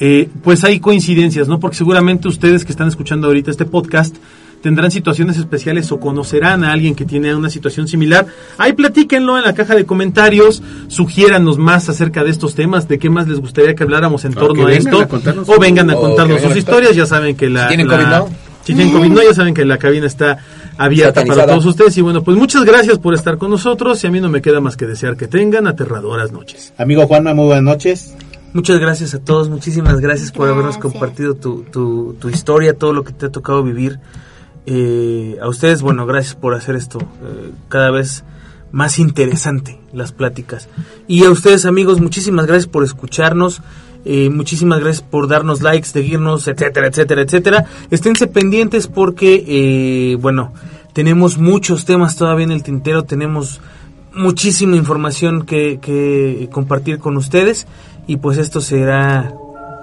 eh, 0.00 0.28
pues 0.42 0.62
hay 0.64 0.78
coincidencias, 0.78 1.48
¿no? 1.48 1.58
Porque 1.58 1.76
seguramente 1.76 2.28
ustedes 2.28 2.64
que 2.64 2.70
están 2.70 2.88
escuchando 2.88 3.26
ahorita 3.26 3.50
este 3.50 3.64
podcast 3.64 4.16
tendrán 4.62 4.90
situaciones 4.90 5.36
especiales 5.36 5.90
o 5.92 6.00
conocerán 6.00 6.64
a 6.64 6.72
alguien 6.72 6.94
que 6.94 7.04
tiene 7.04 7.34
una 7.34 7.50
situación 7.50 7.88
similar, 7.88 8.26
ahí 8.58 8.72
platíquenlo 8.72 9.38
en 9.38 9.44
la 9.44 9.54
caja 9.54 9.74
de 9.74 9.84
comentarios, 9.86 10.62
sugiéranos 10.88 11.58
más 11.58 11.88
acerca 11.88 12.24
de 12.24 12.30
estos 12.30 12.54
temas, 12.54 12.88
de 12.88 12.98
qué 12.98 13.10
más 13.10 13.28
les 13.28 13.40
gustaría 13.40 13.74
que 13.74 13.82
habláramos 13.82 14.24
en 14.24 14.36
O 14.36 14.40
torno 14.40 14.66
a 14.66 14.72
esto, 14.72 15.00
a 15.00 15.52
o 15.54 15.58
vengan 15.60 15.90
a 15.90 15.94
contarnos 15.94 16.42
sus 16.42 16.56
historias, 16.56 16.94
ya 16.96 17.06
saben 17.06 17.36
que 17.36 17.48
la... 17.48 17.62
Si 17.62 17.68
tienen 17.68 17.88
la- 17.88 17.96
COVID, 17.96 18.06
¿no? 18.08 18.48
si 18.64 18.74
tienen 18.74 18.92
COVID, 18.92 19.08
no, 19.10 19.22
ya 19.22 19.32
saben 19.32 19.54
que 19.54 19.64
la 19.64 19.78
cabina 19.78 20.06
está 20.06 20.38
abierta 20.76 21.24
para 21.24 21.46
todos 21.46 21.64
ustedes. 21.64 21.96
Y 21.96 22.02
bueno, 22.02 22.22
pues 22.22 22.36
muchas 22.36 22.64
gracias 22.64 22.98
por 22.98 23.14
estar 23.14 23.38
con 23.38 23.50
nosotros. 23.50 24.04
Y 24.04 24.06
a 24.06 24.10
mí 24.10 24.20
no 24.20 24.28
me 24.28 24.42
queda 24.42 24.60
más 24.60 24.76
que 24.76 24.86
desear 24.86 25.16
que 25.16 25.26
tengan 25.26 25.66
aterradoras 25.66 26.32
noches. 26.32 26.74
Amigo 26.76 27.06
Juanma, 27.06 27.32
muy 27.32 27.46
buenas 27.46 27.64
noches. 27.64 28.14
Muchas 28.52 28.78
gracias 28.78 29.14
a 29.14 29.20
todos, 29.20 29.48
muchísimas 29.48 30.00
gracias 30.00 30.32
por 30.32 30.48
habernos 30.48 30.76
Gracias. 30.76 30.92
compartido 30.92 31.34
tu, 31.34 31.62
tu, 31.70 32.14
tu 32.18 32.28
historia, 32.28 32.74
todo 32.74 32.92
lo 32.92 33.04
que 33.04 33.12
te 33.12 33.26
ha 33.26 33.30
tocado 33.30 33.62
vivir. 33.62 34.00
Eh, 34.70 35.38
a 35.40 35.48
ustedes, 35.48 35.80
bueno, 35.80 36.04
gracias 36.04 36.34
por 36.34 36.54
hacer 36.54 36.76
esto 36.76 36.98
eh, 36.98 37.52
cada 37.70 37.90
vez 37.90 38.22
más 38.70 38.98
interesante, 38.98 39.80
las 39.94 40.12
pláticas. 40.12 40.68
Y 41.06 41.24
a 41.24 41.30
ustedes, 41.30 41.64
amigos, 41.64 42.02
muchísimas 42.02 42.46
gracias 42.46 42.66
por 42.66 42.84
escucharnos. 42.84 43.62
eh, 44.04 44.28
muchísimas 44.30 44.80
gracias 44.80 45.02
por 45.02 45.26
darnos 45.26 45.62
likes, 45.62 45.88
seguirnos, 45.88 46.46
etcétera, 46.48 46.88
etcétera, 46.88 47.22
etcétera. 47.22 47.64
Esténse 47.90 48.26
pendientes 48.26 48.88
porque, 48.88 49.42
eh, 49.48 50.16
bueno, 50.16 50.52
tenemos 50.92 51.38
muchos 51.38 51.86
temas 51.86 52.16
todavía 52.16 52.44
en 52.44 52.52
el 52.52 52.62
tintero, 52.62 53.04
tenemos 53.04 53.60
muchísima 54.12 54.76
información 54.76 55.46
que, 55.46 55.78
que 55.80 56.48
compartir 56.52 56.98
con 56.98 57.16
ustedes 57.16 57.66
y 58.06 58.18
pues 58.18 58.36
esto 58.36 58.60
será 58.60 59.32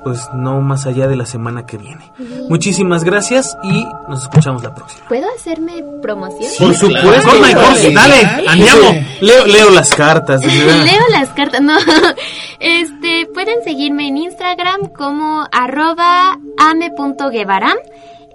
pues 0.06 0.30
no 0.36 0.62
más 0.62 0.86
allá 0.86 1.08
de 1.08 1.16
la 1.16 1.26
semana 1.26 1.66
que 1.66 1.78
viene. 1.78 2.12
Muchísimas 2.47 3.03
gracias 3.03 3.58
y 3.64 3.88
nos 4.08 4.22
escuchamos 4.22 4.62
la 4.62 4.76
próxima. 4.76 5.03
¿Puedo 5.08 5.26
hacerme 5.36 5.84
promoción? 5.99 6.51
Por 6.60 6.76
supuesto, 6.76 7.32
claro, 7.32 7.51
claro. 7.51 7.91
dale, 7.91 8.47
andiamo. 8.47 9.03
Leo, 9.22 9.47
leo 9.47 9.72
las 9.72 9.95
cartas. 9.95 10.45
Leo 10.45 11.01
las 11.10 11.30
cartas, 11.30 11.60
no. 11.60 11.76
Este, 12.60 13.28
pueden 13.34 13.64
seguirme 13.64 14.08
en 14.08 14.18
Instagram 14.18 14.89
como 14.95 15.47
arroba 15.51 16.38
ame.guevaram. 16.60 17.78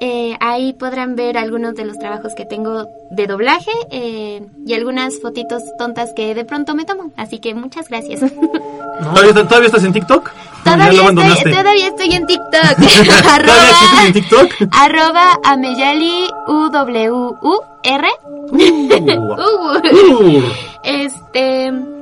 Eh, 0.02 0.34
ahí 0.40 0.72
podrán 0.72 1.14
ver 1.14 1.36
algunos 1.36 1.74
de 1.74 1.84
los 1.84 1.98
trabajos 1.98 2.34
que 2.34 2.46
tengo 2.46 2.86
de 3.10 3.26
doblaje 3.26 3.70
eh, 3.90 4.42
y 4.66 4.72
algunas 4.72 5.20
fotitos 5.20 5.62
tontas 5.78 6.14
que 6.16 6.34
de 6.34 6.46
pronto 6.46 6.74
me 6.74 6.86
tomo. 6.86 7.12
Así 7.16 7.38
que 7.38 7.54
muchas 7.54 7.88
gracias. 7.88 8.20
¿Todavía, 9.00 9.34
¿Todavía 9.34 9.66
estás 9.66 9.84
en 9.84 9.92
TikTok? 9.92 10.30
¿Ya 10.64 10.72
Todavía 10.72 11.32
estoy, 11.34 11.52
todavía 11.52 11.86
estoy 11.88 12.12
en 12.12 12.26
TikTok. 12.26 12.76
¿Todavía 12.76 13.70
existes 13.70 14.06
en 14.06 14.12
TikTok? 14.12 14.52
arroba 14.72 15.38
ameyali 15.44 16.28
U-W-U-R. 16.48 18.08
Uh. 18.52 20.42
Este. 20.82 21.99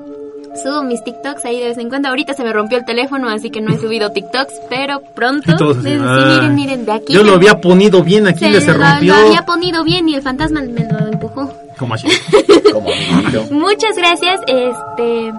Subo 0.62 0.82
mis 0.82 1.02
TikToks 1.04 1.44
ahí 1.44 1.60
de 1.60 1.68
vez 1.68 1.78
en 1.78 1.88
cuando. 1.88 2.08
Ahorita 2.08 2.34
se 2.34 2.42
me 2.42 2.52
rompió 2.52 2.78
el 2.78 2.84
teléfono, 2.84 3.28
así 3.28 3.50
que 3.50 3.60
no 3.60 3.72
he 3.72 3.78
subido 3.78 4.10
TikToks, 4.10 4.54
pero 4.68 5.00
pronto. 5.14 5.74
Sí, 5.74 5.80
sí, 5.82 5.96
ah. 6.00 6.32
miren, 6.34 6.54
miren, 6.54 6.84
de 6.86 6.92
aquí. 6.92 7.12
Yo 7.12 7.22
lo 7.22 7.34
había 7.34 7.60
ponido 7.60 8.02
bien 8.02 8.26
aquí, 8.26 8.40
se 8.40 8.52
ya 8.52 8.60
se 8.60 8.72
lo- 8.72 8.78
rompió. 8.78 9.14
Lo 9.14 9.26
había 9.26 9.44
ponido 9.44 9.84
bien 9.84 10.08
y 10.08 10.14
el 10.14 10.22
fantasma 10.22 10.60
me 10.62 10.84
lo 10.84 10.98
empujó. 11.08 11.52
¿Cómo 11.78 11.94
así? 11.94 12.08
Como 12.72 12.90
amiguito. 12.90 13.44
Muchas 13.50 13.96
gracias. 13.96 14.40
Este. 14.46 15.32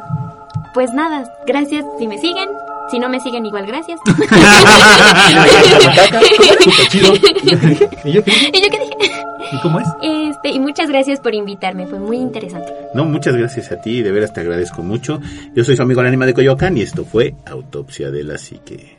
Pues 0.73 0.91
nada, 0.93 1.23
gracias 1.47 1.83
si 1.97 2.07
me 2.07 2.17
siguen. 2.19 2.47
Si 2.91 2.97
no 2.97 3.07
me 3.09 3.19
siguen, 3.19 3.45
igual 3.45 3.67
gracias. 3.67 3.99
¿Y 8.03 8.11
yo 8.11 8.23
qué 8.23 8.79
¿Y 9.51 9.59
cómo 9.61 9.79
es? 9.79 9.87
Este, 10.01 10.49
y 10.49 10.59
muchas 10.59 10.89
gracias 10.89 11.19
por 11.19 11.33
invitarme, 11.33 11.87
fue 11.87 11.99
muy 11.99 12.17
interesante. 12.17 12.71
No, 12.93 13.05
muchas 13.05 13.35
gracias 13.35 13.71
a 13.71 13.81
ti, 13.81 14.01
de 14.01 14.11
veras 14.11 14.33
te 14.33 14.41
agradezco 14.41 14.83
mucho. 14.83 15.19
Yo 15.55 15.63
soy 15.63 15.75
su 15.75 15.81
amigo 15.81 16.01
el 16.01 16.07
anima 16.07 16.25
de 16.25 16.33
Coyoacán 16.33 16.77
y 16.77 16.81
esto 16.81 17.05
fue 17.05 17.35
Autopsia 17.45 18.11
de 18.11 18.23
la 18.23 18.37
Psique. 18.37 18.97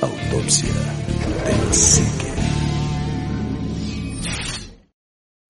Autopsia 0.00 0.68
de 0.68 1.66
la 1.66 1.72
psique. 1.72 2.19